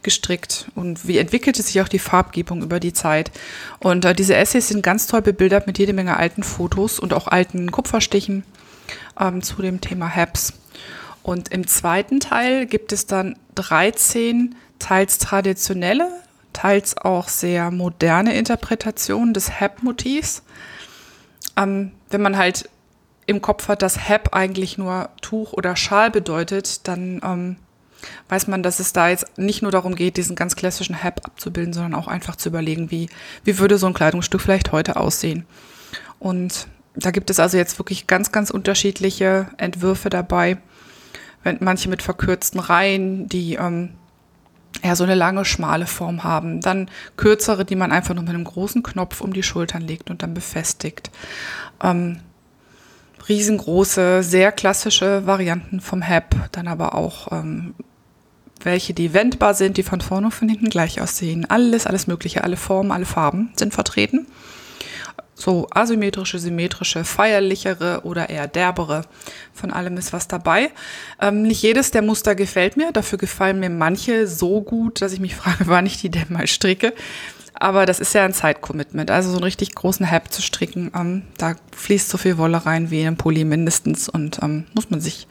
gestrickt? 0.01 0.67
Und 0.75 1.07
wie 1.07 1.17
entwickelte 1.17 1.61
sich 1.61 1.81
auch 1.81 1.87
die 1.87 1.99
Farbgebung 1.99 2.61
über 2.61 2.79
die 2.79 2.93
Zeit? 2.93 3.31
Und 3.79 4.05
äh, 4.05 4.13
diese 4.13 4.35
Essays 4.35 4.67
sind 4.67 4.83
ganz 4.83 5.07
toll 5.07 5.21
bebildert 5.21 5.67
mit 5.67 5.77
jede 5.77 5.93
Menge 5.93 6.17
alten 6.17 6.43
Fotos 6.43 6.99
und 6.99 7.13
auch 7.13 7.27
alten 7.27 7.71
Kupferstichen 7.71 8.43
ähm, 9.19 9.41
zu 9.41 9.61
dem 9.61 9.81
Thema 9.81 10.13
Haps. 10.13 10.53
Und 11.21 11.49
im 11.49 11.67
zweiten 11.67 12.19
Teil 12.19 12.65
gibt 12.65 12.91
es 12.91 13.05
dann 13.05 13.37
13 13.55 14.55
teils 14.79 15.17
traditionelle 15.17 16.09
teils 16.53 16.95
auch 16.97 17.27
sehr 17.27 17.71
moderne 17.71 18.35
Interpretation 18.35 19.33
des 19.33 19.59
Hap-Motivs. 19.59 20.43
Ähm, 21.57 21.91
wenn 22.09 22.21
man 22.21 22.37
halt 22.37 22.69
im 23.25 23.41
Kopf 23.41 23.67
hat, 23.67 23.81
dass 23.81 24.09
Hap 24.09 24.33
eigentlich 24.33 24.77
nur 24.77 25.09
Tuch 25.21 25.53
oder 25.53 25.75
Schal 25.75 26.11
bedeutet, 26.11 26.87
dann 26.87 27.21
ähm, 27.23 27.55
weiß 28.29 28.47
man, 28.47 28.63
dass 28.63 28.79
es 28.79 28.93
da 28.93 29.09
jetzt 29.09 29.37
nicht 29.37 29.61
nur 29.61 29.71
darum 29.71 29.95
geht, 29.95 30.17
diesen 30.17 30.35
ganz 30.35 30.55
klassischen 30.55 31.01
Hap 31.01 31.25
abzubilden, 31.25 31.73
sondern 31.73 31.95
auch 31.95 32.07
einfach 32.07 32.35
zu 32.35 32.49
überlegen, 32.49 32.91
wie, 32.91 33.09
wie 33.43 33.59
würde 33.59 33.77
so 33.77 33.87
ein 33.87 33.93
Kleidungsstück 33.93 34.41
vielleicht 34.41 34.71
heute 34.71 34.97
aussehen. 34.97 35.45
Und 36.19 36.67
da 36.95 37.11
gibt 37.11 37.29
es 37.29 37.39
also 37.39 37.57
jetzt 37.57 37.79
wirklich 37.79 38.07
ganz, 38.07 38.31
ganz 38.31 38.49
unterschiedliche 38.49 39.47
Entwürfe 39.57 40.09
dabei. 40.09 40.57
Manche 41.59 41.89
mit 41.89 42.01
verkürzten 42.01 42.59
Reihen, 42.59 43.27
die 43.27 43.55
ähm, 43.55 43.89
ja, 44.81 44.95
so 44.95 45.03
eine 45.03 45.15
lange, 45.15 45.43
schmale 45.43 45.87
Form 45.87 46.23
haben. 46.23 46.61
Dann 46.61 46.89
kürzere, 47.17 47.65
die 47.65 47.75
man 47.75 47.91
einfach 47.91 48.13
nur 48.13 48.23
mit 48.23 48.33
einem 48.33 48.45
großen 48.45 48.83
Knopf 48.83 49.21
um 49.21 49.33
die 49.33 49.43
Schultern 49.43 49.81
legt 49.81 50.09
und 50.09 50.23
dann 50.23 50.33
befestigt. 50.33 51.11
Ähm, 51.81 52.19
riesengroße, 53.27 54.23
sehr 54.23 54.51
klassische 54.51 55.25
Varianten 55.25 55.79
vom 55.79 56.01
Hap, 56.07 56.35
dann 56.51 56.67
aber 56.67 56.95
auch 56.95 57.31
ähm, 57.31 57.73
welche, 58.61 58.93
die 58.93 59.13
wendbar 59.13 59.53
sind, 59.53 59.77
die 59.77 59.83
von 59.83 60.01
vorne 60.01 60.27
und 60.27 60.33
von 60.33 60.49
hinten 60.49 60.69
gleich 60.69 61.01
aussehen. 61.01 61.45
Alles, 61.49 61.85
alles 61.85 62.07
Mögliche, 62.07 62.43
alle 62.43 62.57
Formen, 62.57 62.91
alle 62.91 63.05
Farben 63.05 63.51
sind 63.55 63.73
vertreten 63.73 64.27
so 65.35 65.67
asymmetrische, 65.71 66.39
symmetrische, 66.39 67.03
feierlichere 67.03 68.01
oder 68.03 68.29
eher 68.29 68.47
derbere. 68.47 69.05
Von 69.53 69.71
allem 69.71 69.97
ist 69.97 70.13
was 70.13 70.27
dabei. 70.27 70.71
Ähm, 71.19 71.43
nicht 71.43 71.61
jedes 71.61 71.91
der 71.91 72.01
Muster 72.01 72.35
gefällt 72.35 72.77
mir. 72.77 72.91
Dafür 72.91 73.17
gefallen 73.17 73.59
mir 73.59 73.69
manche 73.69 74.27
so 74.27 74.61
gut, 74.61 75.01
dass 75.01 75.13
ich 75.13 75.19
mich 75.19 75.35
frage, 75.43 75.67
wann 75.67 75.85
ich 75.85 75.99
die 75.99 76.09
denn 76.09 76.27
mal 76.29 76.47
stricke. 76.47 76.93
Aber 77.63 77.85
das 77.85 78.01
ist 78.01 78.13
ja 78.13 78.25
ein 78.25 78.33
Zeitcommitment. 78.33 79.09
Also 79.09 79.29
so 79.29 79.37
einen 79.37 79.45
richtig 79.45 79.73
großen 79.73 80.11
Hab 80.11 80.33
zu 80.33 80.41
stricken, 80.41 80.91
ähm, 80.93 81.21
da 81.37 81.55
fließt 81.71 82.09
so 82.09 82.17
viel 82.17 82.37
Wolle 82.37 82.65
rein 82.65 82.91
wie 82.91 82.99
in 82.99 83.07
einem 83.07 83.15
Pulli 83.15 83.45
mindestens. 83.45 84.09
Und 84.09 84.43
ähm, 84.43 84.65
muss 84.73 84.89
man 84.89 84.99
sich 84.99 85.27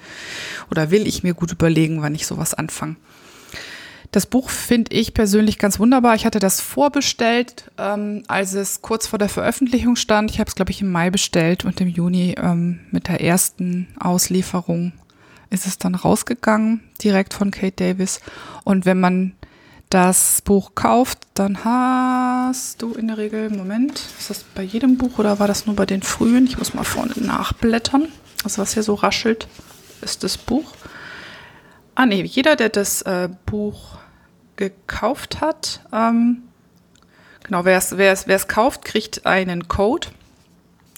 oder 0.71 0.91
will 0.91 1.07
ich 1.07 1.23
mir 1.23 1.35
gut 1.35 1.53
überlegen, 1.53 2.01
wann 2.01 2.15
ich 2.15 2.27
sowas 2.27 2.55
anfange. 2.55 2.97
Das 4.13 4.25
Buch 4.25 4.49
finde 4.49 4.95
ich 4.95 5.13
persönlich 5.13 5.59
ganz 5.59 5.79
wunderbar. 5.79 6.15
Ich 6.15 6.25
hatte 6.25 6.39
das 6.39 6.63
vorbestellt, 6.63 7.71
ähm, 7.77 8.23
als 8.29 8.55
es 8.55 8.81
kurz 8.81 9.07
vor 9.07 9.19
der 9.19 9.29
Veröffentlichung 9.29 9.97
stand. 9.97 10.31
Ich 10.31 10.41
habe 10.41 10.49
es, 10.49 10.55
glaube 10.55 10.71
ich, 10.71 10.81
im 10.81 10.91
Mai 10.91 11.11
bestellt 11.11 11.67
und 11.67 11.83
im 11.83 11.89
Juni 11.89 12.35
ähm, 12.39 12.81
mit 12.91 13.09
der 13.09 13.21
ersten 13.21 13.89
Auslieferung 14.01 14.95
ist 15.51 15.67
es 15.67 15.77
dann 15.77 15.95
rausgegangen, 15.95 16.81
direkt 17.05 17.35
von 17.35 17.51
Kate 17.51 17.77
Davis. 17.77 18.23
Und 18.65 18.87
wenn 18.87 19.01
man 19.01 19.35
das 19.93 20.43
Buch 20.43 20.73
kauft, 20.75 21.19
dann 21.35 21.65
hast 21.65 22.83
du 22.83 22.95
in 22.95 23.09
der 23.09 23.19
Regel, 23.19 23.51
Moment, 23.51 24.01
ist 24.19 24.31
das 24.31 24.43
bei 24.43 24.63
jedem 24.63 24.97
Buch 24.97 25.19
oder 25.19 25.39
war 25.39 25.49
das 25.49 25.67
nur 25.67 25.77
bei 25.77 25.87
den 25.87 26.03
frühen? 26.03 26.47
Ich 26.47 26.59
muss 26.59 26.75
mal 26.75 26.85
vorne 26.85 27.15
nachblättern. 27.17 28.09
Also 28.45 28.63
was 28.63 28.75
hier 28.75 28.83
so 28.83 28.95
raschelt, 28.95 29.49
ist 30.01 30.25
das 30.25 30.39
Buch. 30.39 30.73
Ah 31.95 32.07
nee, 32.07 32.23
jeder, 32.23 32.57
der 32.57 32.71
das 32.71 33.03
äh, 33.03 33.29
Buch 33.47 33.99
gekauft 34.57 35.41
hat, 35.41 35.81
ähm, 35.93 36.43
Genau, 37.45 37.65
wer 37.65 37.77
es 37.77 38.49
kauft, 38.49 38.85
kriegt 38.85 39.27
einen 39.27 39.69
Code. 39.69 40.09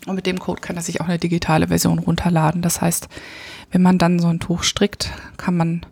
Und 0.06 0.16
mit 0.16 0.26
dem 0.26 0.38
Code 0.38 0.60
kann 0.60 0.76
er 0.76 0.82
sich 0.82 1.00
auch 1.00 1.06
eine 1.06 1.18
digitale 1.18 1.68
Version 1.68 1.98
runterladen. 1.98 2.60
Das 2.60 2.80
heißt, 2.80 3.08
wenn 3.70 3.82
man 3.82 3.98
dann 3.98 4.18
so 4.18 4.28
ein 4.28 4.40
Tuch 4.40 4.62
strickt, 4.62 5.10
kann 5.38 5.56
man 5.56 5.86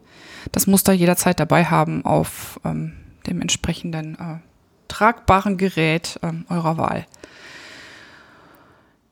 das 0.51 0.67
Muster 0.67 0.93
jederzeit 0.93 1.39
dabei 1.39 1.65
haben 1.67 2.05
auf 2.05 2.61
ähm, 2.65 2.93
dem 3.27 3.41
entsprechenden 3.41 4.15
äh, 4.15 4.39
tragbaren 4.89 5.57
Gerät 5.57 6.19
ähm, 6.23 6.45
eurer 6.49 6.77
Wahl. 6.77 7.07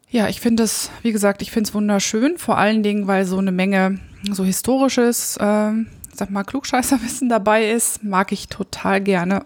Ja, 0.09 0.29
ich 0.29 0.41
finde 0.41 0.65
es, 0.65 0.91
wie 1.03 1.13
gesagt, 1.13 1.41
ich 1.41 1.53
finde 1.53 1.69
es 1.69 1.75
wunderschön, 1.75 2.37
vor 2.37 2.59
allen 2.59 2.83
Dingen, 2.83 3.07
weil 3.07 3.25
so 3.25 3.39
eine 3.39 3.53
Menge 3.53 4.01
so 4.29 4.45
historisches, 4.45 5.37
äh, 5.37 5.73
sag 6.13 6.31
mal, 6.31 6.43
Klugscheißerwissen 6.43 7.29
dabei 7.29 7.71
ist, 7.71 8.03
mag 8.03 8.33
ich 8.33 8.49
total 8.49 9.01
gerne. 9.01 9.45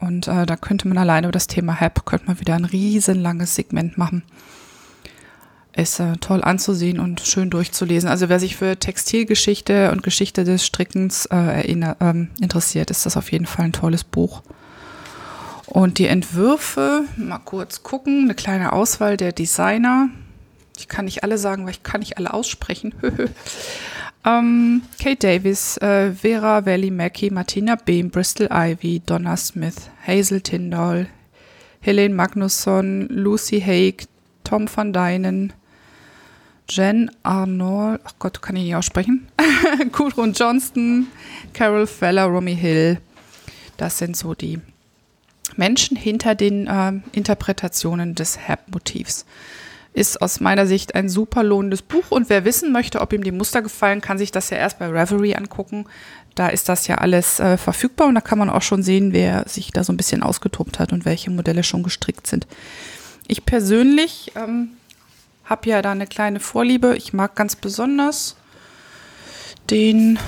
Und 0.00 0.28
äh, 0.28 0.44
da 0.44 0.56
könnte 0.56 0.86
man 0.88 0.98
alleine 0.98 1.28
über 1.28 1.32
das 1.32 1.46
Thema 1.46 1.80
HAP, 1.80 2.04
könnte 2.04 2.26
man 2.26 2.38
wieder 2.38 2.54
ein 2.54 2.66
riesenlanges 2.66 3.54
Segment 3.54 3.96
machen. 3.96 4.22
Ist 5.76 5.98
äh, 5.98 6.16
toll 6.20 6.42
anzusehen 6.44 7.00
und 7.00 7.20
schön 7.20 7.50
durchzulesen. 7.50 8.08
Also 8.08 8.28
wer 8.28 8.38
sich 8.38 8.54
für 8.54 8.78
Textilgeschichte 8.78 9.90
und 9.90 10.04
Geschichte 10.04 10.44
des 10.44 10.64
Strickens 10.64 11.26
äh, 11.26 11.36
erinnert, 11.36 11.96
ähm, 12.00 12.28
interessiert, 12.40 12.92
ist 12.92 13.06
das 13.06 13.16
auf 13.16 13.32
jeden 13.32 13.46
Fall 13.46 13.66
ein 13.66 13.72
tolles 13.72 14.04
Buch. 14.04 14.42
Und 15.66 15.98
die 15.98 16.06
Entwürfe, 16.06 17.04
mal 17.16 17.38
kurz 17.38 17.82
gucken, 17.82 18.24
eine 18.24 18.34
kleine 18.34 18.72
Auswahl 18.72 19.16
der 19.16 19.32
Designer. 19.32 20.10
Ich 20.78 20.86
kann 20.86 21.06
nicht 21.06 21.24
alle 21.24 21.38
sagen, 21.38 21.64
weil 21.64 21.72
ich 21.72 21.82
kann 21.82 22.00
nicht 22.00 22.18
alle 22.18 22.32
aussprechen. 22.32 22.94
ähm, 24.24 24.82
Kate 25.02 25.16
Davis, 25.16 25.76
äh, 25.78 26.12
Vera 26.12 26.66
Valley 26.66 26.92
Mackey, 26.92 27.30
Martina 27.30 27.74
Behm, 27.74 28.10
Bristol 28.10 28.48
Ivy, 28.52 29.02
Donna 29.04 29.36
Smith, 29.36 29.90
Hazel 30.06 30.40
Tyndall, 30.40 31.08
Helene 31.80 32.14
Magnusson, 32.14 33.08
Lucy 33.08 33.60
Haig, 33.60 34.06
Tom 34.44 34.68
van 34.72 34.92
Dynen, 34.92 35.52
Jen 36.68 37.10
Arnold, 37.22 38.00
ach 38.04 38.14
Gott, 38.18 38.40
kann 38.40 38.56
ich 38.56 38.64
nicht 38.64 38.74
aussprechen, 38.74 39.28
Gudrun 39.92 40.32
Johnston, 40.32 41.08
Carol 41.52 41.86
Feller, 41.86 42.24
Romy 42.24 42.56
Hill. 42.56 42.98
Das 43.76 43.98
sind 43.98 44.16
so 44.16 44.34
die 44.34 44.60
Menschen 45.56 45.96
hinter 45.96 46.34
den 46.34 46.66
äh, 46.66 46.92
Interpretationen 47.12 48.14
des 48.14 48.48
Hab-Motivs. 48.48 49.26
Ist 49.92 50.20
aus 50.20 50.40
meiner 50.40 50.66
Sicht 50.66 50.94
ein 50.96 51.08
super 51.08 51.44
lohnendes 51.44 51.82
Buch 51.82 52.10
und 52.10 52.28
wer 52.28 52.44
wissen 52.44 52.72
möchte, 52.72 53.00
ob 53.00 53.12
ihm 53.12 53.22
die 53.22 53.30
Muster 53.30 53.62
gefallen, 53.62 54.00
kann 54.00 54.18
sich 54.18 54.32
das 54.32 54.50
ja 54.50 54.56
erst 54.56 54.80
bei 54.80 54.88
Reverie 54.88 55.36
angucken. 55.36 55.86
Da 56.34 56.48
ist 56.48 56.68
das 56.68 56.88
ja 56.88 56.96
alles 56.96 57.38
äh, 57.38 57.56
verfügbar 57.56 58.08
und 58.08 58.16
da 58.16 58.20
kann 58.20 58.38
man 58.38 58.50
auch 58.50 58.62
schon 58.62 58.82
sehen, 58.82 59.12
wer 59.12 59.48
sich 59.48 59.70
da 59.70 59.84
so 59.84 59.92
ein 59.92 59.96
bisschen 59.96 60.24
ausgetobt 60.24 60.80
hat 60.80 60.92
und 60.92 61.04
welche 61.04 61.30
Modelle 61.30 61.62
schon 61.62 61.84
gestrickt 61.84 62.26
sind. 62.26 62.48
Ich 63.28 63.46
persönlich 63.46 64.32
ähm, 64.34 64.70
habe 65.44 65.68
ja 65.68 65.82
da 65.82 65.92
eine 65.92 66.06
kleine 66.06 66.40
Vorliebe. 66.40 66.96
Ich 66.96 67.12
mag 67.12 67.34
ganz 67.34 67.56
besonders 67.56 68.36
den, 69.70 70.18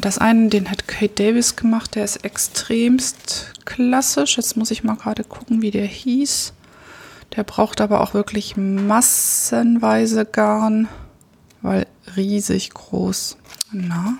das 0.00 0.18
einen, 0.18 0.50
den 0.50 0.70
hat 0.70 0.88
Kate 0.88 1.14
Davis 1.14 1.56
gemacht, 1.56 1.94
der 1.94 2.04
ist 2.04 2.24
extremst 2.24 3.52
klassisch. 3.64 4.36
Jetzt 4.36 4.56
muss 4.56 4.70
ich 4.70 4.84
mal 4.84 4.96
gerade 4.96 5.24
gucken, 5.24 5.62
wie 5.62 5.70
der 5.70 5.86
hieß. 5.86 6.52
Der 7.36 7.44
braucht 7.44 7.80
aber 7.80 8.00
auch 8.00 8.14
wirklich 8.14 8.56
massenweise 8.56 10.24
Garn, 10.24 10.88
weil 11.62 11.86
riesig 12.16 12.70
groß. 12.70 13.36
Na? 13.72 14.18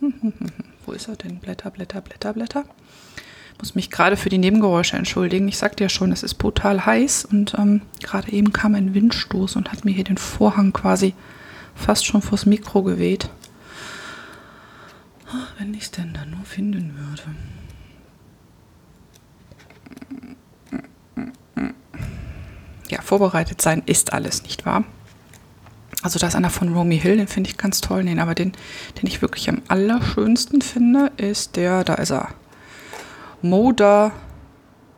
Wo 0.86 0.92
ist 0.92 1.08
er 1.08 1.16
denn? 1.16 1.40
Blätter, 1.40 1.70
Blätter, 1.70 2.00
Blätter, 2.00 2.32
Blätter. 2.32 2.64
Muss 3.58 3.74
mich 3.74 3.90
gerade 3.90 4.16
für 4.16 4.28
die 4.28 4.38
Nebengeräusche 4.38 4.96
entschuldigen. 4.96 5.48
Ich 5.48 5.56
sagte 5.56 5.82
ja 5.82 5.88
schon, 5.88 6.12
es 6.12 6.22
ist 6.22 6.34
brutal 6.34 6.84
heiß 6.84 7.24
und 7.24 7.54
ähm, 7.58 7.82
gerade 8.02 8.30
eben 8.30 8.52
kam 8.52 8.74
ein 8.74 8.94
Windstoß 8.94 9.56
und 9.56 9.72
hat 9.72 9.84
mir 9.84 9.92
hier 9.92 10.04
den 10.04 10.18
Vorhang 10.18 10.72
quasi 10.72 11.14
fast 11.74 12.04
schon 12.06 12.22
vors 12.22 12.46
Mikro 12.46 12.82
geweht. 12.82 13.30
Ach, 15.28 15.52
wenn 15.58 15.74
ich 15.74 15.84
es 15.84 15.90
denn 15.90 16.12
da 16.12 16.24
nur 16.26 16.44
finden 16.44 16.94
würde. 16.96 17.22
Ja, 22.88 23.00
vorbereitet 23.02 23.60
sein 23.60 23.82
ist 23.86 24.12
alles, 24.12 24.42
nicht 24.42 24.64
wahr? 24.64 24.84
Also 26.02 26.18
da 26.18 26.28
ist 26.28 26.36
einer 26.36 26.50
von 26.50 26.72
Romy 26.72 27.00
Hill, 27.00 27.16
den 27.16 27.26
finde 27.26 27.50
ich 27.50 27.56
ganz 27.56 27.80
toll. 27.80 28.04
Nee, 28.04 28.18
aber 28.20 28.34
den, 28.34 28.52
den 29.00 29.06
ich 29.08 29.22
wirklich 29.22 29.48
am 29.48 29.62
allerschönsten 29.66 30.62
finde, 30.62 31.10
ist 31.16 31.56
der, 31.56 31.82
da 31.82 31.94
ist 31.94 32.10
er. 32.10 32.28
Moda 33.42 34.12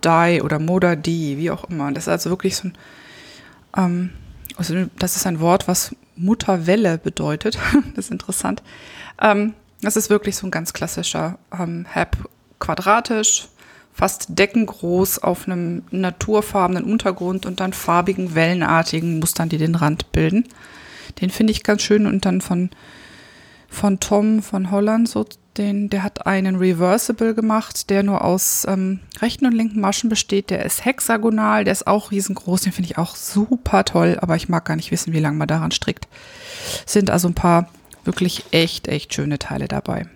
Die 0.05 0.41
oder 0.43 0.59
Moda 0.59 0.97
Die, 0.97 1.39
wie 1.39 1.51
auch 1.51 1.65
immer. 1.65 1.93
Das 1.93 2.05
ist 2.05 2.09
also 2.09 2.31
wirklich 2.31 2.57
so 2.57 2.69
ein, 2.69 2.79
ähm, 3.77 4.11
also 4.57 4.87
das 4.99 5.17
ist 5.17 5.27
ein 5.27 5.41
Wort, 5.41 5.69
was 5.69 5.95
Mutterwelle 6.17 6.99
bedeutet. 6.99 7.59
das 7.95 8.07
ist 8.07 8.11
interessant. 8.11 8.63
Ähm, 9.21 9.55
das 9.81 9.97
ist 9.97 10.11
wirklich 10.11 10.37
so 10.37 10.47
ein 10.47 10.51
ganz 10.51 10.73
klassischer 10.73 11.39
ähm, 11.53 11.87
Hab, 11.95 12.17
quadratisch, 12.59 13.49
fast 13.93 14.27
deckengroß 14.31 15.21
auf 15.21 15.47
einem 15.47 15.83
naturfarbenen 15.91 16.85
Untergrund 16.85 17.47
und 17.47 17.61
dann 17.61 17.73
farbigen, 17.73 18.35
wellenartigen 18.35 19.19
Mustern, 19.19 19.49
die 19.49 19.59
den 19.59 19.75
Rand 19.75 20.13
bilden. 20.13 20.45
Den 21.21 21.31
finde 21.31 21.53
ich 21.53 21.65
ganz 21.65 21.83
schön 21.83 22.07
und 22.07 22.25
dann 22.25 22.41
von, 22.41 22.71
von 23.69 24.01
Tom 24.01 24.43
von 24.43 24.71
Holland 24.71 25.09
so 25.09 25.25
den, 25.57 25.91
der 25.91 26.03
hat 26.03 26.27
einen 26.27 26.57
Reversible 26.57 27.35
gemacht, 27.35 27.91
der 27.91 28.03
nur 28.03 28.25
aus 28.25 28.65
ähm, 28.69 29.01
rechten 29.21 29.47
und 29.47 29.53
linken 29.53 29.81
Maschen 29.81 30.09
besteht. 30.09 30.51
Der 30.51 30.65
ist 30.65 30.85
hexagonal, 30.85 31.65
der 31.65 31.73
ist 31.73 31.87
auch 31.87 32.11
riesengroß, 32.11 32.63
den 32.63 32.73
finde 32.73 32.91
ich 32.91 32.99
auch 32.99 33.17
super 33.17 33.85
toll, 33.85 34.19
aber 34.21 34.37
ich 34.37 34.49
mag 34.49 34.65
gar 34.65 34.77
nicht 34.77 34.91
wissen, 34.91 35.13
wie 35.13 35.21
lange 35.21 35.37
man 35.37 35.49
daran 35.49 35.71
strickt. 35.71 36.07
Sind 36.87 37.11
also 37.11 37.29
ein 37.29 37.35
paar 37.35 37.69
wirklich 38.05 38.45
echt, 38.53 38.89
echt 38.89 39.15
schöne 39.15 39.39
Teile 39.39 39.69
dabei. 39.69 40.07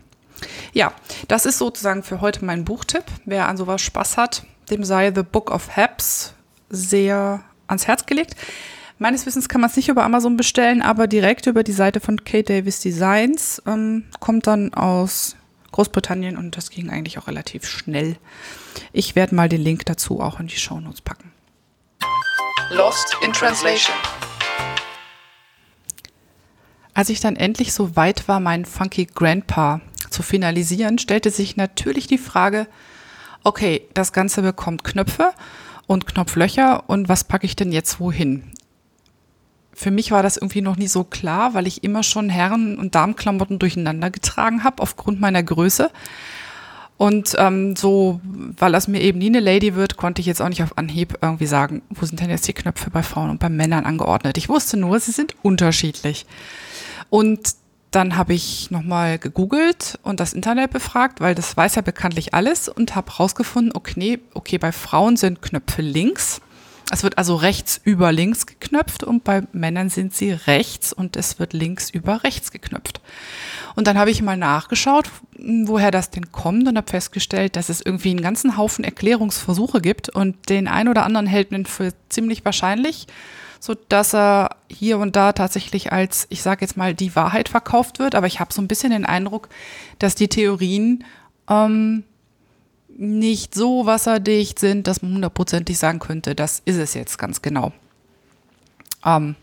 Ja, 0.72 0.92
das 1.28 1.46
ist 1.46 1.59
sozusagen 1.59 2.02
für 2.02 2.20
heute 2.20 2.44
mein 2.44 2.64
Buchtipp. 2.64 3.04
Wer 3.24 3.48
an 3.48 3.56
sowas 3.56 3.80
Spaß 3.80 4.16
hat, 4.16 4.44
dem 4.70 4.84
sei 4.84 5.12
The 5.14 5.22
Book 5.22 5.50
of 5.50 5.76
Habs 5.76 6.34
sehr 6.68 7.42
ans 7.66 7.86
Herz 7.86 8.06
gelegt. 8.06 8.34
Meines 9.03 9.27
Wissens 9.27 9.49
kann 9.49 9.61
man 9.61 9.69
es 9.69 9.74
nicht 9.74 9.89
über 9.89 10.05
Amazon 10.05 10.37
bestellen, 10.37 10.81
aber 10.81 11.09
direkt 11.09 11.49
über 11.49 11.65
die 11.65 11.73
Seite 11.73 11.99
von 11.99 12.23
Kate 12.23 12.45
Davis 12.45 12.79
Designs 12.79 13.61
ähm, 13.66 14.05
kommt 14.20 14.47
dann 14.47 14.73
aus 14.74 15.35
Großbritannien 15.73 16.37
und 16.37 16.57
das 16.57 16.70
ging 16.70 16.89
eigentlich 16.89 17.19
auch 17.19 17.27
relativ 17.27 17.66
schnell. 17.66 18.15
Ich 18.93 19.16
werde 19.16 19.35
mal 19.35 19.49
den 19.49 19.61
Link 19.61 19.85
dazu 19.87 20.20
auch 20.20 20.39
in 20.39 20.47
die 20.47 20.55
Show 20.55 20.79
Notes 20.79 21.01
packen. 21.01 21.33
Lost 22.70 23.16
in 23.24 23.33
Translation. 23.33 23.97
Als 26.95 27.09
ich 27.09 27.19
dann 27.19 27.35
endlich 27.35 27.73
so 27.73 27.97
weit 27.97 28.29
war, 28.29 28.39
meinen 28.39 28.66
Funky 28.66 29.07
Grandpa 29.07 29.81
zu 30.11 30.23
finalisieren, 30.23 30.99
stellte 30.99 31.33
sich 31.33 31.57
natürlich 31.57 32.07
die 32.07 32.19
Frage, 32.19 32.69
okay, 33.43 33.89
das 33.95 34.12
Ganze 34.12 34.43
bekommt 34.43 34.85
Knöpfe 34.85 35.33
und 35.89 36.07
Knopflöcher 36.07 36.89
und 36.89 37.09
was 37.09 37.24
packe 37.24 37.47
ich 37.47 37.57
denn 37.57 37.73
jetzt 37.73 37.99
wohin? 37.99 38.53
Für 39.74 39.90
mich 39.90 40.11
war 40.11 40.23
das 40.23 40.36
irgendwie 40.36 40.61
noch 40.61 40.77
nie 40.77 40.89
so 40.89 41.05
klar, 41.05 41.55
weil 41.55 41.66
ich 41.66 41.82
immer 41.82 42.03
schon 42.03 42.28
Herren- 42.28 42.78
und 42.78 42.94
Damenklamotten 42.94 43.59
durcheinander 43.59 44.11
getragen 44.11 44.65
habe 44.65 44.82
aufgrund 44.82 45.20
meiner 45.20 45.43
Größe. 45.43 45.90
Und 46.99 47.35
ähm, 47.39 47.74
so, 47.74 48.20
weil 48.23 48.70
das 48.70 48.86
mir 48.86 49.01
eben 49.01 49.19
nie 49.19 49.27
eine 49.27 49.40
Lady 49.40 49.74
wird, 49.74 49.97
konnte 49.97 50.20
ich 50.20 50.27
jetzt 50.27 50.40
auch 50.40 50.49
nicht 50.49 50.62
auf 50.62 50.78
Anhieb 50.78 51.19
irgendwie 51.20 51.47
sagen, 51.47 51.82
wo 51.90 52.07
sind 52.07 52.20
denn 52.20 52.31
jetzt 52.31 52.47
die 52.47 52.53
Knöpfe 52.53 52.90
bei 52.90 53.03
Frauen 53.03 53.31
und 53.31 53.40
bei 53.40 53.49
Männern 53.49 53.86
angeordnet. 53.86 54.39
Ich 54.39 54.49
wusste 54.49 54.77
nur, 54.77 55.01
sie 55.01 55.11
sind 55.11 55.35
unterschiedlich. 55.43 56.27
Und 57.11 57.57
dann 57.90 58.16
habe 58.16 58.35
ich 58.35 58.70
nochmal 58.70 59.19
gegoogelt 59.19 59.99
und 60.03 60.20
das 60.20 60.32
Internet 60.32 60.70
befragt, 60.70 61.20
weil 61.20 61.35
das 61.35 61.57
weiß 61.57 61.74
ja 61.74 61.82
bekanntlich 61.82 62.35
alles 62.35 62.69
und 62.69 62.94
habe 62.94 63.11
rausgefunden, 63.11 63.73
okay, 63.74 64.20
okay, 64.32 64.59
bei 64.59 64.73
Frauen 64.73 65.16
sind 65.16 65.43
Knöpfe 65.43 65.82
links 65.82 66.40
es 66.90 67.02
wird 67.02 67.18
also 67.18 67.36
rechts 67.36 67.80
über 67.84 68.12
links 68.12 68.46
geknöpft 68.46 69.04
und 69.04 69.24
bei 69.24 69.42
Männern 69.52 69.88
sind 69.88 70.14
sie 70.14 70.32
rechts 70.32 70.92
und 70.92 71.16
es 71.16 71.38
wird 71.38 71.52
links 71.52 71.90
über 71.90 72.24
rechts 72.24 72.50
geknöpft. 72.50 73.00
Und 73.74 73.86
dann 73.86 73.98
habe 73.98 74.10
ich 74.10 74.22
mal 74.22 74.36
nachgeschaut, 74.36 75.10
woher 75.38 75.90
das 75.90 76.10
denn 76.10 76.32
kommt 76.32 76.68
und 76.68 76.76
habe 76.76 76.90
festgestellt, 76.90 77.56
dass 77.56 77.68
es 77.68 77.80
irgendwie 77.80 78.10
einen 78.10 78.22
ganzen 78.22 78.56
Haufen 78.56 78.84
Erklärungsversuche 78.84 79.80
gibt 79.80 80.09
und 80.09 80.48
den 80.48 80.68
ein 80.68 80.88
oder 80.88 81.04
anderen 81.04 81.26
hält 81.26 81.52
man 81.52 81.66
für 81.66 81.92
ziemlich 82.09 82.44
wahrscheinlich, 82.44 83.06
so 83.60 83.74
dass 83.88 84.14
er 84.14 84.56
hier 84.68 84.98
und 84.98 85.16
da 85.16 85.32
tatsächlich 85.32 85.92
als, 85.92 86.26
ich 86.30 86.42
sage 86.42 86.62
jetzt 86.62 86.76
mal, 86.76 86.94
die 86.94 87.14
Wahrheit 87.14 87.48
verkauft 87.48 88.00
wird. 88.00 88.14
Aber 88.14 88.26
ich 88.26 88.40
habe 88.40 88.52
so 88.52 88.60
ein 88.60 88.68
bisschen 88.68 88.90
den 88.90 89.06
Eindruck, 89.06 89.48
dass 89.98 90.14
die 90.14 90.28
Theorien 90.28 91.04
ähm, 91.48 92.04
nicht 92.97 93.55
so 93.55 93.86
wasserdicht 93.86 94.59
sind, 94.59 94.86
dass 94.86 95.02
man 95.02 95.14
hundertprozentig 95.14 95.78
sagen 95.78 95.98
könnte, 95.98 96.35
das 96.35 96.62
ist 96.64 96.77
es 96.77 96.94
jetzt 96.94 97.19
ganz 97.19 97.43
genau. 97.43 97.73
Ähm, 99.05 99.35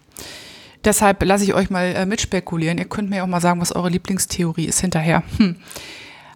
deshalb 0.84 1.24
lasse 1.24 1.44
ich 1.44 1.54
euch 1.54 1.70
mal 1.70 1.86
äh, 1.86 2.06
mitspekulieren. 2.06 2.78
Ihr 2.78 2.86
könnt 2.86 3.10
mir 3.10 3.24
auch 3.24 3.28
mal 3.28 3.42
sagen, 3.42 3.62
was 3.62 3.76
eure 3.76 3.90
Lieblingstheorie 3.90 4.66
ist 4.66 4.82
hinterher. 4.82 5.24
Hm. 5.38 5.58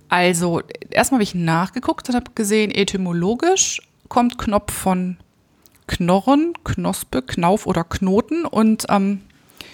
Also, 0.09 0.61
erstmal 0.91 1.17
habe 1.17 1.23
ich 1.23 1.33
nachgeguckt 1.33 2.07
und 2.09 2.15
habe 2.15 2.31
gesehen, 2.35 2.69
etymologisch 2.69 3.81
kommt 4.09 4.37
Knopf 4.37 4.71
von 4.71 5.17
Knorren, 5.87 6.53
Knospe, 6.63 7.21
Knauf 7.21 7.65
oder 7.65 7.83
Knoten. 7.83 8.45
Und 8.45 8.85
ähm, 8.89 9.21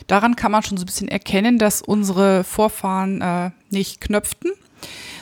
daran 0.07 0.35
kann 0.35 0.51
man 0.51 0.63
schon 0.63 0.77
so 0.77 0.83
ein 0.83 0.85
bisschen 0.85 1.09
erkennen, 1.09 1.57
dass 1.57 1.81
unsere 1.81 2.43
Vorfahren 2.43 3.21
äh, 3.21 3.51
nicht 3.69 3.99
knöpften, 4.01 4.51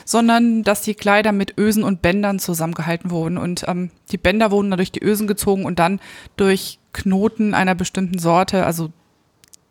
sondern 0.08 0.62
dass 0.62 0.80
die 0.80 0.94
Kleider 0.94 1.32
mit 1.32 1.58
Ösen 1.58 1.84
und 1.84 2.00
Bändern 2.00 2.38
zusammengehalten 2.38 3.10
wurden. 3.10 3.36
Und 3.36 3.66
ähm, 3.68 3.90
die 4.10 4.16
Bänder 4.16 4.50
wurden 4.50 4.70
dann 4.70 4.78
durch 4.78 4.90
die 4.90 5.04
Ösen 5.04 5.26
gezogen 5.26 5.66
und 5.66 5.78
dann 5.78 6.00
durch 6.38 6.78
Knoten 6.94 7.52
einer 7.52 7.74
bestimmten 7.74 8.18
Sorte, 8.18 8.64
also 8.64 8.90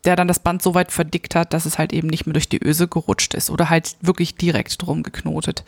der 0.06 0.16
dann 0.16 0.28
das 0.28 0.38
Band 0.38 0.62
so 0.62 0.76
weit 0.76 0.92
verdickt 0.92 1.34
hat, 1.34 1.54
dass 1.56 1.66
es 1.66 1.80
halt 1.80 1.92
eben 1.92 2.08
nicht 2.08 2.28
mehr 2.28 2.34
durch 2.34 2.48
die 2.48 2.64
Öse 2.64 2.88
gerutscht 2.88 3.34
ist 3.34 3.50
oder 3.50 3.72
halt 3.72 3.98
wirklich 4.02 4.36
direkt 4.36 4.80
drum 4.80 5.02
geknotet. 5.02 5.64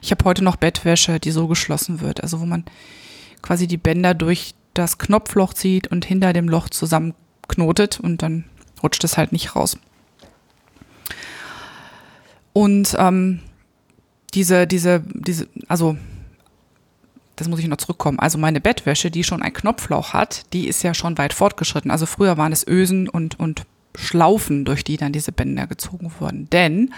Ich 0.00 0.12
habe 0.12 0.24
heute 0.24 0.42
noch 0.42 0.56
Bettwäsche, 0.56 1.20
die 1.20 1.30
so 1.30 1.46
geschlossen 1.46 2.00
wird, 2.00 2.22
also 2.22 2.40
wo 2.40 2.46
man 2.46 2.64
quasi 3.42 3.66
die 3.66 3.76
Bänder 3.76 4.14
durch 4.14 4.54
das 4.72 4.96
Knopfloch 4.96 5.52
zieht 5.52 5.88
und 5.88 6.06
hinter 6.06 6.32
dem 6.32 6.48
Loch 6.48 6.70
zusammenknotet 6.70 8.00
und 8.00 8.22
dann 8.22 8.46
rutscht 8.82 9.04
es 9.04 9.18
halt 9.18 9.32
nicht 9.32 9.54
raus. 9.54 9.76
Und 12.54 12.96
ähm, 12.98 13.40
diese, 14.34 14.66
diese, 14.66 15.02
diese, 15.14 15.48
also 15.68 15.96
das 17.36 17.48
muss 17.48 17.60
ich 17.60 17.68
noch 17.68 17.76
zurückkommen. 17.76 18.18
Also 18.18 18.38
meine 18.38 18.60
Bettwäsche, 18.60 19.10
die 19.10 19.24
schon 19.24 19.42
ein 19.42 19.52
Knopfloch 19.52 20.12
hat, 20.14 20.44
die 20.52 20.68
ist 20.68 20.82
ja 20.82 20.94
schon 20.94 21.18
weit 21.18 21.34
fortgeschritten. 21.34 21.90
Also 21.90 22.06
früher 22.06 22.38
waren 22.38 22.52
es 22.52 22.66
Ösen 22.66 23.08
und, 23.08 23.38
und 23.38 23.66
Schlaufen, 23.94 24.64
durch 24.64 24.84
die 24.84 24.96
dann 24.96 25.12
diese 25.12 25.32
Bänder 25.32 25.66
gezogen 25.66 26.12
wurden. 26.18 26.48
Denn 26.50 26.92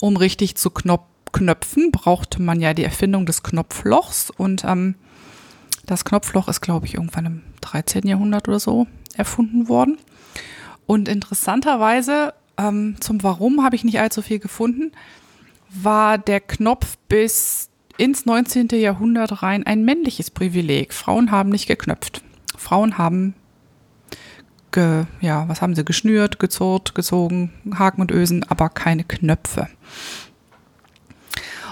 um 0.00 0.16
richtig 0.16 0.56
zu 0.56 0.70
knop 0.70 1.06
knöpfen, 1.32 1.92
brauchte 1.92 2.42
man 2.42 2.60
ja 2.60 2.74
die 2.74 2.82
Erfindung 2.82 3.24
des 3.24 3.42
Knopflochs. 3.42 4.30
Und 4.30 4.64
ähm, 4.64 4.96
das 5.86 6.04
Knopfloch 6.04 6.48
ist, 6.48 6.60
glaube 6.60 6.86
ich, 6.86 6.94
irgendwann 6.94 7.26
im 7.26 7.42
13. 7.60 8.06
Jahrhundert 8.06 8.48
oder 8.48 8.58
so 8.58 8.86
erfunden 9.16 9.68
worden. 9.68 9.98
Und 10.86 11.08
interessanterweise, 11.08 12.34
ähm, 12.58 12.96
zum 13.00 13.22
Warum 13.22 13.62
habe 13.62 13.76
ich 13.76 13.84
nicht 13.84 14.00
allzu 14.00 14.22
viel 14.22 14.40
gefunden, 14.40 14.92
war 15.72 16.18
der 16.18 16.40
Knopf 16.40 16.96
bis 17.08 17.70
ins 17.96 18.26
19. 18.26 18.68
Jahrhundert 18.72 19.42
rein 19.42 19.64
ein 19.64 19.84
männliches 19.84 20.30
Privileg. 20.30 20.92
Frauen 20.92 21.30
haben 21.30 21.50
nicht 21.50 21.66
geknöpft. 21.66 22.22
Frauen 22.56 22.98
haben 22.98 23.34
ge, 24.72 25.04
ja, 25.20 25.48
was 25.48 25.62
haben 25.62 25.74
sie 25.74 25.84
geschnürt, 25.84 26.38
gezurrt, 26.38 26.94
gezogen, 26.94 27.52
Haken 27.74 28.00
und 28.00 28.10
Ösen, 28.10 28.44
aber 28.48 28.68
keine 28.68 29.04
Knöpfe. 29.04 29.68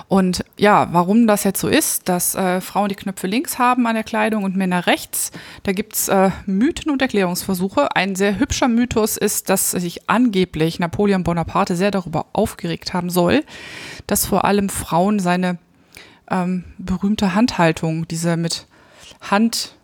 Und 0.09 0.43
ja, 0.57 0.89
warum 0.93 1.27
das 1.27 1.45
jetzt 1.45 1.61
so 1.61 1.69
ist, 1.69 2.09
dass 2.09 2.35
äh, 2.35 2.63
Frauen 2.63 2.89
die 2.89 2.95
Knöpfe 2.95 3.27
links 3.27 3.59
haben 3.59 3.87
an 3.87 3.95
der 3.95 4.05
Kleidung 4.05 4.43
und 4.45 4.57
Männer 4.57 4.87
rechts, 4.87 5.33
da 5.65 5.73
gibt's 5.73 6.09
äh, 6.09 6.31
Mythen 6.47 6.91
und 6.91 7.03
Erklärungsversuche. 7.03 7.95
Ein 7.95 8.17
sehr 8.17 8.39
hübscher 8.39 8.69
Mythos 8.69 9.19
ist, 9.19 9.51
dass 9.51 9.71
sich 9.73 10.09
angeblich 10.09 10.79
Napoleon 10.79 11.25
Bonaparte 11.25 11.77
sehr 11.77 11.91
darüber 11.91 12.25
aufgeregt 12.33 12.95
haben 12.95 13.11
soll, 13.11 13.45
dass 14.07 14.25
vor 14.25 14.47
allem 14.47 14.71
Frauen 14.71 15.19
seine 15.19 15.59
ähm, 16.31 16.65
berühmte 16.79 17.35
Handhaltung, 17.35 18.09
diese 18.09 18.39
mit 18.39 18.67
Hand, 19.21 19.75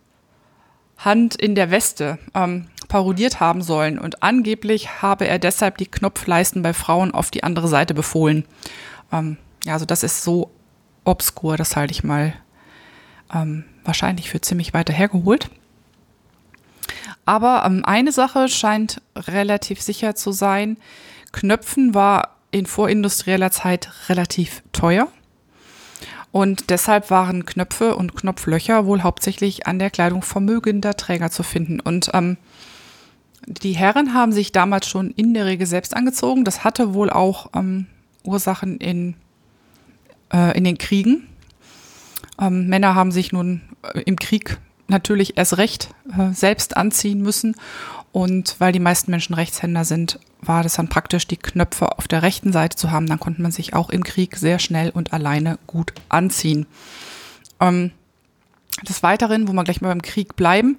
Hand 0.96 1.34
in 1.34 1.54
der 1.54 1.70
Weste, 1.70 2.18
ähm, 2.34 2.68
parodiert 2.88 3.40
haben 3.40 3.60
sollen. 3.60 3.98
Und 3.98 4.22
angeblich 4.22 5.02
habe 5.02 5.26
er 5.26 5.38
deshalb 5.38 5.76
die 5.76 5.86
Knopfleisten 5.86 6.62
bei 6.62 6.72
Frauen 6.72 7.12
auf 7.12 7.30
die 7.30 7.44
andere 7.44 7.68
Seite 7.68 7.92
befohlen. 7.92 8.46
Ähm, 9.12 9.36
ja, 9.64 9.72
also 9.72 9.84
das 9.84 10.02
ist 10.02 10.22
so 10.22 10.50
obskur, 11.04 11.56
das 11.56 11.76
halte 11.76 11.92
ich 11.92 12.04
mal 12.04 12.34
ähm, 13.32 13.64
wahrscheinlich 13.84 14.30
für 14.30 14.40
ziemlich 14.40 14.74
weiter 14.74 14.92
hergeholt. 14.92 15.50
Aber 17.24 17.64
ähm, 17.66 17.84
eine 17.84 18.12
Sache 18.12 18.48
scheint 18.48 19.00
relativ 19.16 19.80
sicher 19.80 20.14
zu 20.14 20.32
sein. 20.32 20.76
Knöpfen 21.32 21.94
war 21.94 22.36
in 22.50 22.66
vorindustrieller 22.66 23.50
Zeit 23.50 23.90
relativ 24.08 24.62
teuer. 24.72 25.08
Und 26.30 26.70
deshalb 26.70 27.10
waren 27.10 27.46
Knöpfe 27.46 27.96
und 27.96 28.16
Knopflöcher 28.16 28.86
wohl 28.86 29.02
hauptsächlich 29.02 29.66
an 29.66 29.78
der 29.78 29.90
Kleidung 29.90 30.22
vermögender 30.22 30.94
Träger 30.96 31.30
zu 31.30 31.42
finden. 31.42 31.80
Und 31.80 32.10
ähm, 32.12 32.36
die 33.46 33.72
Herren 33.72 34.14
haben 34.14 34.32
sich 34.32 34.52
damals 34.52 34.88
schon 34.88 35.10
in 35.10 35.32
der 35.32 35.46
Regel 35.46 35.66
selbst 35.66 35.94
angezogen. 35.94 36.44
Das 36.44 36.64
hatte 36.64 36.92
wohl 36.92 37.10
auch 37.10 37.50
ähm, 37.54 37.86
Ursachen 38.24 38.78
in, 38.78 39.14
äh, 40.34 40.56
in 40.56 40.64
den 40.64 40.76
Kriegen. 40.76 41.28
Ähm, 42.40 42.66
Männer 42.68 42.94
haben 42.94 43.12
sich 43.12 43.32
nun 43.32 43.62
äh, 43.94 44.00
im 44.00 44.18
Krieg 44.18 44.58
natürlich 44.88 45.38
erst 45.38 45.56
recht 45.56 45.94
äh, 46.18 46.32
selbst 46.32 46.76
anziehen 46.76 47.22
müssen. 47.22 47.54
Und 48.12 48.56
weil 48.58 48.72
die 48.72 48.80
meisten 48.80 49.10
Menschen 49.10 49.34
Rechtshänder 49.34 49.84
sind, 49.84 50.20
war 50.40 50.62
das 50.62 50.74
dann 50.74 50.88
praktisch, 50.88 51.26
die 51.26 51.36
Knöpfe 51.36 51.98
auf 51.98 52.06
der 52.06 52.22
rechten 52.22 52.52
Seite 52.52 52.76
zu 52.76 52.90
haben. 52.90 53.06
Dann 53.06 53.18
konnte 53.20 53.42
man 53.42 53.50
sich 53.50 53.74
auch 53.74 53.90
im 53.90 54.04
Krieg 54.04 54.36
sehr 54.36 54.58
schnell 54.58 54.90
und 54.90 55.12
alleine 55.12 55.58
gut 55.66 55.94
anziehen. 56.08 56.66
Ähm, 57.60 57.92
des 58.88 59.02
Weiteren, 59.02 59.48
wo 59.48 59.52
wir 59.52 59.64
gleich 59.64 59.80
mal 59.80 59.88
beim 59.88 60.02
Krieg 60.02 60.36
bleiben, 60.36 60.78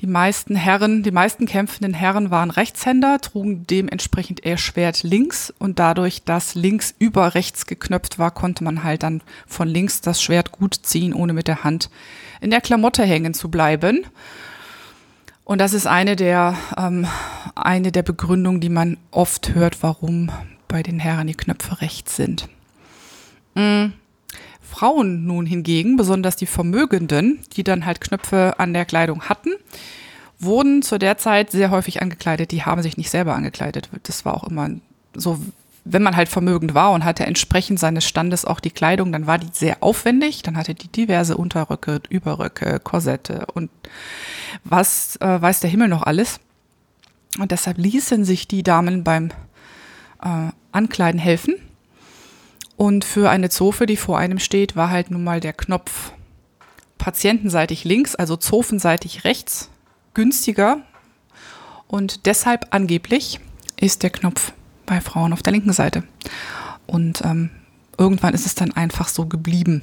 die 0.00 0.06
meisten 0.06 0.56
Herren, 0.56 1.02
die 1.02 1.10
meisten 1.10 1.44
kämpfenden 1.44 1.92
Herren 1.92 2.30
waren 2.30 2.50
Rechtshänder, 2.50 3.20
trugen 3.20 3.66
dementsprechend 3.66 4.44
eher 4.44 4.56
Schwert 4.56 5.02
links 5.02 5.52
und 5.58 5.78
dadurch, 5.78 6.22
dass 6.24 6.54
links 6.54 6.94
über 6.98 7.34
rechts 7.34 7.66
geknöpft 7.66 8.18
war, 8.18 8.30
konnte 8.30 8.64
man 8.64 8.82
halt 8.82 9.02
dann 9.02 9.22
von 9.46 9.68
links 9.68 10.00
das 10.00 10.22
Schwert 10.22 10.52
gut 10.52 10.74
ziehen, 10.74 11.12
ohne 11.12 11.34
mit 11.34 11.48
der 11.48 11.64
Hand 11.64 11.90
in 12.40 12.50
der 12.50 12.62
Klamotte 12.62 13.04
hängen 13.04 13.34
zu 13.34 13.50
bleiben. 13.50 14.06
Und 15.44 15.60
das 15.60 15.74
ist 15.74 15.86
eine 15.86 16.16
der, 16.16 16.56
ähm, 16.78 17.06
eine 17.54 17.92
der 17.92 18.02
Begründungen, 18.02 18.60
die 18.60 18.68
man 18.70 18.96
oft 19.10 19.54
hört, 19.54 19.82
warum 19.82 20.30
bei 20.66 20.82
den 20.82 20.98
Herren 20.98 21.26
die 21.26 21.34
Knöpfe 21.34 21.82
rechts 21.82 22.16
sind. 22.16 22.48
Mhm. 23.54 23.92
Frauen 24.70 25.26
nun 25.26 25.46
hingegen, 25.46 25.96
besonders 25.96 26.36
die 26.36 26.46
Vermögenden, 26.46 27.40
die 27.56 27.64
dann 27.64 27.86
halt 27.86 28.00
Knöpfe 28.00 28.58
an 28.58 28.72
der 28.72 28.84
Kleidung 28.84 29.22
hatten, 29.22 29.50
wurden 30.38 30.82
zu 30.82 30.98
der 30.98 31.18
Zeit 31.18 31.50
sehr 31.50 31.70
häufig 31.70 32.00
angekleidet. 32.00 32.50
Die 32.50 32.64
haben 32.64 32.82
sich 32.82 32.96
nicht 32.96 33.10
selber 33.10 33.34
angekleidet. 33.34 33.90
Das 34.04 34.24
war 34.24 34.34
auch 34.34 34.44
immer 34.44 34.70
so 35.14 35.38
wenn 35.84 36.02
man 36.02 36.16
halt 36.16 36.28
vermögend 36.28 36.74
war 36.74 36.92
und 36.92 37.04
hatte 37.04 37.26
entsprechend 37.26 37.78
seines 37.80 38.04
Standes 38.06 38.44
auch 38.44 38.60
die 38.60 38.70
Kleidung, 38.70 39.12
dann 39.12 39.26
war 39.26 39.38
die 39.38 39.48
sehr 39.52 39.82
aufwendig. 39.82 40.42
Dann 40.42 40.56
hatte 40.56 40.74
die 40.74 40.88
diverse 40.88 41.36
Unterröcke, 41.36 42.00
Überröcke, 42.08 42.80
Korsette 42.80 43.46
und 43.54 43.70
was 44.64 45.16
äh, 45.16 45.40
weiß 45.40 45.60
der 45.60 45.70
Himmel 45.70 45.88
noch 45.88 46.02
alles. 46.02 46.40
Und 47.38 47.50
deshalb 47.50 47.78
ließen 47.78 48.24
sich 48.24 48.48
die 48.48 48.62
Damen 48.62 49.04
beim 49.04 49.30
äh, 50.22 50.50
Ankleiden 50.72 51.20
helfen. 51.20 51.54
Und 52.80 53.04
für 53.04 53.28
eine 53.28 53.50
Zofe, 53.50 53.84
die 53.84 53.98
vor 53.98 54.16
einem 54.16 54.38
steht, 54.38 54.74
war 54.74 54.88
halt 54.88 55.10
nun 55.10 55.22
mal 55.22 55.38
der 55.38 55.52
Knopf 55.52 56.12
patientenseitig 56.96 57.84
links, 57.84 58.14
also 58.14 58.38
zofenseitig 58.38 59.24
rechts, 59.24 59.68
günstiger. 60.14 60.78
Und 61.88 62.24
deshalb 62.24 62.68
angeblich 62.70 63.38
ist 63.78 64.02
der 64.02 64.08
Knopf 64.08 64.54
bei 64.86 65.02
Frauen 65.02 65.34
auf 65.34 65.42
der 65.42 65.52
linken 65.52 65.74
Seite. 65.74 66.04
Und 66.86 67.22
ähm, 67.22 67.50
irgendwann 67.98 68.32
ist 68.32 68.46
es 68.46 68.54
dann 68.54 68.72
einfach 68.72 69.08
so 69.08 69.26
geblieben. 69.26 69.82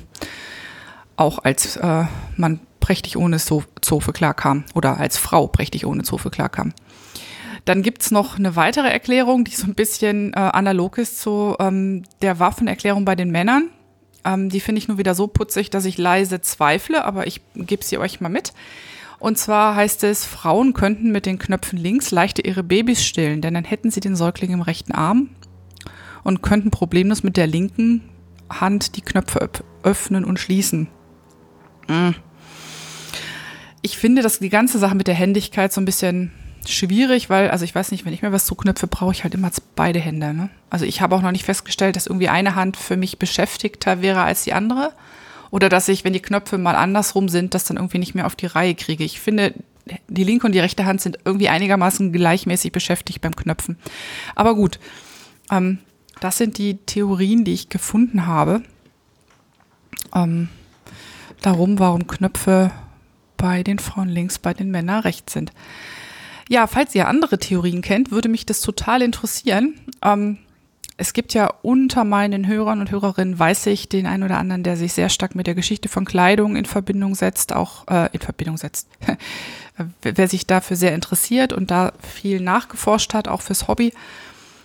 Auch 1.18 1.38
als 1.44 1.76
äh, 1.76 2.06
man 2.36 2.60
prächtig 2.80 3.16
ohne 3.16 3.38
Zofe 3.38 4.12
klarkam 4.12 4.64
oder 4.74 4.98
als 4.98 5.20
Frau 5.20 5.46
prächtig 5.46 5.86
ohne 5.86 6.02
Zofe 6.02 6.32
klarkam. 6.32 6.74
Dann 7.68 7.82
gibt 7.82 8.02
es 8.02 8.12
noch 8.12 8.40
eine 8.40 8.56
weitere 8.56 8.88
Erklärung, 8.88 9.44
die 9.44 9.52
so 9.52 9.68
ein 9.68 9.76
bisschen 9.76 10.32
äh, 10.32 10.38
analog 10.38 10.98
ist 10.98 11.20
zu 11.20 11.54
ähm, 11.60 12.04
der 12.22 12.40
Waffenerklärung 12.40 13.04
bei 13.04 13.18
den 13.18 13.30
Männern. 13.30 13.70
Ähm, 14.24 14.48
die 14.48 14.62
finde 14.62 14.80
ich 14.80 14.88
nur 14.88 14.98
wieder 14.98 15.14
so 15.14 15.28
putzig, 15.28 15.70
dass 15.70 15.84
ich 15.84 15.98
leise 15.98 16.40
zweifle, 16.40 17.04
aber 17.04 17.28
ich 17.28 17.42
gebe 17.56 17.84
sie 17.84 17.98
euch 17.98 18.22
mal 18.22 18.30
mit. 18.30 18.54
Und 19.20 19.38
zwar 19.38 19.76
heißt 19.76 20.06
es, 20.06 20.24
Frauen 20.24 20.72
könnten 20.72 21.12
mit 21.12 21.26
den 21.26 21.40
Knöpfen 21.40 21.78
links 21.78 22.10
leichter 22.12 22.46
ihre 22.46 22.64
Babys 22.64 23.04
stillen, 23.04 23.42
denn 23.42 23.56
dann 23.56 23.66
hätten 23.66 23.92
sie 23.92 24.00
den 24.00 24.16
Säugling 24.16 24.52
im 24.52 24.62
rechten 24.62 24.94
Arm 24.94 25.32
und 26.24 26.42
könnten 26.42 26.72
problemlos 26.72 27.22
mit 27.22 27.36
der 27.36 27.48
linken 27.48 28.08
Hand 28.50 28.96
die 28.96 29.02
Knöpfe 29.02 29.50
öffnen 29.84 30.24
und 30.24 30.40
schließen. 30.40 30.88
Hm. 31.90 32.16
Ich 33.82 33.98
finde 33.98 34.22
dass 34.22 34.40
die 34.40 34.48
ganze 34.48 34.80
Sache 34.80 34.96
mit 34.96 35.08
der 35.08 35.16
Händigkeit 35.16 35.74
so 35.74 35.82
ein 35.82 35.86
bisschen 35.86 36.32
schwierig, 36.70 37.30
weil, 37.30 37.50
also 37.50 37.66
ich 37.66 37.74
weiß 37.74 37.92
nicht, 37.92 38.06
wenn 38.06 38.14
ich 38.14 38.22
mir 38.22 38.32
was 38.32 38.46
zuknöpfe, 38.46 38.88
brauche 38.88 39.12
ich 39.12 39.24
halt 39.24 39.34
immer 39.34 39.52
beide 39.76 40.00
Hände. 40.00 40.34
Ne? 40.34 40.50
Also 40.70 40.86
ich 40.86 41.02
habe 41.02 41.16
auch 41.16 41.22
noch 41.22 41.32
nicht 41.32 41.46
festgestellt, 41.46 41.96
dass 41.96 42.08
irgendwie 42.08 42.30
eine 42.30 42.56
Hand 42.56 42.78
für 42.78 42.98
mich 42.98 43.20
beschäftigter 43.20 44.02
wäre 44.02 44.22
als 44.22 44.44
die 44.44 44.54
andere. 44.54 44.94
Oder 45.52 45.70
dass 45.70 45.88
ich, 45.88 46.04
wenn 46.04 46.14
die 46.14 46.22
Knöpfe 46.22 46.58
mal 46.58 46.76
andersrum 46.76 47.30
sind, 47.30 47.54
das 47.54 47.66
dann 47.66 47.78
irgendwie 47.78 48.00
nicht 48.00 48.16
mehr 48.16 48.26
auf 48.26 48.36
die 48.36 48.48
Reihe 48.48 48.76
kriege. 48.76 49.04
Ich 49.04 49.20
finde, 49.20 49.54
die 50.08 50.24
linke 50.24 50.46
und 50.46 50.54
die 50.54 50.60
rechte 50.60 50.86
Hand 50.86 51.02
sind 51.02 51.20
irgendwie 51.24 51.50
einigermaßen 51.50 52.12
gleichmäßig 52.12 52.72
beschäftigt 52.72 53.22
beim 53.22 53.36
Knöpfen. 53.36 53.78
Aber 54.36 54.56
gut. 54.56 54.80
Ähm, 55.50 55.80
Das 56.20 56.38
sind 56.38 56.58
die 56.58 56.78
Theorien, 56.78 57.44
die 57.44 57.54
ich 57.54 57.70
gefunden 57.70 58.26
habe. 58.26 58.64
Ähm, 60.16 60.50
darum, 61.42 61.78
warum 61.78 62.08
Knöpfe 62.08 62.72
bei 63.38 63.62
den 63.62 63.78
Frauen 63.78 64.10
links, 64.10 64.40
bei 64.40 64.56
den 64.56 64.72
Männern 64.72 65.02
rechts 65.02 65.34
sind. 65.34 65.52
Ja, 66.50 66.68
falls 66.68 66.96
ihr 66.96 67.08
andere 67.08 67.40
Theorien 67.40 67.82
kennt, 67.82 68.12
würde 68.12 68.30
mich 68.30 68.46
das 68.46 68.62
total 68.62 69.02
interessieren. 69.02 69.76
Ähm, 70.02 70.38
es 71.00 71.14
gibt 71.14 71.36
ja 71.36 71.54
unter 71.62 72.04
meinen 72.04 72.48
Hörern 72.48 72.80
und 72.80 72.90
Hörerinnen, 72.90 73.38
weiß 73.38 73.68
ich, 73.68 73.88
den 73.88 74.08
einen 74.08 74.24
oder 74.24 74.40
anderen, 74.40 74.64
der 74.64 74.78
sich 74.78 74.94
sehr 74.94 75.10
stark 75.10 75.36
mit 75.36 75.46
der 75.46 75.54
Geschichte 75.54 75.90
von 75.90 76.06
Kleidung 76.06 76.56
in 76.56 76.66
Verbindung 76.66 77.14
setzt, 77.14 77.54
auch 77.54 77.88
äh, 77.88 78.10
in 78.14 78.20
Verbindung 78.20 78.58
setzt. 78.58 78.88
Wer 80.02 80.28
sich 80.28 80.48
dafür 80.48 80.76
sehr 80.76 80.96
interessiert 80.96 81.54
und 81.54 81.70
da 81.70 81.94
viel 82.02 82.40
nachgeforscht 82.40 83.14
hat, 83.14 83.28
auch 83.28 83.42
fürs 83.42 83.68
Hobby. 83.68 83.94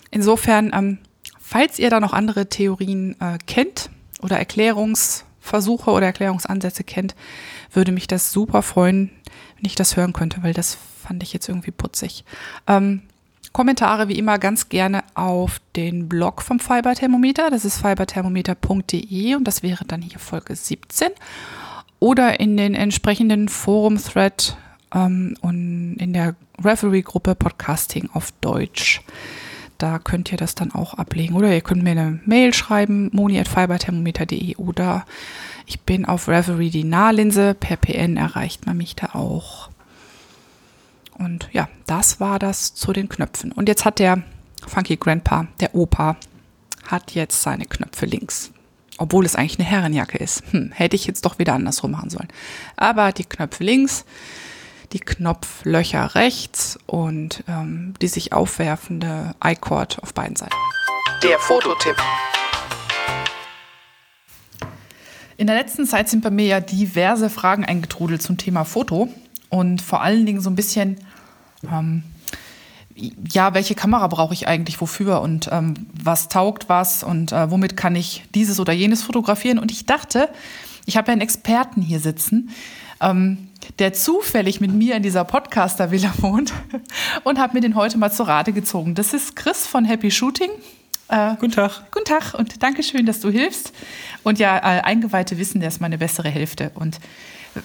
Insofern, 0.09 0.71
ähm, 0.73 0.97
falls 1.39 1.77
ihr 1.77 1.91
da 1.91 1.99
noch 1.99 2.13
andere 2.13 2.49
Theorien 2.49 3.15
äh, 3.21 3.37
kennt 3.45 3.91
oder 4.23 4.39
Erklärungsversuche 4.39 5.91
oder 5.91 6.07
Erklärungsansätze 6.07 6.83
kennt, 6.83 7.13
würde 7.71 7.91
mich 7.91 8.07
das 8.07 8.31
super 8.31 8.63
freuen, 8.63 9.11
wenn 9.57 9.65
ich 9.65 9.75
das 9.75 9.95
hören 9.97 10.13
könnte, 10.13 10.41
weil 10.41 10.53
das 10.53 10.79
fand 11.03 11.23
ich 11.23 11.33
jetzt 11.33 11.49
irgendwie 11.49 11.71
putzig. 11.71 12.23
Ähm, 12.67 13.01
Kommentare 13.51 14.07
wie 14.07 14.17
immer 14.17 14.39
ganz 14.39 14.69
gerne 14.69 15.03
auf 15.13 15.61
den 15.75 16.09
Blog 16.09 16.41
vom 16.41 16.59
Fiberthermometer. 16.59 17.51
Das 17.51 17.65
ist 17.65 17.77
fiberthermometer.de 17.77 19.35
und 19.35 19.47
das 19.47 19.61
wäre 19.61 19.85
dann 19.85 20.01
hier 20.01 20.19
Folge 20.19 20.55
17. 20.55 21.09
Oder 21.99 22.39
in 22.39 22.57
den 22.57 22.73
entsprechenden 22.73 23.47
Forum-Thread 23.47 24.57
ähm, 24.93 25.37
und 25.41 25.97
in 25.99 26.13
der 26.13 26.35
Referee-Gruppe 26.63 27.35
Podcasting 27.35 28.09
auf 28.13 28.33
Deutsch. 28.41 29.01
Da 29.77 29.99
könnt 29.99 30.31
ihr 30.31 30.37
das 30.37 30.55
dann 30.55 30.71
auch 30.71 30.95
ablegen. 30.95 31.35
Oder 31.35 31.53
ihr 31.53 31.61
könnt 31.61 31.83
mir 31.83 31.91
eine 31.91 32.19
Mail 32.25 32.53
schreiben, 32.53 33.09
moni.fiberthermometer.de 33.13 34.55
oder 34.55 35.05
ich 35.65 35.81
bin 35.81 36.05
auf 36.05 36.27
Reverie 36.27 36.69
die 36.69 36.83
Nahlinse. 36.83 37.53
Per 37.53 37.77
PN 37.77 38.17
erreicht 38.17 38.65
man 38.65 38.77
mich 38.77 38.95
da 38.95 39.09
auch. 39.13 39.69
Und 41.17 41.49
ja, 41.51 41.69
das 41.85 42.19
war 42.19 42.39
das 42.39 42.73
zu 42.73 42.93
den 42.93 43.09
Knöpfen. 43.09 43.51
Und 43.51 43.67
jetzt 43.67 43.85
hat 43.85 43.99
der 43.99 44.23
Funky 44.67 44.97
Grandpa, 44.97 45.47
der 45.59 45.75
Opa, 45.75 46.17
hat 46.87 47.11
jetzt 47.11 47.41
seine 47.41 47.65
Knöpfe 47.65 48.05
links. 48.05 48.51
Obwohl 48.97 49.25
es 49.25 49.35
eigentlich 49.35 49.59
eine 49.59 49.67
Herrenjacke 49.67 50.17
ist. 50.17 50.43
Hm, 50.51 50.71
hätte 50.71 50.95
ich 50.95 51.07
jetzt 51.07 51.25
doch 51.25 51.39
wieder 51.39 51.53
andersrum 51.53 51.91
machen 51.91 52.09
sollen. 52.09 52.27
Aber 52.75 53.11
die 53.11 53.23
Knöpfe 53.23 53.63
links, 53.63 54.05
die 54.91 54.99
Knopflöcher 54.99 56.15
rechts 56.15 56.77
und 56.85 57.43
ähm, 57.47 57.95
die 58.01 58.07
sich 58.07 58.33
aufwerfende 58.33 59.35
I-Cord 59.43 60.01
auf 60.03 60.13
beiden 60.13 60.35
Seiten. 60.35 60.55
Der 61.23 61.39
Fototipp. 61.39 61.95
In 65.37 65.47
der 65.47 65.55
letzten 65.55 65.87
Zeit 65.87 66.09
sind 66.09 66.21
bei 66.23 66.29
mir 66.29 66.45
ja 66.45 66.59
diverse 66.59 67.29
Fragen 67.29 67.65
eingetrudelt 67.65 68.21
zum 68.21 68.37
Thema 68.37 68.65
Foto 68.65 69.09
und 69.53 69.83
vor 69.83 70.01
allen 70.01 70.25
Dingen 70.25 70.41
so 70.41 70.49
ein 70.49 70.55
bisschen, 70.55 70.97
ähm, 71.71 72.01
ja, 73.31 73.53
welche 73.53 73.75
Kamera 73.75 74.07
brauche 74.07 74.33
ich 74.33 74.47
eigentlich 74.47 74.81
wofür 74.81 75.21
und 75.21 75.47
ähm, 75.51 75.75
was 75.93 76.27
taugt 76.27 76.69
was 76.69 77.03
und 77.03 77.31
äh, 77.31 77.51
womit 77.51 77.77
kann 77.77 77.95
ich 77.95 78.23
dieses 78.33 78.59
oder 78.59 78.73
jenes 78.73 79.03
fotografieren. 79.03 79.59
Und 79.59 79.69
ich 79.69 79.85
dachte, 79.85 80.27
ich 80.87 80.97
habe 80.97 81.09
ja 81.09 81.11
einen 81.11 81.21
Experten 81.21 81.83
hier 81.83 81.99
sitzen, 81.99 82.49
ähm, 82.99 83.49
der 83.77 83.93
zufällig 83.93 84.59
mit 84.59 84.73
mir 84.73 84.95
in 84.95 85.03
dieser 85.03 85.23
Podcaster-Villa 85.23 86.11
wohnt 86.17 86.51
und 87.23 87.37
habe 87.37 87.53
mir 87.53 87.61
den 87.61 87.75
heute 87.75 87.99
mal 87.99 88.11
zur 88.11 88.27
Rate 88.27 88.53
gezogen. 88.53 88.95
Das 88.95 89.13
ist 89.13 89.35
Chris 89.35 89.67
von 89.67 89.85
Happy 89.85 90.09
Shooting. 90.09 90.49
Äh, 91.09 91.35
guten 91.39 91.51
Tag. 91.51 91.91
Guten 91.91 92.05
Tag 92.05 92.33
und 92.33 92.63
danke 92.63 92.81
schön, 92.81 93.05
dass 93.05 93.19
du 93.19 93.29
hilfst. 93.29 93.71
Und 94.23 94.39
ja, 94.39 94.57
äh, 94.57 94.81
Eingeweihte 94.81 95.37
wissen, 95.37 95.59
der 95.59 95.67
ist 95.67 95.79
meine 95.79 95.99
bessere 95.99 96.29
Hälfte. 96.29 96.71
Und 96.73 96.97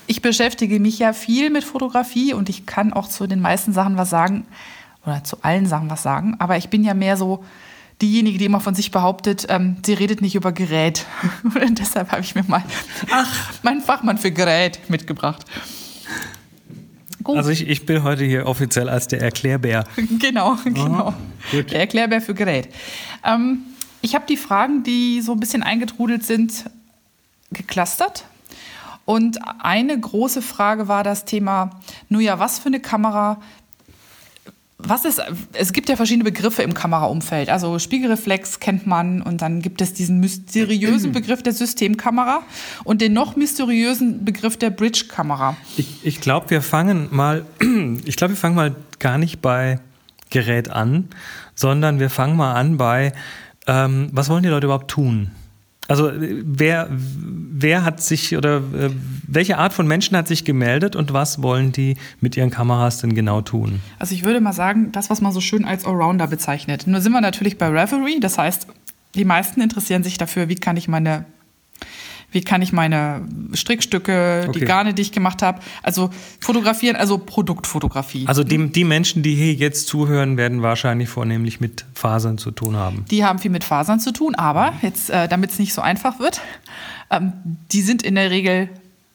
ich 0.07 0.23
beschäftige 0.23 0.81
mich 0.81 0.99
ja 0.99 1.13
viel 1.13 1.51
mit 1.51 1.65
Fotografie 1.65 2.35
und 2.35 2.49
ich 2.49 2.67
kann 2.67 2.93
auch 2.93 3.09
zu 3.09 3.27
den 3.27 3.41
meisten 3.41 3.73
Sachen 3.73 3.97
was 3.97 4.11
sagen 4.11 4.47
oder 5.05 5.25
zu 5.25 5.39
allen 5.43 5.67
Sachen 5.67 5.91
was 5.91 6.03
sagen. 6.03 6.37
Aber 6.39 6.57
ich 6.57 6.69
bin 6.69 6.85
ja 6.85 6.95
mehr 6.95 7.17
so 7.17 7.45
diejenige, 8.01 8.39
die 8.39 8.45
immer 8.45 8.61
von 8.61 8.75
sich 8.75 8.91
behauptet, 8.91 9.47
ähm, 9.49 9.77
sie 9.85 9.95
redet 9.95 10.21
nicht 10.21 10.35
über 10.35 10.53
Gerät. 10.53 11.07
und 11.43 11.79
deshalb 11.79 12.13
habe 12.13 12.23
ich 12.23 12.35
mir 12.35 12.45
mal 12.47 12.63
Ach. 13.11 13.53
meinen 13.63 13.81
Fachmann 13.81 14.19
für 14.19 14.31
Gerät 14.31 14.79
mitgebracht. 14.89 15.45
Gut. 17.25 17.37
Also 17.37 17.51
ich, 17.51 17.69
ich 17.69 17.85
bin 17.85 18.05
heute 18.05 18.25
hier 18.25 18.47
offiziell 18.47 18.89
als 18.89 19.09
der 19.09 19.21
Erklärbär. 19.21 19.85
genau, 20.19 20.57
genau. 20.65 21.15
Oh, 21.53 21.63
der 21.63 21.81
Erklärbär 21.81 22.21
für 22.21 22.35
Gerät. 22.35 22.69
Ähm, 23.25 23.63
ich 24.01 24.15
habe 24.15 24.27
die 24.29 24.37
Fragen, 24.37 24.85
die 24.85 25.21
so 25.21 25.33
ein 25.33 25.41
bisschen 25.41 25.63
eingetrudelt 25.63 26.25
sind, 26.25 26.71
geclustert 27.51 28.25
und 29.09 29.39
eine 29.61 29.99
große 29.99 30.43
Frage 30.43 30.87
war 30.87 31.03
das 31.03 31.25
Thema, 31.25 31.71
nun 32.11 32.21
ja, 32.21 32.39
was 32.39 32.59
für 32.59 32.67
eine 32.67 32.79
Kamera 32.79 33.41
was 34.77 35.07
ist, 35.07 35.23
es 35.55 35.73
gibt 35.73 35.89
ja 35.89 35.97
verschiedene 35.97 36.25
Begriffe 36.25 36.63
im 36.63 36.75
Kameraumfeld. 36.75 37.49
Also 37.49 37.79
Spiegelreflex 37.79 38.61
kennt 38.61 38.87
man 38.87 39.23
und 39.23 39.41
dann 39.41 39.63
gibt 39.63 39.81
es 39.81 39.95
diesen 39.95 40.21
mysteriösen 40.21 41.13
Begriff 41.15 41.43
der 41.43 41.55
Systemkamera 41.55 42.43
und 42.85 43.01
den 43.01 43.15
noch 43.15 43.35
mysteriösen 43.35 44.27
Begriff 44.27 44.59
der 44.59 44.69
Bridge-Kamera. 44.69 45.57
Ich, 45.79 46.05
ich 46.05 46.21
glaube, 46.21 46.51
wir 46.51 46.61
fangen 46.61 47.09
mal, 47.11 47.47
ich 48.05 48.17
glaube, 48.17 48.35
wir 48.35 48.39
fangen 48.39 48.57
mal 48.57 48.77
gar 48.99 49.17
nicht 49.17 49.41
bei 49.41 49.81
Gerät 50.29 50.71
an, 50.71 51.09
sondern 51.55 51.99
wir 51.99 52.11
fangen 52.11 52.37
mal 52.37 52.53
an 52.53 52.77
bei, 52.77 53.15
ähm, 53.67 54.11
was 54.13 54.29
wollen 54.29 54.43
die 54.43 54.51
Leute 54.51 54.67
überhaupt 54.67 54.91
tun? 54.91 55.31
Also 55.89 56.13
wer, 56.15 56.87
wer 56.91 57.83
hat 57.83 58.03
sich 58.03 58.37
oder 58.37 58.59
äh, 58.59 58.91
welche 59.27 59.57
Art 59.57 59.73
von 59.73 59.87
Menschen 59.87 60.17
hat 60.19 60.29
sich 60.29 60.45
gemeldet 60.45 60.95
und 60.95 61.15
was 61.15 61.43
wollen 61.43 61.73
die 61.73 61.97
mit 62.21 62.37
ihren 62.37 62.51
Kameras 62.51 62.99
denn 62.99 63.15
genau 63.15 63.41
tun? 63.41 63.81
Also 63.99 64.15
ich 64.15 64.23
würde 64.23 64.41
mal 64.41 64.53
sagen, 64.53 64.93
das, 64.93 65.09
was 65.09 65.23
man 65.23 65.33
so 65.33 65.41
schön 65.41 65.65
als 65.65 65.87
Allrounder 65.87 66.27
bezeichnet. 66.27 66.87
Nur 66.87 67.01
sind 67.01 67.13
wir 67.13 67.23
natürlich 67.23 67.57
bei 67.57 67.69
Reverie, 67.69 68.21
das 68.21 68.37
heißt, 68.37 68.67
die 69.15 69.25
meisten 69.25 69.63
interessieren 69.63 70.03
sich 70.03 70.19
dafür, 70.19 70.51
wie 70.51 70.57
kann 70.57 70.77
ich 70.77 70.89
meine 70.89 71.25
wie 72.31 72.43
kann 72.43 72.61
ich 72.61 72.73
meine 72.73 73.27
Strickstücke, 73.55 74.47
okay. 74.49 74.59
die 74.59 74.65
Garne, 74.65 74.95
die 74.95 75.03
ich 75.03 75.13
gemacht 75.13 75.43
habe, 75.43 75.61
also 75.83 76.11
fotografieren, 76.41 76.97
also 76.97 77.19
Produktfotografie. 77.19 78.27
Also 78.27 78.45
die, 78.45 78.69
die 78.71 78.85
Menschen, 78.85 79.23
die 79.23 79.35
hier 79.35 79.55
jetzt 79.55 79.89
zuhören, 79.89 80.37
werden 80.37 80.63
wahrscheinlich 80.63 81.09
vornehmlich 81.09 81.61
mit 81.61 81.87
Fasern 81.95 82.37
zu 82.37 82.51
tun 82.51 82.77
haben. 82.77 83.05
Die 83.11 83.25
haben 83.25 83.39
viel 83.39 83.51
mit 83.51 83.65
Fasern 83.65 84.01
zu 84.01 84.13
tun, 84.13 84.35
aber 84.35 84.75
jetzt, 84.83 85.11
äh, 85.11 85.29
damit 85.29 85.51
es 85.51 85.59
nicht 85.59 85.73
so 85.73 85.81
einfach 85.81 86.19
wird, 86.19 86.41
ähm, 87.11 87.33
die 87.73 87.83
sind 87.83 88.03
in 88.03 88.15
der 88.15 88.31
Regel 88.31 88.69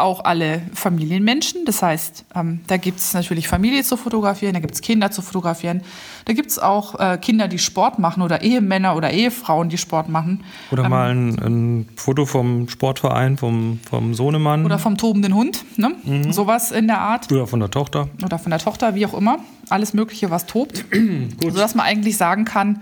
auch 0.04 0.26
alle 0.26 0.62
Familienmenschen. 0.74 1.66
Das 1.66 1.82
heißt, 1.82 2.26
ähm, 2.36 2.62
da 2.68 2.78
gibt 2.78 3.00
es 3.00 3.14
natürlich 3.14 3.48
Familie 3.48 3.84
zu 3.84 3.98
fotografieren, 3.98 4.54
da 4.54 4.60
gibt 4.60 4.76
es 4.76 4.82
Kinder 4.82 5.10
zu 5.10 5.22
fotografieren, 5.22 5.82
da 6.26 6.34
gibt 6.34 6.52
es 6.52 6.60
auch 6.60 7.00
äh, 7.00 7.18
Kinder, 7.18 7.48
die 7.48 7.58
Sport 7.58 7.98
machen 7.98 8.22
oder 8.22 8.42
Ehemänner 8.42 8.96
oder 8.96 9.12
Ehefrauen, 9.12 9.70
die 9.70 9.78
Sport 9.78 10.10
machen. 10.10 10.44
Oder 10.72 10.84
ähm, 10.84 10.90
mal 10.90 11.10
ein, 11.10 11.40
ein, 11.40 11.90
Foto 11.96 12.26
vom 12.26 12.70
Sportverein, 12.70 13.38
vom, 13.38 13.80
vom 13.90 14.14
Sohnemann. 14.14 14.66
Oder 14.66 14.78
vom 14.78 14.98
tobenden 14.98 15.34
Hund, 15.34 15.66
ne? 15.78 15.94
Mhm. 16.04 16.34
sowas 16.34 16.72
in 16.72 16.88
der 16.88 17.00
Art. 17.00 17.32
Oder 17.32 17.48
von 17.48 17.60
der 17.60 17.72
Tochter. 17.72 18.10
Oder 18.24 18.38
von 18.38 18.50
der 18.50 18.60
Tochter, 18.60 18.96
wie 18.96 19.06
auch 19.06 19.14
immer. 19.14 19.40
Alles 19.70 19.94
Mögliche, 19.94 20.30
was 20.30 20.46
tobt. 20.46 20.86
Sodass 21.42 21.76
man 21.76 21.86
eigentlich 21.86 22.18
sagen 22.18 22.46
kann, 22.46 22.82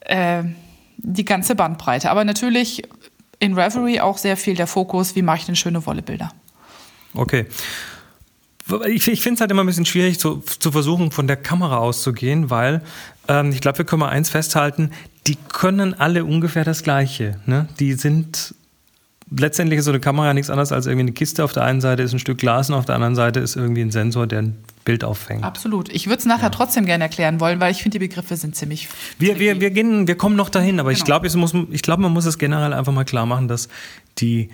äh, 0.00 0.44
die 0.98 1.24
ganze 1.24 1.54
Bandbreite. 1.54 2.10
Aber 2.10 2.24
natürlich 2.24 2.82
in 3.40 3.54
Reverie 3.54 4.00
auch 4.00 4.18
sehr 4.18 4.36
viel 4.36 4.54
der 4.54 4.66
Fokus, 4.66 5.16
wie 5.16 5.22
mache 5.22 5.38
ich 5.38 5.46
denn 5.46 5.56
schöne 5.56 5.84
Wollebilder. 5.84 6.30
Okay. 7.14 7.46
Ich, 8.86 9.08
ich 9.08 9.20
finde 9.22 9.34
es 9.34 9.40
halt 9.40 9.50
immer 9.50 9.64
ein 9.64 9.66
bisschen 9.66 9.86
schwierig 9.86 10.20
zu, 10.20 10.42
zu 10.46 10.70
versuchen, 10.70 11.10
von 11.10 11.26
der 11.26 11.36
Kamera 11.36 11.78
auszugehen, 11.78 12.50
weil 12.50 12.82
ähm, 13.26 13.50
ich 13.50 13.60
glaube, 13.60 13.78
wir 13.78 13.84
können 13.84 14.00
mal 14.00 14.10
eins 14.10 14.30
festhalten, 14.30 14.90
die 15.26 15.36
können 15.36 15.94
alle 15.94 16.24
ungefähr 16.24 16.64
das 16.64 16.82
Gleiche. 16.84 17.40
Ne? 17.46 17.68
Die 17.80 17.94
sind 17.94 18.54
letztendlich 19.30 19.78
ist 19.78 19.84
so 19.84 19.90
eine 19.90 20.00
Kamera 20.00 20.34
nichts 20.34 20.50
anderes 20.50 20.72
als 20.72 20.86
irgendwie 20.86 21.04
eine 21.04 21.12
Kiste. 21.12 21.44
Auf 21.44 21.52
der 21.52 21.64
einen 21.64 21.80
Seite 21.80 22.02
ist 22.02 22.12
ein 22.12 22.18
Stück 22.18 22.38
Glas 22.38 22.68
und 22.68 22.74
auf 22.74 22.84
der 22.84 22.96
anderen 22.96 23.14
Seite 23.14 23.40
ist 23.40 23.56
irgendwie 23.56 23.82
ein 23.82 23.90
Sensor, 23.90 24.26
der 24.26 24.42
ein 24.42 24.56
Bild 24.84 25.04
auffängt. 25.04 25.44
Absolut. 25.44 25.88
Ich 25.90 26.06
würde 26.06 26.18
es 26.18 26.26
nachher 26.26 26.44
ja. 26.44 26.50
trotzdem 26.50 26.84
gerne 26.86 27.04
erklären 27.04 27.38
wollen, 27.38 27.60
weil 27.60 27.70
ich 27.70 27.82
finde, 27.82 27.98
die 27.98 28.06
Begriffe 28.06 28.36
sind 28.36 28.56
ziemlich. 28.56 28.88
Wir, 29.18 29.38
wir, 29.38 29.60
wir, 29.60 29.70
gehen, 29.70 30.08
wir 30.08 30.16
kommen 30.16 30.36
noch 30.36 30.48
dahin, 30.48 30.80
aber 30.80 30.90
genau. 30.90 30.98
ich 30.98 31.04
glaube, 31.04 31.28
glaub, 31.28 32.00
man 32.00 32.12
muss 32.12 32.24
es 32.24 32.38
generell 32.38 32.72
einfach 32.72 32.92
mal 32.92 33.04
klar 33.04 33.26
machen, 33.26 33.46
dass 33.46 33.68
die, 34.18 34.50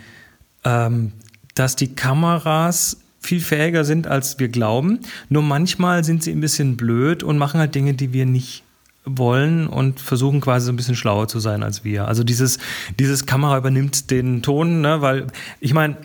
ähm, 0.64 1.12
dass 1.56 1.74
die 1.74 1.94
Kameras 1.94 2.98
viel 3.18 3.40
fähiger 3.40 3.84
sind, 3.84 4.06
als 4.06 4.38
wir 4.38 4.48
glauben. 4.48 5.00
Nur 5.28 5.42
manchmal 5.42 6.04
sind 6.04 6.22
sie 6.22 6.30
ein 6.30 6.40
bisschen 6.40 6.76
blöd 6.76 7.22
und 7.24 7.38
machen 7.38 7.58
halt 7.58 7.74
Dinge, 7.74 7.94
die 7.94 8.12
wir 8.12 8.24
nicht 8.24 8.62
wollen 9.04 9.66
und 9.66 10.00
versuchen 10.00 10.40
quasi 10.40 10.66
so 10.66 10.72
ein 10.72 10.76
bisschen 10.76 10.96
schlauer 10.96 11.28
zu 11.28 11.40
sein 11.40 11.62
als 11.62 11.84
wir. 11.84 12.08
Also 12.08 12.24
dieses, 12.24 12.58
dieses 12.98 13.26
Kamera 13.26 13.58
übernimmt 13.58 14.10
den 14.10 14.42
Ton, 14.42 14.80
ne? 14.80 15.00
weil 15.00 15.26
ich 15.60 15.72
meine, 15.74 15.96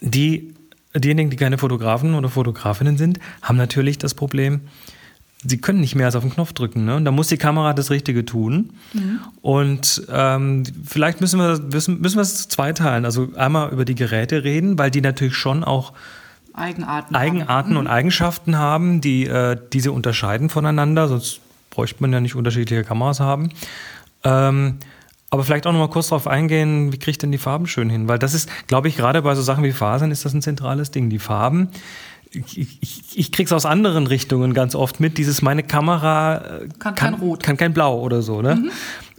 die, 0.00 0.54
diejenigen, 0.94 1.30
die 1.30 1.36
keine 1.36 1.58
Fotografen 1.58 2.14
oder 2.14 2.28
Fotografinnen 2.28 2.96
sind, 2.96 3.20
haben 3.42 3.56
natürlich 3.56 3.98
das 3.98 4.14
Problem, 4.14 4.62
sie 5.46 5.58
können 5.58 5.80
nicht 5.80 5.94
mehr 5.94 6.06
als 6.06 6.16
auf 6.16 6.22
den 6.22 6.32
Knopf 6.32 6.52
drücken. 6.52 6.84
Ne? 6.84 6.96
Und 6.96 7.04
da 7.04 7.10
muss 7.10 7.28
die 7.28 7.36
Kamera 7.36 7.72
das 7.74 7.90
Richtige 7.90 8.24
tun. 8.24 8.70
Mhm. 8.92 9.20
Und 9.42 10.02
ähm, 10.10 10.64
vielleicht 10.84 11.20
müssen 11.20 11.38
wir, 11.38 11.58
müssen, 11.58 12.00
müssen 12.00 12.16
wir 12.16 12.22
es 12.22 12.48
zweiteilen. 12.48 13.04
Also 13.04 13.28
einmal 13.36 13.70
über 13.70 13.84
die 13.84 13.94
Geräte 13.94 14.44
reden, 14.44 14.78
weil 14.78 14.90
die 14.90 15.00
natürlich 15.00 15.34
schon 15.34 15.64
auch 15.64 15.92
Eigenarten, 16.54 17.14
Eigenarten 17.14 17.70
haben. 17.70 17.76
und 17.76 17.84
mhm. 17.84 17.90
Eigenschaften 17.90 18.58
haben, 18.58 19.00
die 19.00 19.26
äh, 19.26 19.56
diese 19.72 19.92
unterscheiden 19.92 20.48
voneinander. 20.48 21.08
Sonst 21.08 21.40
bräuchte 21.70 22.00
man 22.00 22.12
ja 22.12 22.20
nicht 22.20 22.36
unterschiedliche 22.36 22.84
Kameras 22.84 23.20
haben. 23.20 23.50
Ähm, 24.22 24.78
aber 25.30 25.42
vielleicht 25.42 25.66
auch 25.66 25.72
noch 25.72 25.80
mal 25.80 25.90
kurz 25.90 26.10
darauf 26.10 26.28
eingehen, 26.28 26.92
wie 26.92 26.98
kriege 26.98 27.10
ich 27.10 27.18
denn 27.18 27.32
die 27.32 27.38
Farben 27.38 27.66
schön 27.66 27.90
hin? 27.90 28.06
Weil 28.06 28.20
das 28.20 28.34
ist, 28.34 28.48
glaube 28.68 28.86
ich, 28.86 28.96
gerade 28.96 29.20
bei 29.22 29.34
so 29.34 29.42
Sachen 29.42 29.64
wie 29.64 29.72
Fasern 29.72 30.12
ist 30.12 30.24
das 30.24 30.32
ein 30.32 30.42
zentrales 30.42 30.92
Ding. 30.92 31.10
Die 31.10 31.18
Farben, 31.18 31.70
ich, 32.34 32.78
ich, 32.80 33.18
ich 33.18 33.32
kriege 33.32 33.46
es 33.46 33.52
aus 33.52 33.66
anderen 33.66 34.06
Richtungen 34.06 34.54
ganz 34.54 34.74
oft 34.74 35.00
mit. 35.00 35.18
Dieses, 35.18 35.42
meine 35.42 35.62
Kamera 35.62 36.36
äh, 36.36 36.40
kann, 36.40 36.68
kann 36.78 36.94
kein 36.94 37.14
Rot. 37.14 37.42
Kann 37.42 37.56
kein 37.56 37.72
Blau 37.72 38.00
oder 38.00 38.22
so. 38.22 38.42
Ne? 38.42 38.56
Mhm. 38.56 38.70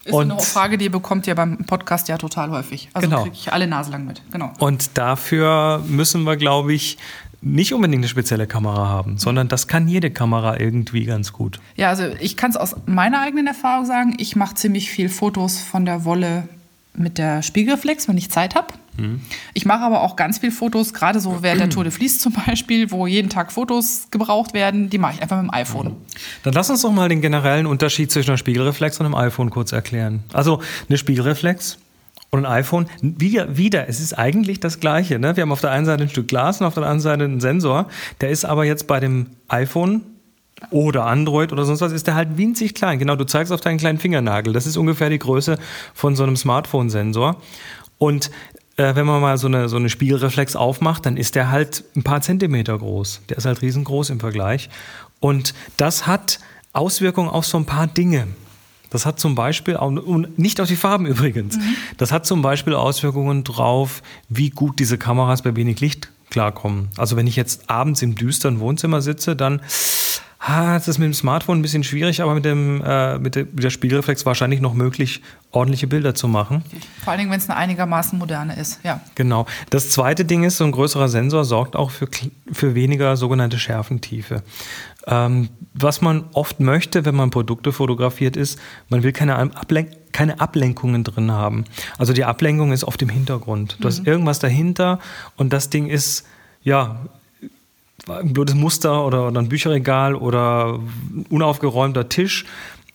Ist 0.06 0.14
und 0.14 0.32
eine 0.32 0.40
Frage, 0.40 0.78
die 0.78 0.86
ihr 0.86 0.92
bekommt 0.92 1.26
ihr 1.26 1.34
beim 1.34 1.58
Podcast 1.66 2.08
ja 2.10 2.18
total 2.18 2.52
häufig. 2.52 2.90
Also 2.94 3.10
genau. 3.10 3.24
kriege 3.24 3.36
ich 3.36 3.52
alle 3.52 3.66
Nase 3.66 3.92
lang 3.92 4.06
mit. 4.06 4.22
Genau. 4.32 4.54
Und 4.60 4.98
dafür 5.00 5.84
müssen 5.88 6.24
wir, 6.26 6.38
glaube 6.38 6.74
ich, 6.74 7.00
nicht 7.42 7.74
unbedingt 7.74 8.02
eine 8.02 8.08
spezielle 8.08 8.46
Kamera 8.48 8.88
haben, 8.88 9.18
sondern 9.18 9.48
das 9.48 9.68
kann 9.68 9.88
jede 9.88 10.12
Kamera 10.12 10.60
irgendwie 10.60 11.06
ganz 11.06 11.34
gut. 11.34 11.60
Ja, 11.76 11.90
also 11.90 12.06
ich 12.20 12.38
kann 12.38 12.52
es 12.52 12.58
aus 12.58 12.76
meiner 12.86 13.22
eigenen 13.22 13.48
Erfahrung 13.48 13.86
sagen, 13.86 14.16
ich 14.18 14.36
mache 14.36 14.56
ziemlich 14.56 14.90
viel 14.90 15.10
Fotos 15.10 15.60
von 15.60 15.86
der 15.86 16.06
Wolle 16.06 16.48
mit 16.98 17.18
der 17.18 17.42
Spiegelreflex, 17.42 18.08
wenn 18.08 18.18
ich 18.18 18.30
Zeit 18.30 18.56
habe. 18.56 18.68
Mhm. 18.98 19.22
Ich 19.54 19.66
mache 19.66 19.82
aber 19.82 20.02
auch 20.02 20.16
ganz 20.16 20.40
viel 20.40 20.52
Fotos, 20.52 20.94
gerade 20.94 21.20
so 21.20 21.42
während 21.42 21.62
der 21.62 21.70
Tour 21.72 21.84
de 21.84 21.92
Fließ 21.92 22.20
zum 22.20 22.34
Beispiel, 22.34 22.92
wo 22.92 23.08
jeden 23.08 23.30
Tag 23.30 23.52
Fotos 23.52 24.08
gebraucht 24.12 24.54
werden, 24.54 24.90
die 24.90 24.98
mache 24.98 25.16
ich 25.16 25.22
einfach 25.22 25.42
mit 25.42 25.52
dem 25.52 25.54
iPhone. 25.54 25.88
Mhm. 25.88 25.96
Dann 26.44 26.54
lass 26.54 26.70
uns 26.70 26.82
doch 26.82 26.92
mal 26.92 27.10
den 27.10 27.22
generellen 27.22 27.66
Unterschied 27.66 28.12
zwischen 28.12 28.32
einer 28.32 28.38
Spiegelreflex 28.38 29.00
und 29.00 29.06
einem 29.06 29.16
iPhone 29.16 29.50
kurz 29.50 29.72
erklären. 29.72 30.24
Also 30.34 30.62
eine 30.88 30.98
Spiegelreflex 30.98 31.78
und 32.32 32.46
ein 32.46 32.52
iPhone, 32.52 32.88
wieder, 33.02 33.58
wieder, 33.58 33.88
es 33.88 34.00
ist 34.00 34.14
eigentlich 34.14 34.60
das 34.60 34.80
Gleiche. 34.80 35.20
Ne? 35.20 35.36
Wir 35.36 35.42
haben 35.44 35.52
auf 35.52 35.62
der 35.62 35.72
einen 35.72 35.86
Seite 35.86 36.04
ein 36.04 36.10
Stück 36.10 36.28
Glas 36.28 36.60
und 36.60 36.68
auf 36.68 36.74
der 36.74 36.84
anderen 36.84 37.00
Seite 37.00 37.24
einen 37.24 37.40
Sensor. 37.40 37.88
Der 38.22 38.30
ist 38.30 38.46
aber 38.46 38.66
jetzt 38.66 38.88
bei 38.88 39.00
dem 39.00 39.28
iPhone 39.48 40.02
oder 40.70 41.06
Android 41.06 41.52
oder 41.52 41.66
sonst 41.66 41.82
was, 41.82 41.92
ist 41.92 42.08
der 42.08 42.16
halt 42.16 42.38
winzig 42.38 42.76
klein. 42.76 43.00
Genau, 43.00 43.16
du 43.16 43.26
zeigst 43.26 43.52
auf 43.52 43.62
deinen 43.62 43.78
kleinen 43.78 44.00
Fingernagel. 44.00 44.54
Das 44.54 44.66
ist 44.66 44.78
ungefähr 44.78 45.10
die 45.10 45.20
Größe 45.20 45.58
von 45.94 46.16
so 46.16 46.24
einem 46.24 46.38
Smartphone-Sensor. 46.38 47.42
Und 47.98 48.32
äh, 48.78 48.96
wenn 48.96 49.06
man 49.06 49.22
mal 49.22 49.38
so 49.38 49.48
eine, 49.48 49.70
so 49.70 49.78
eine 49.78 49.90
Spiegelreflex 49.90 50.56
aufmacht, 50.56 51.06
dann 51.06 51.18
ist 51.18 51.36
der 51.36 51.52
halt 51.52 51.84
ein 51.96 52.04
paar 52.04 52.22
Zentimeter 52.22 52.78
groß. 52.78 53.22
Der 53.30 53.38
ist 53.38 53.46
halt 53.46 53.62
riesengroß 53.62 54.10
im 54.10 54.20
Vergleich. 54.20 54.70
Und 55.20 55.54
das 55.78 56.08
hat 56.08 56.40
Auswirkungen 56.74 57.30
auf 57.30 57.46
so 57.46 57.58
ein 57.58 57.66
paar 57.66 57.88
Dinge. 57.88 58.28
Das 58.90 59.06
hat 59.06 59.20
zum 59.20 59.36
Beispiel, 59.36 59.76
auch, 59.78 59.92
und 59.92 60.40
nicht 60.40 60.62
auf 60.62 60.68
die 60.68 60.76
Farben 60.76 61.06
übrigens, 61.06 61.58
mhm. 61.58 61.76
das 61.98 62.12
hat 62.12 62.26
zum 62.26 62.42
Beispiel 62.42 62.76
Auswirkungen 62.76 63.44
drauf, 63.44 64.02
wie 64.30 64.50
gut 64.50 64.80
diese 64.80 64.98
Kameras 64.98 65.42
bei 65.42 65.56
wenig 65.56 65.80
Licht 65.82 66.10
klarkommen. 66.30 66.90
Also 66.98 67.16
wenn 67.16 67.28
ich 67.28 67.36
jetzt 67.36 67.70
abends 67.70 68.02
im 68.02 68.16
düsteren 68.16 68.60
Wohnzimmer 68.60 69.02
sitze, 69.02 69.36
dann 69.36 69.62
ah, 70.40 70.74
das 70.74 70.88
ist 70.88 70.98
mit 70.98 71.06
dem 71.06 71.14
Smartphone 71.14 71.60
ein 71.60 71.62
bisschen 71.62 71.84
schwierig, 71.84 72.22
aber 72.22 72.36
mit, 72.36 72.46
dem, 72.46 72.82
äh, 72.84 73.18
mit, 73.18 73.36
der, 73.36 73.46
mit 73.46 73.64
der 73.64 73.70
Spiegelreflex 73.70 74.26
wahrscheinlich 74.26 74.62
noch 74.62 74.74
möglich, 74.74 75.22
ordentliche 75.52 75.88
Bilder 75.88 76.16
zu 76.16 76.28
machen. 76.28 76.64
Vor 77.04 77.12
allen 77.12 77.20
Dingen, 77.20 77.32
wenn 77.32 77.40
es 77.40 77.50
eine 77.50 77.58
einigermaßen 77.58 78.20
moderne 78.20 78.56
ist, 78.56 78.80
ja. 78.84 79.02
Genau. 79.16 79.46
Das 79.70 79.92
zweite 79.92 80.26
Ding 80.26 80.44
ist, 80.44 80.58
so 80.58 80.64
ein 80.66 80.72
größerer 80.72 81.10
Sensor 81.10 81.46
sorgt 81.46 81.76
auch 81.76 81.92
für, 81.92 82.08
für 82.52 82.76
weniger 82.76 83.16
sogenannte 83.18 83.58
Schärfentiefe. 83.58 84.44
Ähm, 85.08 85.50
was 85.74 86.02
man 86.02 86.26
oft 86.34 86.60
möchte, 86.60 87.06
wenn 87.06 87.16
man 87.16 87.30
Produkte 87.30 87.72
fotografiert, 87.72 88.38
ist, 88.38 88.60
man 88.90 89.04
will 89.04 89.12
keine, 89.12 89.36
Ablen 89.38 89.88
keine 90.12 90.40
Ablenkungen 90.40 91.04
drin 91.04 91.32
haben. 91.32 91.66
Also 91.98 92.14
die 92.14 92.24
Ablenkung 92.24 92.72
ist 92.72 92.86
oft 92.86 93.02
im 93.02 93.10
Hintergrund. 93.10 93.78
Du 93.80 93.84
mhm. 93.84 93.92
hast 93.92 94.08
irgendwas 94.08 94.40
dahinter 94.40 95.00
und 95.36 95.52
das 95.52 95.70
Ding 95.70 95.88
ist, 95.88 96.26
ja, 96.64 97.02
ein 98.08 98.34
blödes 98.34 98.56
Muster 98.56 99.06
oder, 99.06 99.28
oder 99.28 99.40
ein 99.40 99.50
Bücherregal 99.50 100.16
oder 100.16 100.80
unaufgeräumter 101.30 102.10
Tisch 102.10 102.46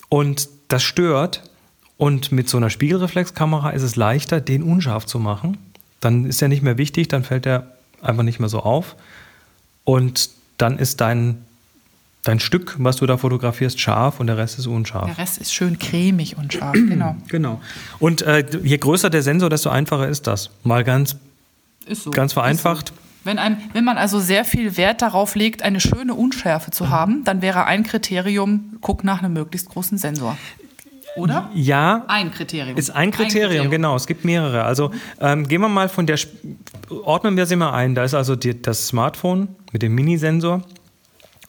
und 0.09 0.49
das 0.69 0.83
stört. 0.83 1.43
Und 1.97 2.33
mit 2.33 2.49
so 2.49 2.57
einer 2.57 2.71
Spiegelreflexkamera 2.71 3.71
ist 3.71 3.83
es 3.83 3.95
leichter, 3.95 4.41
den 4.41 4.63
unscharf 4.63 5.05
zu 5.05 5.19
machen. 5.19 5.59
Dann 6.01 6.25
ist 6.25 6.41
er 6.41 6.49
nicht 6.49 6.63
mehr 6.63 6.79
wichtig, 6.79 7.09
dann 7.09 7.25
fällt 7.25 7.45
er 7.47 7.73
einfach 8.01 8.23
nicht 8.23 8.41
mehr 8.41 8.49
so 8.49 8.61
auf. 8.61 8.97
Und 9.85 10.31
dann 10.57 10.79
ist 10.79 11.01
dein, 11.03 11.45
dein 12.23 12.41
Stück, 12.41 12.77
was 12.79 12.97
du 12.97 13.07
da 13.07 13.19
fotografierst, 13.19 13.79
scharf 13.79 14.19
und 14.19 14.29
der 14.29 14.39
Rest 14.39 14.59
ist 14.59 14.67
unscharf. 14.67 15.07
Der 15.07 15.19
Rest 15.19 15.39
ist 15.39 15.53
schön 15.53 15.79
cremig 15.79 16.39
und 16.39 16.53
scharf, 16.55 16.73
genau. 16.89 17.17
Genau. 17.29 17.61
Und 17.99 18.23
äh, 18.23 18.47
je 18.63 18.79
größer 18.79 19.11
der 19.11 19.23
Sensor, 19.23 19.51
desto 19.51 19.69
einfacher 19.69 20.09
ist 20.09 20.27
das. 20.27 20.51
Mal 20.65 20.85
ganz, 20.85 21.17
so. 21.87 22.11
ganz 22.11 22.33
vereinfacht. 22.33 22.95
Wenn, 23.25 23.39
einem, 23.39 23.59
wenn 23.73 23.85
man 23.85 23.99
also 23.99 24.19
sehr 24.19 24.45
viel 24.45 24.77
Wert 24.77 25.03
darauf 25.03 25.35
legt, 25.35 25.63
eine 25.63 25.81
schöne 25.81 26.15
Unschärfe 26.15 26.71
zu 26.71 26.89
haben, 26.89 27.23
dann 27.25 27.43
wäre 27.43 27.65
ein 27.67 27.83
Kriterium, 27.83 28.79
guck 28.81 29.05
nach 29.05 29.23
einem 29.23 29.35
möglichst 29.35 29.69
großen 29.69 29.99
Sensor. 29.99 30.39
Oder? 31.17 31.51
Ja. 31.55 32.05
Ein 32.09 32.31
Kriterium. 32.31 32.77
Ist 32.77 32.91
ein 32.91 33.11
Kriterium, 33.11 33.33
ein 33.35 33.49
Kriterium. 33.49 33.71
genau. 33.71 33.97
Es 33.97 34.07
gibt 34.07 34.25
mehrere. 34.25 34.65
Also 34.65 34.93
ähm, 35.21 35.47
gehen 35.49 35.61
wir 35.61 35.69
mal 35.69 35.89
von 35.89 36.07
der, 36.07 36.19
ordnen 36.89 37.37
wir 37.37 37.47
sie 37.47 37.57
mal 37.57 37.73
ein. 37.73 37.95
Da 37.95 38.05
ist 38.05 38.15
also 38.15 38.37
die, 38.37 38.61
das 38.61 38.89
Smartphone 38.89 39.49
mit 39.73 39.83
dem 39.83 39.95
Minisensor. 39.95 40.63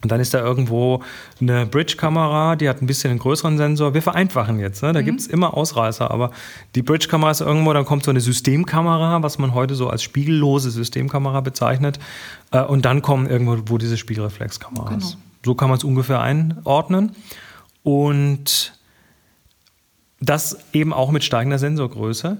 Und 0.03 0.11
dann 0.11 0.19
ist 0.19 0.33
da 0.33 0.39
irgendwo 0.39 1.03
eine 1.39 1.65
Bridge-Kamera, 1.65 2.55
die 2.55 2.67
hat 2.67 2.81
ein 2.81 2.87
bisschen 2.87 3.11
einen 3.11 3.19
größeren 3.19 3.57
Sensor. 3.57 3.93
Wir 3.93 4.01
vereinfachen 4.01 4.59
jetzt, 4.59 4.81
ne? 4.81 4.93
da 4.93 5.01
mhm. 5.01 5.05
gibt 5.05 5.19
es 5.19 5.27
immer 5.27 5.55
Ausreißer, 5.55 6.09
aber 6.09 6.31
die 6.75 6.81
Bridge-Kamera 6.81 7.31
ist 7.31 7.41
irgendwo, 7.41 7.71
dann 7.73 7.85
kommt 7.85 8.03
so 8.03 8.11
eine 8.11 8.21
Systemkamera, 8.21 9.21
was 9.21 9.37
man 9.37 9.53
heute 9.53 9.75
so 9.75 9.89
als 9.89 10.01
spiegellose 10.01 10.71
Systemkamera 10.71 11.41
bezeichnet. 11.41 11.99
Äh, 12.51 12.63
und 12.63 12.85
dann 12.85 13.01
kommen 13.01 13.27
irgendwo 13.27 13.77
diese 13.77 13.97
Spiegelreflexkameras. 13.97 14.89
Genau. 14.89 15.23
So 15.45 15.55
kann 15.55 15.69
man 15.69 15.77
es 15.77 15.83
ungefähr 15.83 16.21
einordnen. 16.21 17.15
Und 17.83 18.73
das 20.19 20.57
eben 20.71 20.93
auch 20.93 21.11
mit 21.11 21.23
steigender 21.23 21.57
Sensorgröße. 21.57 22.37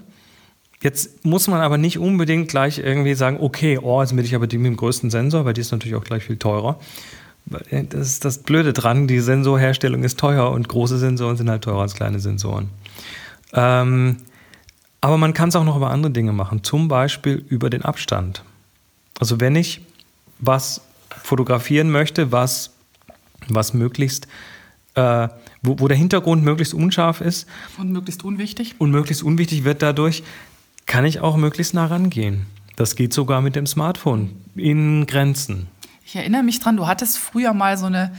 Jetzt 0.82 1.24
muss 1.24 1.46
man 1.48 1.60
aber 1.60 1.78
nicht 1.78 1.98
unbedingt 1.98 2.48
gleich 2.48 2.78
irgendwie 2.78 3.14
sagen, 3.14 3.38
okay, 3.40 3.78
oh, 3.80 4.00
jetzt 4.00 4.14
bin 4.16 4.24
ich 4.24 4.34
aber 4.34 4.46
die 4.46 4.58
mit 4.58 4.66
dem 4.66 4.76
größten 4.76 5.10
Sensor, 5.10 5.44
weil 5.44 5.52
die 5.52 5.60
ist 5.60 5.70
natürlich 5.70 5.94
auch 5.94 6.04
gleich 6.04 6.24
viel 6.24 6.38
teurer. 6.38 6.78
Das 7.46 8.08
ist 8.08 8.24
das 8.24 8.38
Blöde 8.38 8.72
dran, 8.72 9.06
die 9.06 9.20
Sensorherstellung 9.20 10.04
ist 10.04 10.18
teuer 10.18 10.50
und 10.50 10.68
große 10.68 10.98
Sensoren 10.98 11.36
sind 11.36 11.50
halt 11.50 11.64
teurer 11.64 11.82
als 11.82 11.94
kleine 11.94 12.18
Sensoren. 12.18 12.70
Ähm, 13.52 14.18
aber 15.00 15.18
man 15.18 15.34
kann 15.34 15.48
es 15.48 15.56
auch 15.56 15.64
noch 15.64 15.76
über 15.76 15.90
andere 15.90 16.12
Dinge 16.12 16.32
machen, 16.32 16.62
zum 16.62 16.88
Beispiel 16.88 17.44
über 17.48 17.68
den 17.68 17.82
Abstand. 17.82 18.44
Also 19.18 19.40
wenn 19.40 19.56
ich 19.56 19.82
was 20.38 20.82
fotografieren 21.10 21.90
möchte, 21.90 22.32
was, 22.32 22.70
was 23.48 23.74
möglichst, 23.74 24.26
äh, 24.94 25.28
wo, 25.62 25.78
wo 25.78 25.88
der 25.88 25.96
Hintergrund 25.96 26.44
möglichst 26.44 26.74
unscharf 26.74 27.20
ist. 27.20 27.46
Und 27.78 27.92
möglichst 27.92 28.24
unwichtig. 28.24 28.74
Und 28.78 28.90
möglichst 28.90 29.22
unwichtig 29.22 29.64
wird 29.64 29.82
dadurch, 29.82 30.22
kann 30.86 31.04
ich 31.04 31.20
auch 31.20 31.36
möglichst 31.36 31.74
nah 31.74 31.86
rangehen. 31.86 32.46
Das 32.76 32.96
geht 32.96 33.12
sogar 33.12 33.40
mit 33.40 33.56
dem 33.56 33.66
Smartphone 33.66 34.30
in 34.56 35.06
Grenzen. 35.06 35.68
Ich 36.12 36.16
erinnere 36.16 36.42
mich 36.42 36.60
dran, 36.60 36.76
du 36.76 36.86
hattest 36.86 37.16
früher 37.16 37.54
mal 37.54 37.78
so 37.78 37.86
eine, 37.86 38.12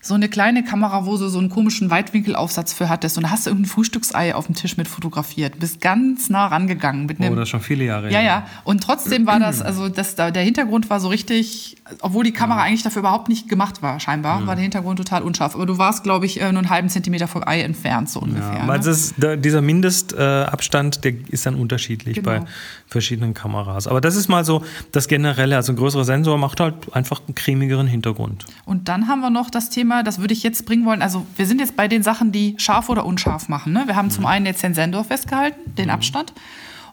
so 0.00 0.14
eine 0.14 0.28
kleine 0.28 0.62
Kamera, 0.62 1.04
wo 1.04 1.16
du 1.16 1.28
so 1.28 1.40
einen 1.40 1.48
komischen 1.48 1.90
Weitwinkelaufsatz 1.90 2.72
für 2.72 2.88
hattest. 2.88 3.16
Und 3.16 3.24
da 3.24 3.30
hast 3.30 3.44
du 3.44 3.50
irgendein 3.50 3.70
Frühstücksei 3.70 4.36
auf 4.36 4.46
dem 4.46 4.54
Tisch 4.54 4.76
mit 4.76 4.86
fotografiert. 4.86 5.58
Bist 5.58 5.80
ganz 5.80 6.30
nah 6.30 6.46
rangegangen. 6.46 7.06
Mit 7.06 7.18
einem, 7.18 7.32
oh, 7.32 7.34
das 7.34 7.46
ist 7.46 7.48
schon 7.48 7.60
viele 7.60 7.82
Jahre. 7.82 8.12
Ja, 8.12 8.20
ja. 8.20 8.46
Und 8.62 8.84
trotzdem 8.84 9.26
war 9.26 9.40
das, 9.40 9.60
also 9.62 9.88
das, 9.88 10.14
der 10.14 10.42
Hintergrund 10.42 10.90
war 10.90 11.00
so 11.00 11.08
richtig, 11.08 11.77
obwohl 12.00 12.24
die 12.24 12.32
Kamera 12.32 12.60
ja. 12.60 12.64
eigentlich 12.64 12.82
dafür 12.82 13.00
überhaupt 13.00 13.28
nicht 13.28 13.48
gemacht 13.48 13.82
war, 13.82 13.98
scheinbar, 14.00 14.40
ja. 14.40 14.46
war 14.46 14.54
der 14.54 14.62
Hintergrund 14.62 14.98
total 14.98 15.22
unscharf. 15.22 15.54
Aber 15.54 15.66
du 15.66 15.78
warst, 15.78 16.04
glaube 16.04 16.26
ich, 16.26 16.40
äh, 16.40 16.52
nur 16.52 16.60
einen 16.60 16.70
halben 16.70 16.88
Zentimeter 16.88 17.28
vom 17.28 17.42
Ei 17.46 17.62
entfernt, 17.62 18.10
so 18.10 18.20
ungefähr. 18.20 18.64
Ja, 18.66 18.66
ne? 18.66 18.90
ist, 18.90 19.14
dieser 19.18 19.60
Mindestabstand, 19.60 21.04
der 21.04 21.14
ist 21.28 21.46
dann 21.46 21.54
unterschiedlich 21.54 22.16
genau. 22.16 22.30
bei 22.30 22.42
verschiedenen 22.86 23.34
Kameras. 23.34 23.86
Aber 23.86 24.00
das 24.00 24.16
ist 24.16 24.28
mal 24.28 24.44
so 24.44 24.62
das 24.92 25.08
Generelle. 25.08 25.56
Also 25.56 25.72
ein 25.72 25.76
größerer 25.76 26.04
Sensor 26.04 26.38
macht 26.38 26.60
halt 26.60 26.74
einfach 26.92 27.22
einen 27.26 27.34
cremigeren 27.34 27.86
Hintergrund. 27.86 28.44
Und 28.64 28.88
dann 28.88 29.08
haben 29.08 29.20
wir 29.20 29.30
noch 29.30 29.50
das 29.50 29.70
Thema, 29.70 30.02
das 30.02 30.20
würde 30.20 30.34
ich 30.34 30.42
jetzt 30.42 30.66
bringen 30.66 30.84
wollen. 30.84 31.02
Also 31.02 31.26
wir 31.36 31.46
sind 31.46 31.60
jetzt 31.60 31.76
bei 31.76 31.88
den 31.88 32.02
Sachen, 32.02 32.32
die 32.32 32.54
scharf 32.58 32.88
oder 32.88 33.06
unscharf 33.06 33.48
machen. 33.48 33.72
Ne? 33.72 33.84
Wir 33.86 33.96
haben 33.96 34.06
mhm. 34.06 34.12
zum 34.12 34.26
einen 34.26 34.46
jetzt 34.46 34.62
den 34.62 34.74
Sensor 34.74 35.04
festgehalten, 35.04 35.74
den 35.76 35.86
mhm. 35.86 35.92
Abstand. 35.92 36.32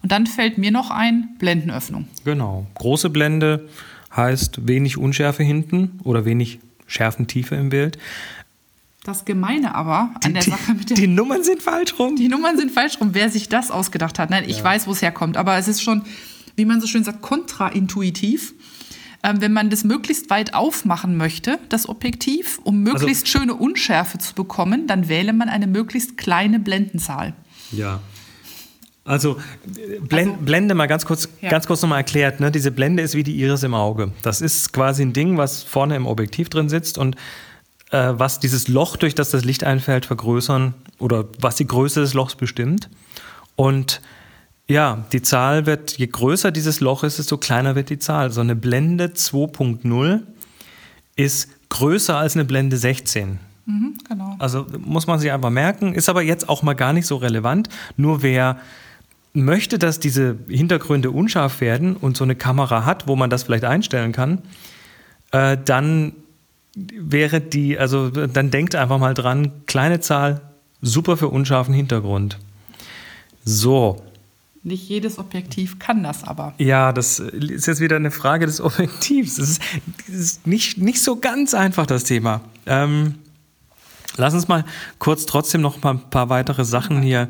Und 0.02 0.12
dann 0.12 0.28
fällt 0.28 0.58
mir 0.58 0.72
noch 0.72 0.92
ein 0.92 1.30
Blendenöffnung. 1.40 2.08
Genau. 2.24 2.68
Große 2.76 3.10
Blende 3.10 3.68
heißt 4.16 4.68
wenig 4.68 4.98
Unschärfe 4.98 5.44
hinten 5.44 6.00
oder 6.04 6.26
wenig 6.26 6.60
Schärfentiefe 6.88 7.56
im 7.56 7.70
Bild. 7.70 7.98
Das 9.04 9.24
Gemeine 9.24 9.76
aber 9.76 10.10
an 10.16 10.20
die, 10.26 10.34
der 10.34 10.42
Sache 10.42 10.74
mit 10.74 10.90
der. 10.90 10.98
Die 10.98 11.08
Nummern 11.08 11.44
sind 11.44 11.62
falsch 11.62 12.00
rum. 12.00 12.16
Die 12.16 12.28
Nummern 12.28 12.58
sind 12.58 12.72
falsch 12.72 13.00
rum. 13.00 13.10
Wer 13.14 13.30
sich 13.30 13.50
das 13.50 13.70
ausgedacht 13.70 14.18
hat. 14.18 14.32
Nein, 14.32 14.46
ich 14.48 14.60
ja. 14.60 14.64
weiß, 14.64 14.88
wo 14.88 14.92
es 14.92 15.02
herkommt. 15.02 15.38
Aber 15.38 15.58
es 15.58 15.68
ist 15.68 15.84
schon, 15.84 16.02
wie 16.56 16.66
man 16.66 16.82
so 16.82 16.88
schön 16.88 17.04
sagt, 17.04 17.22
kontraintuitiv. 17.22 18.56
ähm, 19.24 19.42
wenn 19.42 19.54
man 19.54 19.70
das 19.70 19.84
möglichst 19.84 20.32
weit 20.32 20.56
aufmachen 20.56 21.18
möchte, 21.18 21.60
das 21.70 21.88
Objektiv, 21.88 22.60
um 22.64 22.82
möglichst 22.82 23.26
also, 23.26 23.40
schöne 23.40 23.54
Unschärfe 23.54 24.18
zu 24.18 24.34
bekommen, 24.34 24.88
dann 24.88 25.08
wähle 25.08 25.34
man 25.34 25.50
eine 25.50 25.68
möglichst 25.68 26.18
kleine 26.18 26.60
Blendenzahl. 26.60 27.34
Ja. 27.72 28.02
Also, 29.06 29.38
Blend, 30.02 30.32
also, 30.32 30.45
Blende 30.45 30.73
mal 30.73 30.88
ganz 30.88 31.06
kurz, 31.06 31.30
ja. 31.40 31.49
ganz 31.49 31.68
kurz 31.68 31.82
nochmal 31.84 31.99
erklärt. 31.99 32.40
Ne? 32.40 32.52
Diese 32.52 32.72
Blende 32.72 33.03
ist 33.03 33.14
wie 33.14 33.23
die 33.23 33.40
Iris 33.40 33.61
im 33.61 33.76
Auge. 33.76 34.11
Das 34.23 34.41
ist 34.41 34.73
quasi 34.73 35.03
ein 35.03 35.14
Ding, 35.14 35.38
was 35.38 35.61
vorne 35.61 35.95
im 35.95 36.07
Objektiv 36.07 36.49
drin 36.49 36.69
sitzt 36.69 36.98
und 36.98 37.15
äh, 37.91 38.14
was 38.14 38.40
dieses 38.40 38.68
Loch, 38.68 38.98
durch 38.98 39.14
das 39.14 39.30
das 39.30 39.45
Licht 39.45 39.64
einfällt, 39.64 40.07
vergrößern 40.07 40.73
oder 40.98 41.26
was 41.40 41.56
die 41.56 41.68
Größe 41.68 42.02
des 42.02 42.15
Lochs 42.15 42.34
bestimmt. 42.34 42.90
Und 43.56 44.02
ja, 44.68 45.06
die 45.11 45.22
Zahl 45.22 45.68
wird, 45.68 45.98
je 45.98 46.07
größer 46.07 46.52
dieses 46.52 46.80
Loch 46.80 47.03
ist, 47.03 47.19
desto 47.19 47.38
kleiner 47.38 47.76
wird 47.76 47.91
die 47.91 47.99
Zahl. 47.99 48.32
So 48.32 48.41
eine 48.41 48.56
Blende 48.56 49.06
2.0 49.10 50.22
ist 51.15 51.49
größer 51.69 52.18
als 52.18 52.36
eine 52.36 52.45
Blende 52.45 52.77
16. 52.77 53.40
Mhm, 53.68 53.98
genau. 54.07 54.36
Also 54.40 54.65
muss 54.80 55.06
man 55.06 55.19
sich 55.19 55.32
einfach 55.32 55.52
merken, 55.52 55.94
ist 55.94 56.10
aber 56.10 56.23
jetzt 56.23 56.49
auch 56.49 56.64
mal 56.64 56.73
gar 56.73 56.94
nicht 56.94 57.06
so 57.06 57.18
relevant. 57.18 57.69
Nur 57.98 58.23
wer 58.23 58.57
möchte, 59.36 59.78
dass 59.80 59.99
diese 59.99 60.38
Hintergründe 60.48 61.12
unscharf 61.12 61.62
werden 61.62 61.95
und 61.95 62.18
so 62.18 62.24
eine 62.24 62.36
Kamera 62.36 62.86
hat, 62.86 63.07
wo 63.07 63.16
man 63.16 63.30
das 63.30 63.44
vielleicht 63.44 63.66
einstellen 63.66 64.12
kann, 64.12 64.41
äh, 65.32 65.57
dann 65.64 66.14
wäre 66.76 67.41
die, 67.41 67.78
also 67.78 68.10
dann 68.10 68.52
denkt 68.52 68.76
einfach 68.76 68.98
mal 68.98 69.14
dran, 69.14 69.52
kleine 69.66 69.99
Zahl, 69.99 70.41
super 70.82 71.18
für 71.18 71.30
unscharfen 71.30 71.74
Hintergrund. 71.74 72.38
So, 73.44 74.02
nicht 74.66 74.90
jedes 74.90 75.20
Objektiv 75.20 75.78
kann 75.78 76.02
das 76.02 76.24
aber. 76.24 76.56
Ja, 76.57 76.91
das 76.91 77.20
ist 77.20 77.68
jetzt 77.68 77.82
wieder 77.82 77.98
eine 77.98 78.10
Frage 78.10 78.48
des 78.48 78.60
Objektivs. 78.62 79.36
Das 79.36 79.49
ist, 79.49 79.62
ist 80.07 80.48
nicht, 80.48 80.80
nicht 80.80 81.03
so 81.03 81.18
ganz 81.18 81.53
einfach, 81.53 81.86
das 81.86 82.03
Thema. 82.03 82.41
Ähm, 82.66 83.14
lass 84.18 84.34
uns 84.34 84.48
mal 84.48 84.66
kurz 84.98 85.28
trotzdem 85.28 85.62
noch 85.62 85.84
mal 85.84 85.91
ein 85.91 86.10
paar 86.10 86.30
weitere 86.30 86.66
Sachen 86.66 87.03
hier 87.03 87.30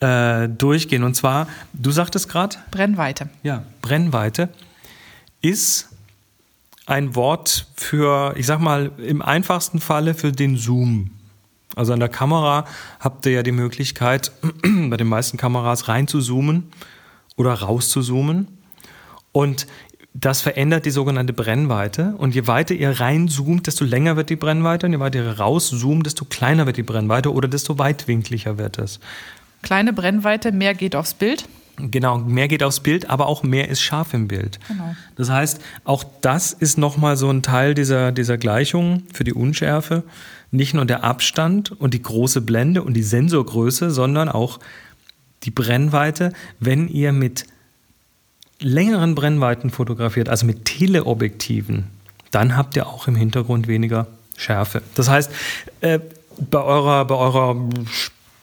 äh, 0.00 0.48
durchgehen. 0.48 1.04
Und 1.04 1.14
zwar, 1.14 1.48
du 1.72 1.90
sagtest 1.90 2.28
gerade. 2.28 2.56
Brennweite. 2.70 3.28
Ja, 3.42 3.62
Brennweite 3.82 4.48
ist 5.40 5.88
ein 6.86 7.14
Wort 7.14 7.66
für, 7.74 8.34
ich 8.36 8.46
sag 8.46 8.60
mal, 8.60 8.92
im 8.98 9.22
einfachsten 9.22 9.80
Falle 9.80 10.14
für 10.14 10.32
den 10.32 10.56
Zoom. 10.56 11.10
Also 11.74 11.92
an 11.92 12.00
der 12.00 12.08
Kamera 12.08 12.64
habt 13.00 13.26
ihr 13.26 13.32
ja 13.32 13.42
die 13.42 13.52
Möglichkeit, 13.52 14.32
bei 14.62 14.96
den 14.96 15.08
meisten 15.08 15.36
Kameras 15.36 15.88
rein 15.88 16.08
zu 16.08 16.20
zoomen 16.20 16.70
oder 17.36 17.54
raus 17.54 17.90
zu 17.90 18.02
zoomen. 18.02 18.48
Und 19.32 19.66
das 20.14 20.40
verändert 20.40 20.86
die 20.86 20.90
sogenannte 20.90 21.34
Brennweite. 21.34 22.14
Und 22.16 22.34
je 22.34 22.46
weiter 22.46 22.74
ihr 22.74 22.98
reinzoomt, 22.98 23.66
desto 23.66 23.84
länger 23.84 24.16
wird 24.16 24.30
die 24.30 24.36
Brennweite. 24.36 24.86
Und 24.86 24.92
je 24.92 25.00
weiter 25.00 25.18
ihr 25.18 25.38
rauszoomt, 25.38 26.06
desto 26.06 26.24
kleiner 26.24 26.64
wird 26.64 26.78
die 26.78 26.82
Brennweite 26.82 27.32
oder 27.32 27.48
desto 27.48 27.78
weitwinkliger 27.78 28.56
wird 28.56 28.78
es. 28.78 28.98
Kleine 29.66 29.92
Brennweite, 29.92 30.52
mehr 30.52 30.74
geht 30.74 30.94
aufs 30.94 31.14
Bild. 31.14 31.48
Genau, 31.76 32.18
mehr 32.18 32.46
geht 32.46 32.62
aufs 32.62 32.78
Bild, 32.80 33.10
aber 33.10 33.26
auch 33.26 33.42
mehr 33.42 33.68
ist 33.68 33.82
scharf 33.82 34.14
im 34.14 34.28
Bild. 34.28 34.60
Genau. 34.68 34.94
Das 35.16 35.28
heißt, 35.28 35.60
auch 35.84 36.04
das 36.20 36.52
ist 36.52 36.78
nochmal 36.78 37.16
so 37.16 37.28
ein 37.28 37.42
Teil 37.42 37.74
dieser, 37.74 38.12
dieser 38.12 38.38
Gleichung 38.38 39.02
für 39.12 39.24
die 39.24 39.32
Unschärfe 39.32 40.04
nicht 40.52 40.72
nur 40.72 40.84
der 40.84 41.02
Abstand 41.02 41.72
und 41.72 41.94
die 41.94 42.02
große 42.02 42.40
Blende 42.42 42.84
und 42.84 42.94
die 42.94 43.02
Sensorgröße, 43.02 43.90
sondern 43.90 44.28
auch 44.28 44.60
die 45.42 45.50
Brennweite, 45.50 46.32
wenn 46.60 46.88
ihr 46.88 47.12
mit 47.12 47.46
längeren 48.60 49.16
Brennweiten 49.16 49.70
fotografiert, 49.70 50.28
also 50.28 50.46
mit 50.46 50.64
Teleobjektiven, 50.64 51.88
dann 52.30 52.56
habt 52.56 52.76
ihr 52.76 52.86
auch 52.86 53.08
im 53.08 53.16
Hintergrund 53.16 53.66
weniger 53.66 54.06
Schärfe. 54.36 54.82
Das 54.94 55.08
heißt, 55.08 55.30
äh, 55.80 55.98
bei 56.38 56.62
eurer, 56.62 57.04
bei 57.04 57.16
eurer 57.16 57.56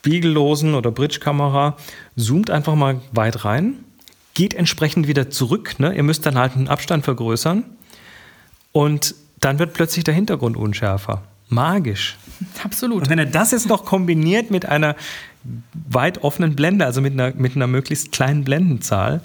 spiegellosen 0.03 0.75
oder 0.75 0.91
Bridge-Kamera 0.91 1.77
zoomt 2.17 2.49
einfach 2.49 2.75
mal 2.75 2.99
weit 3.13 3.45
rein, 3.45 3.75
geht 4.33 4.53
entsprechend 4.53 5.07
wieder 5.07 5.29
zurück. 5.29 5.79
Ne? 5.79 5.95
Ihr 5.95 6.03
müsst 6.03 6.25
dann 6.25 6.37
halt 6.37 6.57
einen 6.57 6.67
Abstand 6.67 7.05
vergrößern 7.05 7.63
und 8.73 9.15
dann 9.39 9.59
wird 9.59 9.73
plötzlich 9.73 10.03
der 10.03 10.13
Hintergrund 10.13 10.57
unschärfer 10.57 11.23
magisch. 11.47 12.17
Absolut. 12.63 13.03
Und 13.03 13.09
wenn 13.09 13.19
er 13.19 13.27
das 13.27 13.51
jetzt 13.51 13.69
noch 13.69 13.85
kombiniert 13.85 14.51
mit 14.51 14.65
einer 14.65 14.97
weit 15.89 16.21
offenen 16.21 16.55
Blende, 16.55 16.85
also 16.85 16.99
mit 16.99 17.13
einer, 17.13 17.33
mit 17.35 17.55
einer 17.55 17.67
möglichst 17.67 18.11
kleinen 18.11 18.43
Blendenzahl, 18.43 19.21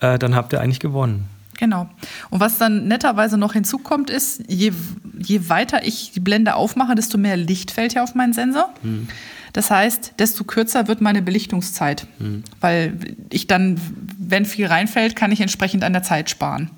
äh, 0.00 0.18
dann 0.18 0.34
habt 0.34 0.52
ihr 0.52 0.60
eigentlich 0.60 0.80
gewonnen. 0.80 1.28
Genau. 1.58 1.88
Und 2.30 2.40
was 2.40 2.58
dann 2.58 2.88
netterweise 2.88 3.38
noch 3.38 3.52
hinzukommt, 3.52 4.10
ist, 4.10 4.42
je, 4.48 4.72
je 5.16 5.48
weiter 5.48 5.84
ich 5.84 6.10
die 6.12 6.20
Blende 6.20 6.56
aufmache, 6.56 6.96
desto 6.96 7.18
mehr 7.18 7.36
Licht 7.36 7.70
fällt 7.70 7.94
ja 7.94 8.02
auf 8.02 8.16
meinen 8.16 8.32
Sensor. 8.32 8.72
Hm. 8.82 9.08
Das 9.52 9.70
heißt, 9.70 10.14
desto 10.18 10.44
kürzer 10.44 10.88
wird 10.88 11.00
meine 11.00 11.22
Belichtungszeit, 11.22 12.06
hm. 12.18 12.44
weil 12.60 13.16
ich 13.30 13.46
dann, 13.46 13.80
wenn 14.18 14.44
viel 14.44 14.66
reinfällt, 14.66 15.16
kann 15.16 15.32
ich 15.32 15.40
entsprechend 15.40 15.84
an 15.84 15.92
der 15.92 16.02
Zeit 16.02 16.30
sparen. 16.30 16.70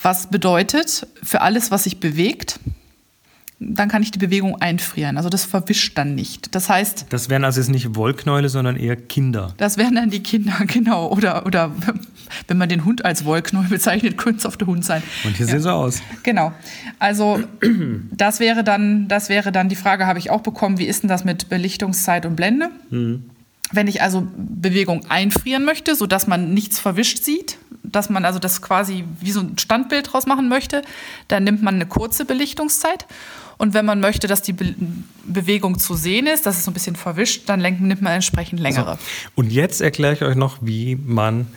Was 0.00 0.28
bedeutet, 0.28 1.06
für 1.22 1.40
alles, 1.40 1.70
was 1.70 1.84
sich 1.84 1.98
bewegt, 1.98 2.60
dann 3.58 3.88
kann 3.88 4.02
ich 4.02 4.10
die 4.10 4.18
Bewegung 4.18 4.60
einfrieren. 4.60 5.16
Also 5.16 5.30
das 5.30 5.46
verwischt 5.46 5.96
dann 5.96 6.14
nicht. 6.14 6.54
Das 6.54 6.68
heißt. 6.68 7.06
Das 7.08 7.30
wären 7.30 7.42
also 7.42 7.58
jetzt 7.60 7.70
nicht 7.70 7.94
Wollknäule, 7.94 8.50
sondern 8.50 8.76
eher 8.76 8.96
Kinder. 8.96 9.54
Das 9.56 9.78
wären 9.78 9.94
dann 9.94 10.10
die 10.10 10.22
Kinder, 10.22 10.52
genau. 10.66 11.10
Oder, 11.10 11.46
oder 11.46 11.72
wenn 12.48 12.58
man 12.58 12.68
den 12.68 12.84
Hund 12.84 13.04
als 13.04 13.24
Wollknäuel 13.24 13.68
bezeichnet, 13.68 14.18
könnte 14.18 14.40
es 14.40 14.46
auf 14.46 14.58
der 14.58 14.66
Hund 14.66 14.84
sein. 14.84 15.02
Und 15.24 15.36
hier 15.36 15.46
ja. 15.46 15.52
sehen 15.52 15.62
sie 15.62 15.72
aus. 15.72 16.02
Genau. 16.22 16.52
Also 16.98 17.40
das 18.12 18.40
wäre 18.40 18.62
dann, 18.62 19.08
das 19.08 19.30
wäre 19.30 19.52
dann 19.52 19.70
die 19.70 19.76
Frage, 19.76 20.06
habe 20.06 20.18
ich 20.18 20.30
auch 20.30 20.42
bekommen, 20.42 20.78
wie 20.78 20.86
ist 20.86 21.02
denn 21.02 21.08
das 21.08 21.24
mit 21.24 21.48
Belichtungszeit 21.48 22.26
und 22.26 22.36
Blende? 22.36 22.68
Mhm. 22.90 23.30
Wenn 23.72 23.88
ich 23.88 24.02
also 24.02 24.28
Bewegung 24.36 25.06
einfrieren 25.08 25.64
möchte, 25.64 25.96
sodass 25.96 26.26
man 26.26 26.52
nichts 26.52 26.78
verwischt 26.78 27.24
sieht, 27.24 27.58
dass 27.82 28.10
man 28.10 28.24
also 28.24 28.38
das 28.38 28.62
quasi 28.62 29.04
wie 29.20 29.32
so 29.32 29.40
ein 29.40 29.58
Standbild 29.58 30.12
draus 30.12 30.26
machen 30.26 30.48
möchte, 30.48 30.82
dann 31.28 31.44
nimmt 31.44 31.62
man 31.62 31.76
eine 31.76 31.86
kurze 31.86 32.26
Belichtungszeit 32.26 33.06
und 33.58 33.74
wenn 33.74 33.84
man 33.84 34.00
möchte, 34.00 34.26
dass 34.26 34.42
die 34.42 34.52
Be 34.52 34.74
Bewegung 35.24 35.78
zu 35.78 35.94
sehen 35.94 36.28
ist, 36.28 36.46
dass 36.46 36.56
es 36.56 36.64
so 36.64 36.70
ein 36.70 36.74
bisschen 36.74 36.94
verwischt, 36.94 37.48
dann 37.48 37.60
nimmt 37.60 38.00
man 38.00 38.12
entsprechend 38.12 38.60
längere. 38.60 38.92
So. 38.92 39.30
Und 39.34 39.50
jetzt 39.50 39.80
erkläre 39.80 40.14
ich 40.14 40.22
euch 40.22 40.36
noch, 40.36 40.58
wie 40.60 40.94
man 40.94 41.48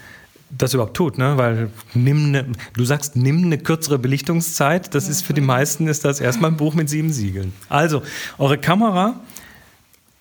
das 0.50 0.74
überhaupt 0.74 0.96
tut, 0.96 1.18
ne? 1.20 1.38
Weil 1.38 1.70
nimm 1.94 2.32
ne, 2.32 2.46
du 2.74 2.84
sagst, 2.84 3.16
nimm 3.16 3.44
eine 3.44 3.60
kürzere 3.60 4.00
Belichtungszeit. 4.00 4.96
Das 4.96 5.08
ist 5.08 5.22
für 5.22 5.34
die 5.34 5.42
meisten 5.42 5.88
ist 5.88 6.06
das 6.06 6.20
erstmal 6.20 6.52
ein 6.52 6.58
Buch 6.58 6.74
mit 6.74 6.90
sieben 6.90 7.12
Siegeln. 7.12 7.54
Also 7.70 8.02
eure 8.40 8.58
Kamera 8.58 9.20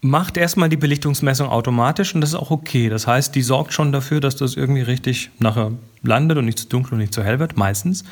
macht 0.01 0.37
erstmal 0.37 0.69
die 0.69 0.77
Belichtungsmessung 0.77 1.49
automatisch 1.49 2.15
und 2.15 2.21
das 2.21 2.31
ist 2.31 2.37
auch 2.37 2.51
okay. 2.51 2.89
Das 2.89 3.07
heißt, 3.07 3.35
die 3.35 3.43
sorgt 3.43 3.73
schon 3.73 3.91
dafür, 3.93 4.21
dass 4.21 4.37
das 4.37 4.55
irgendwie 4.55 4.83
richtig 4.83 5.31
nachher 5.39 5.73
landet 6.03 6.39
und 6.39 6.45
nicht 6.45 6.59
zu 6.59 6.69
dunkel 6.69 6.95
und 6.95 6.99
nicht 6.99 7.15
zu 7.15 7.25
hell 7.25 7.39
wird, 7.39 7.57
meistens. 7.57 8.05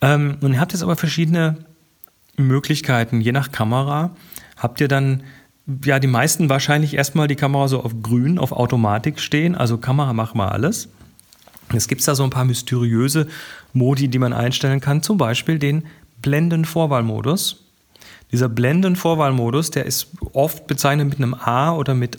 Ähm, 0.00 0.38
und 0.40 0.54
ihr 0.54 0.60
habt 0.60 0.72
jetzt 0.72 0.82
aber 0.82 0.96
verschiedene 0.96 1.58
Möglichkeiten. 2.36 3.20
Je 3.20 3.32
nach 3.32 3.52
Kamera 3.52 4.10
habt 4.56 4.80
ihr 4.80 4.88
dann, 4.88 5.22
ja, 5.84 5.98
die 5.98 6.06
meisten 6.06 6.48
wahrscheinlich 6.48 6.94
erstmal 6.94 7.28
die 7.28 7.36
Kamera 7.36 7.68
so 7.68 7.82
auf 7.82 7.92
grün, 8.02 8.38
auf 8.38 8.52
Automatik 8.52 9.20
stehen. 9.20 9.54
Also 9.54 9.78
Kamera 9.78 10.12
mach 10.12 10.34
mal 10.34 10.48
alles. 10.48 10.88
Es 11.74 11.88
gibt 11.88 12.06
da 12.06 12.14
so 12.14 12.22
ein 12.22 12.30
paar 12.30 12.44
mysteriöse 12.44 13.26
Modi, 13.72 14.08
die 14.08 14.18
man 14.18 14.32
einstellen 14.32 14.80
kann. 14.80 15.02
Zum 15.02 15.18
Beispiel 15.18 15.58
den 15.58 15.84
Blendenvorwahlmodus. 16.22 17.64
Dieser 18.32 18.48
Blendenvorwahlmodus, 18.48 19.70
der 19.70 19.86
ist 19.86 20.08
oft 20.32 20.66
bezeichnet 20.66 21.08
mit 21.08 21.18
einem 21.18 21.34
A 21.34 21.72
oder 21.72 21.94
mit 21.94 22.18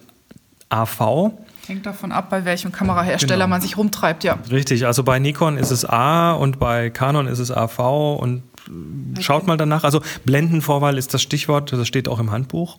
AV. 0.70 1.32
Hängt 1.68 1.86
davon 1.86 2.12
ab, 2.12 2.30
bei 2.30 2.46
welchem 2.46 2.72
Kamerahersteller 2.72 3.46
genau. 3.46 3.48
man 3.48 3.62
sich 3.62 3.78
rumtreibt, 3.78 4.24
ja. 4.24 4.38
Richtig, 4.50 4.86
also 4.86 5.04
bei 5.04 5.20
Nikon 5.20 5.58
ist 5.58 5.72
es 5.72 5.84
A 5.84 6.32
und 6.32 6.60
bei 6.60 6.90
Canon 6.90 7.28
ist 7.28 7.40
es 7.40 7.52
AV 7.52 8.18
und 8.20 8.44
Schaut 9.20 9.48
mal 9.48 9.58
danach. 9.58 9.84
Also 9.84 10.02
Blendenvorwahl 10.26 10.98
ist 10.98 11.14
das 11.14 11.22
Stichwort, 11.22 11.72
das 11.72 11.88
steht 11.88 12.08
auch 12.08 12.20
im 12.20 12.32
Handbuch. 12.32 12.78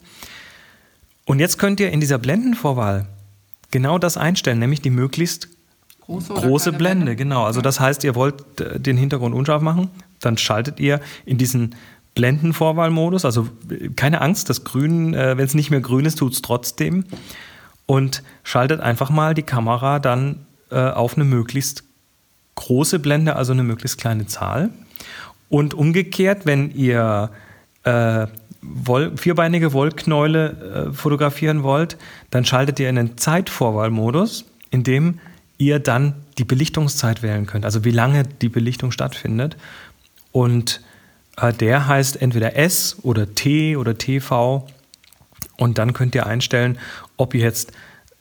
Und 1.24 1.40
jetzt 1.40 1.59
könnt 1.59 1.81
ihr 1.81 1.90
in 1.90 2.01
dieser 2.01 2.19
Blendenvorwahl 2.19 3.06
genau 3.70 3.98
das 3.98 4.16
einstellen, 4.16 4.59
nämlich 4.59 4.81
die 4.81 4.90
möglichst 4.90 5.48
große, 6.01 6.32
große 6.32 6.73
Blende. 6.73 7.05
Blende. 7.05 7.16
Genau. 7.16 7.44
Also 7.44 7.60
das 7.60 7.81
heißt, 7.81 8.05
ihr 8.05 8.15
wollt 8.15 8.60
äh, 8.60 8.81
den 8.81 8.97
Hintergrund 8.97 9.35
unscharf 9.35 9.62
machen, 9.62 9.90
dann 10.20 10.39
schaltet 10.39 10.81
ihr 10.81 11.01
in 11.27 11.39
diesen 11.39 11.74
Blendenvorwahlmodus. 12.15 13.24
Also 13.24 13.48
keine 13.97 14.20
Angst, 14.20 14.51
das 14.51 14.65
Grün, 14.65 15.15
äh, 15.15 15.36
wenn 15.36 15.44
es 15.44 15.55
nicht 15.55 15.70
mehr 15.70 15.81
grün 15.81 16.05
ist, 16.05 16.19
tut 16.19 16.32
es 16.32 16.43
trotzdem. 16.43 17.05
Und 17.86 18.23
schaltet 18.43 18.81
einfach 18.81 19.09
mal 19.09 19.35
die 19.35 19.43
Kamera 19.43 19.98
dann 19.98 20.47
äh, 20.70 20.78
auf 20.78 21.15
eine 21.15 21.24
möglichst 21.24 21.85
große 22.56 22.98
Blende, 22.98 23.36
also 23.36 23.52
eine 23.52 23.62
möglichst 23.62 23.98
kleine 23.98 24.27
Zahl. 24.27 24.70
Und 25.49 25.75
umgekehrt, 25.75 26.47
wenn 26.47 26.70
ihr 26.75 27.31
äh, 27.85 28.27
Woll, 28.61 29.16
vierbeinige 29.16 29.73
Wollknäule 29.73 30.89
äh, 30.91 30.93
fotografieren 30.93 31.62
wollt, 31.62 31.97
dann 32.31 32.45
schaltet 32.45 32.81
ihr 32.81 32.89
in 32.89 32.97
den 32.97 33.16
Zeitvorwahlmodus, 33.16 34.45
in 34.70 34.83
dem 34.83 35.20
ihr 35.59 35.79
dann 35.79 36.15
die 36.39 36.45
Belichtungszeit 36.45 37.23
wählen 37.23 37.47
könnt, 37.47 37.65
also 37.65 37.85
wie 37.85 37.91
lange 37.91 38.25
die 38.25 38.49
Belichtung 38.49 38.91
stattfindet. 38.91 39.57
Und 40.33 40.81
äh, 41.37 41.53
der 41.53 41.87
heißt 41.87 42.20
entweder 42.20 42.57
S 42.57 42.97
oder 43.03 43.35
T 43.35 43.77
oder 43.77 43.97
TV. 43.97 44.66
Und 45.57 45.79
dann 45.79 45.93
könnt 45.93 46.15
ihr 46.15 46.27
einstellen, 46.27 46.79
ob 47.16 47.35
ihr 47.35 47.43
jetzt, 47.43 47.73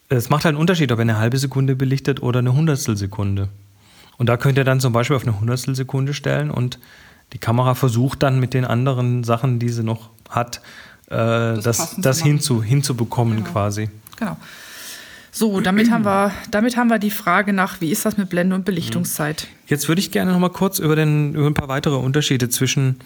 es 0.08 0.30
macht 0.30 0.44
halt 0.44 0.54
einen 0.54 0.60
Unterschied, 0.60 0.90
ob 0.92 0.98
ihr 0.98 1.02
eine 1.02 1.18
halbe 1.18 1.38
Sekunde 1.38 1.76
belichtet 1.76 2.22
oder 2.22 2.40
eine 2.40 2.54
Hundertstelsekunde. 2.54 3.48
Und 4.16 4.28
da 4.28 4.36
könnt 4.36 4.58
ihr 4.58 4.64
dann 4.64 4.80
zum 4.80 4.92
Beispiel 4.92 5.16
auf 5.16 5.22
eine 5.22 5.38
Hundertstelsekunde 5.38 6.14
stellen 6.14 6.50
und 6.50 6.78
die 7.32 7.38
Kamera 7.38 7.74
versucht 7.74 8.22
dann 8.22 8.40
mit 8.40 8.54
den 8.54 8.64
anderen 8.64 9.24
Sachen, 9.24 9.58
die 9.58 9.68
sie 9.68 9.82
noch 9.82 10.10
hat, 10.28 10.60
äh, 11.06 11.10
das, 11.10 11.62
das, 11.62 11.96
das 11.98 12.22
hinzu, 12.22 12.62
hinzubekommen 12.62 13.38
genau. 13.38 13.50
quasi. 13.50 13.90
Genau. 14.16 14.36
So, 15.30 15.60
damit 15.60 15.90
haben, 15.90 16.04
wir, 16.04 16.32
damit 16.50 16.76
haben 16.76 16.88
wir 16.88 16.98
die 16.98 17.10
Frage 17.10 17.52
nach, 17.52 17.80
wie 17.80 17.90
ist 17.90 18.04
das 18.04 18.16
mit 18.16 18.28
Blende 18.28 18.56
und 18.56 18.64
Belichtungszeit? 18.64 19.46
Jetzt 19.66 19.86
würde 19.86 20.00
ich 20.00 20.10
gerne 20.10 20.32
noch 20.32 20.40
mal 20.40 20.48
kurz 20.48 20.78
über, 20.78 20.96
den, 20.96 21.34
über 21.34 21.46
ein 21.46 21.54
paar 21.54 21.68
weitere 21.68 21.94
Unterschiede 21.94 22.48
zwischen 22.48 22.96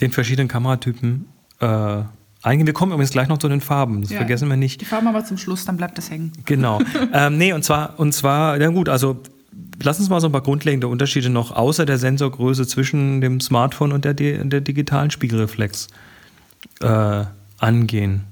den 0.00 0.10
verschiedenen 0.10 0.48
Kameratypen 0.48 1.26
äh, 1.60 2.02
eingehen. 2.42 2.66
Wir 2.66 2.72
kommen 2.72 2.92
übrigens 2.92 3.10
gleich 3.10 3.28
noch 3.28 3.38
zu 3.38 3.48
den 3.48 3.60
Farben, 3.60 4.02
das 4.02 4.10
ja, 4.10 4.16
vergessen 4.18 4.48
wir 4.48 4.56
nicht. 4.56 4.80
Die 4.80 4.84
Farben 4.84 5.06
aber 5.06 5.24
zum 5.24 5.36
Schluss, 5.36 5.64
dann 5.64 5.76
bleibt 5.76 5.98
das 5.98 6.10
hängen. 6.10 6.32
Genau. 6.46 6.80
ähm, 7.12 7.36
nee, 7.36 7.52
und 7.52 7.62
zwar, 7.64 7.98
und 7.98 8.12
zwar, 8.12 8.60
ja 8.60 8.68
gut, 8.68 8.88
also 8.88 9.20
lass 9.84 9.98
uns 9.98 10.08
mal 10.08 10.20
so 10.20 10.28
ein 10.28 10.32
paar 10.32 10.42
grundlegende 10.42 10.88
Unterschiede 10.88 11.30
noch 11.30 11.52
außer 11.52 11.86
der 11.86 11.98
Sensorgröße 11.98 12.66
zwischen 12.66 13.20
dem 13.20 13.40
Smartphone 13.40 13.92
und 13.92 14.04
der, 14.04 14.14
der 14.14 14.60
digitalen 14.60 15.10
Spiegelreflex 15.10 15.88
äh, 16.80 17.24
angehen. 17.58 18.24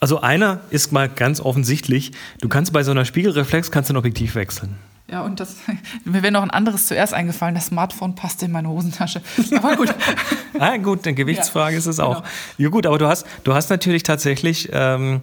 Also 0.00 0.20
einer 0.20 0.60
ist 0.70 0.92
mal 0.92 1.08
ganz 1.08 1.40
offensichtlich, 1.40 2.12
du 2.40 2.48
kannst 2.48 2.72
bei 2.72 2.82
so 2.82 2.90
einer 2.90 3.04
Spiegelreflex 3.04 3.70
kannst 3.70 3.90
ein 3.90 3.96
Objektiv 3.96 4.34
wechseln. 4.34 4.76
Ja, 5.10 5.22
und 5.22 5.40
das, 5.40 5.56
mir 6.04 6.22
wäre 6.22 6.32
noch 6.32 6.42
ein 6.42 6.50
anderes 6.50 6.86
zuerst 6.86 7.12
eingefallen, 7.12 7.54
das 7.54 7.66
Smartphone 7.66 8.14
passt 8.14 8.42
in 8.42 8.52
meine 8.52 8.68
Hosentasche. 8.68 9.20
Aber 9.56 9.76
gut. 9.76 9.94
ah, 10.58 10.76
gut, 10.76 11.06
eine 11.06 11.14
Gewichtsfrage 11.14 11.72
ja, 11.72 11.78
ist 11.78 11.86
es 11.86 12.00
auch. 12.00 12.16
Genau. 12.16 12.28
Ja, 12.58 12.68
gut, 12.68 12.86
aber 12.86 12.98
du 12.98 13.06
hast, 13.06 13.26
du 13.44 13.54
hast 13.54 13.70
natürlich 13.70 14.02
tatsächlich 14.02 14.70
ähm, 14.72 15.22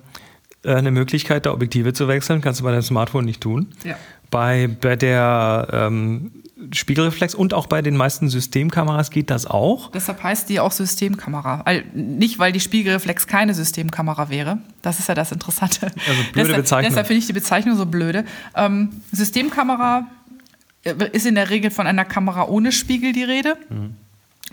äh, 0.64 0.76
eine 0.76 0.91
Möglichkeit, 0.91 1.45
da 1.45 1.53
Objektive 1.53 1.93
zu 1.93 2.07
wechseln. 2.07 2.41
Kannst 2.41 2.59
du 2.59 2.64
bei 2.64 2.72
deinem 2.72 2.81
Smartphone 2.84 3.26
nicht 3.26 3.41
tun. 3.41 3.68
Ja. 3.84 3.95
Bei, 4.29 4.67
bei 4.67 4.95
der 4.95 5.67
ähm, 5.71 6.43
Spiegelreflex 6.73 7.35
und 7.35 7.53
auch 7.53 7.67
bei 7.67 7.81
den 7.81 7.95
meisten 7.95 8.29
Systemkameras 8.29 9.11
geht 9.11 9.29
das 9.29 9.45
auch. 9.45 9.91
Deshalb 9.91 10.23
heißt 10.23 10.49
die 10.49 10.59
auch 10.59 10.71
Systemkamera. 10.71 11.61
Weil, 11.65 11.85
nicht, 11.93 12.39
weil 12.39 12.51
die 12.51 12.59
Spiegelreflex 12.59 13.27
keine 13.27 13.53
Systemkamera 13.53 14.29
wäre. 14.29 14.59
Das 14.81 14.99
ist 14.99 15.07
ja 15.07 15.15
das 15.15 15.31
Interessante. 15.31 15.85
Also 15.85 16.23
blöde 16.33 16.33
deshalb, 16.35 16.57
Bezeichnung. 16.57 16.89
Deshalb 16.89 17.07
finde 17.07 17.19
ich 17.19 17.27
die 17.27 17.33
Bezeichnung 17.33 17.77
so 17.77 17.85
blöde. 17.85 18.25
Ähm, 18.55 19.01
Systemkamera 19.11 20.07
äh, 20.83 20.93
ist 21.11 21.25
in 21.25 21.35
der 21.35 21.49
Regel 21.49 21.71
von 21.71 21.87
einer 21.87 22.05
Kamera 22.05 22.47
ohne 22.47 22.71
Spiegel 22.71 23.13
die 23.13 23.23
Rede. 23.23 23.55
Mhm 23.69 23.95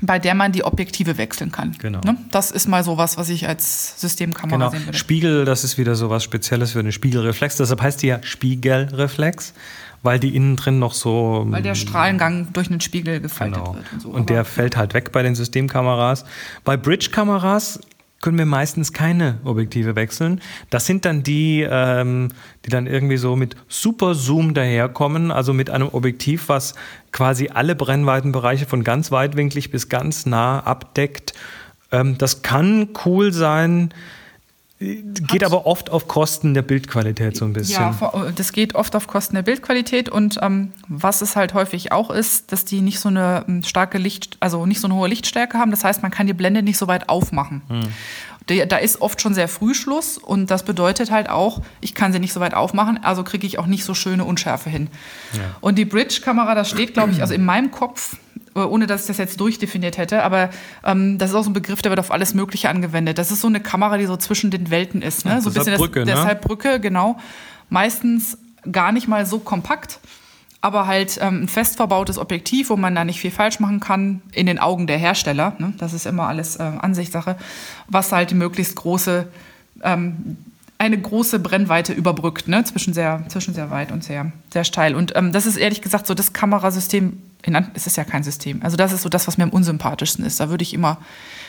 bei 0.01 0.19
der 0.19 0.35
man 0.35 0.53
die 0.53 0.65
Objektive 0.65 1.19
wechseln 1.19 1.53
kann. 1.53 1.77
Genau. 1.79 2.01
Ne? 2.01 2.17
Das 2.31 2.51
ist 2.51 2.69
mal 2.69 2.83
sowas, 2.85 3.17
was 3.17 3.29
ich 3.29 3.47
als 3.47 4.01
Systemkamera 4.01 4.57
genau. 4.57 4.71
sehen 4.71 4.87
würde. 4.87 4.99
Spiegel, 4.99 5.45
das 5.45 5.65
ist 5.65 5.79
wieder 5.79 5.95
so 5.95 6.11
was 6.11 6.25
Spezielles 6.25 6.73
für 6.73 6.81
eine 6.81 6.93
Spiegelreflex. 6.93 7.57
Deshalb 7.57 7.81
heißt 7.81 8.03
die 8.03 8.09
ja 8.09 8.23
Spiegelreflex, 8.23 9.55
weil 10.03 10.19
die 10.19 10.35
innen 10.35 10.57
drin 10.57 10.79
noch 10.79 10.95
so. 10.95 11.45
Weil 11.49 11.63
der 11.63 11.75
Strahlengang 11.75 12.49
durch 12.53 12.71
einen 12.71 12.81
Spiegel 12.81 13.21
gefaltet 13.21 13.59
genau. 13.59 13.75
wird. 13.77 13.93
Und, 13.93 14.03
so. 14.03 14.09
und 14.11 14.31
der 14.31 14.45
fällt 14.45 14.77
halt 14.77 14.95
weg 14.95 15.13
bei 15.13 15.23
den 15.23 15.35
Systemkameras. 15.35 16.25
Bei 16.65 16.77
Bridge-Kameras 16.77 17.81
können 18.25 18.39
wir 18.39 18.47
meistens 18.47 18.95
keine 18.95 19.39
Objektive 19.45 19.97
wechseln. 19.97 20.41
Das 20.71 20.87
sind 20.87 21.05
dann 21.05 21.23
die, 21.23 21.61
ähm, 21.69 22.31
die 22.65 22.71
dann 22.71 22.87
irgendwie 22.87 23.19
so 23.19 23.37
mit 23.37 23.55
Super 23.69 24.15
Zoom 24.15 24.55
daherkommen, 24.55 25.31
also 25.31 25.53
mit 25.53 25.69
einem 25.69 25.91
Objektiv, 25.93 26.49
was 26.49 26.75
quasi 27.13 27.51
alle 27.53 27.75
Brennweitenbereiche 27.75 28.65
von 28.65 28.83
ganz 28.83 29.13
weitwinklig 29.13 29.71
bis 29.71 29.91
ganz 29.91 30.25
nah 30.25 30.61
abdeckt. 30.61 31.35
Ähm, 31.93 32.17
das 32.17 32.41
kann 32.41 32.89
cool 33.05 33.31
sein. 33.31 33.93
Geht 34.85 35.43
Hat, 35.43 35.45
aber 35.45 35.67
oft 35.67 35.91
auf 35.91 36.09
Kosten 36.09 36.55
der 36.55 36.63
Bildqualität 36.63 37.37
so 37.37 37.45
ein 37.45 37.53
bisschen. 37.53 37.83
Ja, 37.83 38.31
das 38.35 38.53
geht 38.53 38.75
oft 38.75 38.95
auf 38.97 39.07
Kosten 39.07 39.35
der 39.35 39.43
Bildqualität 39.43 40.09
und 40.09 40.39
ähm, 40.43 40.73
was 40.89 41.23
es 41.23 41.37
halt 41.37 41.55
häufig 41.55 41.93
auch 41.93 42.11
ist, 42.11 42.53
dass 42.53 42.65
die 42.65 42.81
nicht 42.81 43.01
so 43.01 43.09
eine 43.09 43.45
ähm, 43.49 43.63
starke 43.63 43.99
Licht, 43.99 44.37
also 44.41 44.67
nicht 44.67 44.81
so 44.81 44.87
eine 44.87 44.95
hohe 44.95 45.09
Lichtstärke 45.09 45.59
haben. 45.59 45.71
Das 45.71 45.85
heißt, 45.85 46.03
man 46.03 46.11
kann 46.11 46.27
die 46.27 46.35
Blende 46.35 46.63
nicht 46.63 46.79
so 46.79 46.87
weit 46.87 47.09
aufmachen. 47.09 47.63
Hm. 47.69 48.69
Da 48.69 48.77
ist 48.77 49.01
oft 49.01 49.23
schon 49.23 49.33
sehr 49.33 49.49
früh 49.49 49.73
Schluss 49.73 50.19
und 50.19 50.51
das 50.51 50.65
bedeutet 50.65 51.11
halt 51.11 51.31
auch, 51.31 51.63
ich 51.81 51.95
kann 51.95 52.13
sie 52.13 52.19
nicht 52.19 52.35
so 52.35 52.41
weit 52.41 52.53
aufmachen, 52.53 53.03
also 53.03 53.25
kriege 53.25 53.47
ich 53.47 53.59
auch 53.59 53.65
nicht 53.65 53.85
so 53.85 53.95
schöne 53.95 54.25
Unschärfe 54.25 54.69
hin. 54.69 54.89
Ja. 55.33 55.41
Und 55.63 55.79
die 55.79 55.87
Bridge-Kamera, 55.87 56.55
das 56.55 56.69
steht, 56.69 56.93
glaube 56.93 57.13
ich, 57.13 57.23
also 57.23 57.33
in 57.33 57.43
meinem 57.43 57.71
Kopf 57.71 58.17
äh, 58.17 58.24
ohne 58.55 58.87
dass 58.87 59.03
ich 59.03 59.07
das 59.09 59.19
jetzt 59.19 59.41
durchdefiniert 59.41 59.99
hätte, 59.99 60.23
aber 60.23 60.51
ähm, 60.85 61.19
das 61.19 61.31
ist 61.31 61.37
auch 61.37 61.45
so 61.45 61.51
ein 61.51 61.55
Begriff, 61.55 61.83
der 61.83 61.91
wird 61.91 62.01
auf 62.01 62.11
alles 62.11 62.35
Mögliche 62.35 62.69
angewendet. 62.69 63.19
Das 63.19 63.31
ist 63.31 63.41
so 63.41 63.49
eine 63.49 63.61
Kamera, 63.61 63.99
die 63.99 64.07
so 64.07 64.17
zwischen 64.17 64.51
den 64.51 64.71
Welten 64.71 65.03
ist. 65.03 65.25
Ne? 65.25 65.41
so 65.41 65.51
ein 65.51 65.55
bisschen 65.55 65.77
Brücke, 65.77 66.01
das, 66.01 66.09
ne? 66.09 66.15
deshalb 66.15 66.41
Brücke, 66.43 66.81
genau. 66.81 67.19
Meistens 67.69 68.39
gar 68.71 68.93
nicht 68.93 69.09
mal 69.09 69.27
so 69.27 69.39
kompakt, 69.39 69.99
aber 70.61 70.87
halt 70.87 71.19
ähm, 71.21 71.43
ein 71.43 71.49
fest 71.49 71.77
verbautes 71.77 72.19
Objektiv, 72.19 72.71
wo 72.71 72.77
man 72.77 72.95
da 72.95 73.05
nicht 73.05 73.21
viel 73.21 73.31
falsch 73.31 73.61
machen 73.61 73.81
kann, 73.81 74.23
in 74.33 74.47
den 74.47 74.59
Augen 74.59 74.87
der 74.87 74.99
Hersteller. 74.99 75.55
Ne? 75.59 75.75
Das 75.79 75.93
ist 75.93 76.07
immer 76.07 76.29
alles 76.29 76.57
äh, 76.57 76.63
Ansichtssache, 76.63 77.37
was 77.89 78.13
halt 78.13 78.31
die 78.31 78.35
möglichst 78.35 78.77
große 78.77 79.29
ähm, 79.83 80.37
eine 80.79 80.99
große 80.99 81.39
Brennweite 81.39 81.93
überbrückt, 81.93 82.49
ne? 82.49 82.65
zwischen, 82.65 82.95
sehr, 82.95 83.25
zwischen 83.29 83.55
sehr 83.55 83.71
weit 83.71 83.93
und 83.93 84.03
sehr, 84.05 84.33
sehr 84.53 84.65
steil. 84.65 84.95
Und 84.95 85.15
ähm, 85.17 85.33
das 85.33 85.47
ist 85.47 85.57
ehrlich 85.57 85.83
gesagt 85.83 86.07
so 86.07 86.15
das 86.15 86.33
Kamerasystem, 86.33 87.21
es 87.75 87.87
ist 87.87 87.97
ja 87.97 88.05
kein 88.05 88.23
System. 88.23 88.61
Also 88.63 88.77
das 88.77 88.93
ist 88.93 89.03
so 89.03 89.09
das, 89.09 89.27
was 89.27 89.37
mir 89.37 89.45
am 89.45 89.51
unsympathischsten 89.51 90.25
ist. 90.25 90.41
Da 90.41 90.51
würde 90.51 90.63
ich 90.63 90.73
immer 90.73 90.99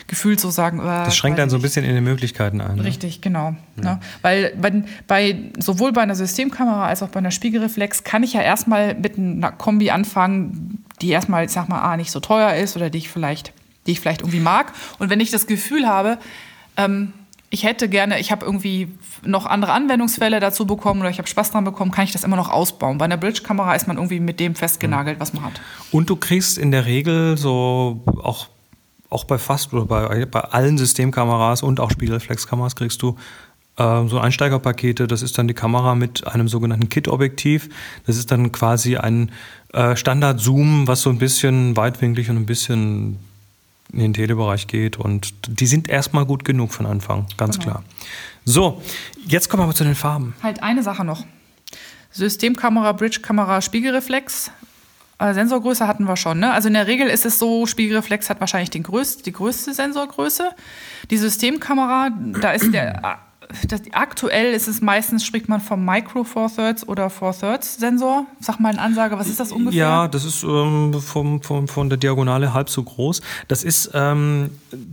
gefühlt 0.06 0.40
so 0.40 0.50
sagen. 0.50 0.78
Äh, 0.78 0.82
das 0.82 1.16
schränkt 1.16 1.38
dann 1.38 1.50
so 1.50 1.56
ein 1.56 1.62
bisschen 1.62 1.84
in 1.84 1.94
den 1.94 2.04
Möglichkeiten 2.04 2.60
ein. 2.60 2.76
Ne? 2.76 2.84
Richtig, 2.84 3.20
genau. 3.20 3.54
Ja. 3.76 3.94
Ne? 3.94 4.00
Weil 4.22 4.52
bei, 4.60 4.84
bei, 5.06 5.36
sowohl 5.58 5.92
bei 5.92 6.02
einer 6.02 6.14
Systemkamera 6.14 6.86
als 6.86 7.02
auch 7.02 7.08
bei 7.08 7.18
einer 7.18 7.30
Spiegelreflex 7.30 8.04
kann 8.04 8.22
ich 8.22 8.34
ja 8.34 8.42
erstmal 8.42 8.94
mit 8.94 9.18
einer 9.18 9.52
Kombi 9.52 9.90
anfangen, 9.90 10.84
die 11.00 11.10
erstmal, 11.10 11.44
ich 11.44 11.50
sag 11.50 11.68
mal, 11.68 11.80
A, 11.80 11.96
nicht 11.96 12.10
so 12.10 12.20
teuer 12.20 12.54
ist 12.54 12.76
oder 12.76 12.90
die 12.90 12.98
ich 12.98 13.08
vielleicht, 13.08 13.52
die 13.86 13.92
ich 13.92 14.00
vielleicht 14.00 14.22
irgendwie 14.22 14.40
mag. 14.40 14.72
Und 14.98 15.10
wenn 15.10 15.20
ich 15.20 15.30
das 15.30 15.46
Gefühl 15.46 15.86
habe, 15.86 16.18
ähm, 16.76 17.12
ich 17.50 17.64
hätte 17.64 17.88
gerne, 17.88 18.18
ich 18.18 18.32
habe 18.32 18.44
irgendwie 18.44 18.88
noch 19.24 19.46
andere 19.46 19.72
Anwendungsfälle 19.72 20.40
dazu 20.40 20.66
bekommen 20.66 21.00
oder 21.00 21.10
ich 21.10 21.18
habe 21.18 21.28
Spaß 21.28 21.52
dran 21.52 21.64
bekommen, 21.64 21.90
kann 21.90 22.04
ich 22.04 22.12
das 22.12 22.24
immer 22.24 22.36
noch 22.36 22.50
ausbauen. 22.50 22.98
Bei 22.98 23.04
einer 23.04 23.16
Bridge-Kamera 23.16 23.74
ist 23.74 23.86
man 23.86 23.96
irgendwie 23.96 24.20
mit 24.20 24.40
dem 24.40 24.54
festgenagelt, 24.54 25.20
was 25.20 25.32
man 25.32 25.44
hat. 25.44 25.60
Und 25.92 26.10
du 26.10 26.16
kriegst 26.16 26.58
in 26.58 26.70
der 26.70 26.86
Regel 26.86 27.38
so 27.38 28.02
auch, 28.22 28.48
auch 29.10 29.24
bei 29.24 29.38
fast 29.38 29.72
oder 29.72 29.84
bei, 29.84 30.26
bei 30.26 30.40
allen 30.40 30.76
Systemkameras 30.76 31.62
und 31.62 31.78
auch 31.78 31.90
Spiegelreflexkameras 31.90 32.74
kriegst 32.74 33.00
du 33.02 33.16
äh, 33.76 34.06
so 34.06 34.18
Einsteigerpakete. 34.18 35.06
Das 35.06 35.22
ist 35.22 35.38
dann 35.38 35.46
die 35.46 35.54
Kamera 35.54 35.94
mit 35.94 36.26
einem 36.26 36.48
sogenannten 36.48 36.88
Kit-Objektiv. 36.88 37.68
Das 38.06 38.16
ist 38.16 38.30
dann 38.32 38.50
quasi 38.50 38.96
ein 38.96 39.30
äh, 39.72 39.94
Standard-Zoom, 39.94 40.88
was 40.88 41.02
so 41.02 41.10
ein 41.10 41.18
bisschen 41.18 41.76
weitwinklig 41.76 42.28
und 42.28 42.36
ein 42.36 42.46
bisschen 42.46 43.18
in 43.92 44.00
den 44.00 44.14
Telebereich 44.14 44.66
geht. 44.66 44.96
Und 44.96 45.34
die 45.46 45.66
sind 45.66 45.88
erstmal 45.88 46.26
gut 46.26 46.44
genug 46.44 46.72
von 46.72 46.86
Anfang, 46.86 47.26
ganz 47.36 47.58
genau. 47.58 47.72
klar. 47.72 47.84
So, 48.44 48.82
jetzt 49.26 49.48
kommen 49.48 49.62
wir 49.62 49.64
aber 49.64 49.74
zu 49.74 49.84
den 49.84 49.94
Farben. 49.94 50.34
Halt 50.42 50.62
eine 50.62 50.82
Sache 50.82 51.04
noch. 51.04 51.24
Systemkamera, 52.10 52.92
Bridge-Kamera, 52.92 53.60
Spiegelreflex. 53.60 54.50
Äh, 55.18 55.34
Sensorgröße 55.34 55.86
hatten 55.86 56.04
wir 56.04 56.16
schon. 56.16 56.40
Ne? 56.40 56.52
Also 56.52 56.68
in 56.68 56.74
der 56.74 56.86
Regel 56.86 57.08
ist 57.08 57.26
es 57.26 57.38
so, 57.38 57.66
Spiegelreflex 57.66 58.30
hat 58.30 58.40
wahrscheinlich 58.40 58.70
den 58.70 58.82
größt, 58.82 59.24
die 59.24 59.32
größte 59.32 59.74
Sensorgröße. 59.74 60.50
Die 61.10 61.16
Systemkamera, 61.16 62.10
da 62.40 62.52
ist 62.52 62.72
der 62.72 63.20
das, 63.68 63.82
aktuell 63.92 64.52
ist 64.52 64.68
es 64.68 64.80
meistens, 64.80 65.24
spricht 65.24 65.48
man 65.48 65.60
vom 65.60 65.84
Micro 65.84 66.24
Four 66.24 66.50
Thirds 66.54 66.86
oder 66.88 67.10
Four 67.10 67.32
Thirds 67.38 67.76
Sensor. 67.78 68.26
Sag 68.40 68.60
mal 68.60 68.70
eine 68.70 68.80
Ansage, 68.80 69.18
was 69.18 69.28
ist 69.28 69.40
das 69.40 69.52
ungefähr? 69.52 69.78
Ja, 69.78 70.08
das 70.08 70.24
ist 70.24 70.42
ähm, 70.42 70.94
vom, 71.00 71.42
vom, 71.42 71.68
von 71.68 71.88
der 71.88 71.98
Diagonale 71.98 72.52
halb 72.52 72.68
so 72.68 72.82
groß. 72.82 73.22
Das 73.48 73.64
ist, 73.64 73.90
ähm, 73.94 74.50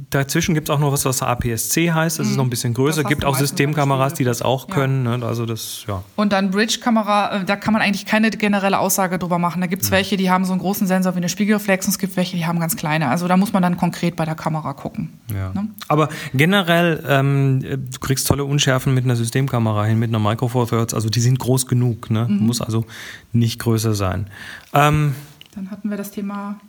dazwischen 0.10 0.54
gibt 0.54 0.70
es 0.70 0.76
auch 0.76 0.80
noch 0.80 0.92
was, 0.92 1.06
was 1.06 1.22
APS-C 1.22 1.92
heißt, 1.92 2.20
das 2.20 2.28
mhm. 2.28 2.32
ist 2.32 2.38
noch 2.38 2.44
ein 2.46 2.50
bisschen 2.50 2.74
größer. 2.74 3.02
Es 3.02 3.08
gibt 3.08 3.26
auch 3.26 3.36
Systemkameras, 3.36 4.14
die 4.14 4.24
das 4.24 4.42
auch 4.42 4.68
können. 4.68 5.06
Ja. 5.06 5.18
Ne? 5.18 5.26
Also 5.26 5.46
das, 5.46 5.86
ja. 5.88 6.04
Und 6.16 6.34
dann 6.34 6.52
Bridge-Kamera, 6.52 7.42
äh, 7.42 7.46
da 7.46 7.56
kann 7.56 7.74
man 7.74 7.82
eigentlich 7.82 8.06
keine 8.06 8.30
generelle 8.30 8.80
Aussage 8.80 9.20
drüber 9.20 9.40
machen. 9.40 9.62
Da 9.62 9.68
gibt 9.68 9.84
es 9.84 9.90
mhm. 9.90 9.96
welche, 9.96 10.18
die 10.18 10.30
haben 10.30 10.46
so 10.46 10.54
einen 10.54 10.62
großen 10.62 10.88
Sensor 10.88 11.14
wie 11.16 11.18
eine 11.18 11.30
Spiegelreflex 11.30 11.86
und 11.86 11.92
es 11.92 12.00
gibt 12.00 12.16
welche, 12.18 12.38
die 12.38 12.46
haben 12.46 12.60
ganz 12.60 12.76
kleine. 12.76 13.10
Also 13.10 13.28
da 13.28 13.38
muss 13.38 13.54
man 13.54 13.64
dann 13.64 13.78
konkret 13.78 14.16
bei 14.16 14.26
der 14.26 14.36
Kamera 14.36 14.74
gucken. 14.74 15.14
Ja. 15.34 15.52
Ne? 15.54 15.70
Aber 15.88 16.10
generell, 16.34 17.04
ähm, 17.08 17.62
du 17.62 18.00
kriegst 18.00 18.28
tolle 18.28 18.43
Unschärfen 18.45 18.94
mit 18.94 19.03
einer 19.06 19.15
Systemkamera 19.15 19.86
hin, 19.86 19.99
mit 19.99 20.10
einer 20.10 20.20
Micro 20.20 20.48
Four 20.48 20.68
Thirds. 20.68 20.94
Also 20.94 21.10
die 21.10 21.20
sind 21.20 21.40
groß 21.40 21.68
genug. 21.68 22.10
Ne? 22.10 22.28
Mhm. 22.30 22.45
Muss 22.45 22.61
also 22.61 22.86
nicht 23.32 23.60
größer 23.60 23.94
sein. 23.94 24.28
Ähm, 24.74 25.15
Dann 25.56 25.72
hatten 25.72 25.90
wir 25.90 25.98
das 25.98 26.11
Thema 26.11 26.60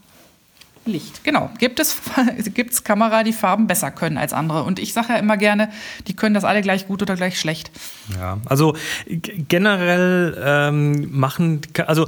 Licht. 0.86 1.24
Genau. 1.24 1.50
Gibt 1.58 1.80
es 1.80 1.96
gibt's 2.54 2.84
Kamera, 2.84 3.22
die 3.22 3.32
Farben 3.32 3.66
besser 3.66 3.90
können 3.90 4.18
als 4.18 4.32
andere? 4.32 4.64
Und 4.64 4.78
ich 4.78 4.92
sage 4.92 5.14
ja 5.14 5.16
immer 5.16 5.36
gerne, 5.36 5.70
die 6.08 6.14
können 6.14 6.34
das 6.34 6.44
alle 6.44 6.60
gleich 6.60 6.86
gut 6.86 7.00
oder 7.00 7.16
gleich 7.16 7.40
schlecht. 7.40 7.70
Ja, 8.18 8.38
also 8.44 8.76
generell 9.06 10.36
ähm, 10.44 11.08
machen, 11.10 11.62
also 11.86 12.06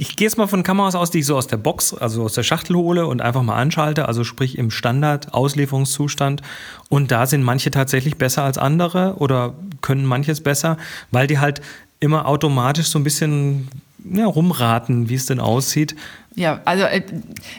ich 0.00 0.16
gehe 0.16 0.26
jetzt 0.26 0.38
mal 0.38 0.46
von 0.46 0.62
Kameras 0.62 0.94
aus, 0.94 1.10
die 1.10 1.18
ich 1.18 1.26
so 1.26 1.36
aus 1.36 1.46
der 1.46 1.58
Box, 1.58 1.92
also 1.92 2.22
aus 2.22 2.32
der 2.32 2.42
Schachtel 2.42 2.74
hole 2.74 3.06
und 3.06 3.20
einfach 3.20 3.42
mal 3.42 3.56
anschalte, 3.56 4.08
also 4.08 4.24
sprich 4.24 4.56
im 4.56 4.70
Standard-Auslieferungszustand. 4.70 6.40
Und 6.88 7.10
da 7.10 7.26
sind 7.26 7.42
manche 7.42 7.70
tatsächlich 7.70 8.16
besser 8.16 8.42
als 8.42 8.56
andere 8.56 9.16
oder 9.18 9.52
können 9.82 10.06
manches 10.06 10.40
besser, 10.40 10.78
weil 11.10 11.26
die 11.26 11.38
halt 11.38 11.60
immer 12.00 12.26
automatisch 12.26 12.86
so 12.86 12.98
ein 12.98 13.04
bisschen 13.04 13.68
ja, 14.10 14.24
rumraten, 14.24 15.10
wie 15.10 15.16
es 15.16 15.26
denn 15.26 15.38
aussieht. 15.38 15.94
Ja, 16.34 16.62
also 16.64 16.84
äh, 16.84 17.02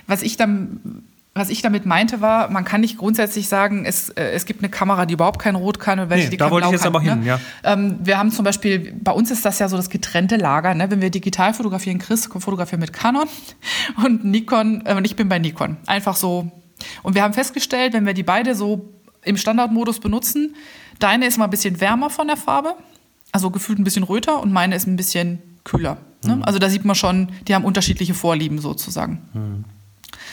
was 0.08 0.24
ich 0.24 0.36
dann 0.36 1.04
was 1.34 1.50
ich 1.50 1.62
damit 1.62 1.86
meinte 1.86 2.20
war, 2.20 2.50
man 2.50 2.66
kann 2.66 2.82
nicht 2.82 2.98
grundsätzlich 2.98 3.48
sagen, 3.48 3.86
es, 3.86 4.10
äh, 4.10 4.32
es 4.32 4.46
gibt 4.46 4.62
eine 4.62 4.70
Kamera, 4.70 5.06
die 5.06 5.14
überhaupt 5.14 5.40
kein 5.40 5.56
Rot 5.56 5.80
kann 5.80 6.00
und 6.00 6.10
welche, 6.10 6.26
Nee, 6.26 6.32
die 6.32 6.38
da 6.38 6.46
kein 6.46 6.52
wollte 6.52 6.66
ich 6.66 6.70
Blau 6.70 6.74
jetzt 6.74 6.84
kann. 6.84 6.96
aber 6.96 7.02
hin, 7.02 7.20
ne? 7.22 7.26
ja. 7.26 7.40
Ähm, 7.64 8.00
wir 8.04 8.18
haben 8.18 8.32
zum 8.32 8.44
Beispiel, 8.44 8.94
bei 9.02 9.14
uns 9.14 9.32
ist 9.32 9.46
das 9.46 9.58
ja 9.60 9.70
so 9.70 9.78
das 9.78 9.90
getrennte 9.90 10.36
Lager. 10.36 10.74
Ne? 10.74 10.92
Wenn 10.92 11.00
wir 11.02 11.10
digital 11.10 11.54
fotografieren, 11.54 12.00
Chris 12.00 12.26
fotografiert 12.26 12.82
mit 12.82 12.92
Canon 12.92 13.28
und 14.04 14.26
Nikon, 14.26 14.84
äh, 14.86 14.94
und 14.96 15.06
ich 15.06 15.16
bin 15.16 15.30
bei 15.30 15.40
Nikon. 15.40 15.78
Einfach 15.86 16.18
so. 16.18 16.52
Und 17.02 17.16
wir 17.16 17.24
haben 17.24 17.34
festgestellt, 17.34 17.94
wenn 17.94 18.06
wir 18.06 18.14
die 18.14 18.24
beide 18.24 18.54
so 18.54 18.90
im 19.24 19.38
Standardmodus 19.38 20.00
benutzen, 20.00 20.56
deine 21.00 21.28
ist 21.28 21.38
mal 21.38 21.46
ein 21.46 21.52
bisschen 21.52 21.80
wärmer 21.80 22.10
von 22.10 22.28
der 22.28 22.38
Farbe, 22.38 22.76
also 23.32 23.52
gefühlt 23.52 23.80
ein 23.80 23.86
bisschen 23.86 24.04
röter 24.04 24.42
und 24.42 24.52
meine 24.52 24.76
ist 24.76 24.86
ein 24.86 24.98
bisschen 24.98 25.40
kühler. 25.64 25.98
Ne? 26.26 26.38
Mhm. 26.38 26.44
Also 26.44 26.60
da 26.60 26.70
sieht 26.70 26.84
man 26.84 26.96
schon, 26.96 27.30
die 27.48 27.56
haben 27.56 27.64
unterschiedliche 27.64 28.14
Vorlieben 28.16 28.60
sozusagen. 28.60 29.22
Mhm. 29.34 29.66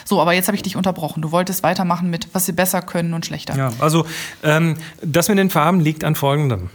So, 0.09 0.20
aber 0.22 0.32
jetzt 0.32 0.48
habe 0.48 0.56
ich 0.56 0.62
dich 0.62 0.74
unterbrochen. 0.74 1.20
Du 1.20 1.32
wolltest 1.32 1.62
weitermachen 1.62 2.09
mit, 2.09 2.28
was 2.32 2.47
sie 2.47 2.52
besser 2.52 2.80
können 2.80 3.12
und 3.12 3.26
schlechter. 3.26 3.55
Ja, 3.55 3.70
also 3.78 4.06
ähm, 4.43 4.76
das 5.02 5.28
mit 5.28 5.36
den 5.36 5.51
Farben 5.51 5.80
liegt 5.80 6.02
an 6.02 6.14
folgendem. 6.14 6.70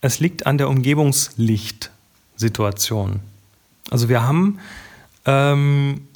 Es 0.00 0.18
liegt 0.18 0.44
an 0.44 0.58
der 0.58 0.68
Umgebungslichtsituation. 0.70 3.20
Also 3.90 4.08
wir 4.08 4.24
haben, 4.24 4.58
ähm, 5.24 6.08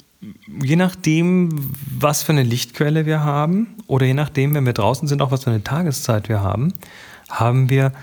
je 0.61 0.75
nachdem, 0.75 1.71
was 1.97 2.23
für 2.23 2.33
eine 2.33 2.43
Lichtquelle 2.43 3.05
wir 3.05 3.23
haben, 3.23 3.67
oder 3.87 4.05
je 4.05 4.15
nachdem, 4.15 4.55
wenn 4.55 4.65
wir 4.65 4.73
draußen 4.73 5.07
sind, 5.07 5.21
auch 5.21 5.31
was 5.31 5.45
für 5.45 5.51
eine 5.51 5.63
Tageszeit 5.63 6.27
wir 6.27 6.41
haben, 6.41 6.73
haben 7.29 7.69
wir 7.69 7.93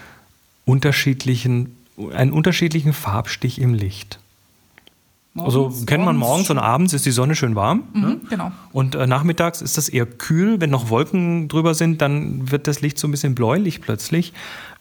unterschiedlichen, 0.64 1.76
einen 2.14 2.32
unterschiedlichen 2.32 2.94
Farbstich 2.94 3.60
im 3.60 3.74
Licht. 3.74 4.18
Also 5.38 5.60
Morgens- 5.68 5.86
kennt 5.86 6.04
man 6.04 6.16
morgens 6.16 6.50
und 6.50 6.58
abends 6.58 6.92
ist 6.92 7.06
die 7.06 7.12
Sonne 7.12 7.36
schön 7.36 7.54
warm. 7.54 7.84
ne? 7.94 8.00
Mhm, 8.20 8.28
genau. 8.28 8.50
Und 8.72 8.96
äh, 8.96 9.06
nachmittags 9.06 9.62
ist 9.62 9.78
das 9.78 9.88
eher 9.88 10.04
kühl. 10.06 10.60
Wenn 10.60 10.70
noch 10.70 10.90
Wolken 10.90 11.46
drüber 11.48 11.74
sind, 11.74 12.02
dann 12.02 12.50
wird 12.50 12.66
das 12.66 12.80
Licht 12.80 12.98
so 12.98 13.06
ein 13.06 13.12
bisschen 13.12 13.36
bläulich 13.36 13.80
plötzlich. 13.80 14.32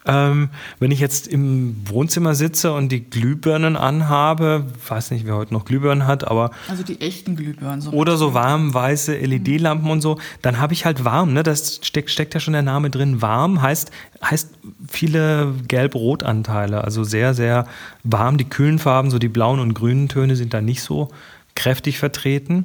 Ähm, 0.06 0.48
wenn 0.78 0.90
ich 0.90 1.00
jetzt 1.00 1.28
im 1.28 1.76
Wohnzimmer 1.86 2.34
sitze 2.34 2.72
und 2.72 2.88
die 2.90 3.04
Glühbirnen 3.04 3.76
anhabe, 3.76 4.64
weiß 4.88 5.10
nicht, 5.10 5.26
wer 5.26 5.36
heute 5.36 5.52
noch 5.52 5.66
Glühbirnen 5.66 6.06
hat, 6.06 6.26
aber 6.26 6.52
Also 6.68 6.82
die 6.82 7.02
echten 7.02 7.36
Glühbirnen. 7.36 7.82
So 7.82 7.90
oder 7.90 8.16
so 8.16 8.32
warm 8.32 8.72
weiße 8.72 9.14
LED-Lampen 9.14 9.90
und 9.90 10.00
so, 10.00 10.18
dann 10.40 10.58
habe 10.58 10.72
ich 10.72 10.86
halt 10.86 11.04
warm. 11.04 11.34
Ne? 11.34 11.42
Das 11.42 11.80
steckt, 11.82 12.10
steckt 12.10 12.32
ja 12.32 12.40
schon 12.40 12.54
der 12.54 12.62
Name 12.62 12.88
drin. 12.88 13.20
Warm 13.20 13.60
heißt, 13.60 13.90
heißt 14.24 14.54
viele 14.88 15.52
Gelb-Rot-Anteile, 15.68 16.82
also 16.82 17.04
sehr, 17.04 17.34
sehr 17.34 17.66
warm. 18.02 18.38
Die 18.38 18.48
kühlen 18.48 18.78
Farben, 18.78 19.10
so 19.10 19.18
die 19.18 19.28
blauen 19.28 19.60
und 19.60 19.74
grünen 19.74 20.08
Töne 20.08 20.34
sind 20.34 20.54
da 20.54 20.62
nicht 20.62 20.82
so 20.82 21.10
kräftig 21.54 21.98
vertreten. 21.98 22.64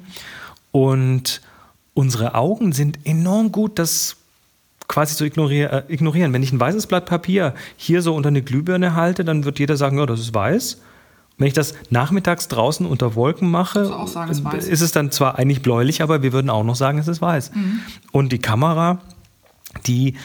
Und 0.71 1.41
unsere 1.93 2.35
Augen 2.35 2.71
sind 2.71 2.99
enorm 3.03 3.51
gut, 3.51 3.77
das 3.77 4.15
quasi 4.87 5.15
zu 5.15 5.25
ignorier 5.25 5.71
äh, 5.71 5.93
ignorieren. 5.93 6.33
Wenn 6.33 6.43
ich 6.43 6.51
ein 6.51 6.59
weißes 6.59 6.87
Blatt 6.87 7.05
Papier 7.05 7.53
hier 7.77 8.01
so 8.01 8.15
unter 8.15 8.29
eine 8.29 8.41
Glühbirne 8.41 8.95
halte, 8.95 9.25
dann 9.25 9.45
wird 9.45 9.59
jeder 9.59 9.77
sagen, 9.77 9.97
ja, 9.97 10.05
das 10.05 10.19
ist 10.19 10.33
weiß. 10.33 10.81
Wenn 11.37 11.47
ich 11.47 11.53
das 11.53 11.73
nachmittags 11.89 12.47
draußen 12.47 12.85
unter 12.85 13.15
Wolken 13.15 13.51
mache, 13.51 13.85
sagen, 14.07 14.31
es 14.31 14.37
ist 14.37 14.45
weiß? 14.45 14.67
ist 14.67 14.81
es 14.81 14.91
dann 14.91 15.11
zwar 15.11 15.37
eigentlich 15.37 15.61
bläulich, 15.61 16.01
aber 16.01 16.23
wir 16.23 16.31
würden 16.31 16.49
auch 16.49 16.63
noch 16.63 16.75
sagen, 16.75 16.97
es 16.97 17.09
ist 17.09 17.21
weiß. 17.21 17.53
Mhm. 17.53 17.79
Und 18.11 18.31
die 18.31 18.39
Kamera, 18.39 18.99
die, 19.85 20.15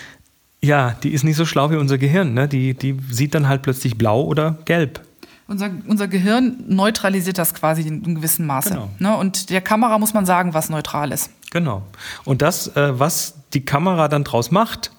ja, 0.61 0.95
die 1.03 1.11
ist 1.11 1.25
nicht 1.25 1.37
so 1.37 1.45
schlau 1.45 1.71
wie 1.71 1.77
unser 1.77 1.99
Gehirn. 1.99 2.35
Ne? 2.35 2.47
Die, 2.47 2.75
die 2.75 2.97
sieht 3.11 3.35
dann 3.35 3.49
halt 3.49 3.63
plötzlich 3.63 3.99
blau 3.99 4.23
oder 4.23 4.59
gelb. 4.67 5.01
Unser, 5.51 5.71
unser 5.89 6.07
Gehirn 6.07 6.63
neutralisiert 6.69 7.37
das 7.37 7.55
quasi 7.55 7.83
in 7.83 8.05
einem 8.05 8.15
gewissen 8.15 8.47
Maße. 8.47 8.71
Genau. 8.71 8.89
Ne? 9.01 9.17
Und 9.17 9.51
der 9.51 9.61
Kamera 9.61 9.99
muss 9.99 10.15
man 10.15 10.25
sagen, 10.25 10.55
was 10.55 10.71
neutral 10.71 11.11
ist. 11.11 11.31
Genau. 11.51 11.83
Und 12.25 12.41
das, 12.41 12.69
äh, 12.77 12.97
was 12.97 13.35
die 13.53 13.65
Kamera 13.65 14.07
dann 14.07 14.23
draus 14.23 14.53
macht, 14.53 14.93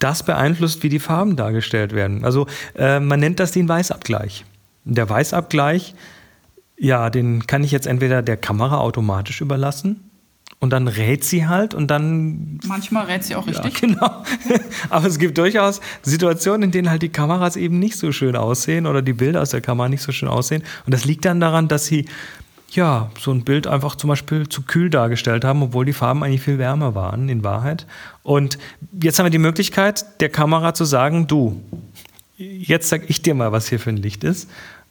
das 0.00 0.24
beeinflusst, 0.24 0.82
wie 0.82 0.88
die 0.88 0.98
Farben 0.98 1.36
dargestellt 1.36 1.92
werden. 1.92 2.24
Also 2.24 2.48
äh, 2.74 2.98
man 2.98 3.20
nennt 3.20 3.38
das 3.38 3.52
den 3.52 3.68
Weißabgleich. 3.68 4.44
Der 4.86 5.08
Weißabgleich, 5.08 5.94
ja, 6.76 7.08
den 7.08 7.46
kann 7.46 7.62
ich 7.62 7.70
jetzt 7.70 7.86
entweder 7.86 8.22
der 8.22 8.38
Kamera 8.38 8.78
automatisch 8.78 9.40
überlassen 9.40 10.09
und 10.60 10.70
dann 10.70 10.88
rät 10.88 11.24
sie 11.24 11.48
halt 11.48 11.72
und 11.72 11.90
dann 11.90 12.60
Manchmal 12.66 13.06
rät 13.06 13.24
sie 13.24 13.34
auch 13.34 13.46
richtig. 13.46 13.80
ja, 13.80 13.88
genau. 13.88 14.22
Aber 14.90 15.06
es 15.06 15.18
gibt 15.18 15.38
durchaus 15.38 15.80
Situationen, 16.02 16.64
in 16.64 16.70
denen 16.70 16.90
halt 16.90 17.00
die 17.00 17.08
Kameras 17.08 17.56
eben 17.56 17.78
nicht 17.78 17.96
so 17.96 18.12
schön 18.12 18.36
aussehen 18.36 18.86
oder 18.86 19.00
die 19.00 19.14
Bilder 19.14 19.40
aus 19.40 19.50
der 19.50 19.62
Kamera 19.62 19.88
nicht 19.88 20.02
so 20.02 20.12
schön 20.12 20.28
aussehen. 20.28 20.62
Und 20.84 20.92
das 20.92 21.06
liegt 21.06 21.24
dann 21.24 21.40
daran, 21.40 21.68
dass 21.68 21.86
sie 21.86 22.04
ja 22.68 23.10
so 23.18 23.32
ein 23.32 23.42
Bild 23.42 23.66
einfach 23.66 23.96
zum 23.96 24.08
Beispiel 24.08 24.48
zu 24.48 24.62
kühl 24.62 24.90
dargestellt 24.90 25.44
haben, 25.44 25.62
obwohl 25.62 25.86
die 25.86 25.94
Farben 25.94 26.22
eigentlich 26.22 26.42
viel 26.42 26.58
wärmer 26.58 26.94
waren 26.94 27.30
in 27.30 27.42
Wahrheit. 27.42 27.86
Und 28.22 28.58
jetzt 29.02 29.18
haben 29.18 29.26
wir 29.26 29.30
die 29.30 29.38
Möglichkeit, 29.38 30.20
der 30.20 30.28
Kamera 30.28 30.74
zu 30.74 30.84
sagen, 30.84 31.26
du, 31.26 31.62
jetzt 32.36 32.90
sag 32.90 33.08
ich 33.08 33.22
dir 33.22 33.34
mal, 33.34 33.50
was 33.50 33.68
hier 33.68 33.80
für 33.80 33.90
ein 33.90 33.96
Licht 33.96 34.24
ist. 34.24 34.48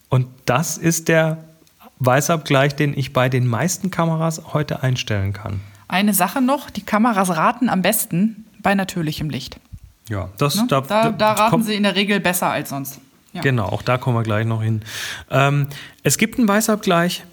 Und 0.09 0.25
das 0.45 0.77
ist 0.79 1.07
der 1.07 1.48
Weißabgleich, 1.99 2.75
den 2.75 2.97
ich 2.97 3.13
bei 3.13 3.29
den 3.29 3.47
meisten 3.47 3.91
Kameras 3.91 4.41
heute 4.53 4.83
einstellen 4.83 5.33
kann. 5.33 5.61
Eine 5.87 6.13
Sache 6.13 6.41
noch, 6.41 6.69
die 6.69 6.81
Kameras 6.83 7.29
raten 7.35 7.69
am 7.69 7.81
besten 7.81 8.45
bei 8.61 8.75
natürlichem 8.75 9.29
Licht. 9.29 9.59
Ja, 10.07 10.29
das 10.37 10.55
Ne? 10.55 10.65
da, 10.69 10.81
Da, 10.81 11.11
da 11.11 11.33
raten 11.33 11.63
sie 11.63 11.75
in 11.75 11.83
der 11.83 11.95
Regel 11.95 12.19
besser 12.19 12.47
als 12.49 12.69
sonst. 12.69 12.99
Ja. 13.33 13.41
Genau, 13.41 13.65
auch 13.65 13.81
da 13.83 13.97
kommen 13.97 14.17
wir 14.17 14.23
gleich 14.23 14.45
noch 14.45 14.63
hin. 14.63 14.81
Ähm, 15.29 15.67
es 16.03 16.17
gibt 16.17 16.39
einen 16.39 16.47
Weißabgleich. 16.47 17.23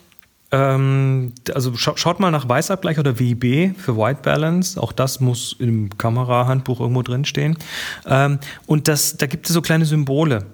Ähm, 0.52 1.32
also 1.54 1.74
scha 1.74 1.96
schaut 1.96 2.20
mal 2.20 2.30
nach 2.30 2.48
Weißabgleich 2.48 2.98
oder 2.98 3.18
WIB 3.18 3.76
für 3.78 3.96
White 3.96 4.20
Balance. 4.22 4.80
Auch 4.80 4.92
das 4.92 5.20
muss 5.20 5.56
im 5.58 5.96
Kamerahandbuch 5.96 6.80
irgendwo 6.80 7.02
drinstehen. 7.02 7.56
Ähm, 8.06 8.38
und 8.66 8.88
das, 8.88 9.16
da 9.16 9.26
gibt 9.26 9.48
es 9.48 9.54
so 9.54 9.62
kleine 9.62 9.86
Symbole. 9.86 10.46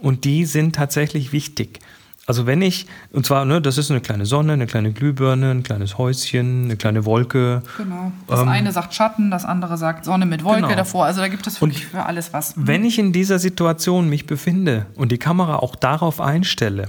Und 0.00 0.24
die 0.24 0.44
sind 0.46 0.74
tatsächlich 0.74 1.32
wichtig. 1.32 1.78
Also 2.26 2.46
wenn 2.46 2.62
ich, 2.62 2.86
und 3.12 3.26
zwar, 3.26 3.44
ne, 3.44 3.60
das 3.60 3.78
ist 3.78 3.90
eine 3.90 4.00
kleine 4.00 4.26
Sonne, 4.26 4.52
eine 4.52 4.66
kleine 4.66 4.92
Glühbirne, 4.92 5.50
ein 5.50 5.62
kleines 5.64 5.98
Häuschen, 5.98 6.64
eine 6.66 6.76
kleine 6.76 7.04
Wolke. 7.04 7.62
Genau. 7.76 8.12
Das 8.28 8.40
eine 8.46 8.70
sagt 8.70 8.94
Schatten, 8.94 9.30
das 9.30 9.44
andere 9.44 9.76
sagt 9.76 10.04
Sonne 10.04 10.24
mit 10.24 10.44
Wolke 10.44 10.58
Ähm, 10.60 10.64
Genau. 10.66 10.76
davor. 10.76 11.04
Also 11.06 11.20
da 11.20 11.26
gibt 11.28 11.46
es 11.48 11.60
wirklich 11.60 11.86
für 11.86 12.04
alles 12.04 12.32
was. 12.32 12.54
Wenn 12.56 12.84
ich 12.84 12.98
in 13.00 13.12
dieser 13.12 13.38
Situation 13.40 14.08
mich 14.08 14.26
befinde 14.26 14.86
und 14.94 15.10
die 15.10 15.18
Kamera 15.18 15.56
auch 15.56 15.74
darauf 15.74 16.20
einstelle, 16.20 16.88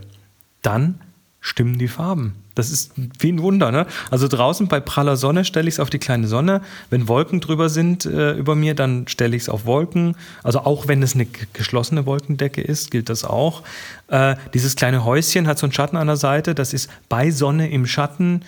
dann 0.61 0.99
stimmen 1.43 1.77
die 1.77 1.89
Farben. 1.89 2.35
Das 2.55 2.71
ist 2.71 2.93
wie 3.19 3.31
ein 3.31 3.41
Wunder. 3.41 3.69
Ne? 3.69 3.85
Also 4.09 4.29
draußen 4.29 4.69
bei 4.69 4.79
praller 4.79 5.17
Sonne 5.17 5.43
stelle 5.43 5.67
ich 5.67 5.75
es 5.75 5.79
auf 5.81 5.89
die 5.89 5.99
kleine 5.99 6.25
Sonne. 6.27 6.61
Wenn 6.89 7.09
Wolken 7.09 7.41
drüber 7.41 7.67
sind 7.67 8.05
äh, 8.05 8.31
über 8.31 8.55
mir, 8.55 8.75
dann 8.75 9.09
stelle 9.09 9.35
ich 9.35 9.43
es 9.43 9.49
auf 9.49 9.65
Wolken. 9.65 10.15
Also 10.43 10.59
auch 10.59 10.87
wenn 10.87 11.03
es 11.03 11.15
eine 11.15 11.25
geschlossene 11.25 12.05
Wolkendecke 12.05 12.61
ist, 12.61 12.91
gilt 12.91 13.09
das 13.09 13.25
auch. 13.25 13.63
Äh, 14.07 14.37
dieses 14.53 14.77
kleine 14.77 15.03
Häuschen 15.03 15.45
hat 15.45 15.59
so 15.59 15.65
einen 15.65 15.73
Schatten 15.73 15.97
an 15.97 16.07
der 16.07 16.15
Seite. 16.15 16.55
Das 16.55 16.73
ist 16.73 16.89
bei 17.09 17.29
Sonne 17.29 17.69
im 17.69 17.85
Schatten. 17.87 18.43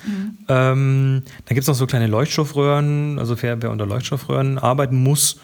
Ähm, 0.47 1.23
da 1.45 1.53
gibt 1.53 1.63
es 1.63 1.67
noch 1.67 1.75
so 1.75 1.85
kleine 1.85 2.07
Leuchtstoffröhren. 2.07 3.19
Also 3.19 3.35
wer, 3.41 3.61
wer 3.61 3.71
unter 3.71 3.85
Leuchtstoffröhren 3.85 4.57
arbeiten 4.57 5.03
muss 5.03 5.37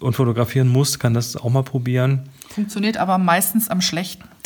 und 0.00 0.16
fotografieren 0.16 0.66
muss, 0.66 0.98
kann 0.98 1.14
das 1.14 1.36
auch 1.36 1.50
mal 1.50 1.62
probieren. 1.62 2.28
Funktioniert 2.48 2.96
aber 2.96 3.18
meistens 3.18 3.68
am 3.68 3.80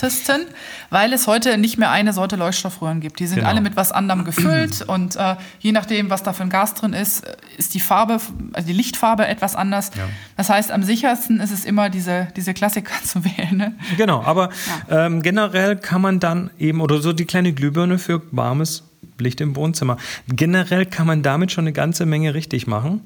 schlechtesten, 0.00 0.46
weil 0.90 1.12
es 1.12 1.26
heute 1.26 1.58
nicht 1.58 1.78
mehr 1.78 1.90
eine 1.90 2.12
Sorte 2.12 2.36
Leuchtstoffröhren 2.36 3.00
gibt. 3.00 3.20
Die 3.20 3.26
sind 3.26 3.38
Genau. 3.38 3.48
alle 3.48 3.60
mit 3.60 3.76
was 3.76 3.92
anderem 3.92 4.24
gefüllt 4.24 4.82
und 4.88 5.16
äh, 5.16 5.36
je 5.60 5.72
nachdem, 5.72 6.10
was 6.10 6.22
da 6.22 6.32
für 6.32 6.42
ein 6.42 6.50
Gas 6.50 6.74
drin 6.74 6.92
ist, 6.92 7.24
äh, 7.26 7.36
ist 7.58 7.74
die 7.74 7.80
Farbe, 7.80 8.18
also 8.52 8.66
die 8.66 8.72
Lichtfarbe 8.72 9.26
etwas 9.26 9.54
anders. 9.56 9.90
Ja. 9.96 10.08
Das 10.36 10.48
heißt, 10.48 10.72
am 10.72 10.82
sichersten 10.82 11.40
ist 11.40 11.52
es 11.52 11.64
immer, 11.64 11.90
diese, 11.90 12.28
diese 12.36 12.54
Klassiker 12.54 12.92
zu 13.04 13.24
wählen. 13.24 13.56
Ne? 13.56 13.74
Genau, 13.96 14.22
aber 14.22 14.50
ähm, 14.88 15.22
generell 15.22 15.76
kann 15.76 16.00
man 16.00 16.20
dann 16.20 16.50
eben, 16.58 16.80
oder 16.80 17.00
so 17.00 17.12
die 17.12 17.24
kleine 17.26 17.52
Glühbirne 17.52 17.98
für 17.98 18.22
warmes 18.30 18.84
Licht 19.18 19.40
im 19.40 19.54
Wohnzimmer. 19.54 19.98
Generell 20.28 20.86
kann 20.86 21.06
man 21.06 21.22
damit 21.22 21.52
schon 21.52 21.64
eine 21.64 21.72
ganze 21.72 22.06
Menge 22.06 22.32
richtig 22.34 22.66
machen. 22.66 23.02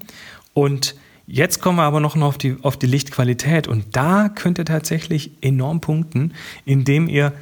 Und 0.53 0.95
jetzt 1.27 1.61
kommen 1.61 1.79
wir 1.79 1.85
aber 1.85 2.01
noch 2.01 2.17
auf 2.17 2.39
die, 2.39 2.57
auf 2.63 2.77
die 2.77 2.87
Lichtqualität. 2.87 3.69
Und 3.69 3.97
da 3.97 4.29
könnt 4.29 4.59
ihr 4.59 4.65
tatsächlich 4.65 5.31
enorm 5.41 5.81
punkten, 5.81 6.33
indem 6.65 7.09
ihr 7.09 7.33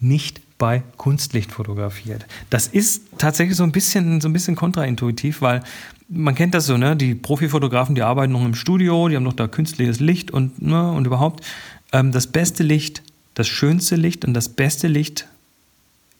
nicht 0.00 0.40
bei 0.58 0.82
Kunstlicht 0.96 1.52
fotografiert. 1.52 2.26
Das 2.50 2.66
ist 2.66 3.04
tatsächlich 3.18 3.56
so 3.56 3.64
ein 3.64 3.72
bisschen, 3.72 4.20
so 4.20 4.28
ein 4.28 4.32
bisschen 4.32 4.56
kontraintuitiv, 4.56 5.40
weil 5.40 5.62
man 6.08 6.34
kennt 6.34 6.54
das 6.54 6.66
so, 6.66 6.76
ne? 6.76 6.96
Die 6.96 7.14
Profifotografen, 7.14 7.94
die 7.94 8.02
arbeiten 8.02 8.32
noch 8.32 8.44
im 8.44 8.54
Studio, 8.54 9.08
die 9.08 9.16
haben 9.16 9.22
noch 9.22 9.32
da 9.32 9.48
künstliches 9.48 10.00
Licht 10.00 10.30
und, 10.30 10.60
ne, 10.60 10.90
und 10.90 11.06
überhaupt. 11.06 11.44
Ähm, 11.92 12.12
das 12.12 12.26
beste 12.26 12.62
Licht, 12.62 13.02
das 13.34 13.48
schönste 13.48 13.96
Licht 13.96 14.24
und 14.24 14.34
das 14.34 14.48
beste 14.50 14.86
Licht 14.86 15.28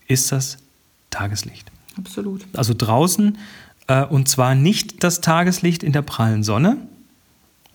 ist 0.06 0.32
das 0.32 0.58
Tageslicht. 1.10 1.70
Absolut. 1.98 2.46
Also 2.54 2.72
draußen 2.76 3.36
äh, 3.88 4.04
und 4.04 4.28
zwar 4.28 4.54
nicht 4.54 5.02
das 5.02 5.20
Tageslicht 5.20 5.82
in 5.82 5.92
der 5.92 6.02
prallen 6.02 6.44
Sonne, 6.44 6.76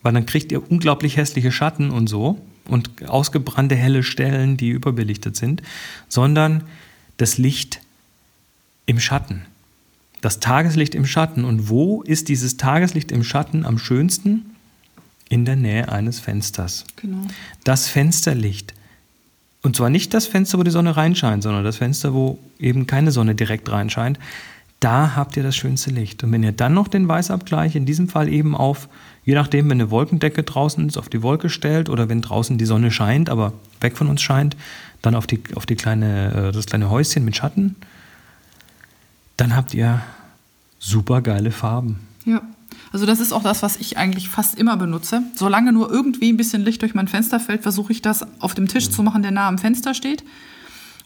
weil 0.06 0.14
dann 0.14 0.28
kriegt 0.28 0.52
ihr 0.52 0.62
unglaublich 0.70 1.18
hässliche 1.18 1.52
Schatten 1.52 1.90
und 1.90 2.06
so 2.06 2.40
und 2.68 3.10
ausgebrannte 3.10 3.76
helle 3.76 4.04
Stellen, 4.04 4.56
die 4.56 4.70
überbelichtet 4.70 5.36
sind, 5.36 5.64
sondern 6.10 6.64
das 7.18 7.40
Licht 7.40 7.82
im 8.86 9.00
Schatten. 9.00 9.48
Das 10.22 10.40
Tageslicht 10.40 10.94
im 10.94 11.08
Schatten. 11.08 11.44
Und 11.44 11.70
wo 11.70 12.04
ist 12.04 12.30
dieses 12.30 12.56
Tageslicht 12.56 13.12
im 13.12 13.24
Schatten 13.24 13.66
am 13.66 13.80
schönsten? 13.80 14.46
In 15.28 15.44
der 15.44 15.56
Nähe 15.56 15.90
eines 15.90 16.20
Fensters. 16.20 16.86
Genau. 16.98 17.26
Das 17.64 17.88
Fensterlicht. 17.88 18.76
Und 19.64 19.76
zwar 19.76 19.90
nicht 19.90 20.14
das 20.14 20.28
Fenster, 20.28 20.60
wo 20.60 20.64
die 20.64 20.70
Sonne 20.70 20.96
reinscheint, 20.96 21.42
sondern 21.42 21.64
das 21.64 21.78
Fenster, 21.78 22.14
wo 22.14 22.38
eben 22.60 22.86
keine 22.86 23.12
Sonne 23.12 23.34
direkt 23.34 23.72
reinscheint. 23.72 24.20
Da 24.86 25.16
habt 25.16 25.36
ihr 25.36 25.42
das 25.42 25.56
schönste 25.56 25.90
Licht. 25.90 26.24
Und 26.24 26.32
wenn 26.32 26.44
ihr 26.44 26.52
dann 26.52 26.76
noch 26.76 26.88
den 26.88 27.08
Weißabgleich, 27.08 27.76
in 27.76 27.88
diesem 27.88 28.08
Fall 28.08 28.30
eben 28.30 28.56
auf, 28.56 28.88
je 29.24 29.34
nachdem, 29.34 29.66
wenn 29.66 29.82
eine 29.82 29.90
Wolkendecke 29.90 30.44
draußen 30.44 30.88
ist, 30.88 31.00
auf 31.00 31.10
die 31.10 31.24
Wolke 31.24 31.50
stellt 31.50 31.90
oder 31.90 32.08
wenn 32.08 32.22
draußen 32.22 32.60
die 32.60 32.66
Sonne 32.66 32.92
scheint, 32.92 33.32
aber 33.32 33.54
weg 33.82 33.98
von 33.98 34.10
uns 34.10 34.22
scheint, 34.22 34.56
dann 35.02 35.16
auf, 35.16 35.26
die, 35.26 35.42
auf 35.56 35.66
die 35.66 35.76
kleine, 35.76 36.50
äh, 36.50 36.52
das 36.52 36.68
kleine 36.68 36.92
Häuschen 36.92 37.26
mit 37.26 37.36
Schatten, 37.36 37.78
dann 39.38 39.56
habt 39.56 39.74
ihr 39.74 40.02
super 40.78 41.24
geile 41.24 41.50
Farben. 41.50 42.02
Ja. 42.24 42.44
Also 42.92 43.08
das 43.08 43.20
ist 43.20 43.34
auch 43.34 43.42
das, 43.42 43.64
was 43.64 43.78
ich 43.78 43.98
eigentlich 43.98 44.30
fast 44.30 44.54
immer 44.54 44.78
benutze. 44.78 45.24
Solange 45.34 45.74
nur 45.74 45.90
irgendwie 45.90 46.32
ein 46.32 46.38
bisschen 46.38 46.62
Licht 46.62 46.84
durch 46.84 46.94
mein 46.94 47.08
Fenster 47.08 47.40
fällt, 47.40 47.64
versuche 47.64 47.92
ich 47.92 48.04
das 48.04 48.24
auf 48.40 48.54
dem 48.54 48.68
Tisch 48.68 48.92
zu 48.92 49.02
machen, 49.02 49.24
der 49.24 49.32
nah 49.32 49.48
am 49.48 49.58
Fenster 49.58 49.96
steht. 49.96 50.24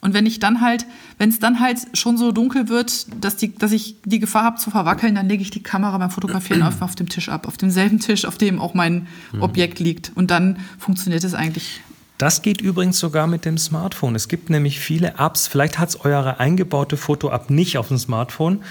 Und 0.02 0.14
wenn 0.14 0.26
ich 0.26 0.40
dann 0.40 0.62
halt, 0.62 0.86
wenn 1.18 1.30
es 1.30 1.40
dann 1.40 1.60
halt 1.60 1.80
schon 1.94 2.18
so 2.18 2.32
dunkel 2.32 2.70
wird, 2.70 3.08
dass, 3.24 3.36
die, 3.36 3.54
dass 3.54 3.72
ich 3.72 3.98
die 4.06 4.20
Gefahr 4.20 4.44
habe 4.44 4.58
zu 4.58 4.72
verwackeln, 4.72 5.16
dann 5.16 5.28
lege 5.28 5.42
ich 5.42 5.52
die 5.52 5.64
Kamera 5.64 5.98
beim 5.98 6.10
Fotografieren 6.10 6.62
einfach 6.62 6.88
auf 6.88 6.96
dem 6.96 7.10
Tisch 7.10 7.30
ab, 7.30 7.48
auf 7.48 7.58
demselben 7.58 8.00
Tisch, 8.00 8.26
auf 8.26 8.38
dem 8.38 8.62
auch 8.62 8.74
mein 8.74 9.08
Objekt 9.40 9.80
liegt. 9.80 10.12
Und 10.16 10.32
dann 10.32 10.60
funktioniert 10.78 11.24
es 11.24 11.34
eigentlich. 11.34 11.82
Das 12.18 12.42
geht 12.42 12.62
übrigens 12.62 13.00
sogar 13.00 13.28
mit 13.28 13.46
dem 13.46 13.58
Smartphone. 13.58 14.16
Es 14.16 14.28
gibt 14.28 14.50
nämlich 14.50 14.80
viele 14.80 15.16
Apps, 15.18 15.48
vielleicht 15.48 15.80
hat 15.80 15.90
es 15.90 16.02
eure 16.02 16.40
eingebaute 16.40 16.98
Foto-App 16.98 17.50
nicht 17.50 17.78
auf 17.78 17.88
dem 17.88 17.98
Smartphone, 17.98 18.62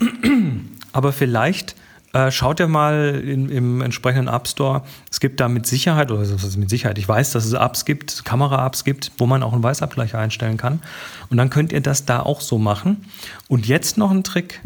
aber 0.92 1.12
vielleicht 1.12 1.76
äh, 2.12 2.30
schaut 2.30 2.60
ihr 2.60 2.68
mal 2.68 3.20
in, 3.24 3.48
im 3.50 3.80
entsprechenden 3.82 4.32
App 4.32 4.48
Store. 4.48 4.82
Es 5.10 5.20
gibt 5.20 5.40
da 5.40 5.48
mit 5.48 5.66
Sicherheit, 5.66 6.10
oder 6.10 6.20
was 6.20 6.44
ist 6.44 6.56
mit 6.56 6.70
Sicherheit, 6.70 6.98
ich 6.98 7.08
weiß, 7.08 7.32
dass 7.32 7.44
es 7.44 7.52
Apps 7.52 7.84
gibt, 7.84 8.24
Kamera-Apps 8.24 8.84
gibt, 8.84 9.12
wo 9.18 9.26
man 9.26 9.42
auch 9.42 9.52
einen 9.52 9.62
Weißabgleich 9.62 10.14
einstellen 10.14 10.56
kann. 10.56 10.80
Und 11.30 11.36
dann 11.36 11.50
könnt 11.50 11.72
ihr 11.72 11.80
das 11.80 12.04
da 12.04 12.20
auch 12.20 12.40
so 12.40 12.58
machen. 12.58 13.04
Und 13.48 13.66
jetzt 13.66 13.98
noch 13.98 14.10
ein 14.10 14.24
Trick, 14.24 14.60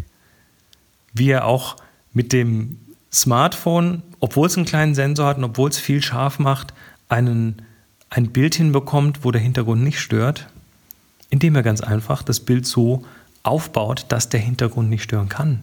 wie 1.13 1.27
ihr 1.27 1.45
auch 1.45 1.77
mit 2.13 2.33
dem 2.33 2.79
Smartphone, 3.13 4.03
obwohl 4.21 4.47
es 4.47 4.57
einen 4.57 4.67
kleinen 4.67 4.95
Sensor 4.95 5.27
hat 5.27 5.39
und 5.39 5.45
obwohl 5.45 5.71
es 5.71 5.79
viel 5.79 6.03
scharf 6.03 6.39
macht, 6.39 6.73
einen, 7.09 7.63
ein 8.11 8.31
Bild 8.31 8.55
hinbekommt, 8.55 9.25
wo 9.25 9.31
der 9.31 9.41
Hintergrund 9.41 9.83
nicht 9.83 10.01
stört, 10.01 10.47
indem 11.31 11.57
ihr 11.57 11.63
ganz 11.63 11.81
einfach 11.81 12.23
das 12.23 12.41
Bild 12.41 12.67
so 12.67 13.05
aufbaut, 13.43 14.07
dass 14.09 14.29
der 14.29 14.41
Hintergrund 14.41 14.91
nicht 14.91 15.03
stören 15.03 15.29
kann. 15.29 15.63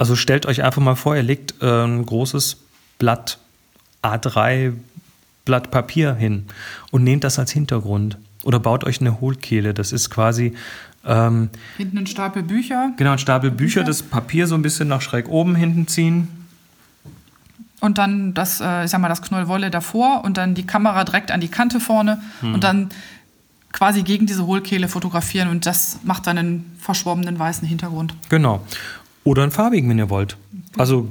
Also 0.00 0.16
stellt 0.16 0.46
euch 0.46 0.62
einfach 0.62 0.80
mal 0.80 0.96
vor, 0.96 1.14
ihr 1.14 1.22
legt 1.22 1.60
äh, 1.60 1.84
ein 1.84 2.06
großes 2.06 2.56
Blatt 2.98 3.38
A3 4.02 4.72
Blatt 5.44 5.70
Papier 5.70 6.14
hin 6.14 6.46
und 6.90 7.04
nehmt 7.04 7.22
das 7.22 7.38
als 7.38 7.50
Hintergrund. 7.50 8.16
Oder 8.42 8.60
baut 8.60 8.84
euch 8.84 9.02
eine 9.02 9.20
Hohlkehle. 9.20 9.74
Das 9.74 9.92
ist 9.92 10.08
quasi. 10.08 10.54
Ähm, 11.04 11.50
Hinten 11.76 11.98
ein 11.98 12.06
Stapel 12.06 12.42
Bücher. 12.42 12.92
genau, 12.96 13.12
ein 13.12 13.18
Stapel 13.18 13.50
Bücher, 13.50 13.84
das 13.84 14.02
Papier 14.02 14.46
so 14.46 14.54
ein 14.54 14.62
bisschen 14.62 14.88
nach 14.88 15.02
schräg 15.02 15.28
oben 15.28 15.54
hinten 15.54 15.86
ziehen. 15.86 16.28
Und 17.82 17.98
dann 17.98 18.32
das, 18.32 18.62
äh, 18.62 18.86
ich 18.86 18.90
sag 18.90 19.02
mal, 19.02 19.08
das 19.08 19.20
Knoll 19.20 19.48
Wolle 19.48 19.70
davor 19.70 20.24
und 20.24 20.38
dann 20.38 20.54
die 20.54 20.66
Kamera 20.66 21.04
direkt 21.04 21.30
an 21.30 21.42
die 21.42 21.48
Kante 21.48 21.78
vorne 21.78 22.22
und 22.40 22.64
dann 22.64 22.88
quasi 23.72 24.02
gegen 24.02 24.26
diese 24.26 24.46
Hohlkehle 24.46 24.88
fotografieren 24.88 25.48
und 25.48 25.66
das 25.66 26.00
macht 26.02 26.26
dann 26.26 26.38
einen 26.38 26.76
verschwommenen 26.78 27.38
weißen 27.38 27.66
Hintergrund. 27.66 28.14
Genau. 28.28 28.64
Oder 29.24 29.42
einen 29.42 29.52
farbigen, 29.52 29.88
wenn 29.90 29.98
ihr 29.98 30.10
wollt. 30.10 30.36
Also 30.78 31.08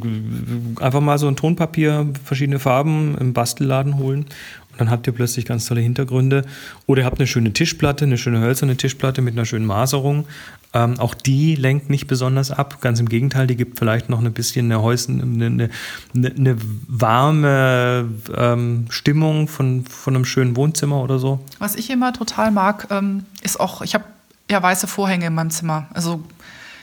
einfach 0.79 1.01
mal 1.01 1.19
so 1.19 1.27
ein 1.27 1.35
Tonpapier, 1.35 2.07
verschiedene 2.23 2.59
Farben 2.59 3.17
im 3.17 3.33
Bastelladen 3.33 3.97
holen 3.97 4.25
und 4.71 4.79
dann 4.79 4.89
habt 4.89 5.05
ihr 5.07 5.13
plötzlich 5.13 5.45
ganz 5.45 5.65
tolle 5.65 5.81
Hintergründe. 5.81 6.45
Oder 6.85 7.01
ihr 7.01 7.05
habt 7.05 7.19
eine 7.19 7.27
schöne 7.27 7.53
Tischplatte, 7.53 8.05
eine 8.05 8.17
schöne 8.17 8.39
hölzerne 8.39 8.77
Tischplatte 8.77 9.21
mit 9.21 9.33
einer 9.33 9.45
schönen 9.45 9.65
Maserung. 9.65 10.25
Ähm, 10.71 10.99
auch 10.99 11.15
die 11.15 11.55
lenkt 11.55 11.89
nicht 11.89 12.07
besonders 12.07 12.51
ab. 12.51 12.79
Ganz 12.79 12.99
im 12.99 13.09
Gegenteil, 13.09 13.47
die 13.47 13.55
gibt 13.55 13.79
vielleicht 13.79 14.09
noch 14.09 14.23
ein 14.23 14.31
bisschen 14.33 14.65
eine, 14.65 14.81
Häusen, 14.81 15.41
eine, 15.41 15.69
eine, 16.15 16.29
eine 16.29 16.57
warme 16.87 18.07
ähm, 18.35 18.85
Stimmung 18.89 19.47
von, 19.47 19.85
von 19.85 20.15
einem 20.15 20.25
schönen 20.25 20.55
Wohnzimmer 20.55 21.03
oder 21.03 21.19
so. 21.19 21.39
Was 21.57 21.75
ich 21.75 21.89
immer 21.89 22.13
total 22.13 22.51
mag, 22.51 22.87
ähm, 22.91 23.25
ist 23.41 23.59
auch, 23.59 23.81
ich 23.81 23.95
habe 23.95 24.05
ja 24.49 24.61
weiße 24.61 24.87
Vorhänge 24.87 25.27
in 25.27 25.33
meinem 25.33 25.49
Zimmer. 25.49 25.87
Also 25.93 26.23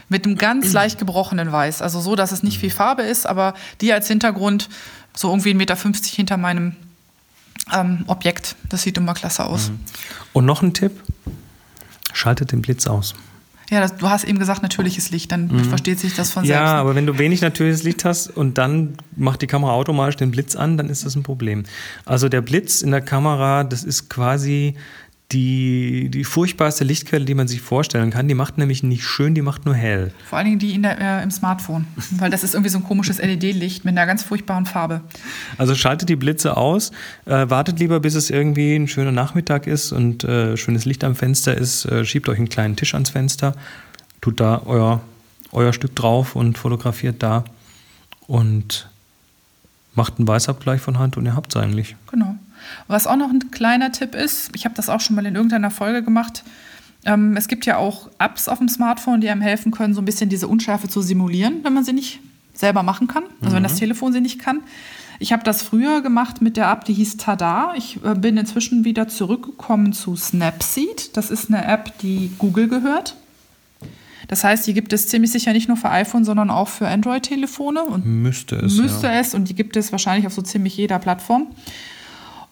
mit 0.09 0.25
einem 0.25 0.37
ganz 0.37 0.73
leicht 0.73 0.99
gebrochenen 0.99 1.51
Weiß. 1.51 1.83
Also 1.83 2.01
so, 2.01 2.15
dass 2.15 2.33
es 2.33 2.43
nicht 2.43 2.59
viel 2.59 2.71
Farbe 2.71 3.03
ist, 3.03 3.27
aber 3.27 3.55
die 3.81 3.93
als 3.93 4.09
Hintergrund 4.09 4.69
so 5.15 5.29
irgendwie 5.31 5.53
1,50 5.53 5.57
Meter 5.57 5.77
hinter 6.17 6.37
meinem 6.37 6.77
ähm, 7.73 8.05
Objekt. 8.07 8.57
Das 8.69 8.83
sieht 8.83 8.97
immer 8.99 9.15
klasse 9.15 9.45
aus. 9.45 9.73
Und 10.33 10.45
noch 10.45 10.63
ein 10.63 10.75
Tipp: 10.75 10.93
Schaltet 12.13 12.53
den 12.53 12.63
Blitz 12.63 12.87
aus. 12.87 13.15
Ja, 13.69 13.81
das, 13.81 13.97
du 13.97 14.09
hast 14.09 14.23
eben 14.23 14.39
gesagt, 14.39 14.63
natürliches 14.63 15.11
Licht, 15.11 15.33
dann 15.33 15.65
versteht 15.65 15.99
sich 15.99 16.15
das 16.15 16.31
von 16.31 16.45
Ja, 16.45 16.59
selbst. 16.59 16.71
aber 16.73 16.95
wenn 16.95 17.05
du 17.05 17.19
wenig 17.19 17.41
natürliches 17.41 17.83
Licht 17.83 18.05
hast 18.05 18.29
und 18.29 18.59
dann 18.59 18.97
macht 19.17 19.43
die 19.43 19.49
Kamera 19.49 19.73
automatisch 19.73 20.15
den 20.17 20.31
Blitz 20.31 20.55
an, 20.55 20.77
dann 20.77 20.89
ist 20.89 21.05
das 21.05 21.17
ein 21.17 21.25
Problem. 21.25 21.65
Also 22.05 22.29
der 22.29 22.43
Blitz 22.43 22.81
in 22.83 22.93
der 22.93 23.01
Kamera, 23.01 23.65
das 23.65 23.83
ist 23.83 24.09
quasi 24.09 24.77
die, 25.33 26.09
die 26.09 26.23
furchtbarste 26.23 26.85
Lichtquelle, 26.85 27.25
die 27.25 27.35
man 27.35 27.49
sich 27.49 27.61
vorstellen 27.61 28.11
kann. 28.11 28.29
Die 28.29 28.35
macht 28.35 28.59
nämlich 28.59 28.85
nicht 28.85 29.05
schön, 29.05 29.35
die 29.35 29.43
macht 29.43 29.65
nur 29.65 29.75
hell. 29.75 30.13
Vor 30.25 30.39
allen 30.39 30.47
Dingen 30.47 30.59
die 30.61 30.73
in 30.73 30.83
der, 30.83 31.01
äh, 31.01 31.23
im 31.23 31.33
Smartphone, 31.33 31.87
weil 32.13 32.31
das 32.31 32.45
ist 32.45 32.55
irgendwie 32.55 32.71
so 32.71 32.79
ein 32.79 32.85
komisches 32.85 33.19
LED-Licht 33.19 33.85
mit 33.85 33.97
einer 33.97 34.07
ganz 34.07 34.23
furchtbaren 34.23 34.67
Farbe. 34.67 35.01
Also 35.59 35.75
schaltet 35.75 36.09
die 36.09 36.17
Blitze 36.17 36.57
aus, 36.57 36.93
äh, 37.25 37.51
wartet 37.51 37.81
lieber, 37.81 37.99
bis 37.99 38.15
es 38.15 38.31
irgendwie 38.31 38.77
ein 38.77 38.87
schöner 38.87 39.13
Nachmittag 39.13 39.67
ist 39.67 39.91
und 39.91 40.23
äh, 40.23 40.57
schönes 40.57 40.85
Licht 40.85 41.03
am 41.03 41.17
Fenster 41.17 41.57
ist, 41.57 41.87
äh, 41.87 42.05
schiebt 42.05 42.29
euch 42.29 42.39
einen 42.39 42.49
kleinen 42.49 42.77
Tisch 42.77 42.95
ans 42.95 43.11
Fenster, 43.11 43.55
tut 44.21 44.39
da 44.39 44.63
euer, 44.65 45.01
euer 45.51 45.73
Stück 45.73 45.97
drauf 45.97 46.37
und 46.37 46.57
fotografiert 46.57 47.23
da 47.23 47.45
und 48.29 48.89
macht 49.97 50.19
einen 50.19 50.29
Weißabgleich 50.29 50.81
von 50.81 50.99
Hand 51.01 51.17
und 51.17 51.27
ihr 51.27 51.35
habt 51.35 51.55
es 51.55 51.61
eigentlich. 51.61 51.97
Genau. 52.13 52.37
Was 52.89 53.07
auch 53.07 53.17
noch 53.17 53.31
ein 53.31 53.51
kleiner 53.51 53.93
Tipp 53.93 54.15
ist, 54.15 54.51
ich 54.55 54.65
habe 54.65 54.75
das 54.75 54.89
auch 54.89 55.01
schon 55.01 55.17
mal 55.17 55.27
in 55.27 55.35
irgendeiner 55.35 55.71
Folge 55.71 56.03
gemacht. 56.03 56.45
Ähm, 57.05 57.37
es 57.37 57.49
gibt 57.49 57.67
ja 57.67 57.77
auch 57.77 58.11
Apps 58.19 58.49
auf 58.49 58.59
dem 58.59 58.69
Smartphone, 58.69 59.21
die 59.21 59.29
einem 59.29 59.41
helfen 59.41 59.73
können, 59.73 59.95
so 59.95 60.01
ein 60.01 60.05
bisschen 60.05 60.29
diese 60.29 60.49
Unschärfe 60.49 60.89
zu 60.89 61.03
simulieren, 61.03 61.63
wenn 61.63 61.73
man 61.73 61.85
sie 61.85 61.93
nicht 61.93 62.21
selber 62.55 62.83
machen 62.83 63.07
kann. 63.07 63.25
Also 63.43 63.57
wenn 63.57 63.63
das 63.63 63.77
Telefon 63.77 64.13
sie 64.13 64.21
nicht 64.21 64.39
kann. 64.39 64.61
Ich 65.19 65.33
habe 65.33 65.43
das 65.45 65.63
früher 65.63 66.03
gemacht 66.03 66.43
mit 66.43 66.57
der 66.57 66.71
App, 66.71 66.85
die 66.85 66.93
hieß 66.93 67.17
Tada. 67.17 67.73
Ich 67.77 67.99
äh, 68.05 68.15
bin 68.15 68.37
inzwischen 68.37 68.85
wieder 68.85 69.09
zurückgekommen 69.09 69.93
zu 69.93 70.17
Snapseed. 70.17 71.17
Das 71.17 71.31
ist 71.31 71.49
eine 71.49 71.65
App, 71.65 71.99
die 72.01 72.31
Google 72.39 72.69
gehört. 72.69 73.17
Das 74.29 74.43
heißt, 74.43 74.67
die 74.67 74.75
gibt 74.75 74.93
es 74.93 75.09
ziemlich 75.09 75.31
sicher 75.31 75.53
nicht 75.53 75.69
nur 75.69 75.77
für 75.77 75.91
iPhone, 75.91 76.25
sondern 76.25 76.51
auch 76.51 76.69
für 76.69 76.89
Android-Telefone 76.89 77.85
und 77.85 78.05
Müsste 78.05 78.57
es. 78.57 78.77
müsste 78.77 79.07
ja. 79.07 79.21
es 79.21 79.35
und 79.35 79.49
die 79.49 79.55
gibt 79.55 79.77
es 79.77 79.93
wahrscheinlich 79.93 80.27
auf 80.27 80.33
so 80.33 80.43
ziemlich 80.43 80.77
jeder 80.77 80.99
Plattform. 80.99 81.47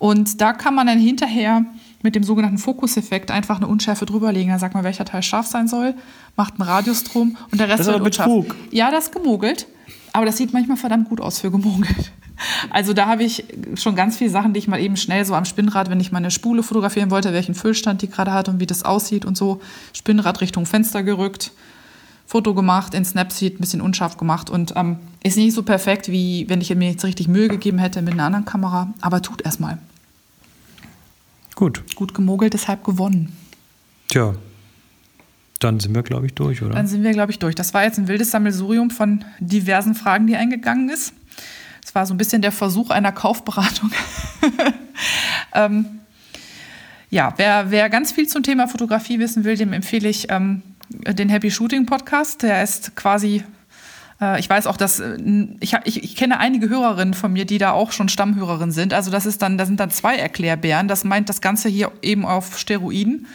Und 0.04 0.42
da 0.42 0.52
kann 0.52 0.74
man 0.74 0.86
dann 0.86 0.98
hinterher 0.98 1.64
mit 2.02 2.14
dem 2.14 2.24
sogenannten 2.24 2.58
Fokuseffekt 2.58 3.30
einfach 3.30 3.56
eine 3.56 3.68
Unschärfe 3.68 4.04
drüberlegen. 4.04 4.52
Da 4.52 4.58
sagt 4.58 4.74
man, 4.74 4.84
welcher 4.84 5.06
Teil 5.06 5.22
scharf 5.22 5.46
sein 5.46 5.66
soll, 5.66 5.94
macht 6.36 6.60
einen 6.60 6.68
Radiostrom 6.68 7.38
und 7.50 7.58
der 7.58 7.70
Rest 7.70 7.80
Das 7.80 7.86
ist 7.86 7.92
wird 7.94 8.02
unscharf. 8.04 8.26
Betrug. 8.26 8.54
Ja, 8.70 8.90
das 8.90 9.04
ist 9.04 9.12
gemogelt, 9.14 9.66
aber 10.12 10.26
das 10.26 10.36
sieht 10.36 10.52
manchmal 10.52 10.76
verdammt 10.76 11.08
gut 11.08 11.22
aus 11.22 11.38
für 11.38 11.50
gemogelt. 11.50 12.12
Also 12.68 12.92
da 12.92 13.06
habe 13.06 13.22
ich 13.22 13.44
schon 13.76 13.94
ganz 13.94 14.18
viele 14.18 14.28
Sachen, 14.28 14.52
die 14.52 14.58
ich 14.58 14.68
mal 14.68 14.78
eben 14.78 14.98
schnell 14.98 15.24
so 15.24 15.34
am 15.34 15.46
Spinnrad, 15.46 15.88
wenn 15.88 16.00
ich 16.00 16.12
meine 16.12 16.30
Spule 16.30 16.62
fotografieren 16.62 17.10
wollte, 17.10 17.32
welchen 17.32 17.54
Füllstand 17.54 18.02
die 18.02 18.10
gerade 18.10 18.32
hat 18.32 18.50
und 18.50 18.60
wie 18.60 18.66
das 18.66 18.84
aussieht 18.84 19.24
und 19.24 19.38
so, 19.38 19.62
Spinnrad 19.94 20.42
Richtung 20.42 20.66
Fenster 20.66 21.02
gerückt, 21.02 21.52
Foto 22.26 22.52
gemacht, 22.52 22.92
in 22.92 23.06
Snapseed 23.06 23.54
ein 23.54 23.60
bisschen 23.60 23.80
unscharf 23.80 24.18
gemacht 24.18 24.50
und 24.50 24.74
ähm, 24.76 24.98
ist 25.22 25.38
nicht 25.38 25.54
so 25.54 25.62
perfekt, 25.62 26.10
wie 26.10 26.46
wenn 26.50 26.60
ich 26.60 26.74
mir 26.74 26.90
jetzt 26.90 27.04
richtig 27.04 27.28
Mühe 27.28 27.48
gegeben 27.48 27.78
hätte 27.78 28.02
mit 28.02 28.12
einer 28.12 28.24
anderen 28.24 28.44
Kamera, 28.44 28.92
aber 29.00 29.22
tut 29.22 29.40
erstmal. 29.40 29.78
Gut. 31.54 31.82
Gut 31.94 32.14
gemogelt, 32.14 32.54
deshalb 32.54 32.84
gewonnen. 32.84 33.36
Tja. 34.08 34.34
Dann 35.60 35.80
sind 35.80 35.94
wir, 35.94 36.02
glaube 36.02 36.26
ich, 36.26 36.34
durch, 36.34 36.62
oder? 36.62 36.74
Dann 36.74 36.86
sind 36.86 37.02
wir, 37.02 37.12
glaube 37.12 37.32
ich, 37.32 37.38
durch. 37.38 37.54
Das 37.54 37.72
war 37.74 37.84
jetzt 37.84 37.98
ein 37.98 38.08
wildes 38.08 38.30
Sammelsurium 38.30 38.90
von 38.90 39.24
diversen 39.38 39.94
Fragen, 39.94 40.26
die 40.26 40.36
eingegangen 40.36 40.88
ist. 40.88 41.14
Es 41.84 41.94
war 41.94 42.06
so 42.06 42.14
ein 42.14 42.18
bisschen 42.18 42.42
der 42.42 42.52
Versuch 42.52 42.90
einer 42.90 43.12
Kaufberatung. 43.12 43.90
ähm, 45.54 45.86
ja, 47.10 47.32
wer, 47.36 47.70
wer 47.70 47.88
ganz 47.88 48.12
viel 48.12 48.26
zum 48.26 48.42
Thema 48.42 48.66
Fotografie 48.66 49.18
wissen 49.18 49.44
will, 49.44 49.56
dem 49.56 49.72
empfehle 49.72 50.08
ich 50.08 50.30
ähm, 50.30 50.62
den 50.90 51.28
Happy 51.28 51.50
Shooting 51.50 51.86
Podcast. 51.86 52.42
Der 52.42 52.62
ist 52.62 52.96
quasi 52.96 53.44
ich 54.38 54.48
weiß 54.48 54.66
auch, 54.66 54.76
dass 54.76 55.00
äh, 55.00 55.16
ich, 55.60 55.76
ich, 55.84 56.04
ich 56.04 56.16
kenne 56.16 56.38
einige 56.38 56.68
Hörerinnen 56.68 57.14
von 57.14 57.32
mir, 57.32 57.44
die 57.44 57.58
da 57.58 57.72
auch 57.72 57.92
schon 57.92 58.08
Stammhörerinnen 58.08 58.70
sind. 58.70 58.94
Also 58.94 59.10
das 59.10 59.26
ist 59.26 59.42
dann, 59.42 59.58
da 59.58 59.66
sind 59.66 59.80
dann 59.80 59.90
zwei 59.90 60.16
Erklärbären. 60.16 60.88
Das 60.88 61.04
meint 61.04 61.28
das 61.28 61.40
Ganze 61.40 61.68
hier 61.68 61.90
eben 62.02 62.24
auf 62.24 62.58
Steroiden. 62.58 63.26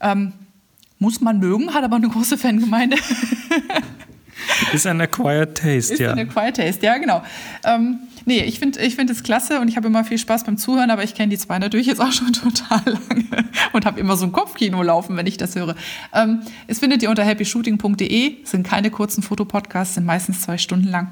Ähm, 0.00 0.32
muss 0.98 1.20
man 1.20 1.38
mögen, 1.38 1.74
hat 1.74 1.84
aber 1.84 1.96
eine 1.96 2.08
große 2.08 2.38
Fangemeinde. 2.38 2.96
Ist 4.72 4.86
ein 4.86 5.00
Acquired 5.00 5.56
Taste, 5.56 5.94
ist 5.94 6.00
ja. 6.00 6.12
Ist 6.12 6.18
ein 6.18 6.28
Acquired 6.28 6.56
Taste, 6.56 6.86
ja, 6.86 6.98
genau. 6.98 7.22
Ähm, 7.64 7.98
nee, 8.28 8.42
ich 8.42 8.60
finde 8.60 8.80
ich 8.80 8.94
find 8.94 9.10
es 9.10 9.24
klasse 9.24 9.58
und 9.60 9.68
ich 9.68 9.76
habe 9.76 9.88
immer 9.88 10.04
viel 10.04 10.18
Spaß 10.18 10.44
beim 10.44 10.56
Zuhören, 10.58 10.90
aber 10.90 11.02
ich 11.02 11.14
kenne 11.14 11.30
die 11.30 11.38
zwei 11.38 11.58
natürlich 11.58 11.86
jetzt 11.86 12.00
auch 12.00 12.12
schon 12.12 12.32
total 12.32 12.82
lange 12.84 13.48
und 13.72 13.86
habe 13.86 13.98
immer 13.98 14.16
so 14.16 14.26
ein 14.26 14.32
Kopfkino 14.32 14.82
laufen, 14.82 15.16
wenn 15.16 15.26
ich 15.26 15.38
das 15.38 15.56
höre. 15.56 15.74
Ähm, 16.12 16.42
es 16.68 16.78
findet 16.78 17.02
ihr 17.02 17.10
unter 17.10 17.24
happyshooting.de, 17.24 18.44
sind 18.44 18.66
keine 18.66 18.90
kurzen 18.90 19.22
Fotopodcasts, 19.22 19.94
sind 19.94 20.04
meistens 20.04 20.42
zwei 20.42 20.58
Stunden 20.58 20.88
lang. 20.88 21.10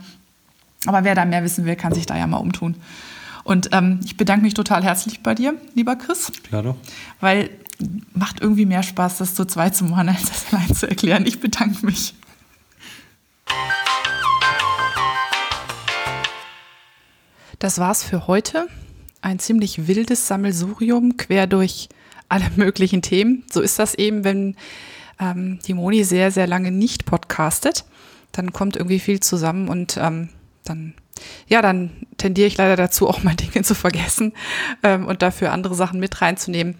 Aber 0.86 1.02
wer 1.02 1.16
da 1.16 1.24
mehr 1.24 1.42
wissen 1.42 1.64
will, 1.64 1.74
kann 1.74 1.92
sich 1.92 2.06
da 2.06 2.16
ja 2.16 2.26
mal 2.26 2.36
umtun. 2.36 2.76
Und 3.42 3.70
ähm, 3.72 4.00
ich 4.04 4.16
bedanke 4.16 4.44
mich 4.44 4.54
total 4.54 4.84
herzlich 4.84 5.20
bei 5.20 5.34
dir, 5.34 5.54
lieber 5.74 5.96
Chris. 5.96 6.30
Klar 6.44 6.62
doch. 6.62 6.76
Weil 7.20 7.50
macht 8.14 8.40
irgendwie 8.40 8.66
mehr 8.66 8.82
Spaß, 8.82 9.18
das 9.18 9.34
zu 9.34 9.46
zweit 9.46 9.74
zu 9.74 9.84
machen, 9.84 10.08
als 10.08 10.22
das 10.22 10.52
allein 10.52 10.74
zu 10.74 10.88
erklären. 10.88 11.26
Ich 11.26 11.40
bedanke 11.40 11.84
mich. 11.84 12.14
Das 17.58 17.78
war's 17.78 18.04
für 18.04 18.26
heute. 18.26 18.68
Ein 19.22 19.38
ziemlich 19.38 19.86
wildes 19.86 20.28
Sammelsurium 20.28 21.16
quer 21.16 21.46
durch 21.46 21.88
alle 22.28 22.50
möglichen 22.56 23.02
Themen. 23.02 23.44
So 23.50 23.60
ist 23.60 23.78
das 23.78 23.94
eben, 23.94 24.24
wenn 24.24 24.56
ähm, 25.18 25.58
die 25.66 25.74
Moni 25.74 26.04
sehr, 26.04 26.30
sehr 26.30 26.46
lange 26.46 26.70
nicht 26.70 27.06
podcastet. 27.06 27.84
Dann 28.32 28.52
kommt 28.52 28.76
irgendwie 28.76 28.98
viel 28.98 29.20
zusammen 29.20 29.68
und 29.68 29.96
ähm, 29.96 30.28
dann, 30.64 30.94
ja, 31.48 31.62
dann 31.62 31.90
tendiere 32.18 32.48
ich 32.48 32.58
leider 32.58 32.76
dazu, 32.76 33.08
auch 33.08 33.22
mal 33.22 33.34
Dinge 33.34 33.64
zu 33.64 33.74
vergessen 33.74 34.32
ähm, 34.82 35.06
und 35.06 35.22
dafür 35.22 35.52
andere 35.52 35.74
Sachen 35.74 35.98
mit 35.98 36.20
reinzunehmen. 36.20 36.76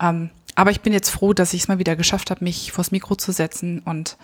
Ähm, 0.00 0.30
aber 0.54 0.70
ich 0.70 0.82
bin 0.82 0.92
jetzt 0.92 1.10
froh, 1.10 1.32
dass 1.32 1.54
ich 1.54 1.62
es 1.62 1.68
mal 1.68 1.78
wieder 1.78 1.96
geschafft 1.96 2.30
habe, 2.30 2.44
mich 2.44 2.72
vors 2.72 2.92
Mikro 2.92 3.16
zu 3.16 3.32
setzen 3.32 3.80
und 3.80 4.18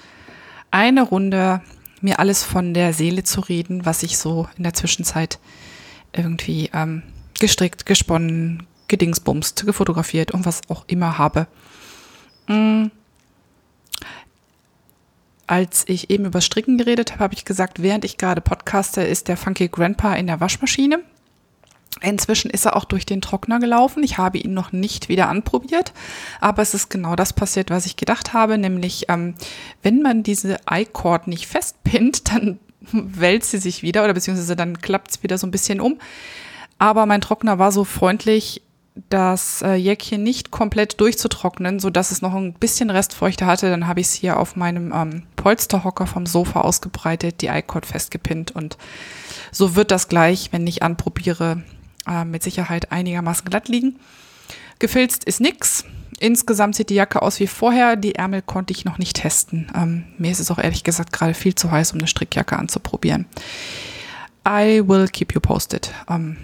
eine 0.70 1.02
Runde 1.02 1.62
mir 2.00 2.20
alles 2.20 2.44
von 2.44 2.74
der 2.74 2.92
Seele 2.92 3.24
zu 3.24 3.40
reden, 3.40 3.84
was 3.86 4.02
ich 4.02 4.18
so 4.18 4.46
in 4.56 4.62
der 4.62 4.74
Zwischenzeit 4.74 5.40
irgendwie 6.18 6.70
ähm, 6.74 7.02
gestrickt, 7.38 7.86
gesponnen, 7.86 8.66
gedingsbumst, 8.88 9.64
gefotografiert 9.66 10.32
und 10.32 10.46
was 10.46 10.62
auch 10.68 10.84
immer 10.86 11.18
habe. 11.18 11.46
Mhm. 12.48 12.90
Als 15.46 15.84
ich 15.86 16.10
eben 16.10 16.26
über 16.26 16.42
Stricken 16.42 16.76
geredet 16.76 17.12
habe, 17.12 17.24
habe 17.24 17.34
ich 17.34 17.44
gesagt, 17.44 17.80
während 17.82 18.04
ich 18.04 18.18
gerade 18.18 18.40
podcaste, 18.40 19.02
ist 19.02 19.28
der 19.28 19.38
Funky 19.38 19.68
Grandpa 19.68 20.14
in 20.14 20.26
der 20.26 20.40
Waschmaschine. 20.40 21.00
Inzwischen 22.02 22.50
ist 22.50 22.66
er 22.66 22.76
auch 22.76 22.84
durch 22.84 23.06
den 23.06 23.20
Trockner 23.20 23.58
gelaufen. 23.58 24.02
Ich 24.02 24.18
habe 24.18 24.38
ihn 24.38 24.54
noch 24.54 24.72
nicht 24.72 25.08
wieder 25.08 25.28
anprobiert, 25.28 25.92
aber 26.40 26.62
es 26.62 26.74
ist 26.74 26.90
genau 26.90 27.16
das 27.16 27.32
passiert, 27.32 27.70
was 27.70 27.86
ich 27.86 27.96
gedacht 27.96 28.34
habe, 28.34 28.58
nämlich 28.58 29.06
ähm, 29.08 29.34
wenn 29.82 30.02
man 30.02 30.22
diese 30.22 30.58
I-Cord 30.70 31.26
nicht 31.26 31.46
festpinnt, 31.46 32.28
dann 32.32 32.58
wälzt 32.80 33.50
sie 33.50 33.58
sich 33.58 33.82
wieder 33.82 34.04
oder 34.04 34.14
beziehungsweise 34.14 34.56
dann 34.56 34.78
klappt 34.78 35.10
es 35.10 35.22
wieder 35.22 35.38
so 35.38 35.46
ein 35.46 35.50
bisschen 35.50 35.80
um. 35.80 35.98
Aber 36.78 37.06
mein 37.06 37.20
Trockner 37.20 37.58
war 37.58 37.72
so 37.72 37.84
freundlich, 37.84 38.62
das 39.10 39.62
äh, 39.62 39.74
Jäckchen 39.74 40.22
nicht 40.22 40.50
komplett 40.50 41.00
durchzutrocknen, 41.00 41.78
so 41.78 41.90
dass 41.90 42.10
es 42.10 42.22
noch 42.22 42.34
ein 42.34 42.54
bisschen 42.54 42.90
Restfeuchte 42.90 43.46
hatte. 43.46 43.70
Dann 43.70 43.86
habe 43.86 44.00
ich 44.00 44.08
es 44.08 44.12
hier 44.12 44.38
auf 44.38 44.56
meinem 44.56 44.92
ähm, 44.92 45.22
Polsterhocker 45.36 46.06
vom 46.06 46.26
Sofa 46.26 46.62
ausgebreitet, 46.62 47.40
die 47.40 47.46
I-Cord 47.46 47.86
festgepinnt 47.86 48.52
und 48.52 48.76
so 49.52 49.76
wird 49.76 49.90
das 49.90 50.08
gleich, 50.08 50.52
wenn 50.52 50.66
ich 50.66 50.82
anprobiere, 50.82 51.62
äh, 52.08 52.24
mit 52.24 52.42
Sicherheit 52.42 52.92
einigermaßen 52.92 53.48
glatt 53.48 53.68
liegen. 53.68 53.98
Gefilzt 54.78 55.24
ist 55.24 55.40
nix. 55.40 55.84
Insgesamt 56.20 56.74
sieht 56.74 56.90
die 56.90 56.94
Jacke 56.94 57.22
aus 57.22 57.38
wie 57.38 57.46
vorher. 57.46 57.96
Die 57.96 58.16
Ärmel 58.16 58.42
konnte 58.42 58.72
ich 58.72 58.84
noch 58.84 58.98
nicht 58.98 59.16
testen. 59.16 59.70
Ähm, 59.74 60.04
mir 60.18 60.30
ist 60.32 60.40
es 60.40 60.50
auch 60.50 60.58
ehrlich 60.58 60.84
gesagt 60.84 61.12
gerade 61.12 61.34
viel 61.34 61.54
zu 61.54 61.70
heiß, 61.70 61.92
um 61.92 61.98
eine 61.98 62.08
Strickjacke 62.08 62.56
anzuprobieren. 62.56 63.26
I 64.46 64.82
will 64.86 65.06
keep 65.08 65.34
you 65.34 65.40
posted, 65.40 65.92
ähm, 66.08 66.36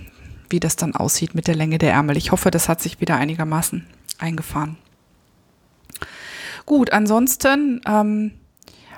wie 0.49 0.61
das 0.61 0.77
dann 0.77 0.95
aussieht 0.95 1.35
mit 1.35 1.49
der 1.49 1.57
Länge 1.57 1.79
der 1.79 1.93
Ärmel. 1.93 2.17
Ich 2.17 2.31
hoffe, 2.31 2.51
das 2.51 2.69
hat 2.69 2.81
sich 2.81 3.01
wieder 3.01 3.17
einigermaßen 3.17 3.87
eingefahren. 4.19 4.77
Gut, 6.67 6.93
ansonsten 6.93 7.81
ähm, 7.87 8.33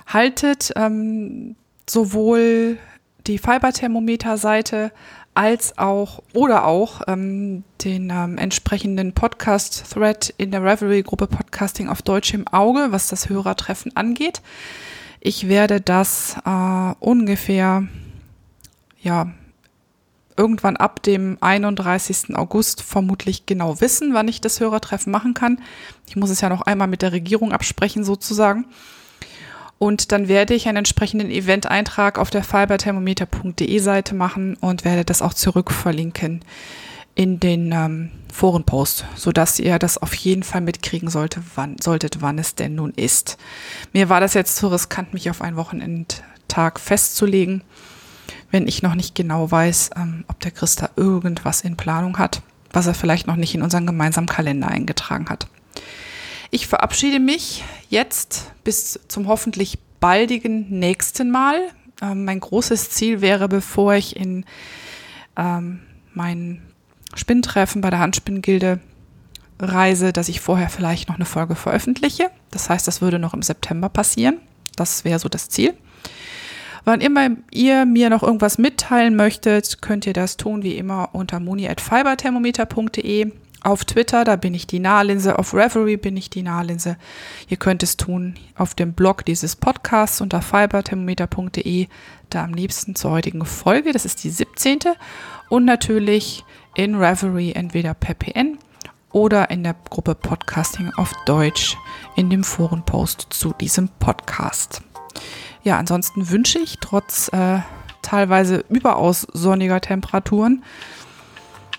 haltet 0.07 0.73
ähm, 0.77 1.57
sowohl 1.89 2.79
die 3.27 3.39
Fiberthermometer-Seite 3.39 4.93
als 5.37 5.77
auch 5.77 6.23
oder 6.33 6.65
auch 6.65 7.03
ähm, 7.07 7.63
den 7.85 8.11
ähm, 8.11 8.39
entsprechenden 8.39 9.13
Podcast-Thread 9.13 10.33
in 10.39 10.51
der 10.51 10.65
Reverie-Gruppe 10.65 11.27
Podcasting 11.27 11.89
auf 11.89 12.01
Deutsch 12.01 12.33
im 12.33 12.49
Auge, 12.49 12.89
was 12.91 13.09
das 13.09 13.29
Hörertreffen 13.29 13.95
angeht. 13.97 14.41
Ich 15.21 15.47
werde 15.47 15.81
das 15.83 16.37
äh, 16.47 16.95
ungefähr, 17.01 17.87
ja, 19.03 19.31
irgendwann 20.39 20.77
ab 20.77 21.03
dem 21.03 21.37
31. 21.41 22.35
August 22.35 22.83
vermutlich 22.83 23.45
genau 23.45 23.81
wissen, 23.81 24.15
wann 24.15 24.29
ich 24.29 24.41
das 24.41 24.61
Hörertreffen 24.61 25.11
machen 25.11 25.35
kann. 25.35 25.61
Ich 26.09 26.17
muss 26.17 26.31
es 26.31 26.41
ja 26.41 26.49
noch 26.49 26.63
einmal 26.63 26.89
mit 26.89 27.03
der 27.03 27.13
Regierung 27.13 27.53
absprechen 27.53 28.05
sozusagen. 28.05 28.67
Und 29.79 30.13
dann 30.13 30.29
werde 30.29 30.55
ich 30.55 30.69
einen 30.69 30.79
entsprechenden 30.79 31.31
Event-Eintrag 31.31 32.19
auf 32.19 32.31
der 32.31 32.43
fiberthermometer.de 32.43 33.79
Seite 33.79 34.15
machen 34.15 34.57
und 34.61 34.85
werde 34.85 35.05
das 35.05 35.21
auch 35.21 35.35
zurück 35.35 35.71
verlinken 35.71 36.43
in 37.17 37.41
den 37.41 37.73
ähm, 37.73 38.11
Forenpost, 38.33 39.07
sodass 39.17 39.59
ihr 39.59 39.79
das 39.79 39.99
auf 39.99 40.15
jeden 40.15 40.43
Fall 40.43 40.61
mitkriegen 40.61 41.09
sollte, 41.09 41.43
wann, 41.55 41.77
solltet, 41.81 42.21
wann 42.21 42.39
es 42.39 42.55
denn 42.55 42.75
nun 42.75 42.93
ist. 42.95 43.39
Mir 43.93 44.11
war 44.11 44.21
das 44.21 44.35
jetzt 44.35 44.57
zu 44.57 44.69
riskant, 44.69 45.15
mich 45.15 45.31
auf 45.31 45.41
einen 45.41 45.57
Wochenendtag 45.57 46.79
festzulegen, 46.79 47.63
wenn 48.51 48.69
ich 48.69 48.83
noch 48.83 48.95
nicht 48.95 49.15
genau 49.15 49.51
weiß, 49.51 49.91
ähm, 49.97 50.25
ob 50.29 50.41
der 50.41 50.51
Christa 50.51 50.91
irgendwas 50.97 51.63
in 51.63 51.79
Planung 51.79 52.19
hat, 52.19 52.43
was 52.73 52.87
er 52.87 52.95
vielleicht 52.95 53.27
noch 53.27 53.37
nicht 53.37 53.55
in 53.55 53.63
unseren 53.63 53.87
gemeinsamen 53.87 54.29
Kalender 54.29 54.69
eingetragen 54.69 55.31
hat. 55.31 55.47
Ich 56.51 56.67
verabschiede 56.67 57.21
mich 57.21 57.65
jetzt 57.89 58.53
bis 58.65 59.01
zum 59.09 59.29
hoffentlich 59.29 59.79
baldigen 60.01 60.67
nächsten 60.71 61.31
Mal. 61.31 61.61
Ähm, 62.03 62.25
mein 62.25 62.41
großes 62.41 62.91
Ziel 62.91 63.21
wäre, 63.21 63.49
bevor 63.49 63.95
ich 63.95 64.17
in 64.17 64.45
ähm, 65.37 65.81
mein 66.15 66.63
Spinntreffen 67.15 67.81
bei 67.81 67.91
der 67.91 67.99
Handspinngilde 68.01 68.81
reise, 69.59 70.13
dass 70.13 70.29
ich 70.29 70.41
vorher 70.41 70.69
vielleicht 70.69 71.09
noch 71.09 71.17
eine 71.17 71.25
Folge 71.25 71.55
veröffentliche. 71.55 72.31
Das 72.51 72.69
heißt, 72.69 72.87
das 72.87 73.01
würde 73.01 73.19
noch 73.19 73.35
im 73.35 73.43
September 73.43 73.89
passieren. 73.89 74.39
Das 74.77 75.05
wäre 75.05 75.19
so 75.19 75.29
das 75.29 75.49
Ziel. 75.49 75.75
Wann 76.85 77.01
immer 77.01 77.31
ihr 77.51 77.85
mir 77.85 78.11
noch 78.11 78.23
irgendwas 78.23 78.59
mitteilen 78.59 79.17
möchtet, 79.17 79.83
könnt 79.83 80.07
ihr 80.07 80.13
das 80.13 80.37
tun 80.37 80.63
wie 80.63 80.77
immer 80.77 81.09
unter 81.15 81.41
moni.fiberthermometer.de 81.41 83.33
auf 83.63 83.85
Twitter, 83.85 84.25
da 84.25 84.37
bin 84.37 84.55
ich 84.55 84.67
die 84.67 84.79
Nahlinse, 84.79 85.39
auf 85.39 85.55
Reverie 85.55 85.97
bin 85.97 86.17
ich 86.17 86.31
die 86.31 86.43
Nahlinse. 86.43 86.97
Ihr 87.49 87.57
könnt 87.57 87.83
es 87.83 87.97
tun 87.97 88.35
auf 88.57 88.75
dem 88.75 88.93
Blog 88.93 89.25
dieses 89.25 89.57
Podcasts 89.57 90.21
unter 90.21 90.43
fiberthermometer.de, 90.43 91.89
da 92.31 92.45
am 92.45 92.55
liebsten 92.55 92.95
zur 92.95 93.13
heutigen 93.13 93.45
Folge, 93.45 93.93
das 93.93 94.05
ist 94.05 94.25
die 94.25 94.31
17. 94.31 94.81
Und 95.49 95.65
natürlich 95.65 96.45
in 96.75 96.95
Reverie 96.95 97.53
entweder 97.53 97.95
per 97.95 98.15
PN 98.15 98.59
oder 99.13 99.51
in 99.51 99.63
der 99.63 99.75
Gruppe 99.89 100.15
Podcasting 100.15 100.93
auf 100.97 101.13
Deutsch 101.25 101.77
in 102.17 102.29
dem 102.31 102.45
Forenpost 102.45 103.29
zu 103.31 103.53
diesem 103.55 103.89
Podcast. 103.99 104.83
Ja, 105.63 105.79
ansonsten 105.79 106.29
wünsche 106.31 106.59
ich 106.59 106.79
trotz 106.81 107.29
äh, 107.33 107.61
teilweise 108.03 108.65
überaus 108.69 109.27
sonniger 109.33 109.81
Temperaturen 109.81 110.63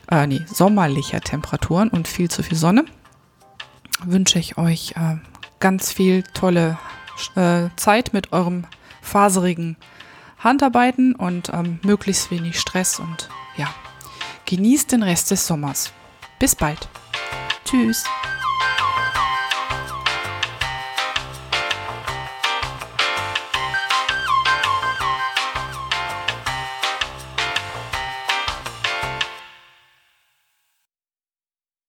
äh, 0.10 0.28
nee, 0.28 0.46
sommerlicher 0.48 1.22
Temperaturen 1.22 1.90
und 1.90 2.08
viel 2.08 2.30
zu 2.30 2.44
viel 2.44 2.58
Sonne, 2.58 2.86
wünsche 4.04 4.40
ich 4.40 4.58
euch 4.58 4.94
äh, 4.96 5.18
ganz 5.60 5.92
viel 5.92 6.24
tolle 6.34 6.78
äh, 7.36 7.70
Zeit 7.76 8.14
mit 8.14 8.32
eurem 8.32 8.66
faserigen 9.02 9.78
Handarbeiten 10.40 11.16
und 11.16 11.50
ähm, 11.54 11.80
möglichst 11.84 12.30
wenig 12.30 12.60
Stress 12.60 13.00
und 13.00 13.30
ja, 13.58 13.68
genießt 14.46 14.92
den 14.92 15.04
Rest 15.04 15.32
des 15.32 15.48
Sommers. 15.48 15.92
Bis 16.40 16.56
bald. 16.56 16.88
Tschüss. 17.66 18.04